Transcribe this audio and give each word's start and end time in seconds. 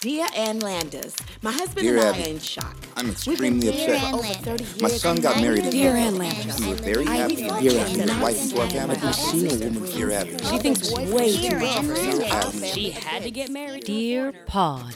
Dear 0.00 0.28
Ann 0.34 0.60
Landers, 0.60 1.14
my 1.42 1.52
husband 1.52 1.80
Dear 1.86 1.98
and 1.98 2.16
I 2.16 2.22
are 2.22 2.28
in 2.30 2.38
shock. 2.38 2.74
I'm 2.96 3.10
extremely 3.10 3.68
upset. 3.68 4.14
over 4.14 4.22
30 4.22 4.64
years. 4.64 4.80
My 4.80 4.88
son 4.88 5.16
got 5.16 5.42
married 5.42 5.66
in 5.66 5.70
Dear 5.72 5.92
Dear 5.92 5.96
Ann 5.96 6.06
Ann 6.06 6.16
Landers. 6.16 6.58
We 6.58 6.68
were 6.68 6.74
very 6.76 7.04
happy 7.04 7.36
thought 7.36 7.56
and 7.56 7.64
you 7.64 7.70
Dear 7.72 7.80
Abby. 7.82 8.00
His 8.00 8.18
wife 8.18 8.36
is 8.42 8.54
working 8.54 8.78
Ann 8.78 8.90
out. 8.92 9.04
I've 9.04 9.14
seen 9.14 9.46
a 9.46 9.64
woman 9.66 9.92
Dear 9.92 10.10
Abby. 10.12 10.38
She 10.38 10.58
thinks 10.58 10.90
way 10.90 11.36
too 11.36 11.58
much 11.58 11.76
of 11.76 11.86
herself. 11.86 12.18
Dear 12.18 12.32
Abby. 12.32 12.66
She 12.68 12.90
had 12.92 13.22
to 13.24 13.30
get 13.30 13.50
married. 13.50 13.84
Dear 13.84 14.32
Pod. 14.46 14.94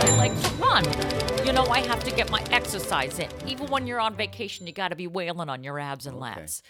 I 0.00 0.16
like 0.16 0.42
to 0.42 0.50
run. 0.56 1.21
Know, 1.62 1.68
I 1.68 1.80
have 1.86 2.02
to 2.02 2.10
get 2.10 2.28
my 2.28 2.42
exercise 2.50 3.20
in. 3.20 3.28
Even 3.46 3.68
when 3.68 3.86
you're 3.86 4.00
on 4.00 4.16
vacation, 4.16 4.66
you 4.66 4.72
got 4.72 4.88
to 4.88 4.96
be 4.96 5.06
wailing 5.06 5.48
on 5.48 5.62
your 5.62 5.78
abs 5.78 6.06
and 6.06 6.16
lats. 6.16 6.60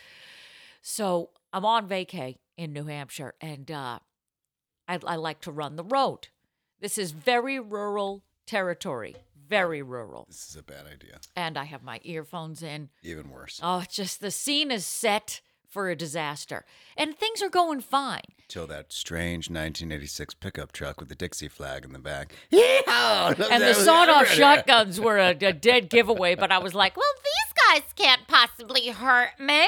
So 0.82 1.30
I'm 1.50 1.64
on 1.64 1.88
vacay 1.88 2.36
in 2.58 2.74
New 2.74 2.84
Hampshire, 2.84 3.32
and 3.40 3.70
uh, 3.70 4.00
I, 4.86 4.98
I 5.06 5.16
like 5.16 5.40
to 5.42 5.50
run 5.50 5.76
the 5.76 5.84
road. 5.84 6.28
This 6.80 6.98
is 6.98 7.12
very 7.12 7.58
rural 7.58 8.22
territory, 8.44 9.16
very 9.48 9.80
rural. 9.80 10.26
This 10.28 10.50
is 10.50 10.56
a 10.56 10.62
bad 10.62 10.84
idea. 10.86 11.20
And 11.34 11.56
I 11.56 11.64
have 11.64 11.82
my 11.82 11.98
earphones 12.04 12.62
in. 12.62 12.90
Even 13.02 13.30
worse. 13.30 13.60
Oh, 13.62 13.78
it's 13.78 13.96
just 13.96 14.20
the 14.20 14.30
scene 14.30 14.70
is 14.70 14.84
set 14.84 15.40
for 15.72 15.88
a 15.88 15.96
disaster, 15.96 16.64
and 16.96 17.16
things 17.16 17.42
are 17.42 17.48
going 17.48 17.80
fine. 17.80 18.20
Till 18.46 18.66
that 18.66 18.92
strange 18.92 19.48
1986 19.48 20.34
pickup 20.34 20.70
truck 20.72 21.00
with 21.00 21.08
the 21.08 21.14
Dixie 21.14 21.48
flag 21.48 21.84
in 21.86 21.92
the 21.94 21.98
back. 21.98 22.34
Yeah. 22.50 22.68
And 23.50 23.62
the 23.62 23.74
sawed-off 23.74 24.28
shotguns 24.28 25.00
were 25.00 25.18
a, 25.18 25.30
a 25.30 25.52
dead 25.52 25.88
giveaway, 25.88 26.34
but 26.34 26.52
I 26.52 26.58
was 26.58 26.74
like, 26.74 26.96
well, 26.96 27.04
these 27.24 27.54
guys 27.80 27.92
can't 27.96 28.26
possibly 28.28 28.88
hurt 28.88 29.38
me, 29.40 29.66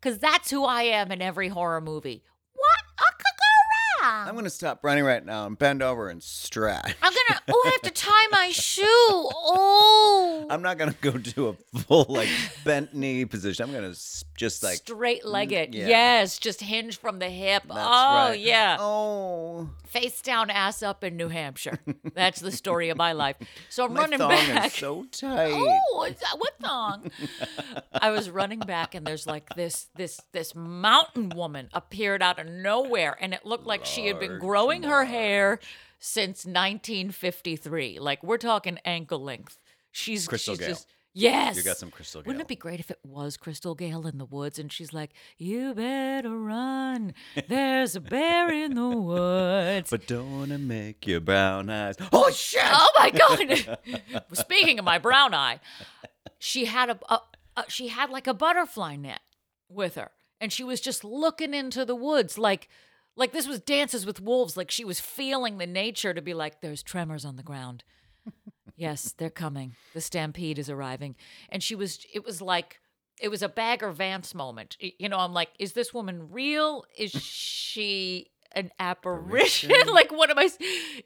because 0.00 0.18
that's 0.18 0.50
who 0.50 0.64
I 0.64 0.82
am 0.82 1.10
in 1.10 1.22
every 1.22 1.48
horror 1.48 1.80
movie. 1.80 2.22
What? 2.54 2.84
I 2.98 3.10
could 3.16 3.24
go 3.38 3.97
wrong. 3.97 3.97
I'm 4.08 4.32
going 4.34 4.44
to 4.44 4.50
stop 4.50 4.80
running 4.82 5.04
right 5.04 5.24
now 5.24 5.46
and 5.46 5.58
bend 5.58 5.82
over 5.82 6.08
and 6.08 6.22
stretch. 6.22 6.94
I'm 7.02 7.12
gonna. 7.12 7.40
Oh, 7.50 7.62
I 7.64 7.70
have 7.70 7.80
to 7.82 7.90
tie 7.90 8.26
my 8.30 8.50
shoe. 8.50 8.84
Oh. 8.86 10.46
I'm 10.50 10.60
not 10.60 10.76
going 10.76 10.90
to 10.92 10.96
go 11.00 11.12
do 11.12 11.48
a 11.48 11.78
full, 11.78 12.04
like, 12.08 12.28
bent 12.62 12.94
knee 12.94 13.24
position. 13.24 13.64
I'm 13.64 13.72
going 13.72 13.90
to 13.90 13.98
just, 14.36 14.62
like, 14.62 14.76
straight 14.76 15.24
legged. 15.24 15.72
Mm, 15.72 15.74
yeah. 15.76 15.88
Yes, 15.88 16.38
just 16.38 16.60
hinge 16.60 16.98
from 16.98 17.18
the 17.20 17.28
hip. 17.30 17.62
that's 17.66 17.78
oh 17.80 18.28
right. 18.28 18.38
yeah. 18.38 18.76
Oh. 18.80 19.70
Face 19.86 20.20
down, 20.20 20.50
ass 20.50 20.82
up 20.82 21.02
in 21.02 21.16
New 21.16 21.28
Hampshire. 21.28 21.78
That's 22.14 22.40
the 22.40 22.52
story 22.52 22.90
of 22.90 22.98
my 22.98 23.12
life. 23.12 23.36
So 23.70 23.86
I'm 23.86 23.94
My 23.94 24.00
running 24.02 24.18
thong 24.18 24.28
back. 24.28 24.66
is 24.66 24.74
so 24.74 25.06
tight. 25.10 25.52
Oh, 25.54 26.04
is 26.04 26.20
that 26.20 26.34
what 26.38 26.52
thong? 26.60 27.10
I 27.94 28.10
was 28.10 28.28
running 28.28 28.58
back, 28.58 28.94
and 28.94 29.06
there's 29.06 29.26
like 29.26 29.48
this 29.56 29.88
this 29.96 30.20
this 30.32 30.54
mountain 30.54 31.30
woman 31.30 31.70
appeared 31.72 32.22
out 32.22 32.38
of 32.38 32.46
nowhere, 32.46 33.16
and 33.18 33.32
it 33.32 33.46
looked 33.46 33.66
like 33.66 33.86
she 33.98 34.06
had 34.08 34.20
been 34.20 34.38
growing 34.38 34.82
her 34.84 35.04
hair 35.04 35.58
since 35.98 36.44
1953. 36.44 37.98
Like 37.98 38.22
we're 38.22 38.38
talking 38.38 38.78
ankle 38.84 39.22
length. 39.22 39.58
She's 39.90 40.26
Crystal 40.26 40.54
she's 40.54 40.60
Gayle. 40.60 40.68
just 40.68 40.86
yes. 41.12 41.56
You 41.56 41.62
got 41.62 41.76
some 41.76 41.90
Crystal 41.90 42.22
Wouldn't 42.24 42.42
it 42.42 42.48
be 42.48 42.56
great 42.56 42.80
if 42.80 42.90
it 42.90 42.98
was 43.04 43.36
Crystal 43.36 43.74
Gayle 43.74 44.06
in 44.06 44.18
the 44.18 44.24
woods, 44.24 44.58
and 44.58 44.72
she's 44.72 44.92
like, 44.92 45.10
"You 45.36 45.74
better 45.74 46.38
run. 46.38 47.14
There's 47.48 47.96
a 47.96 48.00
bear 48.00 48.52
in 48.52 48.74
the 48.74 48.88
woods." 48.88 49.90
But 49.90 50.06
don't 50.06 50.38
wanna 50.38 50.58
make 50.58 51.06
your 51.06 51.20
brown 51.20 51.70
eyes. 51.70 51.96
Oh, 52.12 52.30
shit! 52.30 52.62
Oh 52.64 52.90
my 52.98 53.10
god! 53.10 53.78
Speaking 54.32 54.78
of 54.78 54.84
my 54.84 54.98
brown 54.98 55.34
eye, 55.34 55.60
she 56.38 56.66
had 56.66 56.90
a, 56.90 56.98
a, 57.08 57.20
a 57.56 57.64
she 57.68 57.88
had 57.88 58.10
like 58.10 58.26
a 58.26 58.34
butterfly 58.34 58.96
net 58.96 59.20
with 59.68 59.96
her, 59.96 60.10
and 60.40 60.52
she 60.52 60.62
was 60.62 60.80
just 60.80 61.02
looking 61.02 61.54
into 61.54 61.84
the 61.84 61.96
woods 61.96 62.38
like 62.38 62.68
like 63.18 63.32
this 63.32 63.46
was 63.46 63.60
Dances 63.60 64.06
with 64.06 64.20
Wolves. 64.20 64.56
Like 64.56 64.70
she 64.70 64.84
was 64.84 65.00
feeling 65.00 65.58
the 65.58 65.66
nature 65.66 66.14
to 66.14 66.22
be 66.22 66.32
like, 66.34 66.60
"There's 66.60 66.82
tremors 66.82 67.24
on 67.24 67.36
the 67.36 67.42
ground." 67.42 67.84
yes, 68.76 69.12
they're 69.16 69.28
coming. 69.30 69.74
The 69.94 70.00
stampede 70.00 70.58
is 70.58 70.70
arriving, 70.70 71.16
and 71.50 71.62
she 71.62 71.74
was. 71.74 71.98
It 72.14 72.24
was 72.24 72.40
like. 72.40 72.80
It 73.20 73.30
was 73.32 73.42
a 73.42 73.48
Bagger 73.48 73.90
Vance 73.90 74.32
moment. 74.32 74.76
You 74.78 75.08
know, 75.08 75.18
I'm 75.18 75.32
like, 75.32 75.48
is 75.58 75.72
this 75.72 75.92
woman 75.92 76.30
real? 76.30 76.84
Is 76.96 77.10
she 77.10 78.30
an 78.52 78.70
apparition? 78.78 79.72
like, 79.92 80.12
what 80.12 80.30
am 80.30 80.38
I? 80.38 80.44
s- 80.44 80.56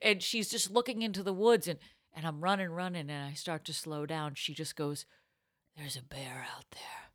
And 0.03 0.23
she's 0.23 0.51
just 0.51 0.71
looking 0.71 1.01
into 1.01 1.23
the 1.23 1.33
woods, 1.33 1.67
and 1.67 1.79
and 2.15 2.27
I'm 2.27 2.43
running, 2.43 2.69
running, 2.69 3.09
and 3.09 3.25
I 3.31 3.33
start 3.33 3.65
to 3.65 3.73
slow 3.73 4.05
down. 4.05 4.35
She 4.35 4.53
just 4.53 4.77
goes, 4.77 5.07
"There's 5.75 5.97
a 5.97 6.03
bear 6.03 6.47
out 6.55 6.67
there. 6.73 7.11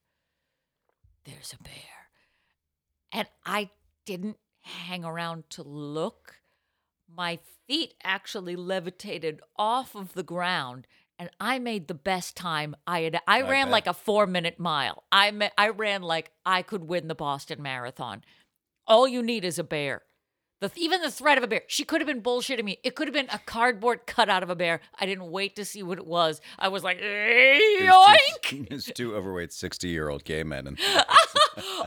There's 1.26 1.54
a 1.54 1.62
bear," 1.62 2.10
and 3.12 3.28
I 3.46 3.70
didn't 4.06 4.38
hang 4.68 5.04
around 5.04 5.50
to 5.52 5.64
look. 5.64 6.36
My 7.14 7.40
feet 7.68 7.94
actually 8.04 8.56
levitated 8.56 9.42
off 9.58 9.96
of 9.96 10.14
the 10.14 10.24
ground. 10.24 10.88
And 11.20 11.32
I 11.40 11.58
made 11.58 11.88
the 11.88 11.96
best 11.96 12.38
time 12.38 12.76
I 12.86 13.02
had. 13.02 13.20
I, 13.28 13.42
ran 13.42 13.72
like 13.72 13.88
a 13.88 13.94
four 13.94 14.28
minute 14.28 14.60
mile. 14.60 15.04
I 15.12 15.32
ma- 15.32 15.50
I 15.58 15.70
ran 15.70 16.04
like 16.04 16.32
I 16.46 16.62
could 16.62 16.84
win 16.84 17.08
the 17.08 17.16
Boston 17.16 17.62
Marathon. 17.62 18.24
All 18.86 19.08
you 19.08 19.24
need 19.24 19.44
is 19.44 19.58
a 19.58 19.64
bear. 19.64 20.04
The, 20.60 20.72
even 20.76 21.02
the 21.02 21.12
threat 21.12 21.38
of 21.38 21.44
a 21.44 21.48
bear. 21.48 21.62
She 21.68 21.84
could 21.84 22.02
have 22.02 22.08
been 22.08 22.22
bullshitting 22.22 22.64
me. 22.64 22.80
It 22.84 22.96
could 22.96 23.08
have 23.08 23.14
been 23.14 23.30
a 23.32 23.38
cardboard 23.38 24.08
cutout 24.08 24.42
of 24.42 24.50
a 24.50 24.56
bear. 24.56 24.82
I 25.00 25.06
didn't 25.06 25.30
wait 25.30 25.56
to 25.58 25.66
see 25.66 25.84
what 25.84 26.00
it 26.00 26.06
was. 26.08 26.42
I 26.58 26.70
was 26.70 26.84
like, 26.84 27.00
yoink! 27.00 28.42
two, 28.42 28.66
there's 28.68 28.86
two 28.86 29.16
overweight 29.16 29.54
60 29.54 29.88
year 29.88 30.10
old 30.10 30.24
gay 30.24 30.44
men. 30.44 30.66
And, 30.66 30.80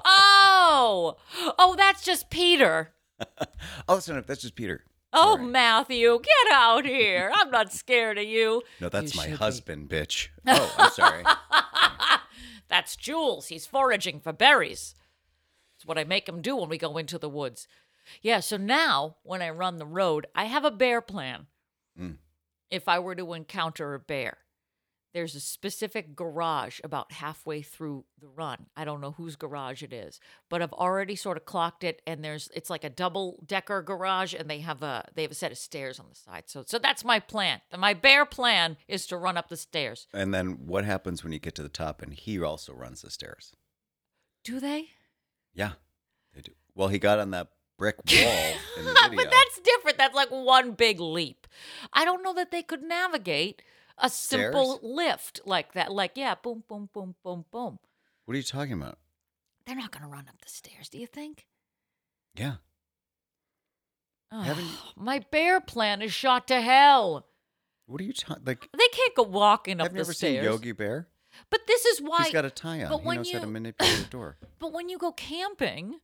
oh, 0.04 1.16
oh, 1.58 1.74
that's 1.76 2.02
just 2.04 2.30
Peter. 2.30 2.90
oh, 3.20 3.94
that's, 3.94 4.08
not, 4.08 4.26
that's 4.26 4.42
just 4.42 4.54
Peter. 4.56 4.84
Oh, 5.12 5.36
Sorry. 5.36 5.46
Matthew, 5.48 6.20
get 6.22 6.52
out 6.54 6.84
here. 6.84 7.30
I'm 7.34 7.50
not 7.50 7.72
scared 7.72 8.18
of 8.18 8.24
you. 8.24 8.62
No, 8.80 8.88
that's 8.88 9.14
You 9.14 9.18
my 9.18 9.24
should 9.24 9.30
be. 9.32 9.36
husband, 9.38 9.88
bitch. 9.88 10.28
Oh, 10.46 10.74
I'm 10.78 10.90
sorry. 10.92 11.24
That's 12.68 12.94
Jules. 12.94 13.48
He's 13.48 13.66
foraging 13.66 14.20
for 14.20 14.32
berries. 14.32 14.94
It's 15.76 15.84
what 15.84 15.98
I 15.98 16.04
make 16.04 16.28
him 16.28 16.40
do 16.40 16.54
when 16.56 16.68
we 16.68 16.78
go 16.78 16.96
into 16.98 17.18
the 17.18 17.28
woods. 17.28 17.66
Yeah, 18.22 18.40
so 18.40 18.56
now 18.56 19.16
when 19.24 19.42
I 19.42 19.50
run 19.50 19.78
the 19.78 19.86
road, 19.86 20.26
I 20.34 20.44
have 20.44 20.64
a 20.64 20.70
bear 20.70 21.00
plan. 21.00 21.46
Mm. 22.00 22.16
If 22.70 22.86
I 22.88 23.00
were 23.00 23.16
to 23.16 23.32
encounter 23.32 23.94
a 23.94 23.98
bear, 23.98 24.38
there's 25.12 25.34
a 25.34 25.40
specific 25.40 26.14
garage 26.14 26.80
about 26.84 27.12
halfway 27.12 27.62
through 27.62 28.04
the 28.20 28.28
run. 28.28 28.66
I 28.76 28.84
don't 28.84 29.00
know 29.00 29.12
whose 29.12 29.36
garage 29.36 29.82
it 29.82 29.92
is, 29.92 30.20
but 30.48 30.62
I've 30.62 30.72
already 30.72 31.16
sort 31.16 31.36
of 31.36 31.44
clocked 31.44 31.82
it 31.84 32.00
and 32.06 32.24
there's 32.24 32.48
it's 32.54 32.70
like 32.70 32.84
a 32.84 32.90
double 32.90 33.42
decker 33.44 33.82
garage 33.82 34.34
and 34.34 34.48
they 34.48 34.60
have 34.60 34.82
a 34.82 35.06
they 35.14 35.22
have 35.22 35.30
a 35.32 35.34
set 35.34 35.52
of 35.52 35.58
stairs 35.58 35.98
on 35.98 36.06
the 36.08 36.14
side. 36.14 36.44
So 36.46 36.64
so 36.66 36.78
that's 36.78 37.04
my 37.04 37.18
plan. 37.18 37.60
My 37.76 37.94
bare 37.94 38.24
plan 38.24 38.76
is 38.86 39.06
to 39.08 39.16
run 39.16 39.36
up 39.36 39.48
the 39.48 39.56
stairs. 39.56 40.06
and 40.14 40.32
then 40.32 40.66
what 40.66 40.84
happens 40.84 41.24
when 41.24 41.32
you 41.32 41.38
get 41.38 41.54
to 41.56 41.62
the 41.62 41.68
top 41.68 42.02
and 42.02 42.14
he 42.14 42.40
also 42.40 42.72
runs 42.72 43.02
the 43.02 43.10
stairs? 43.10 43.52
Do 44.44 44.60
they? 44.60 44.90
Yeah, 45.54 45.72
they 46.34 46.40
do. 46.42 46.52
Well, 46.74 46.88
he 46.88 46.98
got 46.98 47.18
on 47.18 47.30
that 47.32 47.48
brick 47.76 47.96
wall 48.12 48.52
in 48.78 48.84
the 48.84 48.92
video. 49.02 49.16
but 49.16 49.30
that's 49.30 49.60
different. 49.60 49.98
That's 49.98 50.14
like 50.14 50.28
one 50.30 50.72
big 50.72 51.00
leap. 51.00 51.46
I 51.92 52.04
don't 52.04 52.22
know 52.22 52.34
that 52.34 52.50
they 52.50 52.62
could 52.62 52.82
navigate 52.82 53.62
a 54.02 54.08
simple 54.10 54.76
Stairs? 54.78 54.80
lift 54.94 55.40
like 55.44 55.72
that. 55.74 55.92
Like, 55.92 56.12
yeah, 56.16 56.34
boom, 56.34 56.64
boom, 56.68 56.88
boom, 56.92 57.14
boom, 57.22 57.44
boom. 57.50 57.78
what 58.24 58.34
are 58.34 58.36
you 58.36 58.42
talking 58.42 58.72
about? 58.74 58.98
They're 59.66 59.76
not 59.76 59.90
going 59.90 60.02
to 60.02 60.08
run 60.08 60.26
up 60.28 60.40
the 60.42 60.48
stairs, 60.48 60.88
do 60.88 60.98
you 60.98 61.06
think? 61.06 61.46
Yeah. 62.34 62.54
Haven't 64.32 64.64
Oh, 64.68 64.92
my 64.96 65.20
bear 65.30 65.60
plan 65.60 66.02
is 66.02 66.12
shot 66.12 66.46
to 66.48 66.60
hell. 66.60 67.26
What 67.86 68.00
are 68.00 68.04
you 68.04 68.12
talking? 68.12 68.44
Like, 68.46 68.68
They 68.72 68.88
can't 68.92 69.14
go 69.16 69.24
walking 69.24 69.80
up 69.80 69.86
have 69.88 69.92
you 69.92 69.96
the 69.96 70.00
ever 70.02 70.12
stairs. 70.12 70.36
seen 70.36 70.44
Yogi 70.44 70.72
Bear? 70.72 71.08
But 71.50 71.66
this 71.66 71.84
is 71.84 72.00
why. 72.00 72.24
He's 72.24 72.32
got 72.32 72.44
a 72.44 72.50
tie 72.50 72.84
on. 72.84 72.90
but 72.90 72.98
He 73.00 73.06
when 73.06 73.16
knows 73.18 73.32
how 73.32 73.38
to 73.40 73.46
you- 73.46 73.52
manipulate 73.52 73.98
the 73.98 74.04
door. 74.10 74.36
But 74.60 74.72
when 74.72 74.88
you 74.88 74.98
go 74.98 75.10
camping, 75.12 75.96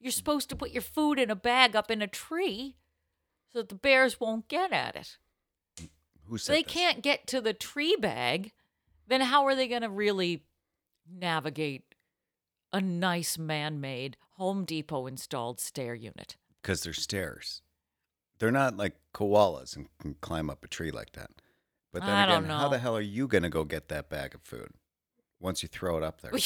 you're 0.00 0.12
mm. 0.12 0.16
supposed 0.16 0.48
to 0.50 0.56
put 0.56 0.70
your 0.70 0.82
food 0.82 1.18
in 1.18 1.30
a 1.30 1.36
bag 1.36 1.76
up 1.76 1.90
in 1.90 2.00
a 2.00 2.06
tree 2.06 2.76
so 3.52 3.58
that 3.58 3.68
the 3.68 3.74
bears 3.74 4.18
won't 4.20 4.48
get 4.48 4.72
at 4.72 4.96
it. 4.96 5.18
Who 6.28 6.38
said 6.38 6.54
they 6.54 6.62
this? 6.62 6.72
can't 6.72 7.02
get 7.02 7.26
to 7.28 7.40
the 7.40 7.52
tree 7.52 7.96
bag, 7.98 8.52
then 9.06 9.20
how 9.20 9.44
are 9.46 9.54
they 9.54 9.68
going 9.68 9.82
to 9.82 9.88
really 9.90 10.42
navigate 11.10 11.94
a 12.72 12.80
nice 12.80 13.38
man 13.38 13.80
made 13.80 14.16
Home 14.36 14.64
Depot 14.64 15.06
installed 15.06 15.60
stair 15.60 15.94
unit? 15.94 16.36
because 16.62 16.82
they're 16.82 16.92
stairs. 16.92 17.62
They're 18.40 18.50
not 18.50 18.76
like 18.76 18.96
koalas 19.14 19.76
and 19.76 19.86
can 20.00 20.14
climb 20.20 20.50
up 20.50 20.64
a 20.64 20.68
tree 20.68 20.90
like 20.90 21.12
that. 21.12 21.30
But 21.92 22.02
then 22.02 22.10
I 22.10 22.24
again, 22.24 22.40
don't 22.42 22.48
know. 22.48 22.56
how 22.58 22.68
the 22.68 22.78
hell 22.78 22.96
are 22.96 23.00
you 23.00 23.28
gonna 23.28 23.48
go 23.48 23.62
get 23.64 23.88
that 23.88 24.10
bag 24.10 24.34
of 24.34 24.42
food 24.42 24.70
once 25.40 25.62
you 25.62 25.68
throw 25.68 25.96
it 25.96 26.02
up 26.02 26.20
there? 26.20 26.32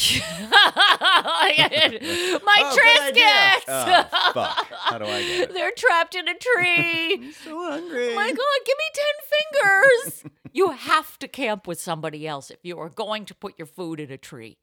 My 2.42 2.56
Oh. 2.62 2.76
Triscuits! 2.76 3.64
Oh, 3.68 4.32
fuck. 4.32 4.66
How 4.70 4.98
do 4.98 5.04
I 5.04 5.22
get 5.22 5.40
it? 5.50 5.52
They're 5.54 5.72
trapped 5.72 6.14
in 6.14 6.28
a 6.28 6.34
tree. 6.34 7.32
so 7.44 7.70
hungry. 7.70 8.12
Oh 8.12 8.14
my 8.14 8.28
God, 8.28 8.66
give 8.66 8.76
me 8.78 8.90
10 8.94 10.02
fingers. 10.12 10.24
you 10.52 10.70
have 10.70 11.18
to 11.20 11.28
camp 11.28 11.66
with 11.66 11.80
somebody 11.80 12.26
else 12.26 12.50
if 12.50 12.58
you 12.62 12.78
are 12.78 12.88
going 12.88 13.24
to 13.26 13.34
put 13.34 13.58
your 13.58 13.66
food 13.66 14.00
in 14.00 14.10
a 14.10 14.18
tree. 14.18 14.58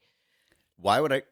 Why 0.78 1.00
would 1.02 1.12
I? 1.14 1.24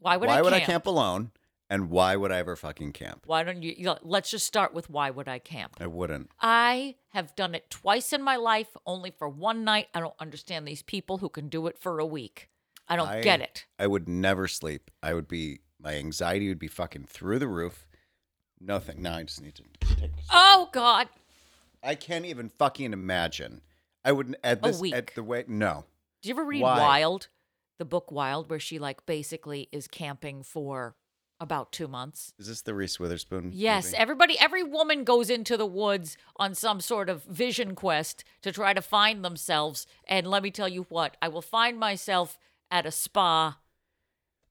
Why 0.00 0.16
would 0.16 0.28
why 0.28 0.38
I 0.38 0.42
would 0.42 0.52
camp? 0.52 0.62
I 0.62 0.66
camp 0.66 0.86
alone? 0.86 1.30
And 1.70 1.90
why 1.90 2.16
would 2.16 2.32
I 2.32 2.38
ever 2.38 2.56
fucking 2.56 2.92
camp? 2.92 3.24
Why 3.26 3.44
don't 3.44 3.62
you, 3.62 3.74
you 3.76 3.84
know, 3.84 3.98
let's 4.02 4.30
just 4.30 4.46
start 4.46 4.72
with 4.72 4.88
why 4.88 5.10
would 5.10 5.28
I 5.28 5.38
camp? 5.38 5.76
I 5.78 5.86
wouldn't. 5.86 6.30
I 6.40 6.94
have 7.10 7.36
done 7.36 7.54
it 7.54 7.68
twice 7.68 8.12
in 8.12 8.22
my 8.22 8.36
life, 8.36 8.68
only 8.86 9.10
for 9.10 9.28
one 9.28 9.64
night. 9.64 9.88
I 9.92 10.00
don't 10.00 10.14
understand 10.18 10.66
these 10.66 10.82
people 10.82 11.18
who 11.18 11.28
can 11.28 11.48
do 11.48 11.66
it 11.66 11.78
for 11.78 11.98
a 11.98 12.06
week. 12.06 12.48
I 12.88 12.96
don't 12.96 13.08
I- 13.08 13.20
get 13.20 13.40
it. 13.40 13.66
I 13.78 13.86
would 13.86 14.08
never 14.08 14.48
sleep. 14.48 14.90
I 15.02 15.12
would 15.12 15.28
be 15.28 15.60
my 15.80 15.94
anxiety 15.94 16.48
would 16.48 16.58
be 16.58 16.68
fucking 16.68 17.04
through 17.04 17.38
the 17.38 17.48
roof. 17.48 17.86
Nothing. 18.60 19.02
No, 19.02 19.12
I 19.12 19.22
just 19.24 19.42
need 19.42 19.54
to 19.56 19.62
take. 19.96 20.10
Oh 20.32 20.70
God. 20.72 21.08
I 21.82 21.94
can't 21.94 22.24
even 22.24 22.50
fucking 22.58 22.92
imagine. 22.92 23.60
I 24.04 24.12
wouldn't, 24.12 24.36
at 24.42 24.62
this 24.62 24.80
week. 24.80 24.94
at 24.94 25.14
the 25.14 25.22
way. 25.22 25.44
No, 25.46 25.84
Do 26.22 26.28
you 26.28 26.34
ever 26.34 26.44
read 26.44 26.62
Why? 26.62 26.78
Wild, 26.78 27.28
the 27.78 27.84
book 27.84 28.10
Wild, 28.10 28.48
where 28.48 28.58
she 28.58 28.78
like 28.78 29.04
basically 29.06 29.68
is 29.70 29.86
camping 29.86 30.42
for 30.42 30.96
about 31.40 31.72
two 31.72 31.88
months? 31.88 32.32
is 32.38 32.48
this 32.48 32.62
the 32.62 32.74
Reese 32.74 32.98
Witherspoon? 32.98 33.50
Yes, 33.54 33.86
movie? 33.86 33.96
everybody, 33.96 34.38
every 34.38 34.62
woman 34.62 35.04
goes 35.04 35.30
into 35.30 35.56
the 35.56 35.66
woods 35.66 36.16
on 36.36 36.54
some 36.54 36.80
sort 36.80 37.08
of 37.08 37.22
vision 37.24 37.74
quest 37.74 38.24
to 38.42 38.52
try 38.52 38.72
to 38.72 38.82
find 38.82 39.24
themselves. 39.24 39.86
And 40.06 40.26
let 40.26 40.42
me 40.42 40.50
tell 40.50 40.68
you 40.68 40.86
what, 40.88 41.16
I 41.22 41.28
will 41.28 41.42
find 41.42 41.78
myself 41.78 42.38
at 42.70 42.86
a 42.86 42.90
spa, 42.90 43.58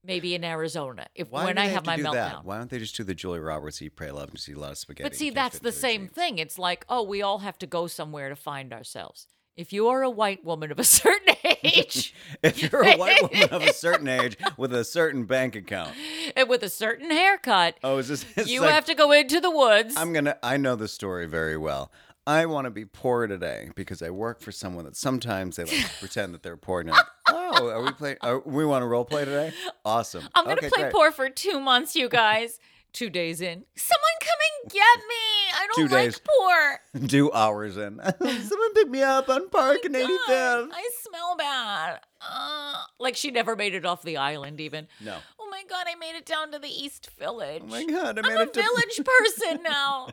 maybe 0.04 0.34
in 0.34 0.44
Arizona, 0.44 1.08
if 1.14 1.30
Why 1.30 1.46
when 1.46 1.56
do 1.56 1.62
I 1.62 1.68
they 1.68 1.74
have 1.74 1.84
to 1.84 1.90
my 1.90 1.98
do 1.98 2.04
meltdown. 2.04 2.14
That? 2.14 2.46
Why 2.46 2.58
don't 2.58 2.70
they 2.70 2.80
just 2.80 2.96
do 2.96 3.04
the 3.04 3.14
Julie 3.14 3.40
Roberts 3.40 3.82
Eat, 3.82 3.96
Pray, 3.96 4.12
Love, 4.12 4.30
and 4.30 4.40
see 4.40 4.54
a 4.54 4.60
lot 4.60 4.72
of 4.72 4.78
spaghetti? 4.78 5.10
But 5.10 5.16
see, 5.16 5.30
that's 5.30 5.60
the 5.60 5.72
same 5.72 6.08
thing. 6.08 6.40
It's 6.40 6.58
like, 6.58 6.86
oh, 6.88 7.04
we 7.04 7.22
all 7.22 7.40
have 7.40 7.58
to 7.60 7.68
go 7.68 7.88
somewhere 7.88 8.30
to 8.30 8.36
find 8.36 8.74
ourselves. 8.74 9.28
If 9.58 9.74
you 9.74 9.88
are 9.90 10.04
a 10.04 10.10
white 10.10 10.46
woman 10.46 10.72
of 10.72 10.80
a 10.80 10.84
certain 11.02 11.36
age 11.64 12.14
If 12.44 12.62
you're 12.62 12.84
a 12.84 12.96
white 12.96 13.22
woman 13.22 13.50
of 13.50 13.64
a 13.64 13.74
certain 13.74 14.08
age 14.08 14.38
with 14.58 14.72
a 14.74 14.84
certain 14.86 15.26
bank 15.26 15.56
account, 15.56 15.94
and 16.36 16.48
with 16.48 16.62
a 16.64 16.70
certain 16.70 17.10
haircut, 17.10 17.76
oh, 17.84 17.98
is 17.98 18.08
this? 18.08 18.48
You 18.48 18.62
like, 18.62 18.72
have 18.72 18.86
to 18.86 18.94
go 18.96 19.12
into 19.12 19.42
the 19.42 19.50
woods. 19.52 19.96
I'm 19.98 20.14
gonna. 20.14 20.38
I 20.44 20.58
know 20.58 20.76
the 20.76 20.88
story 20.88 21.26
very 21.26 21.58
well. 21.58 21.92
I 22.28 22.46
want 22.46 22.66
to 22.66 22.72
be 22.72 22.84
poor 22.86 23.26
today 23.26 23.70
because 23.74 24.02
I 24.02 24.10
work 24.10 24.42
for 24.42 24.52
someone 24.52 24.84
that 24.86 24.98
sometimes 24.98 25.56
they 25.56 25.64
like 25.64 25.90
pretend 26.00 26.34
that 26.34 26.44
they're 26.44 26.58
poor. 26.58 26.82
And 26.82 26.90
like, 26.90 27.06
oh, 27.30 27.70
are 27.70 27.82
we 27.82 27.92
playing? 27.92 28.18
Are, 28.22 28.40
we 28.40 28.66
want 28.66 28.84
to 28.84 28.88
role 28.88 29.06
play 29.06 29.26
today? 29.26 29.54
Awesome. 29.86 30.28
I'm 30.36 30.44
gonna 30.44 30.58
Okay, 30.58 30.70
play 30.70 30.84
great. 30.84 30.94
poor 30.94 31.12
for 31.12 31.30
two 31.30 31.60
months, 31.60 31.96
you 31.96 32.10
guys. 32.10 32.60
Two 32.98 33.12
days 33.12 33.42
in, 33.42 33.64
someone 33.76 34.18
come 34.22 34.40
and 34.64 34.72
get 34.72 34.98
me. 35.08 35.54
I 35.54 35.68
don't 35.68 35.88
Two 35.88 35.96
like 35.96 36.06
days. 36.06 36.22
poor. 36.26 37.08
Two 37.08 37.32
hours 37.32 37.78
in. 37.78 38.02
Someone 38.20 38.74
pick 38.74 38.90
me 38.90 39.04
up 39.04 39.30
on 39.30 39.50
Park 39.52 39.86
and 39.86 39.94
God, 39.94 40.10
85th. 40.28 40.70
I 40.74 40.90
smell 41.04 41.36
bad. 41.38 42.00
Uh, 42.20 42.82
like 43.00 43.16
she 43.16 43.30
never 43.30 43.56
made 43.56 43.76
it 43.76 43.86
off 43.86 44.02
the 44.02 44.18
island, 44.18 44.60
even. 44.60 44.88
No. 45.00 45.16
Oh 45.40 45.48
my 45.52 45.62
god, 45.70 45.86
I 45.88 45.94
made 45.94 46.16
it 46.18 46.26
down 46.26 46.52
to 46.54 46.58
the 46.58 46.70
East 46.70 47.12
Village. 47.20 47.62
Oh 47.64 47.68
my 47.68 47.86
god, 47.86 48.18
I 48.18 48.24
made 48.24 48.30
it. 48.30 48.34
I'm 48.34 48.40
a 48.40 48.42
it 48.46 48.54
to 48.54 48.62
village 48.64 49.02
person 49.06 49.62
now. 49.62 50.08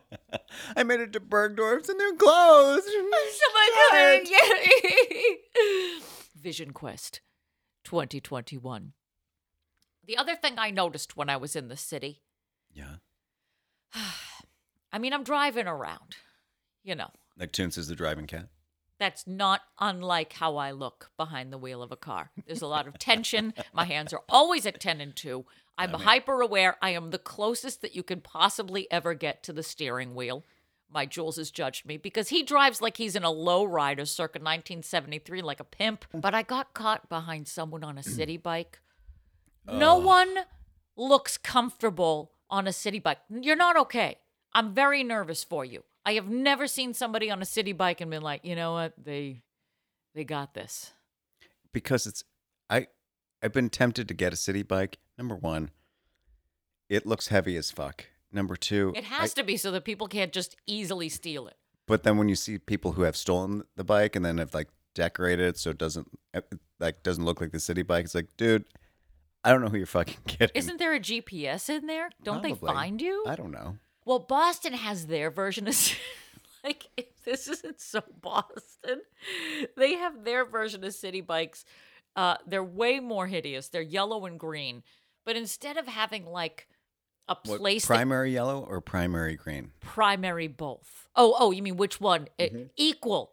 I 0.76 0.82
made 0.82 1.00
it 1.00 1.14
to 1.14 1.20
Bergdorf's 1.20 1.88
and 1.88 1.98
they're 1.98 2.12
closed. 2.16 2.84
Someone 2.84 3.70
come 3.88 3.96
and 3.98 4.26
get 4.26 4.84
me. 4.84 5.38
Vision 6.38 6.72
Quest 6.74 7.22
2021. 7.84 8.92
The 10.06 10.18
other 10.18 10.36
thing 10.36 10.56
I 10.58 10.70
noticed 10.70 11.16
when 11.16 11.30
I 11.30 11.38
was 11.38 11.56
in 11.56 11.68
the 11.68 11.78
city, 11.78 12.20
Yeah. 12.74 12.96
I 14.92 14.98
mean, 14.98 15.12
I'm 15.12 15.24
driving 15.24 15.66
around, 15.66 16.16
you 16.82 16.94
know. 16.94 17.10
Like 17.38 17.52
Toonces 17.52 17.88
the 17.88 17.94
driving 17.94 18.26
cat. 18.26 18.48
That's 18.98 19.26
not 19.26 19.62
unlike 19.80 20.34
how 20.34 20.56
I 20.56 20.70
look 20.70 21.10
behind 21.16 21.52
the 21.52 21.58
wheel 21.58 21.82
of 21.82 21.90
a 21.90 21.96
car. 21.96 22.30
There's 22.46 22.62
a 22.62 22.68
lot 22.68 22.86
of 22.86 22.98
tension. 22.98 23.52
My 23.72 23.84
hands 23.84 24.12
are 24.12 24.22
always 24.28 24.66
at 24.66 24.80
10 24.80 25.00
and 25.00 25.16
2. 25.16 25.44
I'm 25.76 25.90
hyper 25.90 26.40
aware. 26.40 26.76
I 26.80 26.90
am 26.90 27.10
the 27.10 27.18
closest 27.18 27.82
that 27.82 27.96
you 27.96 28.04
can 28.04 28.20
possibly 28.20 28.90
ever 28.92 29.14
get 29.14 29.42
to 29.44 29.52
the 29.52 29.64
steering 29.64 30.14
wheel. 30.14 30.44
My 30.88 31.06
Jules 31.06 31.36
has 31.38 31.50
judged 31.50 31.86
me 31.86 31.96
because 31.96 32.28
he 32.28 32.44
drives 32.44 32.80
like 32.80 32.98
he's 32.98 33.16
in 33.16 33.24
a 33.24 33.32
lowrider 33.32 34.06
circa 34.06 34.38
1973, 34.38 35.42
like 35.42 35.58
a 35.58 35.64
pimp. 35.64 36.04
But 36.14 36.34
I 36.34 36.42
got 36.42 36.72
caught 36.72 37.08
behind 37.08 37.48
someone 37.48 37.82
on 37.82 37.98
a 37.98 38.02
city 38.04 38.36
bike. 38.36 38.78
No 39.66 39.96
one 39.96 40.36
looks 40.96 41.36
comfortable 41.36 42.30
on 42.54 42.66
a 42.68 42.72
city 42.72 43.00
bike. 43.00 43.18
You're 43.28 43.56
not 43.56 43.76
okay. 43.76 44.16
I'm 44.54 44.72
very 44.72 45.02
nervous 45.02 45.42
for 45.42 45.64
you. 45.64 45.82
I 46.06 46.12
have 46.14 46.28
never 46.28 46.66
seen 46.68 46.94
somebody 46.94 47.28
on 47.30 47.42
a 47.42 47.44
city 47.44 47.72
bike 47.72 48.00
and 48.00 48.10
been 48.10 48.22
like, 48.22 48.44
you 48.44 48.54
know 48.54 48.72
what, 48.72 48.92
they 49.02 49.42
they 50.14 50.24
got 50.24 50.54
this. 50.54 50.92
because 51.72 52.06
it's 52.06 52.22
I 52.70 52.86
I've 53.42 53.52
been 53.52 53.70
tempted 53.70 54.06
to 54.08 54.14
get 54.14 54.32
a 54.32 54.36
city 54.36 54.62
bike. 54.62 54.98
Number 55.18 55.34
one, 55.34 55.70
it 56.88 57.06
looks 57.06 57.28
heavy 57.28 57.56
as 57.56 57.70
fuck. 57.70 58.06
Number 58.32 58.56
two, 58.56 58.92
It 58.96 59.04
has 59.04 59.34
to 59.34 59.42
be 59.44 59.56
so 59.56 59.70
that 59.72 59.84
people 59.84 60.08
can't 60.08 60.32
just 60.32 60.56
easily 60.66 61.08
steal 61.08 61.46
it. 61.48 61.56
but 61.86 62.02
then 62.04 62.16
when 62.18 62.28
you 62.28 62.34
see 62.36 62.58
people 62.58 62.92
who 62.92 63.02
have 63.02 63.16
stolen 63.16 63.62
the 63.76 63.84
bike 63.84 64.16
and 64.16 64.24
then 64.24 64.38
have 64.38 64.54
like 64.54 64.68
decorated 64.94 65.44
it 65.50 65.58
so 65.58 65.70
it 65.70 65.78
doesn't 65.78 66.08
eh, 66.34 66.40
like 66.80 67.02
doesn't 67.02 67.24
look 67.24 67.40
like 67.40 67.50
the 67.52 67.60
city 67.60 67.82
bike, 67.82 68.04
it's 68.04 68.14
like, 68.14 68.28
dude, 68.36 68.64
I 69.44 69.50
don't 69.50 69.60
know 69.60 69.68
who 69.68 69.76
you're 69.76 69.86
fucking 69.86 70.16
kidding. 70.26 70.50
Isn't 70.54 70.78
there 70.78 70.94
a 70.94 71.00
GPS 71.00 71.68
in 71.68 71.86
there? 71.86 72.10
Don't 72.22 72.42
they 72.42 72.50
Probably. 72.54 72.72
find 72.74 73.00
you? 73.00 73.24
I 73.26 73.36
don't 73.36 73.52
know. 73.52 73.76
Well, 74.06 74.18
Boston 74.20 74.72
has 74.72 75.06
their 75.06 75.30
version 75.30 75.68
of 75.68 75.76
like 76.64 76.86
if 76.96 77.06
this 77.24 77.48
isn't 77.48 77.80
so 77.80 78.02
Boston. 78.20 79.00
They 79.76 79.94
have 79.94 80.24
their 80.24 80.44
version 80.44 80.82
of 80.84 80.94
city 80.94 81.20
bikes. 81.20 81.64
Uh, 82.16 82.36
they're 82.46 82.64
way 82.64 83.00
more 83.00 83.26
hideous. 83.26 83.68
They're 83.68 83.82
yellow 83.82 84.24
and 84.26 84.38
green, 84.38 84.82
but 85.24 85.36
instead 85.36 85.76
of 85.76 85.86
having 85.86 86.26
like 86.26 86.68
a 87.28 87.36
What, 87.46 87.58
place 87.60 87.82
that 87.82 87.88
primary 87.88 88.32
yellow 88.32 88.60
or 88.62 88.80
primary 88.80 89.34
green? 89.36 89.72
primary 89.80 90.46
both. 90.46 91.08
Oh, 91.16 91.34
oh, 91.38 91.50
you 91.50 91.62
mean 91.62 91.76
which 91.76 92.00
one? 92.00 92.28
Mm-hmm. 92.38 92.64
equal. 92.76 93.32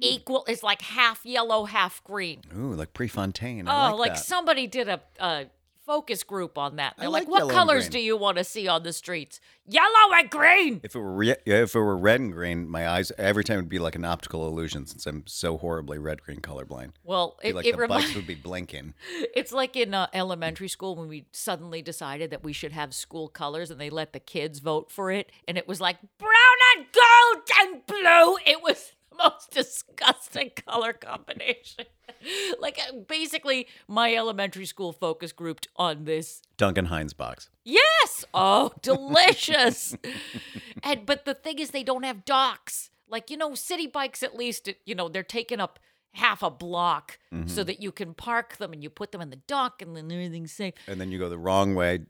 Equal 0.00 0.44
is 0.48 0.62
like 0.62 0.82
half 0.82 1.24
yellow, 1.24 1.64
half 1.64 2.02
green. 2.04 2.42
Ooh, 2.56 2.74
like 2.74 2.94
Prefontaine. 2.94 3.68
oh, 3.68 3.70
I 3.70 3.90
like, 3.90 3.98
like, 3.98 4.14
that. 4.14 4.24
somebody 4.24 4.66
did 4.66 4.88
a, 4.88 5.00
a 5.18 5.46
focus 5.90 6.22
group 6.22 6.56
on 6.56 6.76
that. 6.76 6.94
They're 6.96 7.08
like 7.08 7.26
like, 7.26 7.28
what 7.28 7.50
colors 7.50 7.88
do 7.88 7.98
you 7.98 8.16
want 8.16 8.38
to 8.38 8.44
see 8.44 8.68
on 8.68 8.84
the 8.84 8.92
streets? 8.92 9.40
Yellow 9.66 10.14
and 10.14 10.30
green. 10.30 10.80
If 10.84 10.94
it 10.94 10.98
were 11.00 11.12
re- 11.12 11.36
if 11.44 11.74
it 11.74 11.78
were 11.78 11.96
red 11.96 12.20
and 12.20 12.32
green, 12.32 12.68
my 12.68 12.88
eyes 12.88 13.10
every 13.18 13.42
time 13.42 13.56
would 13.56 13.68
be 13.68 13.80
like 13.80 13.96
an 13.96 14.04
optical 14.04 14.46
illusion 14.46 14.86
since 14.86 15.04
I'm 15.04 15.24
so 15.26 15.58
horribly 15.58 15.98
red 15.98 16.22
green 16.22 16.40
colorblind. 16.40 16.92
Well, 17.02 17.38
it, 17.42 17.56
like 17.56 17.66
it 17.66 17.76
the 17.76 17.88
bikes 17.88 18.14
would 18.14 18.26
be 18.26 18.36
blinking. 18.36 18.94
It's 19.34 19.52
like 19.52 19.76
in 19.76 19.94
uh, 19.94 20.06
elementary 20.12 20.68
school 20.68 20.96
when 20.96 21.08
we 21.08 21.26
suddenly 21.32 21.82
decided 21.82 22.30
that 22.30 22.44
we 22.44 22.52
should 22.52 22.72
have 22.72 22.94
school 22.94 23.28
colors 23.28 23.70
and 23.70 23.80
they 23.80 23.90
let 23.90 24.12
the 24.12 24.20
kids 24.20 24.58
vote 24.58 24.90
for 24.90 25.10
it. 25.10 25.30
And 25.48 25.56
it 25.58 25.66
was 25.66 25.80
like 25.80 25.96
brown 26.18 26.32
and 26.76 26.86
gold 26.92 27.48
and 27.60 27.86
blue. 27.86 28.36
It 28.46 28.62
was 28.62 28.92
most 29.18 29.50
disgusting 29.50 30.50
color 30.66 30.92
combination. 30.92 31.84
like 32.60 32.78
uh, 32.78 32.92
basically, 33.08 33.66
my 33.88 34.14
elementary 34.14 34.66
school 34.66 34.92
focus 34.92 35.32
grouped 35.32 35.68
on 35.76 36.04
this. 36.04 36.42
Duncan 36.56 36.86
Hines 36.86 37.12
box. 37.12 37.50
Yes. 37.64 38.24
Oh, 38.34 38.72
delicious. 38.82 39.96
and 40.82 41.06
but 41.06 41.24
the 41.24 41.34
thing 41.34 41.58
is, 41.58 41.70
they 41.70 41.82
don't 41.84 42.04
have 42.04 42.24
docks. 42.24 42.90
Like 43.08 43.30
you 43.30 43.36
know, 43.36 43.54
city 43.54 43.86
bikes 43.86 44.22
at 44.22 44.36
least 44.36 44.68
you 44.86 44.94
know 44.94 45.08
they're 45.08 45.22
taking 45.22 45.60
up 45.60 45.78
half 46.12 46.42
a 46.42 46.50
block 46.50 47.18
Mm-hmm. 47.32 47.46
so 47.46 47.62
that 47.62 47.80
you 47.80 47.92
can 47.92 48.12
park 48.14 48.56
them 48.56 48.72
and 48.72 48.82
you 48.82 48.90
put 48.90 49.12
them 49.12 49.20
in 49.20 49.30
the 49.30 49.40
dock 49.46 49.80
and 49.82 49.96
then 49.96 50.10
everything's 50.10 50.50
safe 50.50 50.74
And 50.88 51.00
then 51.00 51.12
you 51.12 51.18
go 51.20 51.28
the 51.28 51.38
wrong 51.38 51.76
way 51.76 52.00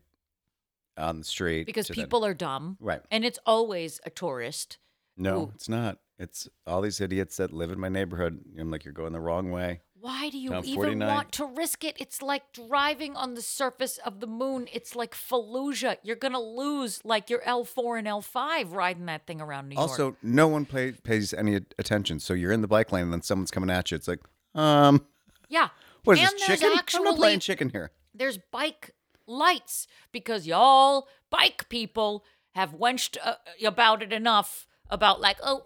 on 0.97 1.19
the 1.19 1.23
street. 1.23 1.67
because 1.67 1.85
to 1.87 1.93
then- 1.93 2.05
people 2.05 2.25
are 2.25 2.33
dumb 2.33 2.77
right. 2.79 3.01
and 3.11 3.23
it's 3.23 3.37
always 3.45 3.99
a 4.03 4.09
tourist 4.09 4.79
No, 5.15 5.37
Ooh. 5.41 5.51
it's 5.53 5.69
not. 5.69 5.99
It's 6.21 6.47
all 6.67 6.81
these 6.81 7.01
idiots 7.01 7.37
that 7.37 7.51
live 7.51 7.71
in 7.71 7.79
my 7.79 7.89
neighborhood. 7.89 8.39
I'm 8.59 8.69
like, 8.69 8.85
you're 8.85 8.93
going 8.93 9.11
the 9.13 9.19
wrong 9.19 9.51
way. 9.51 9.81
why 9.99 10.29
do 10.29 10.37
you 10.37 10.49
even 10.55 10.73
49. 10.73 11.07
want 11.07 11.31
to 11.31 11.45
risk 11.45 11.83
it 11.83 11.95
it's 11.99 12.21
like 12.23 12.51
driving 12.53 13.15
on 13.15 13.35
the 13.35 13.41
surface 13.41 13.99
of 13.99 14.19
the 14.19 14.25
moon 14.25 14.67
it's 14.73 14.95
like 14.95 15.13
fallujah 15.13 15.95
you're 16.01 16.15
gonna 16.15 16.39
lose 16.39 16.99
like 17.03 17.29
your 17.29 17.39
l4 17.41 17.99
and 17.99 18.07
l5 18.07 18.73
riding 18.73 19.05
that 19.05 19.27
thing 19.27 19.39
around 19.39 19.69
new 19.69 19.75
york 19.75 19.89
Also, 19.89 20.15
no 20.23 20.47
one 20.47 20.65
pay, 20.65 20.91
pays 20.91 21.33
any 21.35 21.53
attention. 21.77 22.19
So 22.19 22.33
you're 22.33 22.51
in 22.51 22.61
the 22.61 22.67
bike 22.67 22.91
lane 22.91 23.03
and 23.03 23.13
then 23.13 23.21
someone's 23.21 23.51
coming 23.51 23.69
at 23.69 23.91
you. 23.91 23.95
It's 23.95 24.07
like, 24.07 24.21
um, 24.55 25.05
yeah 25.49 25.69
what 26.03 26.17
is 26.17 26.23
and 26.23 26.31
this 26.33 26.47
there's 26.47 26.59
chicken? 26.59 26.73
I'm 26.73 26.79
actually 26.79 27.15
playing 27.15 27.39
chicken 27.39 27.69
here. 27.69 27.91
there's 28.15 28.39
bike 28.51 28.95
lights 29.27 29.85
because 30.11 30.47
y'all 30.47 31.07
bike 31.29 31.69
people 31.69 32.25
have 32.55 32.73
wenched 32.73 33.17
uh, 33.23 33.35
about 33.63 34.01
it 34.01 34.11
enough 34.11 34.65
about 34.89 35.21
like 35.21 35.37
oh 35.43 35.63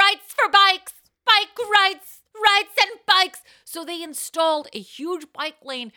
rights 0.00 0.32
for 0.34 0.48
bikes 0.50 0.94
bike 1.26 1.56
rights 1.78 2.20
rights 2.34 2.74
and 2.82 2.90
bikes 3.06 3.40
so 3.64 3.84
they 3.84 4.02
installed 4.02 4.68
a 4.72 4.80
huge 4.80 5.26
bike 5.32 5.56
lane 5.64 5.92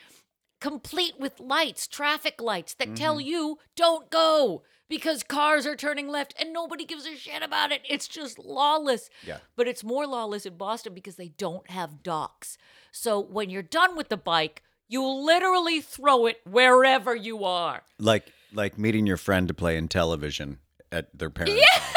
complete 0.60 1.14
with 1.18 1.40
lights 1.40 1.86
traffic 1.86 2.40
lights 2.40 2.74
that 2.74 2.94
tell 2.96 3.16
Mm-hmm. 3.16 3.28
you 3.28 3.58
don't 3.76 4.10
go 4.10 4.62
because 4.88 5.22
cars 5.22 5.66
are 5.66 5.76
turning 5.76 6.08
left 6.08 6.34
and 6.38 6.52
nobody 6.52 6.84
gives 6.84 7.06
a 7.06 7.16
shit 7.16 7.42
about 7.42 7.72
it 7.72 7.80
it's 7.88 8.08
just 8.08 8.38
lawless 8.38 9.08
Yeah. 9.26 9.38
but 9.56 9.66
it's 9.68 9.82
more 9.84 10.06
lawless 10.06 10.46
in 10.46 10.56
Boston 10.56 10.94
because 10.94 11.16
they 11.16 11.28
don't 11.28 11.68
have 11.70 12.02
docks. 12.02 12.56
So 12.92 13.18
when 13.20 13.50
you're 13.50 13.62
done 13.62 13.96
with 13.96 14.08
the 14.08 14.16
bike, 14.16 14.62
You 14.88 15.02
literally 15.06 15.80
throw 15.80 16.26
it 16.26 16.40
wherever 16.44 17.14
you 17.16 17.44
are. 17.44 17.82
Like 17.98 18.26
like 18.52 18.78
meeting 18.78 19.06
your 19.06 19.16
friend 19.16 19.48
to 19.48 19.54
play 19.54 19.80
Nintendo 19.80 20.56
at 20.92 21.06
their 21.18 21.30
parents' 21.30 21.60
house. 21.72 21.93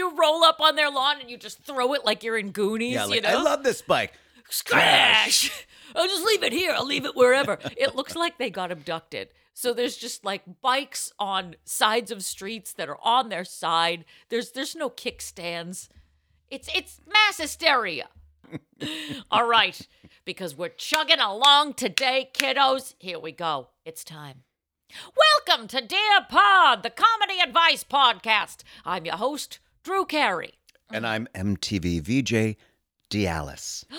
You 0.00 0.14
roll 0.16 0.42
up 0.44 0.62
on 0.62 0.76
their 0.76 0.90
lawn 0.90 1.20
and 1.20 1.28
you 1.28 1.36
just 1.36 1.62
throw 1.62 1.92
it 1.92 2.06
like 2.06 2.24
you're 2.24 2.38
in 2.38 2.52
Goonies, 2.52 2.94
Yeah, 2.94 3.06
you 3.08 3.20
know? 3.20 3.28
I 3.28 3.42
love 3.42 3.62
this 3.62 3.82
bike. 3.82 4.14
Scratch! 4.48 5.66
I'll 5.94 6.06
just 6.06 6.24
leave 6.24 6.42
it 6.42 6.54
here. 6.54 6.72
I'll 6.72 6.86
leave 6.86 7.04
it 7.04 7.14
wherever. 7.14 7.58
it 7.76 7.94
looks 7.94 8.16
like 8.16 8.38
they 8.38 8.48
got 8.48 8.72
abducted. 8.72 9.28
So 9.52 9.74
there's 9.74 9.98
just 9.98 10.24
like 10.24 10.40
bikes 10.62 11.12
on 11.18 11.54
sides 11.66 12.10
of 12.10 12.24
streets 12.24 12.72
that 12.72 12.88
are 12.88 12.96
on 13.02 13.28
their 13.28 13.44
side. 13.44 14.06
There's 14.30 14.52
there's 14.52 14.74
no 14.74 14.88
kickstands. 14.88 15.88
It's 16.50 16.70
it's 16.74 17.02
mass 17.06 17.36
hysteria. 17.36 18.08
All 19.30 19.46
right, 19.46 19.86
because 20.24 20.56
we're 20.56 20.70
chugging 20.70 21.20
along 21.20 21.74
today, 21.74 22.30
kiddos. 22.32 22.94
Here 22.98 23.18
we 23.18 23.32
go. 23.32 23.68
It's 23.84 24.02
time. 24.02 24.44
Welcome 25.46 25.68
to 25.68 25.86
Dear 25.86 26.24
Pod, 26.30 26.84
the 26.84 26.88
comedy 26.88 27.38
advice 27.38 27.84
podcast. 27.84 28.62
I'm 28.86 29.04
your 29.04 29.18
host, 29.18 29.58
Drew 29.82 30.04
Carey. 30.04 30.54
And 30.92 31.06
I'm 31.06 31.26
MTV 31.34 32.00
VJ 32.02 32.56
Dialis. 33.10 33.84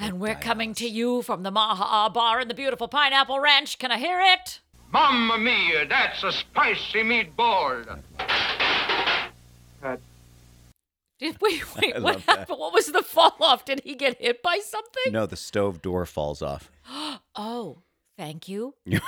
And 0.00 0.20
we're 0.20 0.34
coming 0.36 0.72
to 0.76 0.88
you 0.88 1.20
from 1.20 1.42
the 1.42 1.50
Maha 1.50 2.08
Bar 2.10 2.40
in 2.40 2.48
the 2.48 2.54
beautiful 2.54 2.88
Pineapple 2.88 3.38
Ranch. 3.38 3.78
Can 3.78 3.92
I 3.92 3.98
hear 3.98 4.20
it? 4.22 4.60
Mamma 4.90 5.36
mia, 5.36 5.86
that's 5.86 6.24
a 6.24 6.32
spicy 6.32 7.02
meatball. 7.02 8.00
Did 11.20 11.36
we 11.42 11.62
wait? 11.76 11.94
I 11.94 11.98
What 12.00 12.14
love 12.14 12.26
that. 12.26 12.38
happened? 12.38 12.58
What 12.58 12.72
was 12.72 12.86
the 12.86 13.02
fall 13.02 13.36
off? 13.40 13.66
Did 13.66 13.82
he 13.84 13.94
get 13.94 14.18
hit 14.20 14.42
by 14.42 14.58
something? 14.64 15.12
No, 15.12 15.26
the 15.26 15.36
stove 15.36 15.82
door 15.82 16.06
falls 16.06 16.40
off. 16.42 16.70
Oh, 17.36 17.82
thank 18.16 18.48
you 18.48 18.74
I 18.86 18.90
know. 18.90 18.98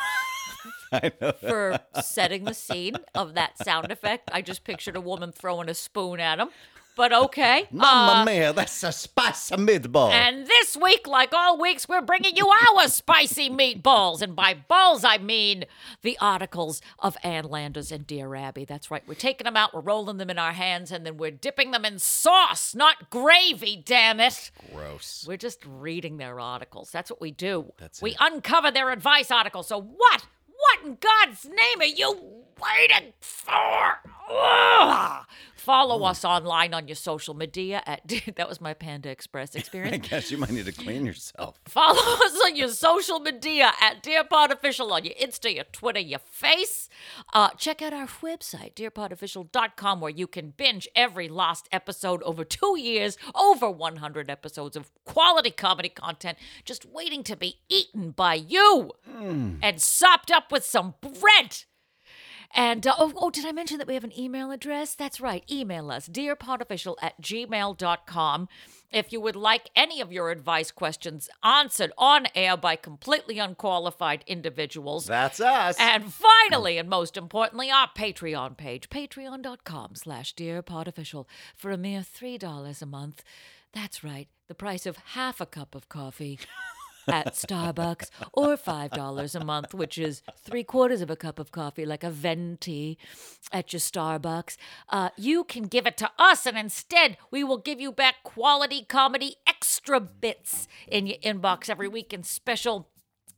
for 1.41 1.79
setting 2.03 2.45
the 2.45 2.55
scene 2.55 2.97
of 3.15 3.35
that 3.35 3.59
sound 3.59 3.91
effect. 3.91 4.31
I 4.33 4.43
just 4.43 4.65
pictured 4.65 4.97
a 4.97 5.01
woman 5.01 5.33
throwing 5.33 5.69
a 5.69 5.75
spoon 5.75 6.21
at 6.21 6.39
him. 6.39 6.49
But 6.97 7.13
okay. 7.13 7.67
Mamma 7.73 8.21
Uh, 8.21 8.25
mia, 8.25 8.53
that's 8.53 8.85
a 8.85 8.93
spicy 8.93 9.57
meatball. 9.57 10.13
And 10.13 10.47
this 10.47 10.77
week, 10.77 11.09
like 11.09 11.35
all 11.35 11.59
weeks, 11.61 11.89
we're 11.89 12.01
bringing 12.03 12.37
you 12.37 12.47
our 12.49 12.87
spicy 12.87 13.51
meatballs. 13.51 14.23
And 14.23 14.37
by 14.37 14.55
balls, 14.55 15.03
I 15.03 15.19
mean 15.19 15.65
the 16.03 16.17
articles 16.21 16.81
of 17.01 17.17
Ann 17.25 17.47
Landers 17.47 17.91
and 17.91 18.07
Dear 18.07 18.37
Abby. 18.37 18.65
That's 18.65 18.93
right. 18.93 19.03
We're 19.09 19.15
taking 19.15 19.45
them 19.45 19.57
out, 19.57 19.75
we're 19.75 19.81
rolling 19.81 20.19
them 20.19 20.31
in 20.31 20.39
our 20.39 20.53
hands, 20.53 20.93
and 20.93 21.05
then 21.05 21.17
we're 21.17 21.33
dipping 21.33 21.73
them 21.73 21.85
in 21.85 21.99
sauce, 21.99 22.77
not 22.77 23.11
gravy, 23.11 23.83
damn 23.85 24.21
it. 24.21 24.53
Gross. 24.73 25.25
We're 25.27 25.37
just 25.37 25.67
reading 25.67 26.19
their 26.19 26.39
articles. 26.39 26.93
That's 26.93 27.11
what 27.11 27.21
we 27.21 27.33
do. 27.33 27.73
That's 27.77 28.01
we 28.01 28.13
it. 28.13 28.19
uncover 28.21 28.71
their 28.71 28.93
advice 28.93 29.33
articles. 29.33 29.67
So 29.67 29.81
what? 29.81 30.27
What 30.65 30.87
in 30.87 30.99
God's 30.99 31.45
name 31.45 31.81
are 31.81 31.85
you 31.85 32.45
waiting 32.61 33.13
for? 33.21 34.01
Ugh. 34.31 35.25
Follow 35.65 36.05
us 36.05 36.27
online 36.27 36.75
on 36.75 36.89
your 36.89 36.95
social 36.95 37.33
media 37.33 37.83
at 37.87 38.03
that 38.37 38.47
was 38.47 38.61
my 38.61 38.75
Panda 38.75 39.09
Express 39.09 39.55
experience. 39.55 39.95
I 39.95 40.09
guess 40.09 40.31
you 40.31 40.37
might 40.37 40.51
need 40.51 40.67
to 40.67 40.73
clean 40.73 41.07
yourself. 41.11 41.59
Follow 41.65 41.99
us 41.99 42.39
on 42.45 42.55
your 42.55 42.69
social 42.69 43.19
media 43.19 43.73
at 43.81 44.03
Dear 44.03 44.25
Pod 44.25 44.53
Official 44.53 44.93
on 44.93 45.07
your 45.07 45.15
Insta, 45.15 45.55
your 45.55 45.65
Twitter, 45.65 46.01
your 46.01 46.19
Face. 46.19 46.91
Uh, 47.33 47.49
check 47.57 47.81
out 47.81 47.95
our 47.95 48.07
website, 48.07 48.75
dearpodofficial.com, 48.75 50.01
where 50.03 50.11
you 50.11 50.27
can 50.27 50.51
binge 50.55 50.87
every 50.95 51.29
last 51.29 51.67
episode 51.73 52.23
over 52.25 52.45
two 52.45 52.79
years, 52.79 53.17
over 53.35 53.71
100 53.71 54.31
episodes 54.31 54.77
of 54.77 54.91
quality 55.05 55.51
comedy 55.51 55.89
content 55.89 56.37
just 56.67 56.85
waiting 56.85 57.23
to 57.23 57.37
be 57.37 57.61
eaten 57.71 58.11
by 58.11 58.35
you 58.35 58.91
and 59.63 59.81
sopped 59.81 60.31
up 60.31 60.53
with 60.53 60.65
some 60.65 60.95
bread. 61.01 61.65
And 62.55 62.87
uh, 62.87 62.95
oh, 62.99 63.13
oh, 63.17 63.31
did 63.31 63.45
I 63.45 63.53
mention 63.53 63.79
that 63.79 63.89
we 63.89 63.95
have 63.95 64.05
an 64.05 64.19
email 64.19 64.51
address? 64.51 64.95
That's 64.95 65.21
right. 65.21 65.45
Email 65.51 65.91
us, 65.91 66.09
dearpodofficial 66.09 66.95
at 67.03 67.21
gmail.com. 67.21 68.49
If 68.93 69.13
you 69.13 69.21
would 69.21 69.35
like 69.35 69.71
any 69.75 70.01
of 70.01 70.13
your 70.13 70.31
advice 70.31 70.71
questions 70.71 71.29
answered 71.43 71.91
on 71.99 72.27
air 72.35 72.57
by 72.57 72.77
completely 72.77 73.41
unqualified 73.41 74.23
individuals. 74.29 75.07
That's 75.07 75.41
us. 75.41 75.77
And 75.81 76.13
finally, 76.13 76.79
and 76.79 76.89
most 76.89 77.17
importantly, 77.17 77.73
our 77.73 77.89
Patreon 77.89 78.57
page, 78.57 78.89
patreon.com 78.89 79.97
slash 79.97 80.35
dearpodofficial 80.37 81.27
for 81.57 81.73
a 81.73 81.77
mere 81.77 82.03
$3 82.03 82.83
a 82.83 82.87
month. 82.87 83.25
That's 83.73 84.05
right, 84.05 84.29
the 84.47 84.55
price 84.55 84.87
of 84.87 84.97
half 84.99 85.41
a 85.41 85.47
cup 85.47 85.75
of 85.75 85.89
coffee 85.89 86.39
at 87.09 87.35
Starbucks 87.35 88.11
or 88.33 88.57
$5 88.57 89.35
a 89.35 89.45
month, 89.45 89.75
which 89.75 89.99
is 89.99 90.23
three 90.37 90.65
quarters 90.65 91.01
of 91.01 91.11
a 91.11 91.17
cup 91.17 91.39
of 91.39 91.53
coffee, 91.53 91.87
like 91.87 92.05
a 92.05 92.11
venti 92.11 92.99
at 93.53 93.73
your 93.73 93.81
Starbucks. 93.81 94.57
Uh, 94.89 95.11
you 95.17 95.45
can 95.45 95.65
give 95.65 95.87
it 95.87 95.97
to 95.99 96.11
us, 96.19 96.47
and 96.47 96.57
instead, 96.57 97.17
we 97.31 97.45
will 97.45 97.59
give 97.59 97.81
you 97.81 97.93
back 97.93 98.17
quality 98.23 98.85
comedy 98.85 99.37
extra 99.47 100.01
bits 100.01 100.69
in 100.89 101.07
your 101.07 101.19
inbox 101.19 101.69
every 101.69 101.89
week 101.89 102.13
and 102.13 102.25
special 102.27 102.89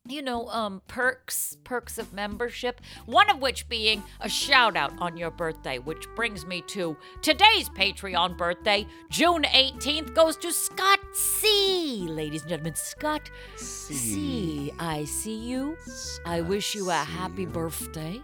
you 0.09 0.23
know, 0.23 0.49
um, 0.49 0.83
perks, 0.89 1.57
perks 1.65 1.99
of 1.99 2.13
membership. 2.13 2.81
One 3.07 3.31
of 3.31 3.41
which 3.41 3.69
being 3.69 4.03
a 4.21 4.29
shout 4.29 4.77
out 4.77 4.93
on 4.99 5.17
your 5.17 5.31
birthday, 5.31 5.79
which 5.79 6.07
brings 6.15 6.47
me 6.47 6.63
to 6.69 6.97
today's 7.23 7.69
Patreon 7.71 8.37
birthday. 8.37 8.87
June 9.11 9.45
18th 9.45 10.15
goes 10.15 10.37
to 10.39 10.53
Scott 10.53 11.01
C. 11.13 12.07
Ladies 12.09 12.43
and 12.43 12.51
gentlemen, 12.51 12.75
Scott 12.75 13.31
C. 13.57 14.73
I 14.79 15.05
see 15.05 15.37
you. 15.37 15.77
I 16.25 16.41
wish 16.41 16.75
you 16.75 16.91
a 16.91 16.95
happy 16.95 17.47
birthday. 17.47 18.21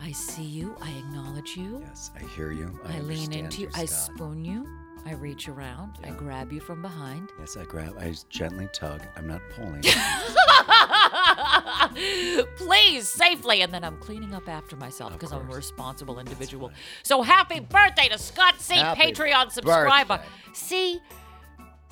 I 0.00 0.10
see 0.10 0.42
you. 0.42 0.74
I 0.80 0.90
acknowledge 0.90 1.56
you. 1.56 1.80
Yes, 1.86 2.10
I 2.16 2.24
hear 2.34 2.50
you. 2.50 2.76
I, 2.84 2.96
I, 2.96 3.00
lean 3.00 3.32
into 3.32 3.60
you. 3.60 3.66
you, 3.68 3.72
I 3.74 3.84
spoon 3.84 4.44
you. 4.44 4.66
I 5.04 5.14
reach 5.14 5.48
around. 5.48 5.98
I 6.04 6.10
grab 6.10 6.52
you 6.52 6.60
from 6.60 6.80
behind. 6.80 7.30
Yes, 7.38 7.56
I 7.56 7.64
grab. 7.64 7.96
I 7.98 8.14
gently 8.30 8.68
tug. 8.72 9.02
I'm 9.16 9.26
not 9.26 9.40
pulling. 9.50 9.82
Please, 12.56 13.08
safely. 13.08 13.62
And 13.62 13.72
then 13.74 13.84
I'm 13.84 13.96
cleaning 13.98 14.34
up 14.34 14.48
after 14.48 14.76
myself 14.76 15.12
because 15.12 15.32
I'm 15.32 15.50
a 15.50 15.54
responsible 15.54 16.18
individual. 16.18 16.70
So 17.02 17.22
happy 17.22 17.60
birthday 17.60 18.08
to 18.08 18.18
Scott 18.18 18.60
C. 18.60 18.76
Happy 18.76 19.12
Patreon 19.12 19.50
subscriber. 19.50 20.18
birthday. 20.18 20.28
C. 20.52 21.00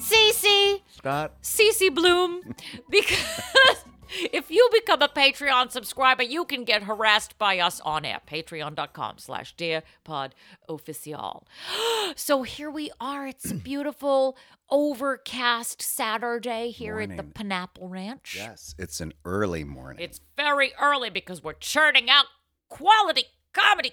CC. 0.00 0.80
Scott, 0.96 1.42
CC 1.42 1.94
Bloom. 1.94 2.54
Because 2.90 3.84
if 4.32 4.50
you 4.50 4.68
become 4.72 5.02
a 5.02 5.08
Patreon 5.08 5.70
subscriber, 5.70 6.22
you 6.22 6.44
can 6.44 6.64
get 6.64 6.84
harassed 6.84 7.38
by 7.38 7.58
us 7.58 7.80
on 7.80 8.04
air. 8.04 8.20
Patreon.com 8.26 9.18
slash 9.18 9.54
Dear 9.56 9.82
Pod 10.04 10.34
Official. 10.68 11.46
So 12.16 12.42
here 12.42 12.70
we 12.70 12.90
are. 13.00 13.26
It's 13.28 13.50
a 13.50 13.54
beautiful, 13.70 14.36
overcast 14.68 15.80
Saturday 15.80 16.70
here 16.70 16.98
at 16.98 17.10
the 17.10 17.14
Morning. 17.16 17.32
Pineapple 17.34 17.88
Ranch. 17.88 18.34
yes, 18.36 18.74
it's 18.78 19.00
an 19.00 19.12
early 19.24 19.62
morning. 19.64 20.02
It's 20.02 20.20
very 20.36 20.72
early 20.80 21.08
because 21.10 21.42
we're 21.44 21.52
churning 21.52 22.10
out 22.10 22.24
quality 22.68 23.26
comedy 23.52 23.92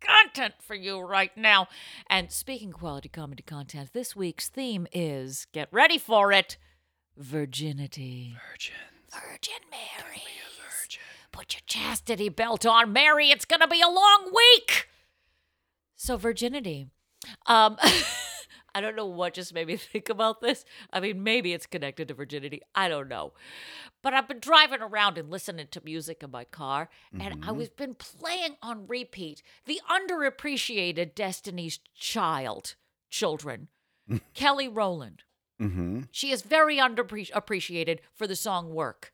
content 0.00 0.54
for 0.60 0.74
you 0.74 1.00
right 1.00 1.36
now. 1.36 1.68
And 2.08 2.30
speaking 2.32 2.72
quality 2.72 3.08
comedy 3.10 3.42
content, 3.42 3.90
this 3.92 4.16
week's 4.16 4.48
theme 4.48 4.86
is 4.92 5.46
get 5.52 5.68
ready 5.70 5.98
for 5.98 6.32
it 6.32 6.56
virginity. 7.16 8.34
Virgin. 8.50 8.74
Virgin 9.12 9.60
Mary. 9.70 10.22
Put 11.32 11.54
your 11.54 11.62
chastity 11.66 12.28
belt 12.28 12.66
on, 12.66 12.92
Mary. 12.92 13.30
It's 13.30 13.44
going 13.44 13.60
to 13.60 13.68
be 13.68 13.80
a 13.80 13.88
long 13.88 14.32
week. 14.34 14.88
So, 15.94 16.16
virginity. 16.16 16.88
Um, 17.46 17.76
I 18.74 18.80
don't 18.80 18.96
know 18.96 19.06
what 19.06 19.34
just 19.34 19.54
made 19.54 19.66
me 19.66 19.76
think 19.76 20.08
about 20.08 20.40
this. 20.40 20.64
I 20.92 21.00
mean, 21.00 21.22
maybe 21.22 21.52
it's 21.52 21.66
connected 21.66 22.08
to 22.08 22.14
virginity. 22.14 22.62
I 22.74 22.88
don't 22.88 23.08
know. 23.08 23.32
But 24.02 24.14
I've 24.14 24.28
been 24.28 24.40
driving 24.40 24.80
around 24.80 25.18
and 25.18 25.30
listening 25.30 25.66
to 25.72 25.80
music 25.84 26.22
in 26.22 26.30
my 26.30 26.44
car, 26.44 26.88
and 27.18 27.44
I 27.44 27.50
was 27.50 27.68
been 27.68 27.94
playing 27.94 28.56
on 28.62 28.86
repeat 28.86 29.42
the 29.66 29.80
underappreciated 29.90 31.16
Destiny's 31.16 31.80
Child 31.96 32.76
children, 33.10 33.68
Kelly 34.34 34.68
Rowland. 34.68 35.24
Mm-hmm. 35.60 36.02
She 36.12 36.30
is 36.30 36.42
very 36.42 36.76
underappreciated 36.78 37.98
for 38.14 38.26
the 38.26 38.36
song 38.36 38.70
Work. 38.74 39.12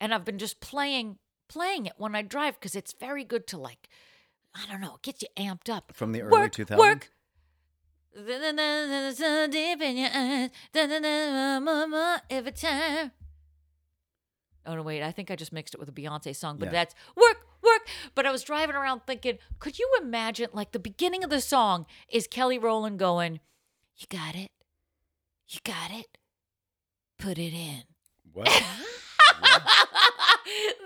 And 0.00 0.12
I've 0.12 0.24
been 0.24 0.38
just 0.38 0.60
playing 0.60 1.18
playing 1.48 1.86
it 1.86 1.92
when 1.98 2.14
I 2.14 2.22
drive 2.22 2.58
because 2.58 2.74
it's 2.74 2.92
very 2.92 3.24
good 3.24 3.46
to 3.48 3.58
like 3.58 3.88
I 4.54 4.70
don't 4.70 4.80
know, 4.80 4.98
get 5.02 5.20
you 5.22 5.28
amped 5.36 5.68
up. 5.68 5.92
From 5.94 6.12
the 6.12 6.22
early 6.22 6.30
work, 6.32 6.52
2000s? 6.52 6.76
Work. 6.78 7.10
Deep 9.50 9.82
in 9.82 9.96
your. 9.96 10.50
Every 12.30 12.52
time. 12.52 13.10
Oh 14.66 14.74
no, 14.76 14.82
wait! 14.82 15.02
I 15.02 15.10
think 15.12 15.30
I 15.30 15.36
just 15.36 15.52
mixed 15.52 15.74
it 15.74 15.80
with 15.80 15.88
a 15.88 15.92
Beyonce 15.92 16.34
song, 16.34 16.56
but 16.58 16.66
Yeah. 16.66 16.72
that's 16.72 16.94
work, 17.16 17.46
work. 17.62 17.86
But 18.14 18.24
I 18.26 18.30
was 18.32 18.42
driving 18.42 18.76
around 18.76 19.02
thinking, 19.06 19.38
could 19.58 19.78
you 19.78 19.90
imagine? 20.00 20.48
Like 20.54 20.72
the 20.72 20.78
beginning 20.78 21.22
of 21.22 21.28
the 21.30 21.40
song 21.42 21.84
is 22.08 22.26
Kelly 22.26 22.58
Rowland 22.58 22.98
going, 22.98 23.40
"You 23.96 24.06
got 24.08 24.34
it, 24.34 24.50
you 25.48 25.60
got 25.64 25.90
it, 25.90 26.18
put 27.18 27.38
it 27.38 27.52
in." 27.52 27.82
What? 28.32 28.48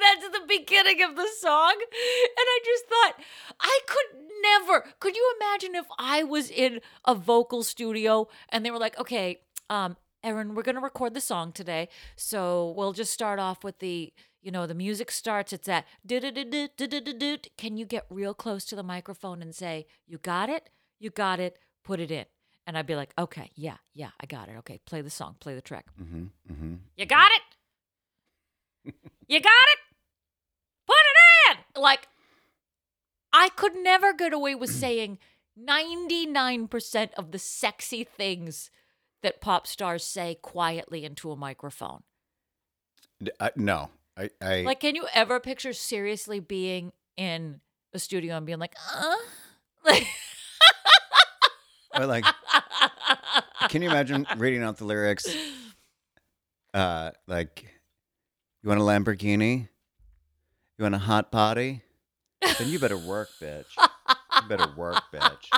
That's 0.01 0.29
the 0.29 0.45
beginning 0.47 1.03
of 1.03 1.17
the 1.17 1.27
song. 1.41 1.75
And 1.81 2.47
I 2.47 2.61
just 2.65 2.85
thought, 2.87 3.15
I 3.61 3.81
could 3.87 4.21
never. 4.43 4.85
Could 5.01 5.17
you 5.17 5.35
imagine 5.41 5.75
if 5.75 5.87
I 5.99 6.25
was 6.25 6.51
in 6.51 6.81
a 7.07 7.15
vocal 7.15 7.63
studio 7.63 8.29
and 8.51 8.65
they 8.65 8.71
were 8.71 8.79
like, 8.79 8.99
okay, 8.99 9.41
um, 9.71 9.97
Erin, 10.23 10.55
we're 10.55 10.63
going 10.63 10.75
to 10.75 10.81
record 10.81 11.15
the 11.15 11.21
song 11.21 11.53
today. 11.53 11.89
So 12.17 12.75
we'll 12.77 12.93
just 12.93 13.13
start 13.13 13.39
off 13.39 13.65
with 13.65 13.79
the, 13.79 14.13
you 14.43 14.51
know, 14.51 14.67
the 14.67 14.75
music 14.75 15.11
starts. 15.11 15.53
It's 15.53 15.67
that. 15.67 15.87
Can 17.57 17.77
you 17.77 17.87
get 17.87 18.07
real 18.11 18.35
close 18.35 18.65
to 18.67 18.77
the 18.77 18.83
microphone 18.83 19.43
and 19.43 19.55
say, 19.55 19.87
you 20.07 20.19
got 20.19 20.49
it? 20.49 20.71
You 20.99 21.11
got 21.11 21.41
it. 21.41 21.59
Put 21.85 22.01
it 22.01 22.11
in. 22.11 22.27
And 22.69 22.77
I'd 22.77 22.87
be 22.87 22.97
like, 22.97 23.15
okay, 23.19 23.51
yeah, 23.55 23.79
yeah, 23.95 24.11
I 24.21 24.27
got 24.27 24.51
it. 24.51 24.57
Okay, 24.59 24.79
play 24.85 25.01
the 25.01 25.09
song, 25.09 25.37
play 25.41 25.55
the 25.55 25.63
track. 25.63 25.87
Mm-hmm, 25.99 26.25
mm-hmm. 26.53 26.75
You 26.99 27.07
got 27.07 27.31
it? 28.85 28.95
you 29.27 29.41
got 29.41 29.49
it? 29.49 29.79
Put 30.87 30.95
it 30.95 31.57
in! 31.75 31.81
Like, 31.81 32.09
I 33.33 33.49
could 33.49 33.75
never 33.75 34.13
get 34.13 34.35
away 34.35 34.55
with 34.55 34.69
saying 34.85 35.17
99% 35.59 37.11
of 37.15 37.31
the 37.33 37.39
sexy 37.39 38.05
things 38.05 38.71
that 39.23 39.41
pop 39.41 39.67
stars 39.67 40.05
say 40.05 40.37
quietly 40.43 41.07
into 41.07 41.33
a 41.33 41.37
microphone. 41.37 42.03
I- 43.41 43.53
no, 43.57 43.89
I, 44.15 44.29
I 44.43 44.61
Like, 44.61 44.81
can 44.81 44.95
you 44.95 45.07
ever 45.15 45.41
picture 45.41 45.73
seriously 45.73 46.39
being 46.39 46.93
in 47.17 47.63
a 47.95 47.99
studio 47.99 48.37
and 48.37 48.45
being 48.45 48.59
like, 48.59 48.77
uh? 48.95 49.17
Like, 49.85 50.07
I 51.99 52.05
like. 52.05 52.25
Can 53.69 53.83
you 53.83 53.91
imagine 53.91 54.27
reading 54.37 54.63
out 54.63 54.77
the 54.79 54.85
lyrics? 54.85 55.27
Uh, 56.73 57.11
like, 57.27 57.67
you 58.63 58.69
want 58.69 58.81
a 58.81 58.85
Lamborghini? 58.85 59.69
You 60.79 60.83
want 60.85 60.95
a 60.95 60.99
hot 60.99 61.31
body? 61.33 61.83
Then 62.59 62.69
you 62.69 62.79
better 62.79 62.97
work, 62.97 63.29
bitch. 63.41 63.67
You 63.77 64.49
better 64.49 64.71
work, 64.77 65.03
bitch. 65.13 65.49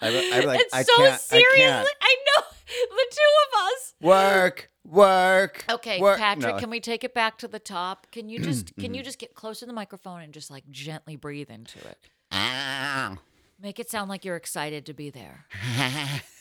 I, 0.00 0.30
I'm 0.32 0.46
like, 0.46 0.60
it's 0.60 0.74
I 0.74 0.82
so 0.82 0.96
can't, 0.96 1.20
seriously. 1.20 1.62
I 1.62 1.66
can't. 1.66 1.88
I 2.00 2.16
know 2.26 2.42
the 2.66 3.06
two 3.10 3.58
of 3.58 3.60
us. 3.66 3.94
Work, 4.00 4.70
work. 4.86 5.64
Okay, 5.70 6.00
work. 6.00 6.18
Patrick, 6.18 6.54
No. 6.54 6.58
can 6.58 6.70
we 6.70 6.80
take 6.80 7.04
it 7.04 7.14
back 7.14 7.38
to 7.38 7.48
the 7.48 7.58
top? 7.58 8.06
Can 8.12 8.28
you 8.28 8.38
just 8.42 8.74
can 8.76 8.94
you 8.94 9.02
just 9.02 9.18
get 9.18 9.34
close 9.34 9.58
to 9.60 9.66
the 9.66 9.72
microphone 9.74 10.22
and 10.22 10.32
just 10.32 10.50
like 10.50 10.64
gently 10.70 11.16
breathe 11.16 11.50
into 11.50 11.78
it? 11.80 11.98
Ah. 12.32 13.16
Make 13.60 13.78
it 13.78 13.88
sound 13.90 14.08
like 14.10 14.24
you're 14.24 14.36
excited 14.36 14.86
to 14.86 14.94
be 14.94 15.10
there. 15.10 15.46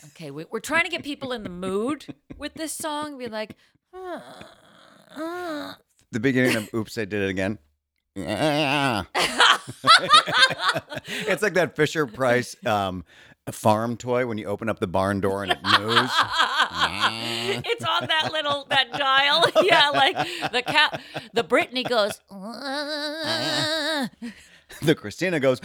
Okay, 0.07 0.31
we, 0.31 0.43
we're 0.51 0.59
trying 0.59 0.83
to 0.83 0.89
get 0.89 1.01
people 1.01 1.31
in 1.31 1.43
the 1.43 1.49
mood 1.49 2.13
with 2.37 2.55
this 2.55 2.73
song. 2.73 3.17
Be 3.17 3.27
like, 3.27 3.55
The 3.93 4.19
beginning 6.19 6.57
of 6.57 6.69
Oops, 6.73 6.95
I 6.97 7.05
Did 7.05 7.21
It 7.23 7.29
Again. 7.29 7.57
It's 11.05 11.41
like 11.41 11.53
that 11.55 11.75
Fisher 11.75 12.05
Price 12.05 12.55
um, 12.65 13.03
farm 13.51 13.97
toy 13.97 14.25
when 14.25 14.37
you 14.37 14.45
open 14.45 14.69
up 14.69 14.79
the 14.79 14.87
barn 14.87 15.19
door 15.21 15.43
and 15.43 15.51
it 15.51 15.59
moves. 15.63 16.11
it's 17.65 17.85
on 17.85 18.07
that 18.07 18.29
little 18.31 18.65
that 18.69 18.91
dial. 18.91 19.45
Yeah, 19.63 19.89
like 19.89 20.15
the 20.51 20.61
cat. 20.61 21.01
The 21.33 21.43
Britney 21.43 21.87
goes. 21.87 22.19
the 24.81 24.95
Christina 24.95 25.39
goes, 25.39 25.59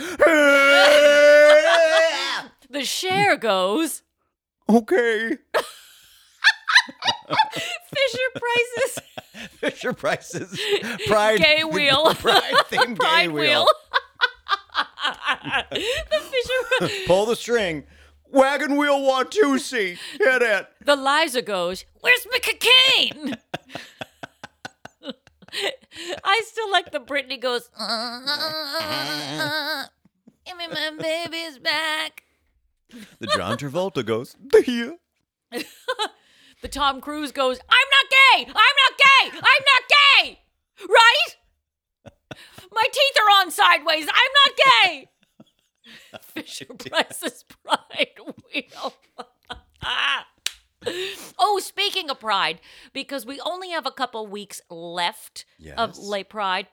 The 2.70 2.84
Cher 2.84 3.36
goes. 3.36 4.02
okay. 4.68 5.38
Fisher 7.28 8.18
Price's 8.34 8.98
Fisher 9.60 9.92
Price's 9.92 10.60
Pride 11.06 11.38
gay 11.40 11.62
wheel. 11.70 12.14
Pride 12.14 12.54
theme 12.66 12.94
gay 12.94 13.28
wheel. 13.28 13.32
wheel. 13.32 13.66
the 15.72 15.84
Fisher. 16.80 16.94
Pull 17.06 17.26
the 17.26 17.36
string. 17.36 17.84
Wagon 18.30 18.76
wheel 18.76 18.98
Watusi. 19.00 19.98
Hit 20.18 20.42
it. 20.42 20.66
The 20.84 20.96
Liza 20.96 21.42
goes, 21.42 21.84
Where's 22.00 22.26
McCain? 22.26 23.36
I 26.24 26.42
still 26.46 26.70
like 26.70 26.92
the 26.92 27.00
Britney 27.00 27.40
goes, 27.40 27.70
uh, 27.78 29.84
Give 30.46 30.56
me 30.58 30.66
my 30.68 30.90
baby's 30.98 31.58
back. 31.58 32.24
The 33.18 33.26
John 33.26 33.56
Travolta 33.58 34.04
goes, 34.04 34.36
here. 34.64 34.96
The 36.60 36.68
Tom 36.68 37.00
Cruise 37.00 37.30
goes, 37.30 37.60
I'm 37.68 37.88
not 37.90 38.10
gay! 38.10 38.52
I'm 38.52 38.54
not 38.54 38.98
gay! 38.98 39.38
I'm 39.38 39.64
not 39.64 39.82
gay! 40.24 40.40
Right? 40.88 41.36
My 42.72 42.82
teeth 42.92 43.16
are 43.20 43.30
on 43.40 43.50
sideways. 43.52 44.08
I'm 44.08 44.32
not 44.44 44.58
gay! 44.82 45.08
Fisher 46.22 46.66
Price's 46.66 47.44
Pride 47.44 48.18
Wheel. 48.52 48.94
oh, 51.38 51.60
speaking 51.62 52.10
of 52.10 52.18
Pride, 52.18 52.60
because 52.92 53.24
we 53.24 53.40
only 53.40 53.70
have 53.70 53.86
a 53.86 53.92
couple 53.92 54.26
weeks 54.26 54.60
left 54.68 55.44
of 55.76 55.90
Yes. 55.90 55.98
Lay 55.98 56.24
Pride. 56.24 56.66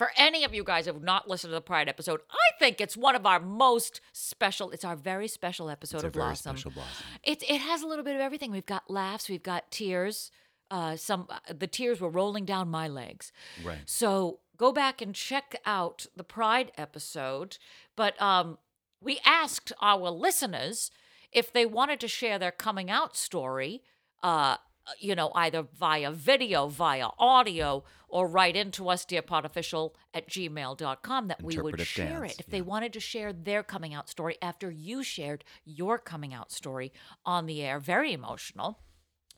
For 0.00 0.12
any 0.16 0.44
of 0.44 0.54
you 0.54 0.64
guys 0.64 0.86
who 0.86 0.94
have 0.94 1.02
not 1.02 1.28
listened 1.28 1.50
to 1.50 1.56
the 1.56 1.60
Pride 1.60 1.86
episode, 1.86 2.20
I 2.30 2.58
think 2.58 2.80
it's 2.80 2.96
one 2.96 3.14
of 3.14 3.26
our 3.26 3.38
most 3.38 4.00
special. 4.14 4.70
It's 4.70 4.82
our 4.82 4.96
very 4.96 5.28
special 5.28 5.68
episode 5.68 5.98
It's 5.98 6.04
of 6.04 6.12
Blossom. 6.14 6.56
special 6.56 6.70
blossom. 6.70 7.04
It 7.22 7.42
it 7.42 7.60
has 7.60 7.82
a 7.82 7.86
little 7.86 8.02
bit 8.02 8.14
of 8.14 8.22
everything. 8.22 8.50
We've 8.50 8.64
got 8.64 8.90
laughs, 8.90 9.28
we've 9.28 9.42
got 9.42 9.70
tears. 9.70 10.30
Uh, 10.70 10.96
some 10.96 11.26
uh, 11.28 11.40
the 11.54 11.66
tears 11.66 12.00
were 12.00 12.08
rolling 12.08 12.46
down 12.46 12.70
my 12.70 12.88
legs. 12.88 13.30
Right. 13.62 13.80
So 13.84 14.38
go 14.56 14.72
back 14.72 15.02
and 15.02 15.14
check 15.14 15.60
out 15.66 16.06
the 16.16 16.24
Pride 16.24 16.72
episode. 16.78 17.58
But 17.94 18.18
um, 18.22 18.56
we 19.02 19.20
asked 19.22 19.70
our 19.82 20.08
listeners 20.10 20.90
if 21.30 21.52
they 21.52 21.66
wanted 21.66 22.00
to 22.00 22.08
share 22.08 22.38
their 22.38 22.52
coming 22.52 22.90
out 22.90 23.18
story. 23.18 23.82
Uh, 24.22 24.56
you 24.98 25.14
know, 25.14 25.30
either 25.34 25.66
via 25.78 26.10
video, 26.10 26.66
via 26.68 27.08
audio, 27.18 27.84
or 28.08 28.26
write 28.26 28.56
into 28.56 28.88
us, 28.88 29.04
dearpodofficial 29.04 29.92
at 30.12 30.28
gmail.com, 30.28 31.28
that 31.28 31.42
we 31.42 31.58
would 31.58 31.80
share 31.80 32.20
dance, 32.20 32.34
it. 32.34 32.40
If 32.40 32.46
they 32.46 32.62
wanted 32.62 32.92
to 32.94 33.00
share 33.00 33.32
their 33.32 33.62
coming 33.62 33.94
out 33.94 34.08
story 34.08 34.36
after 34.42 34.70
you 34.70 35.02
shared 35.02 35.44
your 35.64 35.98
coming 35.98 36.34
out 36.34 36.50
story 36.52 36.92
on 37.24 37.46
the 37.46 37.62
air, 37.62 37.78
very 37.78 38.12
emotional. 38.12 38.78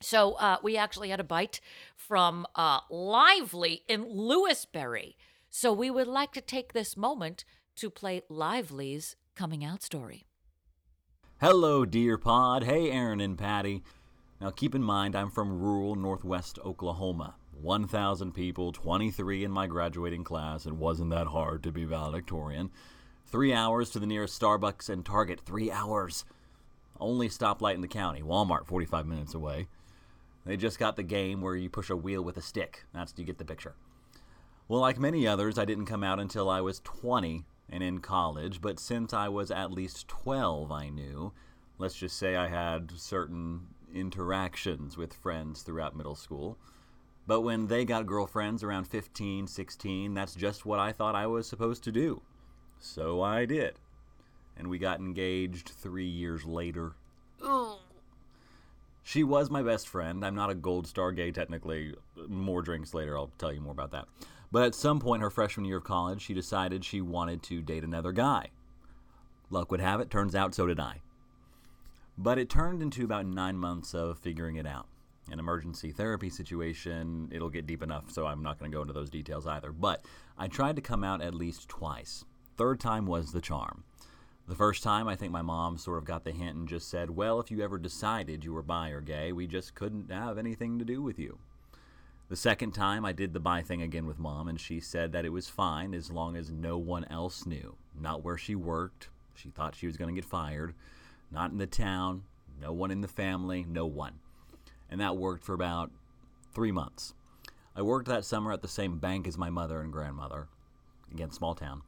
So 0.00 0.32
uh, 0.32 0.56
we 0.62 0.76
actually 0.76 1.10
had 1.10 1.20
a 1.20 1.24
bite 1.24 1.60
from 1.94 2.46
uh, 2.56 2.80
Lively 2.90 3.82
in 3.88 4.04
Lewisberry. 4.04 5.14
So 5.50 5.72
we 5.72 5.90
would 5.90 6.08
like 6.08 6.32
to 6.32 6.40
take 6.40 6.72
this 6.72 6.96
moment 6.96 7.44
to 7.76 7.90
play 7.90 8.22
Lively's 8.28 9.16
coming 9.34 9.64
out 9.64 9.82
story. 9.82 10.24
Hello, 11.40 11.84
dear 11.84 12.18
pod. 12.18 12.64
Hey, 12.64 12.90
Aaron 12.90 13.20
and 13.20 13.36
Patty. 13.36 13.82
Now, 14.42 14.50
keep 14.50 14.74
in 14.74 14.82
mind, 14.82 15.14
I'm 15.14 15.30
from 15.30 15.60
rural 15.60 15.94
northwest 15.94 16.58
Oklahoma. 16.64 17.36
1,000 17.60 18.32
people, 18.32 18.72
23 18.72 19.44
in 19.44 19.52
my 19.52 19.68
graduating 19.68 20.24
class. 20.24 20.66
It 20.66 20.74
wasn't 20.74 21.10
that 21.10 21.28
hard 21.28 21.62
to 21.62 21.70
be 21.70 21.84
valedictorian. 21.84 22.72
Three 23.24 23.54
hours 23.54 23.90
to 23.90 24.00
the 24.00 24.06
nearest 24.06 24.40
Starbucks 24.42 24.88
and 24.88 25.06
Target. 25.06 25.38
Three 25.38 25.70
hours. 25.70 26.24
Only 26.98 27.28
stoplight 27.28 27.76
in 27.76 27.82
the 27.82 27.86
county. 27.86 28.20
Walmart, 28.20 28.66
45 28.66 29.06
minutes 29.06 29.32
away. 29.32 29.68
They 30.44 30.56
just 30.56 30.76
got 30.76 30.96
the 30.96 31.04
game 31.04 31.40
where 31.40 31.54
you 31.54 31.70
push 31.70 31.88
a 31.88 31.96
wheel 31.96 32.24
with 32.24 32.36
a 32.36 32.42
stick. 32.42 32.82
That's 32.92 33.14
you 33.16 33.24
get 33.24 33.38
the 33.38 33.44
picture. 33.44 33.76
Well, 34.66 34.80
like 34.80 34.98
many 34.98 35.24
others, 35.24 35.56
I 35.56 35.64
didn't 35.64 35.86
come 35.86 36.02
out 36.02 36.18
until 36.18 36.50
I 36.50 36.62
was 36.62 36.80
20 36.80 37.44
and 37.70 37.80
in 37.84 38.00
college, 38.00 38.60
but 38.60 38.80
since 38.80 39.14
I 39.14 39.28
was 39.28 39.52
at 39.52 39.70
least 39.70 40.08
12, 40.08 40.72
I 40.72 40.88
knew. 40.88 41.32
Let's 41.78 41.94
just 41.94 42.16
say 42.16 42.34
I 42.34 42.48
had 42.48 42.90
certain 42.96 43.68
interactions 43.94 44.96
with 44.96 45.12
friends 45.12 45.62
throughout 45.62 45.96
middle 45.96 46.14
school. 46.14 46.58
But 47.26 47.42
when 47.42 47.68
they 47.68 47.84
got 47.84 48.06
girlfriends 48.06 48.62
around 48.62 48.84
15, 48.88 49.46
16, 49.46 50.14
that's 50.14 50.34
just 50.34 50.66
what 50.66 50.78
I 50.78 50.92
thought 50.92 51.14
I 51.14 51.26
was 51.26 51.46
supposed 51.46 51.84
to 51.84 51.92
do. 51.92 52.22
So 52.78 53.22
I 53.22 53.44
did. 53.44 53.78
And 54.56 54.68
we 54.68 54.78
got 54.78 55.00
engaged 55.00 55.68
three 55.68 56.06
years 56.06 56.44
later. 56.44 56.94
She 59.04 59.24
was 59.24 59.50
my 59.50 59.62
best 59.62 59.88
friend. 59.88 60.24
I'm 60.24 60.34
not 60.34 60.50
a 60.50 60.54
gold 60.54 60.86
star 60.86 61.12
gay, 61.12 61.32
technically. 61.32 61.94
More 62.28 62.62
drinks 62.62 62.94
later, 62.94 63.16
I'll 63.16 63.32
tell 63.38 63.52
you 63.52 63.60
more 63.60 63.72
about 63.72 63.90
that. 63.92 64.06
But 64.50 64.64
at 64.64 64.74
some 64.74 65.00
point, 65.00 65.22
her 65.22 65.30
freshman 65.30 65.64
year 65.64 65.78
of 65.78 65.84
college, 65.84 66.22
she 66.22 66.34
decided 66.34 66.84
she 66.84 67.00
wanted 67.00 67.42
to 67.44 67.62
date 67.62 67.84
another 67.84 68.12
guy. 68.12 68.50
Luck 69.50 69.70
would 69.70 69.80
have 69.80 70.00
it, 70.00 70.10
turns 70.10 70.34
out 70.34 70.54
so 70.54 70.66
did 70.66 70.78
I. 70.78 71.00
But 72.22 72.38
it 72.38 72.48
turned 72.48 72.82
into 72.82 73.04
about 73.04 73.26
nine 73.26 73.56
months 73.56 73.94
of 73.96 74.16
figuring 74.16 74.54
it 74.54 74.66
out. 74.66 74.86
An 75.32 75.40
emergency 75.40 75.90
therapy 75.90 76.30
situation, 76.30 77.28
it'll 77.32 77.50
get 77.50 77.66
deep 77.66 77.82
enough, 77.82 78.12
so 78.12 78.26
I'm 78.26 78.44
not 78.44 78.60
going 78.60 78.70
to 78.70 78.76
go 78.76 78.82
into 78.82 78.94
those 78.94 79.10
details 79.10 79.44
either. 79.44 79.72
But 79.72 80.04
I 80.38 80.46
tried 80.46 80.76
to 80.76 80.82
come 80.82 81.02
out 81.02 81.20
at 81.20 81.34
least 81.34 81.68
twice. 81.68 82.24
Third 82.56 82.78
time 82.78 83.06
was 83.06 83.32
the 83.32 83.40
charm. 83.40 83.82
The 84.46 84.54
first 84.54 84.84
time, 84.84 85.08
I 85.08 85.16
think 85.16 85.32
my 85.32 85.42
mom 85.42 85.78
sort 85.78 85.98
of 85.98 86.04
got 86.04 86.22
the 86.22 86.30
hint 86.30 86.54
and 86.54 86.68
just 86.68 86.88
said, 86.88 87.10
Well, 87.10 87.40
if 87.40 87.50
you 87.50 87.60
ever 87.60 87.76
decided 87.76 88.44
you 88.44 88.52
were 88.52 88.62
bi 88.62 88.90
or 88.90 89.00
gay, 89.00 89.32
we 89.32 89.48
just 89.48 89.74
couldn't 89.74 90.12
have 90.12 90.38
anything 90.38 90.78
to 90.78 90.84
do 90.84 91.02
with 91.02 91.18
you. 91.18 91.38
The 92.28 92.36
second 92.36 92.70
time, 92.70 93.04
I 93.04 93.10
did 93.10 93.32
the 93.32 93.40
bi 93.40 93.62
thing 93.62 93.82
again 93.82 94.06
with 94.06 94.20
mom, 94.20 94.46
and 94.46 94.60
she 94.60 94.78
said 94.78 95.10
that 95.10 95.24
it 95.24 95.32
was 95.32 95.48
fine 95.48 95.92
as 95.92 96.12
long 96.12 96.36
as 96.36 96.52
no 96.52 96.78
one 96.78 97.04
else 97.06 97.46
knew. 97.46 97.74
Not 98.00 98.22
where 98.22 98.38
she 98.38 98.54
worked. 98.54 99.08
She 99.34 99.50
thought 99.50 99.74
she 99.74 99.88
was 99.88 99.96
going 99.96 100.14
to 100.14 100.20
get 100.20 100.28
fired. 100.28 100.74
Not 101.32 101.50
in 101.50 101.58
the 101.58 101.66
town. 101.66 102.24
No 102.60 102.72
one 102.72 102.90
in 102.90 103.00
the 103.00 103.08
family. 103.08 103.64
No 103.68 103.86
one. 103.86 104.20
And 104.90 105.00
that 105.00 105.16
worked 105.16 105.44
for 105.44 105.54
about 105.54 105.90
three 106.54 106.72
months. 106.72 107.14
I 107.74 107.82
worked 107.82 108.08
that 108.08 108.24
summer 108.24 108.52
at 108.52 108.60
the 108.60 108.68
same 108.68 108.98
bank 108.98 109.26
as 109.26 109.38
my 109.38 109.48
mother 109.48 109.80
and 109.80 109.90
grandmother. 109.92 110.48
Again, 111.10 111.30
small 111.30 111.54
town. 111.54 111.82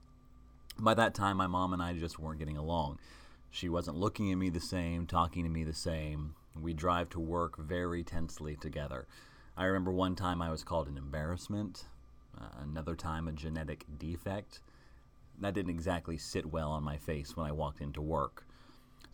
By 0.79 0.95
that 0.95 1.15
time, 1.15 1.37
my 1.37 1.47
mom 1.47 1.73
and 1.73 1.83
I 1.83 1.93
just 1.93 2.19
weren't 2.19 2.39
getting 2.39 2.57
along. 2.57 2.99
She 3.51 3.69
wasn't 3.69 3.99
looking 3.99 4.33
at 4.33 4.39
me 4.39 4.49
the 4.49 4.61
same, 4.61 5.07
talking 5.07 5.45
to 5.45 5.51
me 5.51 5.63
the 5.63 5.75
same. 5.75 6.35
We 6.61 6.73
drive 6.73 7.11
to 7.11 7.21
work 7.21 7.59
very 7.59 8.03
tensely 8.03 8.57
together. 8.57 9.07
I 9.57 9.65
remember 9.67 9.93
one 9.93 10.17
time 10.17 10.43
I 10.43 10.51
was 10.51 10.65
called 10.65 10.89
an 10.89 10.97
embarrassment, 10.97 11.85
uh, 12.37 12.49
another 12.63 12.97
time 12.97 13.29
a 13.29 13.33
genetic 13.33 13.85
defect. 13.99 14.61
That 15.39 15.55
didn't 15.55 15.71
exactly 15.71 16.17
sit 16.17 16.47
well 16.47 16.71
on 16.71 16.83
my 16.83 16.97
face 16.97 17.37
when 17.37 17.47
I 17.47 17.53
walked 17.53 17.81
into 17.81 18.01
work. 18.01 18.45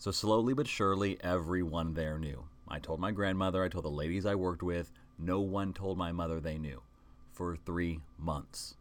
So 0.00 0.10
slowly 0.10 0.54
but 0.54 0.66
surely, 0.66 1.18
everyone 1.20 1.92
there 1.92 2.18
knew. 2.18 2.44
I 2.66 2.78
told 2.78 3.00
my 3.00 3.10
grandmother, 3.10 3.62
I 3.62 3.68
told 3.68 3.84
the 3.84 3.90
ladies 3.90 4.24
I 4.24 4.34
worked 4.34 4.62
with, 4.62 4.90
no 5.18 5.40
one 5.40 5.74
told 5.74 5.98
my 5.98 6.10
mother 6.10 6.40
they 6.40 6.56
knew. 6.56 6.80
For 7.32 7.54
three 7.54 8.00
months. 8.18 8.76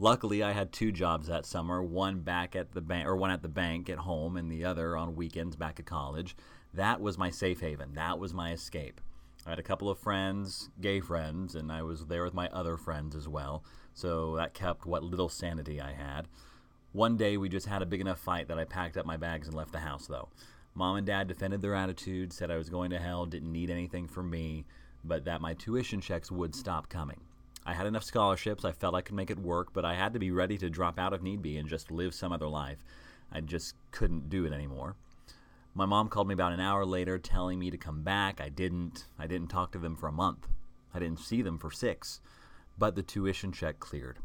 Luckily, 0.00 0.42
I 0.42 0.50
had 0.50 0.72
two 0.72 0.90
jobs 0.90 1.28
that 1.28 1.46
summer, 1.46 1.80
one 1.80 2.22
back 2.22 2.56
at 2.56 2.72
the 2.72 2.80
bank 2.80 3.06
or 3.06 3.14
one 3.14 3.30
at 3.30 3.42
the 3.42 3.48
bank 3.48 3.88
at 3.88 3.98
home 3.98 4.36
and 4.36 4.50
the 4.50 4.64
other 4.64 4.96
on 4.96 5.14
weekends 5.14 5.54
back 5.54 5.78
at 5.78 5.86
college. 5.86 6.36
That 6.74 7.00
was 7.00 7.16
my 7.16 7.30
safe 7.30 7.60
haven. 7.60 7.94
That 7.94 8.18
was 8.18 8.34
my 8.34 8.50
escape. 8.50 9.00
I 9.46 9.50
had 9.50 9.60
a 9.60 9.62
couple 9.62 9.88
of 9.88 9.96
friends, 9.96 10.70
gay 10.80 10.98
friends, 10.98 11.54
and 11.54 11.70
I 11.70 11.82
was 11.82 12.06
there 12.06 12.24
with 12.24 12.34
my 12.34 12.48
other 12.48 12.76
friends 12.76 13.14
as 13.14 13.28
well. 13.28 13.62
So 13.94 14.34
that 14.34 14.54
kept 14.54 14.86
what 14.86 15.04
little 15.04 15.28
sanity 15.28 15.80
I 15.80 15.92
had. 15.92 16.26
One 16.96 17.18
day 17.18 17.36
we 17.36 17.50
just 17.50 17.66
had 17.66 17.82
a 17.82 17.86
big 17.86 18.00
enough 18.00 18.18
fight 18.18 18.48
that 18.48 18.58
I 18.58 18.64
packed 18.64 18.96
up 18.96 19.04
my 19.04 19.18
bags 19.18 19.48
and 19.48 19.54
left 19.54 19.70
the 19.70 19.80
house 19.80 20.06
though. 20.06 20.30
Mom 20.74 20.96
and 20.96 21.06
dad 21.06 21.28
defended 21.28 21.60
their 21.60 21.74
attitude, 21.74 22.32
said 22.32 22.50
I 22.50 22.56
was 22.56 22.70
going 22.70 22.88
to 22.88 22.98
hell, 22.98 23.26
didn't 23.26 23.52
need 23.52 23.68
anything 23.68 24.08
from 24.08 24.30
me, 24.30 24.64
but 25.04 25.26
that 25.26 25.42
my 25.42 25.52
tuition 25.52 26.00
checks 26.00 26.32
would 26.32 26.54
stop 26.54 26.88
coming. 26.88 27.20
I 27.66 27.74
had 27.74 27.86
enough 27.86 28.02
scholarships, 28.02 28.64
I 28.64 28.72
felt 28.72 28.94
I 28.94 29.02
could 29.02 29.14
make 29.14 29.30
it 29.30 29.38
work, 29.38 29.74
but 29.74 29.84
I 29.84 29.92
had 29.92 30.14
to 30.14 30.18
be 30.18 30.30
ready 30.30 30.56
to 30.56 30.70
drop 30.70 30.98
out 30.98 31.12
if 31.12 31.20
need 31.20 31.42
be 31.42 31.58
and 31.58 31.68
just 31.68 31.90
live 31.90 32.14
some 32.14 32.32
other 32.32 32.48
life. 32.48 32.78
I 33.30 33.42
just 33.42 33.74
couldn't 33.90 34.30
do 34.30 34.46
it 34.46 34.54
anymore. 34.54 34.96
My 35.74 35.84
mom 35.84 36.08
called 36.08 36.28
me 36.28 36.32
about 36.32 36.54
an 36.54 36.60
hour 36.60 36.86
later 36.86 37.18
telling 37.18 37.58
me 37.58 37.70
to 37.70 37.76
come 37.76 38.04
back. 38.04 38.40
I 38.40 38.48
didn't. 38.48 39.04
I 39.18 39.26
didn't 39.26 39.48
talk 39.48 39.70
to 39.72 39.78
them 39.78 39.96
for 39.96 40.08
a 40.08 40.12
month. 40.12 40.48
I 40.94 40.98
didn't 41.00 41.20
see 41.20 41.42
them 41.42 41.58
for 41.58 41.70
six. 41.70 42.22
But 42.78 42.94
the 42.94 43.02
tuition 43.02 43.52
check 43.52 43.80
cleared. 43.80 44.18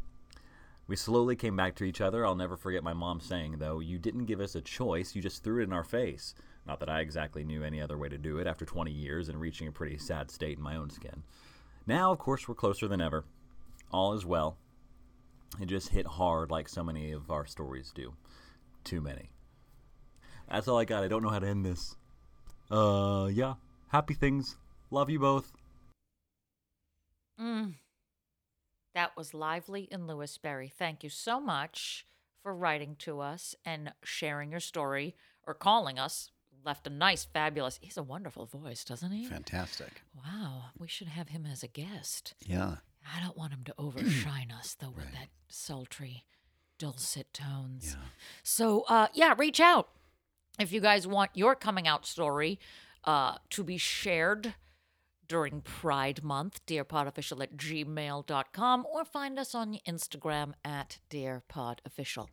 We 0.92 0.96
slowly 0.96 1.36
came 1.36 1.56
back 1.56 1.74
to 1.76 1.84
each 1.84 2.02
other. 2.02 2.26
I'll 2.26 2.34
never 2.34 2.58
forget 2.58 2.84
my 2.84 2.92
mom 2.92 3.18
saying, 3.18 3.56
though, 3.56 3.80
you 3.80 3.98
didn't 3.98 4.26
give 4.26 4.40
us 4.42 4.56
a 4.56 4.60
choice, 4.60 5.16
you 5.16 5.22
just 5.22 5.42
threw 5.42 5.62
it 5.62 5.64
in 5.64 5.72
our 5.72 5.84
face. 5.84 6.34
Not 6.66 6.80
that 6.80 6.90
I 6.90 7.00
exactly 7.00 7.44
knew 7.44 7.64
any 7.64 7.80
other 7.80 7.96
way 7.96 8.10
to 8.10 8.18
do 8.18 8.36
it 8.36 8.46
after 8.46 8.66
20 8.66 8.90
years 8.90 9.30
and 9.30 9.40
reaching 9.40 9.66
a 9.66 9.72
pretty 9.72 9.96
sad 9.96 10.30
state 10.30 10.58
in 10.58 10.62
my 10.62 10.76
own 10.76 10.90
skin. 10.90 11.22
Now, 11.86 12.12
of 12.12 12.18
course, 12.18 12.46
we're 12.46 12.56
closer 12.56 12.88
than 12.88 13.00
ever. 13.00 13.24
All 13.90 14.12
is 14.12 14.26
well. 14.26 14.58
It 15.58 15.64
just 15.64 15.88
hit 15.88 16.06
hard 16.06 16.50
like 16.50 16.68
so 16.68 16.84
many 16.84 17.12
of 17.12 17.30
our 17.30 17.46
stories 17.46 17.90
do. 17.94 18.12
Too 18.84 19.00
many. 19.00 19.30
That's 20.50 20.68
all 20.68 20.78
I 20.78 20.84
got. 20.84 21.04
I 21.04 21.08
don't 21.08 21.22
know 21.22 21.30
how 21.30 21.38
to 21.38 21.48
end 21.48 21.64
this. 21.64 21.96
Uh, 22.70 23.30
yeah. 23.32 23.54
Happy 23.88 24.12
things. 24.12 24.58
Love 24.90 25.08
you 25.08 25.20
both. 25.20 25.52
Mm. 27.40 27.76
That 28.94 29.16
was 29.16 29.34
lively 29.34 29.88
in 29.90 30.06
Lewisberry. 30.06 30.70
Thank 30.70 31.02
you 31.02 31.10
so 31.10 31.40
much 31.40 32.06
for 32.42 32.54
writing 32.54 32.96
to 33.00 33.20
us 33.20 33.54
and 33.64 33.92
sharing 34.02 34.50
your 34.50 34.60
story 34.60 35.14
or 35.46 35.54
calling 35.54 35.98
us. 35.98 36.30
Left 36.64 36.86
a 36.86 36.90
nice, 36.90 37.24
fabulous. 37.24 37.78
He's 37.82 37.96
a 37.96 38.02
wonderful 38.02 38.46
voice, 38.46 38.84
doesn't 38.84 39.10
he? 39.10 39.24
Fantastic. 39.24 40.02
Wow, 40.16 40.66
we 40.78 40.86
should 40.86 41.08
have 41.08 41.30
him 41.30 41.46
as 41.50 41.62
a 41.62 41.68
guest. 41.68 42.34
Yeah. 42.46 42.76
I 43.16 43.20
don't 43.20 43.36
want 43.36 43.52
him 43.52 43.64
to 43.64 43.74
overshine 43.78 44.52
us 44.56 44.76
though 44.78 44.92
with 44.94 45.10
that 45.12 45.28
sultry, 45.48 46.24
dulcet 46.78 47.32
tones. 47.32 47.96
Yeah. 47.98 48.06
So, 48.44 48.84
uh, 48.88 49.08
yeah, 49.12 49.34
reach 49.36 49.58
out 49.58 49.88
if 50.60 50.72
you 50.72 50.80
guys 50.80 51.06
want 51.06 51.30
your 51.34 51.54
coming 51.56 51.88
out 51.88 52.06
story 52.06 52.60
uh, 53.04 53.36
to 53.50 53.64
be 53.64 53.76
shared 53.78 54.54
during 55.28 55.60
Pride 55.60 56.22
Month. 56.22 56.64
DearPodOfficial 56.66 57.42
at 57.42 57.56
gmail.com 57.56 58.86
or 58.92 59.04
find 59.04 59.38
us 59.38 59.54
on 59.54 59.78
Instagram 59.86 60.52
at 60.64 60.98
DearPodOfficial. 61.10 62.28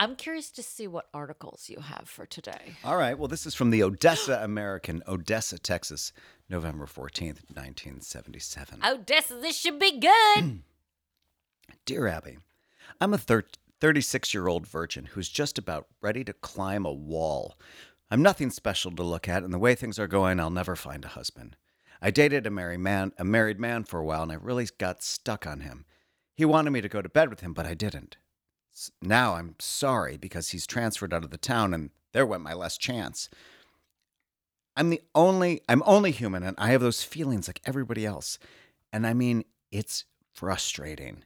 I'm 0.00 0.14
curious 0.14 0.50
to 0.52 0.62
see 0.62 0.86
what 0.86 1.08
articles 1.12 1.68
you 1.68 1.80
have 1.80 2.08
for 2.08 2.24
today. 2.24 2.76
All 2.84 2.96
right. 2.96 3.18
Well, 3.18 3.26
this 3.26 3.46
is 3.46 3.54
from 3.54 3.70
the 3.70 3.82
Odessa 3.82 4.40
American, 4.44 5.02
Odessa, 5.08 5.58
Texas, 5.58 6.12
November 6.48 6.86
14th, 6.86 7.42
1977. 7.52 8.80
Odessa, 8.84 9.34
this 9.34 9.56
should 9.56 9.80
be 9.80 9.98
good. 9.98 10.60
Dear 11.84 12.06
Abby, 12.06 12.38
I'm 13.00 13.12
a 13.12 13.18
36 13.80 14.34
year 14.34 14.48
old 14.48 14.66
virgin 14.66 15.06
who's 15.06 15.28
just 15.28 15.58
about 15.58 15.86
ready 16.00 16.24
to 16.24 16.32
climb 16.32 16.84
a 16.84 16.92
wall. 16.92 17.58
I'm 18.10 18.22
nothing 18.22 18.50
special 18.50 18.90
to 18.92 19.02
look 19.02 19.28
at, 19.28 19.42
and 19.42 19.52
the 19.52 19.58
way 19.58 19.74
things 19.74 19.98
are 19.98 20.06
going, 20.06 20.40
I'll 20.40 20.50
never 20.50 20.76
find 20.76 21.04
a 21.04 21.08
husband. 21.08 21.56
I 22.00 22.10
dated 22.10 22.46
a 22.46 22.50
married 22.50 22.80
man, 22.80 23.12
a 23.18 23.24
married 23.24 23.60
man 23.60 23.84
for 23.84 24.00
a 24.00 24.04
while, 24.04 24.22
and 24.22 24.32
I 24.32 24.36
really 24.36 24.66
got 24.78 25.02
stuck 25.02 25.46
on 25.46 25.60
him. 25.60 25.84
He 26.34 26.44
wanted 26.44 26.70
me 26.70 26.80
to 26.80 26.88
go 26.88 27.02
to 27.02 27.08
bed 27.08 27.28
with 27.28 27.40
him, 27.40 27.52
but 27.52 27.66
I 27.66 27.74
didn't. 27.74 28.16
Now 29.02 29.34
I'm 29.34 29.56
sorry 29.58 30.16
because 30.16 30.50
he's 30.50 30.66
transferred 30.66 31.12
out 31.12 31.24
of 31.24 31.30
the 31.30 31.36
town, 31.36 31.74
and 31.74 31.90
there 32.12 32.24
went 32.24 32.42
my 32.42 32.54
last 32.54 32.80
chance. 32.80 33.28
I'm 34.78 34.90
the 34.90 35.02
only 35.12 35.62
I'm 35.68 35.82
only 35.86 36.12
human 36.12 36.44
and 36.44 36.56
I 36.56 36.68
have 36.68 36.80
those 36.80 37.02
feelings 37.02 37.48
like 37.48 37.60
everybody 37.66 38.06
else. 38.06 38.38
And 38.92 39.08
I 39.08 39.12
mean, 39.12 39.42
it's 39.72 40.04
frustrating. 40.32 41.24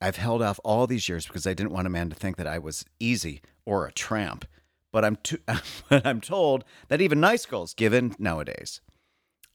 I've 0.00 0.16
held 0.16 0.42
off 0.42 0.60
all 0.64 0.86
these 0.86 1.08
years 1.08 1.26
because 1.26 1.46
I 1.46 1.54
didn't 1.54 1.72
want 1.72 1.86
a 1.86 1.90
man 1.90 2.08
to 2.10 2.16
think 2.16 2.36
that 2.36 2.46
I 2.46 2.58
was 2.58 2.84
easy 3.00 3.40
or 3.64 3.86
a 3.86 3.92
tramp. 3.92 4.44
But 4.92 5.04
I'm 5.04 5.16
too, 5.16 5.38
but 5.88 6.06
I'm 6.06 6.20
told 6.20 6.64
that 6.88 7.00
even 7.00 7.20
nice 7.20 7.44
girls 7.46 7.74
give 7.74 7.92
in 7.92 8.14
nowadays. 8.18 8.80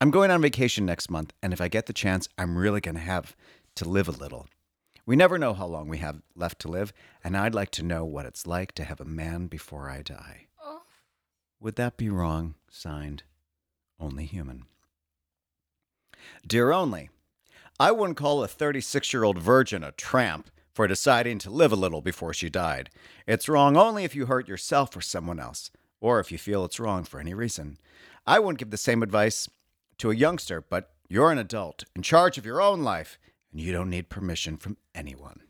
I'm 0.02 0.12
going 0.12 0.32
on 0.32 0.42
vacation 0.42 0.86
next 0.86 1.10
month, 1.10 1.34
and 1.42 1.54
if 1.54 1.62
I 1.62 1.70
get 1.70 1.86
the 1.86 1.94
chance, 1.94 2.28
I'm 2.38 2.58
really 2.58 2.82
going 2.82 2.96
to 2.96 3.02
have 3.02 3.36
to 3.76 3.88
live 3.88 4.08
a 4.08 4.12
little. 4.12 4.48
We 5.06 5.16
never 5.16 5.38
know 5.38 5.54
how 5.54 5.66
long 5.66 5.88
we 5.88 6.00
have 6.00 6.22
left 6.36 6.60
to 6.60 6.68
live, 6.68 6.94
and 7.24 7.38
I'd 7.38 7.56
like 7.56 7.72
to 7.72 7.84
know 7.84 8.04
what 8.04 8.26
it's 8.26 8.46
like 8.46 8.74
to 8.74 8.84
have 8.84 9.00
a 9.00 9.06
man 9.06 9.48
before 9.48 9.90
I 9.90 10.02
die. 10.02 10.48
Oh. 10.62 10.82
Would 11.62 11.76
that 11.78 11.98
be 11.98 12.10
wrong? 12.10 12.56
Signed, 12.70 13.24
Only 14.00 14.26
Human. 14.26 14.66
Dear 16.46 16.72
Only, 16.72 17.10
I 17.80 17.92
wouldn't 17.92 18.18
call 18.18 18.44
a 18.44 18.48
36 18.48 19.14
year 19.14 19.24
old 19.24 19.40
virgin 19.40 19.84
a 19.84 19.92
tramp 19.92 20.50
for 20.74 20.88
deciding 20.88 21.40
to 21.40 21.50
live 21.50 21.72
a 21.72 21.78
little 21.78 22.02
before 22.02 22.34
she 22.34 22.50
died. 22.50 22.90
It's 23.28 23.50
wrong 23.50 23.78
only 23.78 24.04
if 24.04 24.16
you 24.16 24.26
hurt 24.26 24.48
yourself 24.48 24.96
or 24.96 25.02
someone 25.02 25.40
else, 25.40 25.72
or 26.02 26.20
if 26.20 26.32
you 26.32 26.38
feel 26.38 26.66
it's 26.66 26.80
wrong 26.80 27.04
for 27.04 27.20
any 27.20 27.34
reason. 27.34 27.78
I 28.26 28.40
wouldn't 28.40 28.60
give 28.60 28.72
the 28.72 28.78
same 28.78 29.04
advice 29.04 29.50
to 30.00 30.12
a 30.12 30.16
youngster, 30.16 30.62
but 30.62 30.92
you're 31.10 31.32
an 31.32 31.38
adult 31.38 31.84
in 31.96 32.02
charge 32.02 32.38
of 32.38 32.46
your 32.46 32.62
own 32.62 32.82
life, 32.82 33.20
and 33.52 33.62
you 33.62 33.72
don't 33.72 33.90
need 33.90 34.10
permission 34.10 34.58
from 34.58 34.78
anyone. 34.96 35.42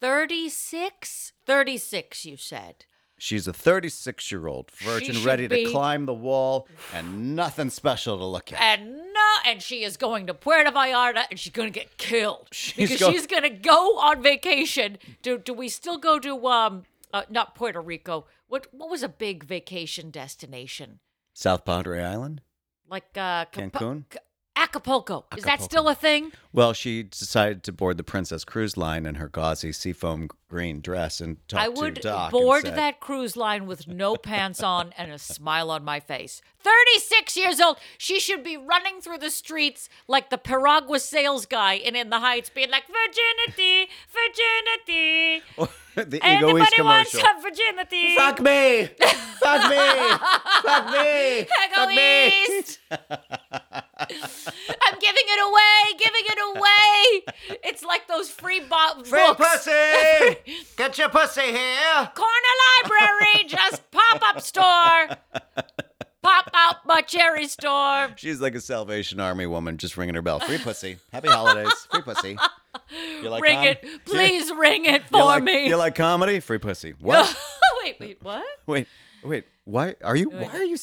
36? 0.00 1.32
36, 1.44 2.24
you 2.24 2.36
said. 2.36 2.86
She's 3.22 3.46
a 3.46 3.52
36 3.52 4.32
year 4.32 4.48
old 4.48 4.72
virgin 4.72 5.24
ready 5.24 5.46
to 5.46 5.70
climb 5.70 6.06
the 6.06 6.12
wall 6.12 6.66
and 6.92 7.36
nothing 7.36 7.70
special 7.70 8.18
to 8.18 8.24
look 8.24 8.52
at. 8.52 8.60
And 8.60 8.96
no, 8.96 9.30
and 9.46 9.62
she 9.62 9.84
is 9.84 9.96
going 9.96 10.26
to 10.26 10.34
Puerto 10.34 10.72
Vallarta 10.72 11.26
and 11.30 11.38
she's 11.38 11.52
going 11.52 11.72
to 11.72 11.78
get 11.78 11.96
killed 11.98 12.48
She's 12.50 12.74
because 12.90 12.98
go- 12.98 13.12
she's 13.12 13.28
going 13.28 13.44
to 13.44 13.50
go 13.50 13.96
on 14.00 14.24
vacation. 14.24 14.98
Do 15.22 15.38
do 15.38 15.54
we 15.54 15.68
still 15.68 15.98
go 15.98 16.18
to 16.18 16.48
um 16.48 16.82
uh, 17.14 17.22
not 17.30 17.54
Puerto 17.54 17.80
Rico? 17.80 18.26
What 18.48 18.66
what 18.72 18.90
was 18.90 19.04
a 19.04 19.08
big 19.08 19.44
vacation 19.44 20.10
destination? 20.10 20.98
South 21.32 21.64
Padre 21.64 22.02
Island? 22.02 22.40
Like 22.90 23.16
uh 23.16 23.44
Cancun? 23.52 24.02
Ca- 24.10 24.18
Acapulco. 24.54 25.24
Is 25.36 25.44
that 25.44 25.62
still 25.62 25.88
a 25.88 25.94
thing? 25.94 26.30
Well, 26.52 26.72
she 26.74 27.02
decided 27.04 27.62
to 27.64 27.72
board 27.72 27.96
the 27.96 28.04
Princess 28.04 28.44
Cruise 28.44 28.76
Line 28.76 29.06
in 29.06 29.14
her 29.16 29.28
gauzy 29.28 29.72
seafoam 29.72 30.28
green 30.50 30.80
dress 30.82 31.20
and 31.20 31.38
talk 31.48 31.60
I 31.60 31.64
to 31.66 31.70
would 31.80 31.94
Doc. 31.94 32.30
board 32.30 32.64
said- 32.64 32.76
that 32.76 33.00
cruise 33.00 33.36
line 33.36 33.66
with 33.66 33.88
no 33.88 34.16
pants 34.16 34.62
on 34.62 34.92
and 34.98 35.10
a 35.10 35.18
smile 35.18 35.70
on 35.70 35.82
my 35.82 35.98
face. 36.00 36.42
36 36.62 37.36
years 37.36 37.60
old. 37.60 37.78
She 37.96 38.20
should 38.20 38.44
be 38.44 38.58
running 38.58 39.00
through 39.00 39.18
the 39.18 39.30
streets 39.30 39.88
like 40.06 40.28
the 40.28 40.36
Piragua 40.38 41.00
sales 41.00 41.46
guy 41.46 41.72
in 41.74 41.96
In 41.96 42.10
the 42.10 42.20
Heights, 42.20 42.50
being 42.50 42.70
like, 42.70 42.84
virginity, 42.86 43.88
virginity. 44.12 45.42
the 46.10 46.20
Anybody 46.22 46.82
wants 46.82 47.10
commercial. 47.12 47.20
some 47.20 47.42
virginity? 47.42 48.14
Fuck 48.16 48.40
me! 48.42 48.90
Fuck 49.40 49.70
me! 49.70 50.16
Fuck 50.62 50.90
me! 50.92 51.46
Fuck 51.74 51.88
me! 51.88 53.58
East. 54.14 54.48
I'm 54.68 54.98
giving 54.98 55.24
it 55.26 55.48
away, 55.48 55.98
giving 55.98 56.22
it 56.24 56.56
away. 56.56 57.58
It's 57.64 57.82
like 57.82 58.08
those 58.08 58.30
free 58.30 58.60
bo- 58.60 59.02
Free 59.04 59.24
books. 59.26 59.64
pussy! 59.64 60.64
Get 60.76 60.98
your 60.98 61.08
pussy 61.08 61.40
here! 61.42 62.10
Corner 62.14 62.54
library, 62.84 63.44
just 63.46 63.90
pop 63.90 64.22
up 64.22 64.40
store. 64.40 65.16
Pop 66.22 66.50
out 66.54 66.86
my 66.86 67.00
cherry 67.00 67.48
store. 67.48 68.10
She's 68.16 68.40
like 68.40 68.54
a 68.54 68.60
Salvation 68.60 69.18
Army 69.18 69.46
woman 69.46 69.76
just 69.76 69.96
ringing 69.96 70.14
her 70.14 70.22
bell. 70.22 70.38
Free 70.38 70.58
pussy. 70.58 70.98
Happy 71.12 71.28
holidays. 71.28 71.72
Free 71.90 72.02
pussy. 72.02 72.36
You 73.20 73.28
like 73.28 73.42
ring 73.42 73.56
com- 73.56 73.66
it. 73.66 74.04
Please 74.04 74.52
ring 74.56 74.84
it 74.84 75.02
You 75.02 75.08
for 75.18 75.24
like, 75.24 75.42
me. 75.42 75.66
You 75.68 75.76
like 75.76 75.96
comedy? 75.96 76.38
Free 76.38 76.58
pussy. 76.58 76.94
What? 77.00 77.36
wait, 77.82 77.98
wait, 77.98 78.22
what? 78.22 78.44
wait, 78.66 78.86
wait. 79.24 79.44
Why 79.64 79.96
are 80.04 80.14
you? 80.14 80.30
Why 80.30 80.46
are 80.46 80.62
you? 80.64 80.76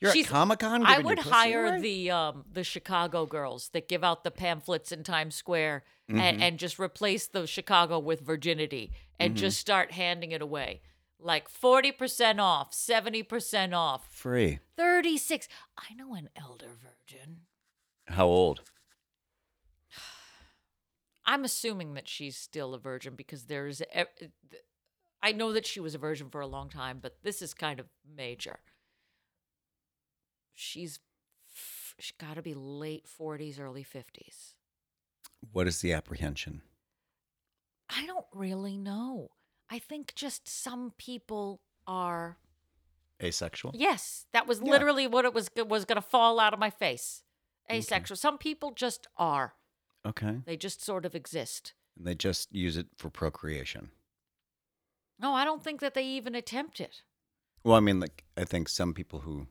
You're 0.00 0.12
She's- 0.12 0.26
at 0.26 0.32
Comic 0.32 0.58
Con. 0.58 0.84
I 0.84 0.98
would 0.98 1.18
hire 1.20 1.80
the 1.80 2.10
um 2.10 2.44
the 2.52 2.64
Chicago 2.64 3.24
girls 3.26 3.70
that 3.70 3.88
give 3.88 4.04
out 4.04 4.22
the 4.24 4.30
pamphlets 4.30 4.92
in 4.92 5.02
Times 5.04 5.34
Square 5.34 5.84
Mm-hmm. 6.10 6.20
and, 6.20 6.42
and 6.42 6.58
just 6.58 6.78
replace 6.78 7.26
the 7.26 7.46
Chicago 7.46 7.98
with 7.98 8.20
virginity 8.20 8.92
and 9.18 9.30
Mm-hmm. 9.34 9.40
just 9.40 9.58
start 9.58 9.92
handing 9.92 10.32
it 10.32 10.42
away. 10.42 10.82
Like 11.18 11.48
40% 11.50 12.38
off, 12.40 12.72
70% 12.72 13.72
off, 13.74 14.12
free. 14.14 14.58
36. 14.76 15.48
I 15.78 15.94
know 15.94 16.12
an 16.14 16.28
elder 16.36 16.68
virgin. 16.82 17.38
How 18.08 18.26
old? 18.26 18.60
I'm 21.26 21.44
assuming 21.44 21.94
that 21.94 22.06
she's 22.08 22.36
still 22.36 22.74
a 22.74 22.78
virgin 22.78 23.14
because 23.16 23.44
there's. 23.44 23.80
I 25.22 25.32
know 25.32 25.52
that 25.54 25.66
she 25.66 25.80
was 25.80 25.94
a 25.94 25.98
virgin 25.98 26.28
for 26.28 26.42
a 26.42 26.46
long 26.46 26.68
time, 26.68 26.98
but 27.00 27.16
this 27.22 27.40
is 27.40 27.54
kind 27.54 27.80
of 27.80 27.86
major. 28.14 28.58
She's, 30.54 30.98
she's 31.98 32.12
got 32.18 32.34
to 32.34 32.42
be 32.42 32.54
late 32.54 33.06
40s, 33.06 33.60
early 33.60 33.84
50s. 33.84 34.54
What 35.52 35.66
is 35.66 35.80
the 35.80 35.92
apprehension? 35.92 36.62
I 37.90 38.06
don't 38.06 38.26
really 38.32 38.78
know. 38.78 39.30
I 39.70 39.78
think 39.78 40.14
just 40.14 40.48
some 40.48 40.92
people 40.96 41.60
are. 41.86 42.38
Asexual. 43.22 43.72
Yes, 43.74 44.26
that 44.32 44.46
was 44.46 44.60
Yeah. 44.60 44.70
literally 44.70 45.06
what 45.06 45.24
it 45.24 45.34
was 45.34 45.48
was 45.56 45.84
going 45.84 45.96
to 45.96 46.02
fall 46.02 46.40
out 46.40 46.52
of 46.52 46.58
my 46.58 46.70
face. 46.70 47.22
Asexual. 47.70 48.16
Some 48.16 48.38
people 48.38 48.72
just 48.72 49.06
are. 49.16 49.54
Okay. 50.06 50.40
They 50.44 50.56
just 50.56 50.82
sort 50.82 51.06
of 51.06 51.14
exist. 51.14 51.72
And 51.96 52.06
they 52.06 52.14
just 52.14 52.54
use 52.54 52.76
it 52.76 52.86
for 52.96 53.08
procreation. 53.10 53.90
No, 55.18 55.32
I 55.32 55.44
don't 55.44 55.62
think 55.62 55.80
that 55.80 55.94
they 55.94 56.04
even 56.04 56.34
attempt 56.34 56.80
it. 56.80 57.02
Well, 57.62 57.76
I 57.76 57.80
mean, 57.80 58.00
like 58.00 58.24
I 58.36 58.44
think 58.44 58.68
some 58.68 58.92
people 58.92 59.20
who, 59.20 59.46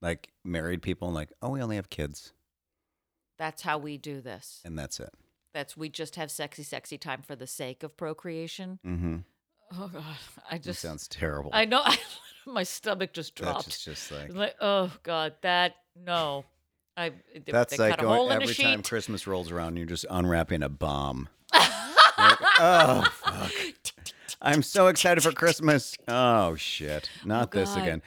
like 0.00 0.28
married 0.44 0.82
people, 0.82 1.08
and 1.08 1.14
like 1.14 1.30
oh, 1.42 1.50
we 1.50 1.62
only 1.62 1.76
have 1.76 1.90
kids, 1.90 2.32
That's 3.38 3.62
how 3.62 3.78
we 3.78 3.96
do 3.98 4.20
this. 4.20 4.60
and 4.64 4.78
that's 4.78 5.00
it. 5.00 5.12
That's 5.52 5.76
we 5.76 5.88
just 5.88 6.16
have 6.16 6.30
sexy, 6.30 6.62
sexy 6.62 6.96
time 6.98 7.22
for 7.22 7.34
the 7.34 7.46
sake 7.46 7.82
of 7.82 7.96
procreation. 7.96 8.78
Mm-hmm. 8.86 9.16
Oh 9.78 9.88
God, 9.92 10.02
I 10.50 10.54
That 10.56 10.62
just 10.62 10.80
sounds 10.80 11.08
terrible. 11.08 11.50
I 11.52 11.64
know 11.64 11.82
my 12.46 12.62
stomach 12.62 13.12
just 13.12 13.36
That's 13.36 13.50
dropped. 13.52 13.66
just, 13.66 13.84
just 13.84 14.12
like 14.12 14.32
Like, 14.32 14.56
oh 14.60 14.92
God, 15.02 15.34
that 15.42 15.74
no. 15.96 16.44
I 16.96 17.10
they, 17.34 17.52
that's 17.52 17.76
they 17.76 17.90
like 17.90 18.00
going, 18.00 18.14
hole 18.14 18.26
in 18.30 18.40
a 18.40 18.42
every 18.42 18.54
time 18.54 18.82
Christmas 18.82 19.26
rolls 19.26 19.50
around, 19.50 19.76
you're 19.76 19.86
just 19.86 20.06
unwrapping 20.10 20.62
a 20.62 20.68
bomb. 20.68 21.28
Like, 22.18 22.38
oh 22.58 23.04
fuck! 23.14 23.52
I'm 24.42 24.62
so 24.62 24.88
excited 24.88 25.22
for 25.22 25.32
Christmas. 25.32 25.96
Oh 26.06 26.54
shit! 26.54 27.08
Not 27.24 27.50
this 27.50 27.74
again. 27.76 28.02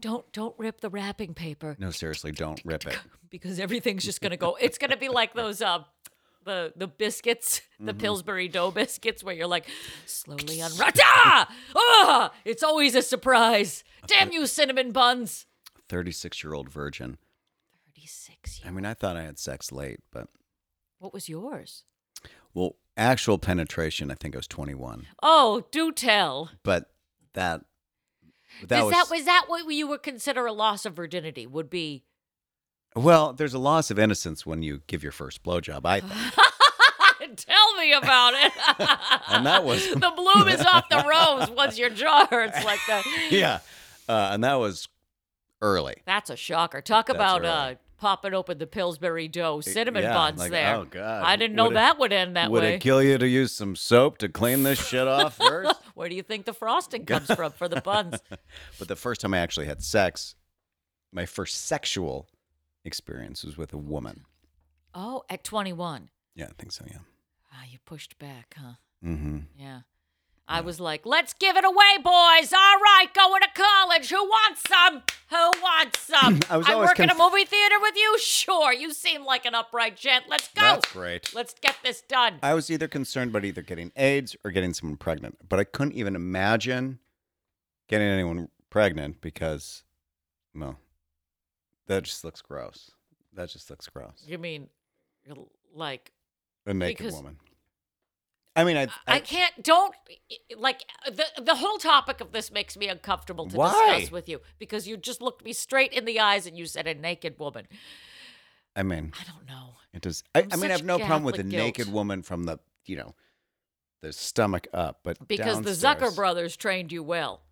Don't 0.00 0.30
don't 0.32 0.54
rip 0.58 0.80
the 0.80 0.88
wrapping 0.90 1.34
paper 1.34 1.76
No, 1.78 1.90
seriously, 1.90 2.32
don't 2.32 2.60
rip 2.64 2.86
it. 2.86 2.98
because 3.30 3.58
everything's 3.60 4.04
just 4.04 4.20
gonna 4.20 4.36
go. 4.36 4.56
It's 4.60 4.78
gonna 4.78 4.96
be 4.96 5.08
like 5.08 5.34
those 5.34 5.60
uh 5.62 5.84
the 6.44 6.72
the 6.76 6.86
biscuits, 6.86 7.60
the 7.78 7.92
Mm-hmm. 7.92 8.00
Pillsbury 8.00 8.48
dough 8.48 8.70
biscuits, 8.70 9.22
where 9.22 9.34
you're 9.34 9.46
like 9.46 9.66
slowly 10.06 10.60
unwrap. 10.60 10.96
Ah! 11.02 11.48
Ah! 11.76 12.32
It's 12.44 12.62
always 12.62 12.94
a 12.94 13.02
surprise. 13.02 13.84
Damn 14.06 14.32
you, 14.32 14.46
cinnamon 14.46 14.92
buns. 14.92 15.46
36 15.88 16.42
year 16.44 16.54
old 16.54 16.68
virgin. 16.70 17.18
Thirty 17.86 18.06
six. 18.06 18.60
I 18.64 18.70
mean, 18.70 18.86
I 18.86 18.94
thought 18.94 19.16
I 19.16 19.22
had 19.22 19.38
sex 19.38 19.72
late, 19.72 20.00
but 20.10 20.28
What 20.98 21.12
was 21.12 21.28
yours? 21.28 21.84
well, 22.54 22.76
actual 22.96 23.38
penetration, 23.38 24.10
I 24.10 24.14
think 24.14 24.34
I 24.34 24.38
was 24.38 24.48
21. 24.48 25.06
Oh, 25.22 25.64
do 25.70 25.92
tell. 25.92 26.50
But 26.64 26.90
that 27.34 27.62
that 28.68 28.78
is 28.80 28.84
was, 28.84 28.92
that 28.94 29.06
was 29.10 29.24
that 29.24 29.44
what 29.48 29.66
you 29.72 29.86
would 29.88 30.02
consider 30.02 30.46
a 30.46 30.52
loss 30.52 30.84
of 30.86 30.94
virginity? 30.94 31.46
Would 31.46 31.70
be 31.70 32.04
well. 32.96 33.32
There's 33.32 33.54
a 33.54 33.58
loss 33.58 33.90
of 33.90 33.98
innocence 33.98 34.44
when 34.46 34.62
you 34.62 34.82
give 34.86 35.02
your 35.02 35.12
first 35.12 35.42
blowjob. 35.42 35.80
I. 35.84 36.00
Tell 37.36 37.74
me 37.76 37.92
about 37.92 38.32
it. 38.34 38.52
And 39.28 39.44
that 39.44 39.62
was- 39.64 39.86
the 39.90 40.12
bloom 40.16 40.48
is 40.48 40.64
off 40.64 40.88
the 40.88 40.96
rose 41.38 41.50
once 41.50 41.78
your 41.78 41.90
jaw 41.90 42.26
hurts 42.26 42.64
like 42.64 42.80
that. 42.88 43.04
yeah, 43.30 43.58
uh, 44.08 44.30
and 44.32 44.42
that 44.44 44.54
was 44.54 44.88
early. 45.60 45.96
That's 46.06 46.30
a 46.30 46.36
shocker. 46.36 46.80
Talk 46.80 47.06
That's 47.08 47.16
about 47.16 47.42
right. 47.42 47.48
uh, 47.48 47.74
popping 47.98 48.32
open 48.34 48.58
the 48.58 48.66
Pillsbury 48.66 49.28
dough 49.28 49.60
cinnamon 49.60 50.02
yeah, 50.02 50.14
buns 50.14 50.38
like, 50.38 50.50
there. 50.50 50.76
oh, 50.76 50.84
God. 50.84 51.24
I 51.24 51.36
didn't 51.36 51.56
know 51.56 51.64
Would 51.64 51.72
it- 51.72 51.74
that 51.74 51.98
would 51.98 52.12
end 52.12 52.36
that 52.36 52.50
Would 52.50 52.62
way. 52.62 52.68
Would 52.70 52.74
it 52.76 52.80
kill 52.80 53.02
you 53.02 53.18
to 53.18 53.28
use 53.28 53.52
some 53.52 53.76
soap 53.76 54.18
to 54.18 54.28
clean 54.28 54.62
this 54.62 54.78
shit 54.84 55.06
off 55.06 55.36
first? 55.38 55.74
Where 55.94 56.08
do 56.08 56.14
you 56.14 56.22
think 56.22 56.44
the 56.46 56.52
frosting 56.54 57.04
comes 57.06 57.26
from 57.32 57.52
for 57.52 57.68
the 57.68 57.80
buns? 57.80 58.18
But 58.78 58.88
the 58.88 58.96
first 58.96 59.20
time 59.20 59.34
I 59.34 59.38
actually 59.38 59.66
had 59.66 59.82
sex, 59.82 60.34
my 61.12 61.26
first 61.26 61.66
sexual 61.66 62.28
experience 62.84 63.44
was 63.44 63.56
with 63.58 63.72
a 63.72 63.78
woman. 63.78 64.24
Oh, 64.94 65.24
at 65.28 65.44
21. 65.44 66.08
Yeah, 66.34 66.46
I 66.46 66.52
think 66.58 66.72
so. 66.72 66.84
Yeah. 66.88 66.98
Ah, 67.52 67.64
you 67.70 67.78
pushed 67.84 68.18
back, 68.18 68.54
huh? 68.58 68.74
Mm-hmm. 69.04 69.38
Yeah. 69.58 69.80
I 70.50 70.62
was 70.62 70.80
like, 70.80 71.04
let's 71.04 71.34
give 71.34 71.56
it 71.56 71.64
away, 71.64 71.98
boys. 72.02 72.52
All 72.54 72.78
right, 72.80 73.06
going 73.14 73.42
to 73.42 73.48
college. 73.54 74.08
Who 74.08 74.24
wants 74.24 74.62
some? 74.66 75.02
Who 75.28 75.60
wants 75.62 76.00
some? 76.00 76.40
I 76.50 76.56
was 76.56 76.66
always 76.68 76.88
work 76.88 77.00
in 77.00 77.10
a 77.10 77.14
movie 77.14 77.44
theater 77.44 77.74
with 77.80 77.94
you? 77.96 78.18
Sure. 78.18 78.72
You 78.72 78.94
seem 78.94 79.24
like 79.26 79.44
an 79.44 79.54
upright 79.54 79.96
gent. 79.96 80.24
Let's 80.26 80.48
go. 80.48 80.62
That's 80.62 80.90
great. 80.90 81.34
Let's 81.34 81.54
get 81.60 81.76
this 81.84 82.00
done. 82.00 82.38
I 82.42 82.54
was 82.54 82.70
either 82.70 82.88
concerned 82.88 83.30
about 83.30 83.44
either 83.44 83.60
getting 83.60 83.92
AIDS 83.94 84.36
or 84.42 84.50
getting 84.50 84.72
someone 84.72 84.96
pregnant, 84.96 85.36
but 85.46 85.60
I 85.60 85.64
couldn't 85.64 85.92
even 85.94 86.16
imagine 86.16 86.98
getting 87.88 88.08
anyone 88.08 88.48
pregnant 88.70 89.20
because, 89.20 89.82
well, 90.54 90.78
that 91.88 92.04
just 92.04 92.24
looks 92.24 92.40
gross. 92.40 92.90
That 93.34 93.50
just 93.50 93.68
looks 93.68 93.86
gross. 93.88 94.24
You 94.26 94.38
mean, 94.38 94.68
like, 95.74 96.10
A 96.66 96.72
naked 96.72 96.98
Because- 96.98 97.14
woman. 97.14 97.36
I 98.58 98.64
mean, 98.64 98.76
I, 98.76 98.88
I 99.06 99.20
can't, 99.20 99.62
don't, 99.62 99.94
like, 100.56 100.82
the, 101.06 101.24
the 101.40 101.54
whole 101.54 101.78
topic 101.78 102.20
of 102.20 102.32
this 102.32 102.50
makes 102.50 102.76
me 102.76 102.88
uncomfortable 102.88 103.46
to 103.46 103.56
Why? 103.56 103.94
discuss 104.00 104.10
with 104.10 104.28
you 104.28 104.40
because 104.58 104.88
you 104.88 104.96
just 104.96 105.22
looked 105.22 105.44
me 105.44 105.52
straight 105.52 105.92
in 105.92 106.06
the 106.06 106.18
eyes 106.18 106.44
and 106.44 106.58
you 106.58 106.66
said 106.66 106.88
a 106.88 106.94
naked 106.94 107.38
woman. 107.38 107.68
I 108.74 108.82
mean, 108.82 109.12
I 109.14 109.22
don't 109.30 109.46
know. 109.46 109.74
it 109.94 110.02
does. 110.02 110.24
I, 110.34 110.44
I'm 110.50 110.58
mean, 110.58 110.72
I 110.72 110.74
have 110.74 110.84
no 110.84 110.98
problem 110.98 111.22
with 111.22 111.36
a 111.36 111.44
Catholic 111.44 111.56
naked 111.56 111.92
woman 111.92 112.22
from 112.22 112.44
the, 112.44 112.58
you 112.84 112.96
know, 112.96 113.14
the 114.02 114.12
stomach 114.12 114.66
up, 114.74 115.00
but 115.04 115.28
Because 115.28 115.62
the 115.62 115.70
Zucker 115.70 116.14
brothers 116.14 116.56
trained 116.56 116.90
you 116.90 117.04
well. 117.04 117.42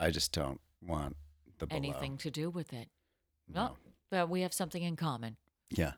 I 0.00 0.10
just 0.10 0.32
don't 0.32 0.60
want 0.82 1.16
the 1.58 1.68
below. 1.68 1.78
Anything 1.78 2.16
to 2.18 2.30
do 2.32 2.50
with 2.50 2.72
it. 2.72 2.88
No. 3.52 3.76
But 4.10 4.28
we 4.28 4.40
have 4.40 4.52
something 4.52 4.82
in 4.82 4.96
common. 4.96 5.36
Yeah, 5.70 5.92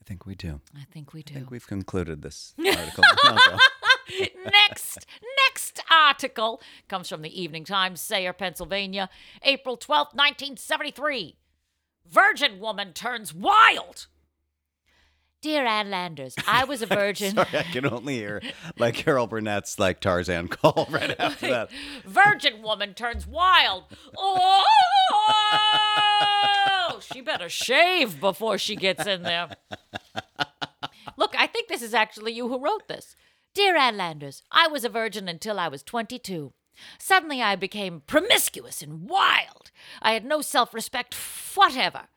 I 0.00 0.04
think 0.04 0.26
we 0.26 0.34
do. 0.34 0.60
I 0.76 0.84
think 0.92 1.12
we 1.12 1.22
do. 1.22 1.34
I 1.34 1.38
think 1.38 1.50
we've 1.50 1.66
concluded 1.66 2.22
this 2.22 2.54
article. 2.58 3.04
Next, 4.44 5.06
next 5.46 5.82
article 5.90 6.60
comes 6.88 7.08
from 7.08 7.22
the 7.22 7.40
Evening 7.40 7.64
Times, 7.64 8.00
Sayre, 8.00 8.32
Pennsylvania, 8.32 9.08
April 9.42 9.76
twelfth, 9.76 10.14
1973. 10.14 11.36
Virgin 12.08 12.58
woman 12.60 12.92
turns 12.92 13.32
wild. 13.34 14.06
Dear 15.42 15.64
Ann 15.64 15.88
Landers, 15.90 16.34
I 16.46 16.64
was 16.68 16.82
a 16.82 16.86
virgin. 16.86 17.34
Sorry, 17.34 17.48
I 17.58 17.62
can 17.62 17.86
only 17.86 18.16
hear 18.16 18.42
like 18.78 18.94
Carol 18.94 19.26
Burnett's 19.26 19.78
like 19.78 20.00
Tarzan 20.00 20.48
call 20.48 20.86
right 20.90 21.18
after 21.18 21.46
that. 21.50 21.70
Virgin 22.04 22.60
woman 22.62 22.92
turns 22.92 23.26
wild. 23.26 23.84
Oh, 24.18 24.62
she 27.00 27.22
better 27.22 27.48
shave 27.48 28.20
before 28.20 28.58
she 28.58 28.76
gets 28.76 29.06
in 29.06 29.22
there. 29.22 29.48
Look, 31.16 31.34
I 31.38 31.46
think 31.46 31.68
this 31.68 31.80
is 31.82 31.94
actually 31.94 32.32
you 32.32 32.48
who 32.48 32.58
wrote 32.58 32.86
this. 32.88 33.16
Dear 33.52 33.76
Ann 33.76 33.96
Landers, 33.96 34.42
I 34.52 34.68
was 34.68 34.84
a 34.84 34.88
virgin 34.88 35.28
until 35.28 35.58
I 35.58 35.66
was 35.66 35.82
22. 35.82 36.52
Suddenly 37.00 37.42
I 37.42 37.56
became 37.56 38.02
promiscuous 38.06 38.80
and 38.80 39.08
wild. 39.08 39.72
I 40.00 40.12
had 40.12 40.24
no 40.24 40.40
self 40.40 40.72
respect 40.72 41.16
whatever. 41.54 42.08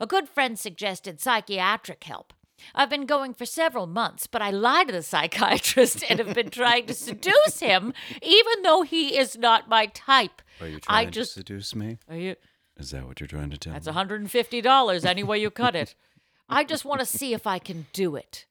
A 0.00 0.06
good 0.06 0.28
friend 0.28 0.56
suggested 0.56 1.20
psychiatric 1.20 2.04
help. 2.04 2.32
I've 2.72 2.88
been 2.88 3.04
going 3.04 3.34
for 3.34 3.44
several 3.46 3.88
months, 3.88 4.28
but 4.28 4.42
I 4.42 4.50
lied 4.50 4.86
to 4.86 4.92
the 4.92 5.02
psychiatrist 5.02 6.04
and 6.08 6.20
have 6.20 6.34
been 6.34 6.50
trying 6.50 6.86
to 6.86 6.94
seduce 6.94 7.58
him, 7.58 7.92
even 8.22 8.62
though 8.62 8.82
he 8.82 9.18
is 9.18 9.36
not 9.36 9.68
my 9.68 9.86
type. 9.86 10.40
Are 10.60 10.68
you 10.68 10.76
I 10.86 11.02
trying 11.02 11.10
just 11.10 11.34
to 11.34 11.40
seduce 11.40 11.74
me? 11.74 11.98
are 12.08 12.16
you 12.16 12.36
Is 12.76 12.92
that 12.92 13.06
what 13.06 13.18
you're 13.20 13.26
trying 13.26 13.50
to 13.50 13.58
tell 13.58 13.72
that's 13.72 13.88
me? 13.88 13.92
$150 13.92 15.04
any 15.04 15.24
way 15.24 15.38
you 15.38 15.50
cut 15.50 15.74
it. 15.74 15.96
I 16.48 16.62
just 16.62 16.84
want 16.84 17.00
to 17.00 17.06
see 17.06 17.34
if 17.34 17.44
I 17.44 17.58
can 17.58 17.86
do 17.92 18.14
it. 18.14 18.46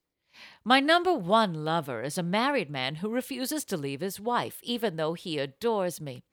My 0.67 0.79
number 0.79 1.13
one 1.13 1.63
lover 1.63 2.01
is 2.01 2.17
a 2.17 2.23
married 2.23 2.71
man 2.71 2.95
who 2.95 3.09
refuses 3.09 3.63
to 3.65 3.77
leave 3.77 4.01
his 4.01 4.19
wife, 4.19 4.59
even 4.63 4.95
though 4.95 5.13
he 5.13 5.37
adores 5.37 6.01
me. 6.01 6.23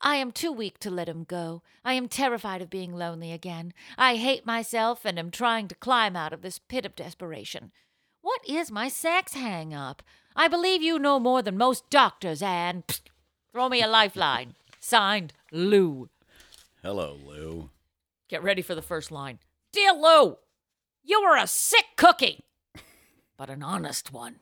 I 0.00 0.16
am 0.16 0.30
too 0.30 0.52
weak 0.52 0.78
to 0.80 0.90
let 0.90 1.08
him 1.08 1.24
go. 1.24 1.62
I 1.84 1.94
am 1.94 2.06
terrified 2.06 2.62
of 2.62 2.70
being 2.70 2.94
lonely 2.94 3.32
again. 3.32 3.72
I 3.98 4.14
hate 4.16 4.46
myself 4.46 5.04
and 5.04 5.18
am 5.18 5.32
trying 5.32 5.66
to 5.66 5.74
climb 5.74 6.14
out 6.14 6.32
of 6.32 6.42
this 6.42 6.60
pit 6.60 6.86
of 6.86 6.94
desperation. 6.94 7.72
What 8.20 8.40
is 8.48 8.70
my 8.70 8.86
sex 8.86 9.34
hang 9.34 9.74
up? 9.74 10.00
I 10.36 10.46
believe 10.46 10.80
you 10.80 11.00
know 11.00 11.18
more 11.18 11.42
than 11.42 11.58
most 11.58 11.90
doctors, 11.90 12.40
Anne. 12.40 12.84
Psst. 12.86 13.08
Throw 13.52 13.68
me 13.68 13.82
a 13.82 13.88
lifeline. 13.88 14.54
Signed, 14.78 15.32
Lou. 15.50 16.08
Hello, 16.82 17.18
Lou. 17.26 17.70
Get 18.28 18.44
ready 18.44 18.62
for 18.62 18.76
the 18.76 18.80
first 18.80 19.10
line. 19.10 19.40
Dear 19.72 19.92
Lou, 19.92 20.36
you 21.02 21.18
are 21.18 21.36
a 21.36 21.48
sick 21.48 21.84
cookie, 21.96 22.44
but 23.42 23.50
an 23.50 23.60
honest 23.60 24.12
one. 24.12 24.36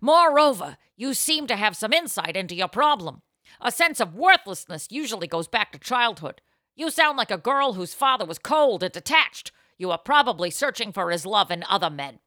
Moreover, 0.00 0.76
you 0.96 1.14
seem 1.14 1.48
to 1.48 1.56
have 1.56 1.76
some 1.76 1.92
insight 1.92 2.36
into 2.36 2.54
your 2.54 2.68
problem. 2.68 3.22
A 3.60 3.72
sense 3.72 3.98
of 3.98 4.14
worthlessness 4.14 4.86
usually 4.88 5.26
goes 5.26 5.48
back 5.48 5.72
to 5.72 5.80
childhood. 5.80 6.40
You 6.76 6.90
sound 6.90 7.18
like 7.18 7.32
a 7.32 7.38
girl 7.38 7.72
whose 7.72 7.92
father 7.92 8.24
was 8.24 8.38
cold 8.38 8.84
and 8.84 8.92
detached. 8.92 9.50
You 9.78 9.90
are 9.90 9.98
probably 9.98 10.52
searching 10.52 10.92
for 10.92 11.10
his 11.10 11.26
love 11.26 11.50
in 11.50 11.64
other 11.68 11.90
men. 11.90 12.20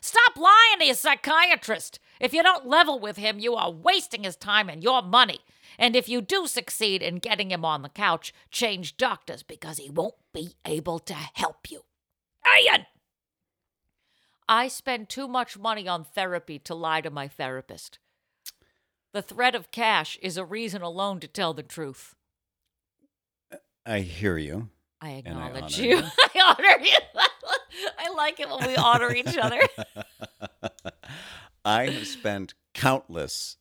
Stop 0.00 0.36
lying 0.36 0.78
to 0.78 0.86
your 0.86 0.94
psychiatrist. 0.94 1.98
If 2.20 2.32
you 2.32 2.44
don't 2.44 2.68
level 2.68 3.00
with 3.00 3.16
him, 3.16 3.40
you 3.40 3.56
are 3.56 3.72
wasting 3.72 4.22
his 4.22 4.36
time 4.36 4.68
and 4.68 4.80
your 4.80 5.02
money. 5.02 5.40
And 5.76 5.96
if 5.96 6.08
you 6.08 6.20
do 6.20 6.46
succeed 6.46 7.02
in 7.02 7.16
getting 7.16 7.50
him 7.50 7.64
on 7.64 7.82
the 7.82 7.88
couch, 7.88 8.32
change 8.52 8.96
doctors 8.96 9.42
because 9.42 9.78
he 9.78 9.90
won't 9.90 10.14
be 10.32 10.54
able 10.64 11.00
to 11.00 11.14
help 11.14 11.68
you. 11.68 11.80
Ian! 12.46 12.86
I 14.48 14.68
spend 14.68 15.08
too 15.08 15.26
much 15.26 15.58
money 15.58 15.88
on 15.88 16.04
therapy 16.04 16.58
to 16.60 16.74
lie 16.74 17.00
to 17.00 17.10
my 17.10 17.28
therapist. 17.28 17.98
The 19.12 19.22
threat 19.22 19.54
of 19.54 19.70
cash 19.70 20.18
is 20.22 20.36
a 20.36 20.44
reason 20.44 20.82
alone 20.82 21.20
to 21.20 21.28
tell 21.28 21.54
the 21.54 21.62
truth. 21.62 22.14
I 23.86 24.00
hear 24.00 24.36
you. 24.36 24.70
I 25.00 25.08
I 25.08 25.12
acknowledge 25.12 25.78
honor 25.78 25.86
you. 25.86 25.96
you. 25.96 26.02
I 26.34 26.56
honor 26.58 26.84
you. 26.84 26.96
I 27.98 28.10
like 28.14 28.40
it 28.40 28.48
when 28.48 28.66
we 28.66 28.76
honor 28.76 29.14
each 29.14 29.36
other. 29.36 29.60
I 31.64 31.86
have 31.90 32.06
spent 32.06 32.54
countless 32.74 33.56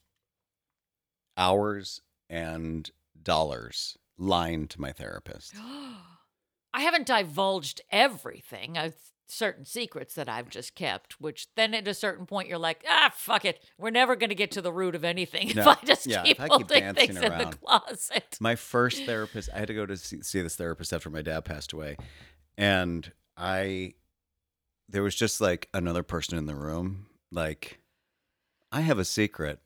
hours 1.37 2.01
and 2.29 2.89
dollars 3.21 3.97
lying 4.17 4.67
to 4.69 4.81
my 4.81 4.91
therapist. 4.91 5.53
I 6.73 6.81
haven't 6.81 7.05
divulged 7.05 7.81
everything. 7.91 8.77
I've 8.77 9.12
certain 9.27 9.65
secrets 9.65 10.13
that 10.15 10.27
I've 10.29 10.49
just 10.49 10.75
kept, 10.75 11.19
which 11.19 11.47
then 11.55 11.73
at 11.73 11.87
a 11.87 11.93
certain 11.93 12.25
point 12.25 12.47
you're 12.49 12.57
like, 12.57 12.83
ah, 12.87 13.11
fuck 13.15 13.45
it. 13.45 13.63
We're 13.77 13.89
never 13.89 14.15
going 14.15 14.29
to 14.29 14.35
get 14.35 14.51
to 14.51 14.61
the 14.61 14.71
root 14.71 14.95
of 14.95 15.03
anything 15.03 15.49
if 15.49 15.65
I 15.65 15.77
just 15.85 16.05
Yeah, 16.05 16.23
keep 16.23 16.39
I 16.39 16.43
keep 16.43 16.51
holding 16.51 16.79
dancing 16.81 17.07
things 17.07 17.15
in 17.17 17.21
the 17.23 17.31
around. 17.31 17.59
closet. 17.61 18.37
My 18.39 18.55
first 18.55 19.05
therapist, 19.05 19.49
I 19.53 19.59
had 19.59 19.67
to 19.69 19.73
go 19.73 19.85
to 19.85 19.95
see, 19.97 20.21
see 20.21 20.41
this 20.41 20.55
therapist 20.55 20.91
after 20.93 21.09
my 21.09 21.21
dad 21.21 21.45
passed 21.45 21.73
away. 21.73 21.97
And 22.57 23.11
I, 23.37 23.93
there 24.89 25.03
was 25.03 25.15
just 25.15 25.41
like 25.41 25.69
another 25.73 26.03
person 26.03 26.37
in 26.37 26.45
the 26.45 26.55
room. 26.55 27.07
Like, 27.31 27.79
I 28.71 28.81
have 28.81 28.99
a 28.99 29.05
secret. 29.05 29.59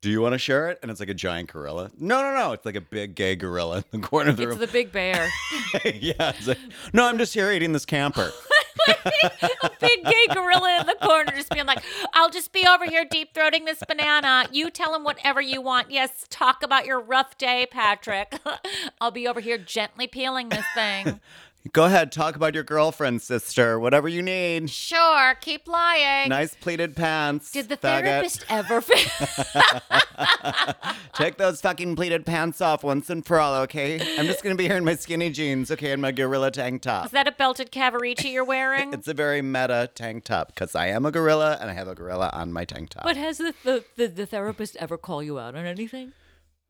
Do 0.00 0.10
you 0.10 0.20
want 0.20 0.32
to 0.34 0.38
share 0.38 0.68
it? 0.70 0.78
And 0.82 0.90
it's 0.90 1.00
like 1.00 1.08
a 1.08 1.14
giant 1.14 1.50
gorilla. 1.50 1.90
No, 1.98 2.20
no, 2.22 2.34
no. 2.36 2.52
It's 2.52 2.66
like 2.66 2.76
a 2.76 2.80
big 2.82 3.14
gay 3.14 3.36
gorilla 3.36 3.84
in 3.92 4.00
the 4.02 4.06
corner 4.06 4.30
of 4.30 4.36
the 4.36 4.42
It's 4.42 4.48
room. 4.50 4.62
It's 4.62 4.70
the 4.70 4.78
big 4.78 4.92
bear. 4.92 5.28
yeah. 5.84 6.32
It's 6.36 6.46
like, 6.46 6.58
no, 6.92 7.06
I'm 7.06 7.16
just 7.18 7.32
here 7.34 7.50
eating 7.50 7.72
this 7.72 7.86
camper. 7.86 8.30
a 8.88 9.70
big 9.80 10.04
gay 10.04 10.26
gorilla 10.32 10.80
in 10.80 10.86
the 10.86 10.96
corner 11.02 11.32
just 11.32 11.50
being 11.50 11.66
like, 11.66 11.82
I'll 12.12 12.30
just 12.30 12.52
be 12.52 12.66
over 12.66 12.84
here 12.84 13.04
deep 13.04 13.34
throating 13.34 13.64
this 13.64 13.82
banana. 13.86 14.46
You 14.50 14.70
tell 14.70 14.94
him 14.94 15.04
whatever 15.04 15.40
you 15.40 15.60
want. 15.60 15.90
Yes, 15.90 16.26
talk 16.30 16.62
about 16.62 16.86
your 16.86 17.00
rough 17.00 17.38
day, 17.38 17.66
Patrick. 17.70 18.38
I'll 19.00 19.10
be 19.10 19.26
over 19.28 19.40
here 19.40 19.58
gently 19.58 20.06
peeling 20.06 20.48
this 20.48 20.66
thing. 20.74 21.20
Go 21.72 21.86
ahead, 21.86 22.12
talk 22.12 22.36
about 22.36 22.52
your 22.52 22.62
girlfriend, 22.62 23.22
sister. 23.22 23.80
Whatever 23.80 24.06
you 24.06 24.20
need. 24.20 24.68
Sure, 24.68 25.34
keep 25.40 25.66
lying. 25.66 26.28
Nice 26.28 26.54
pleated 26.54 26.94
pants. 26.94 27.50
Did 27.50 27.70
the 27.70 27.78
faggot. 27.78 28.04
therapist 28.04 28.44
ever 28.50 28.82
Take 31.14 31.38
those 31.38 31.62
fucking 31.62 31.96
pleated 31.96 32.26
pants 32.26 32.60
off 32.60 32.84
once 32.84 33.08
and 33.08 33.24
for 33.24 33.40
all, 33.40 33.62
okay? 33.62 33.98
I'm 34.18 34.26
just 34.26 34.42
gonna 34.42 34.56
be 34.56 34.66
here 34.66 34.76
in 34.76 34.84
my 34.84 34.94
skinny 34.94 35.30
jeans, 35.30 35.70
okay, 35.70 35.92
and 35.92 36.02
my 36.02 36.12
gorilla 36.12 36.50
tank 36.50 36.82
top. 36.82 37.06
Is 37.06 37.12
that 37.12 37.26
a 37.26 37.32
belted 37.32 37.72
Cavaricci 37.72 38.30
you're 38.32 38.44
wearing? 38.44 38.92
It's 39.04 39.08
a 39.08 39.14
very 39.14 39.40
meta 39.42 39.90
tank 39.94 40.24
top 40.24 40.48
because 40.48 40.74
I 40.74 40.88
am 40.88 41.06
a 41.06 41.10
gorilla 41.10 41.56
and 41.60 41.70
I 41.70 41.72
have 41.72 41.88
a 41.88 41.94
gorilla 41.94 42.28
on 42.34 42.52
my 42.52 42.64
tank 42.66 42.90
top. 42.90 43.04
but 43.04 43.16
has 43.16 43.38
the, 43.38 43.54
the, 43.64 43.84
the, 43.96 44.06
the 44.08 44.26
therapist 44.26 44.76
ever 44.76 44.98
call 44.98 45.22
you 45.22 45.38
out 45.38 45.54
on 45.54 45.64
anything? 45.64 46.12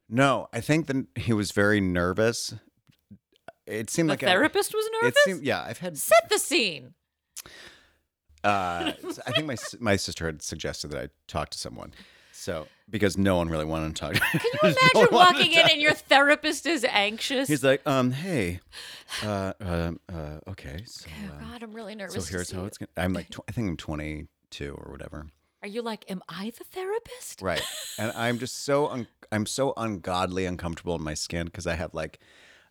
no, 0.09 0.49
I 0.53 0.61
think 0.61 0.87
that 0.87 1.07
he 1.17 1.33
was 1.33 1.51
very 1.51 1.81
nervous. 1.81 2.55
It 3.67 3.91
seemed 3.91 4.09
The 4.11 4.13
like 4.15 4.23
I- 4.23 4.27
therapist 4.27 4.75
was 4.75 4.85
it 4.87 4.93
nervous? 5.03 5.17
seemed, 5.25 5.43
yeah, 5.43 5.63
I've 5.63 5.79
had. 5.79 5.97
Set 5.99 6.29
the 6.31 6.39
scene. 6.39 6.95
Uh, 8.43 8.93
I 9.27 9.33
think 9.33 9.47
my 9.47 9.57
my 9.81 9.97
sister 9.97 10.27
had 10.27 10.43
suggested 10.43 10.89
that 10.89 11.03
I 11.03 11.09
talk 11.29 11.49
to 11.51 11.59
someone, 11.59 11.95
so 12.31 12.67
because 12.91 13.17
no 13.17 13.37
one 13.37 13.49
really 13.49 13.65
wanted 13.65 13.97
to 13.97 14.01
talk. 14.01 14.13
Can 14.15 14.41
you 14.45 14.59
imagine 14.95 15.09
walking 15.15 15.53
in 15.53 15.71
and 15.71 15.81
your 15.81 15.95
therapist 15.95 16.67
is 16.67 16.85
anxious? 16.85 17.49
He's 17.49 17.65
like, 17.65 17.81
um, 17.87 18.11
hey, 18.11 18.61
uh, 19.23 19.55
uh, 19.65 19.93
uh 20.13 20.41
okay, 20.49 20.83
so, 20.85 21.09
oh, 21.09 21.33
um, 21.37 21.51
God, 21.53 21.63
I'm 21.63 21.73
really 21.73 21.95
nervous. 21.95 22.17
so 22.17 22.21
to 22.21 22.31
here's 22.31 22.51
how 22.51 22.67
it's 22.67 22.77
gonna. 22.77 22.91
I'm 22.99 23.15
like, 23.15 23.31
tw- 23.31 23.41
I 23.49 23.53
think 23.53 23.71
I'm 23.71 23.77
22 23.79 24.75
or 24.75 24.93
whatever. 24.93 25.27
Are 25.63 25.69
you 25.69 25.81
like, 25.81 26.05
am 26.11 26.23
I 26.29 26.53
the 26.59 26.65
therapist? 26.65 27.41
Right. 27.41 27.63
And 27.99 28.13
I'm 28.13 28.39
just 28.39 28.63
so 28.63 28.89
un- 28.89 29.07
I'm 29.33 29.47
so 29.47 29.73
ungodly 29.79 30.45
uncomfortable 30.45 30.97
in 30.97 31.03
my 31.03 31.15
skin 31.15 31.47
because 31.47 31.67
I 31.67 31.77
have 31.77 31.95
like 31.95 32.21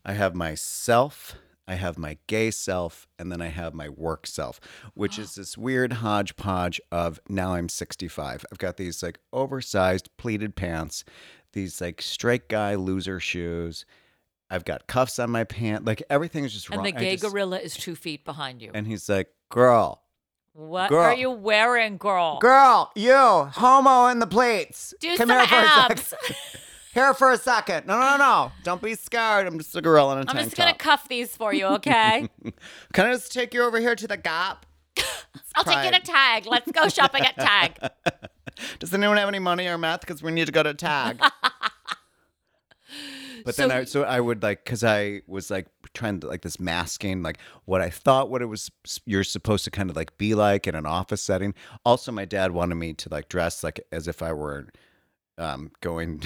I 0.04 0.12
have 0.12 0.34
myself, 0.34 1.34
I 1.66 1.74
have 1.76 1.96
my 1.96 2.18
gay 2.26 2.50
self, 2.50 3.06
and 3.18 3.32
then 3.32 3.40
I 3.40 3.46
have 3.48 3.72
my 3.74 3.88
work 3.88 4.26
self, 4.26 4.60
which 4.94 5.18
is 5.18 5.34
this 5.34 5.56
weird 5.56 5.94
hodgepodge 5.94 6.80
of 6.92 7.20
now 7.28 7.54
I'm 7.54 7.68
65. 7.68 8.44
I've 8.52 8.58
got 8.58 8.76
these 8.76 9.02
like 9.02 9.18
oversized 9.32 10.10
pleated 10.18 10.56
pants, 10.56 11.04
these 11.52 11.80
like 11.80 12.02
straight 12.02 12.48
guy 12.48 12.74
loser 12.74 13.18
shoes. 13.18 13.86
I've 14.50 14.64
got 14.66 14.86
cuffs 14.86 15.18
on 15.18 15.30
my 15.30 15.44
pant. 15.44 15.84
Like 15.86 16.02
everything's 16.10 16.52
just 16.52 16.66
And 16.68 16.76
wrong. 16.76 16.84
the 16.84 16.92
gay 16.92 17.12
just- 17.16 17.24
gorilla 17.24 17.58
is 17.58 17.74
two 17.74 17.94
feet 17.96 18.24
behind 18.26 18.60
you. 18.60 18.70
And 18.74 18.86
he's 18.86 19.08
like, 19.08 19.28
girl, 19.48 20.02
what 20.52 20.90
girl. 20.90 21.00
are 21.00 21.14
you 21.14 21.30
wearing, 21.30 21.96
girl? 21.96 22.38
girl, 22.40 22.92
you, 22.94 23.14
homo 23.16 24.06
in 24.08 24.18
the 24.18 24.26
plates. 24.26 24.92
Do 25.00 25.16
Come 25.16 25.28
some 25.28 25.38
here 25.38 25.46
for 25.48 25.94
a 25.94 25.96
second. 25.96 26.36
abs. 26.94 27.04
Here 27.04 27.14
for 27.14 27.30
a 27.32 27.38
second. 27.38 27.86
No, 27.86 27.98
no, 27.98 28.16
no. 28.16 28.16
No. 28.18 28.52
Don't 28.62 28.80
be 28.82 28.94
scared. 28.94 29.46
I'm 29.46 29.58
just 29.58 29.74
a 29.76 29.82
gorilla 29.82 30.12
in 30.14 30.18
a 30.18 30.20
I'm 30.22 30.26
tank 30.36 30.40
just 30.46 30.56
gonna 30.56 30.70
top. 30.72 30.78
cuff 30.78 31.08
these 31.08 31.36
for 31.36 31.52
you, 31.52 31.66
okay? 31.66 32.28
Can 32.92 33.06
I 33.06 33.12
just 33.12 33.32
take 33.32 33.52
you 33.54 33.62
over 33.62 33.78
here 33.80 33.94
to 33.94 34.06
the 34.06 34.16
Gap? 34.16 34.66
I'll 35.56 35.64
take 35.64 35.76
you 35.84 35.90
to 35.90 36.00
Pride. 36.00 36.04
Tag. 36.04 36.46
Let's 36.46 36.70
go 36.72 36.88
shopping 36.88 37.24
at 37.24 37.36
Tag. 37.36 37.90
Does 38.78 38.94
anyone 38.94 39.16
have 39.16 39.28
any 39.28 39.40
money 39.40 39.66
or 39.66 39.76
math? 39.76 40.00
Because 40.00 40.22
we 40.22 40.30
need 40.32 40.46
to 40.46 40.52
go 40.52 40.62
to 40.62 40.74
Tag. 40.74 41.20
But 43.44 43.56
then 43.56 43.68
So- 43.70 43.76
I, 43.76 43.84
so 43.84 44.02
I 44.04 44.20
would 44.20 44.42
like, 44.42 44.64
cause 44.64 44.84
I 44.84 45.20
was 45.26 45.50
like 45.50 45.66
trying 45.92 46.20
to 46.20 46.28
like 46.28 46.42
this 46.42 46.58
masking, 46.60 47.22
like 47.22 47.38
what 47.66 47.80
I 47.82 47.90
thought 47.90 48.30
what 48.30 48.40
it 48.40 48.46
was 48.46 48.70
you're 49.04 49.24
supposed 49.24 49.64
to 49.64 49.70
kind 49.70 49.90
of 49.90 49.96
like 49.96 50.16
be 50.16 50.34
like 50.34 50.66
in 50.66 50.74
an 50.74 50.86
office 50.86 51.22
setting. 51.22 51.54
Also, 51.84 52.10
my 52.12 52.24
dad 52.24 52.52
wanted 52.52 52.76
me 52.76 52.94
to 52.94 53.08
like 53.10 53.28
dress 53.28 53.62
like 53.62 53.80
as 53.92 54.08
if 54.08 54.22
I 54.22 54.32
were 54.32 54.68
um 55.36 55.72
going 55.82 56.22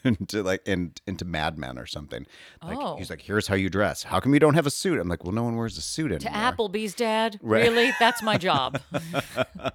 into 0.04 0.42
like 0.42 0.62
in, 0.66 0.92
into 1.06 1.24
Mad 1.24 1.58
Men 1.58 1.78
or 1.78 1.86
something. 1.86 2.26
Like 2.62 2.78
Oh. 2.80 2.96
he's 2.96 3.10
like, 3.10 3.22
here's 3.22 3.46
how 3.48 3.54
you 3.54 3.68
dress. 3.70 4.02
How 4.04 4.20
come 4.20 4.32
you 4.34 4.40
don't 4.40 4.54
have 4.54 4.66
a 4.66 4.70
suit? 4.70 4.98
I'm 5.00 5.08
like, 5.08 5.24
well, 5.24 5.32
no 5.32 5.42
one 5.44 5.56
wears 5.56 5.76
a 5.78 5.82
suit 5.82 6.12
anymore. 6.12 6.32
To. 6.32 6.38
Applebee's, 6.38 6.94
Dad? 6.94 7.38
Right. 7.42 7.62
Really? 7.68 7.92
That's 8.00 8.22
my 8.22 8.36
job. 8.38 8.80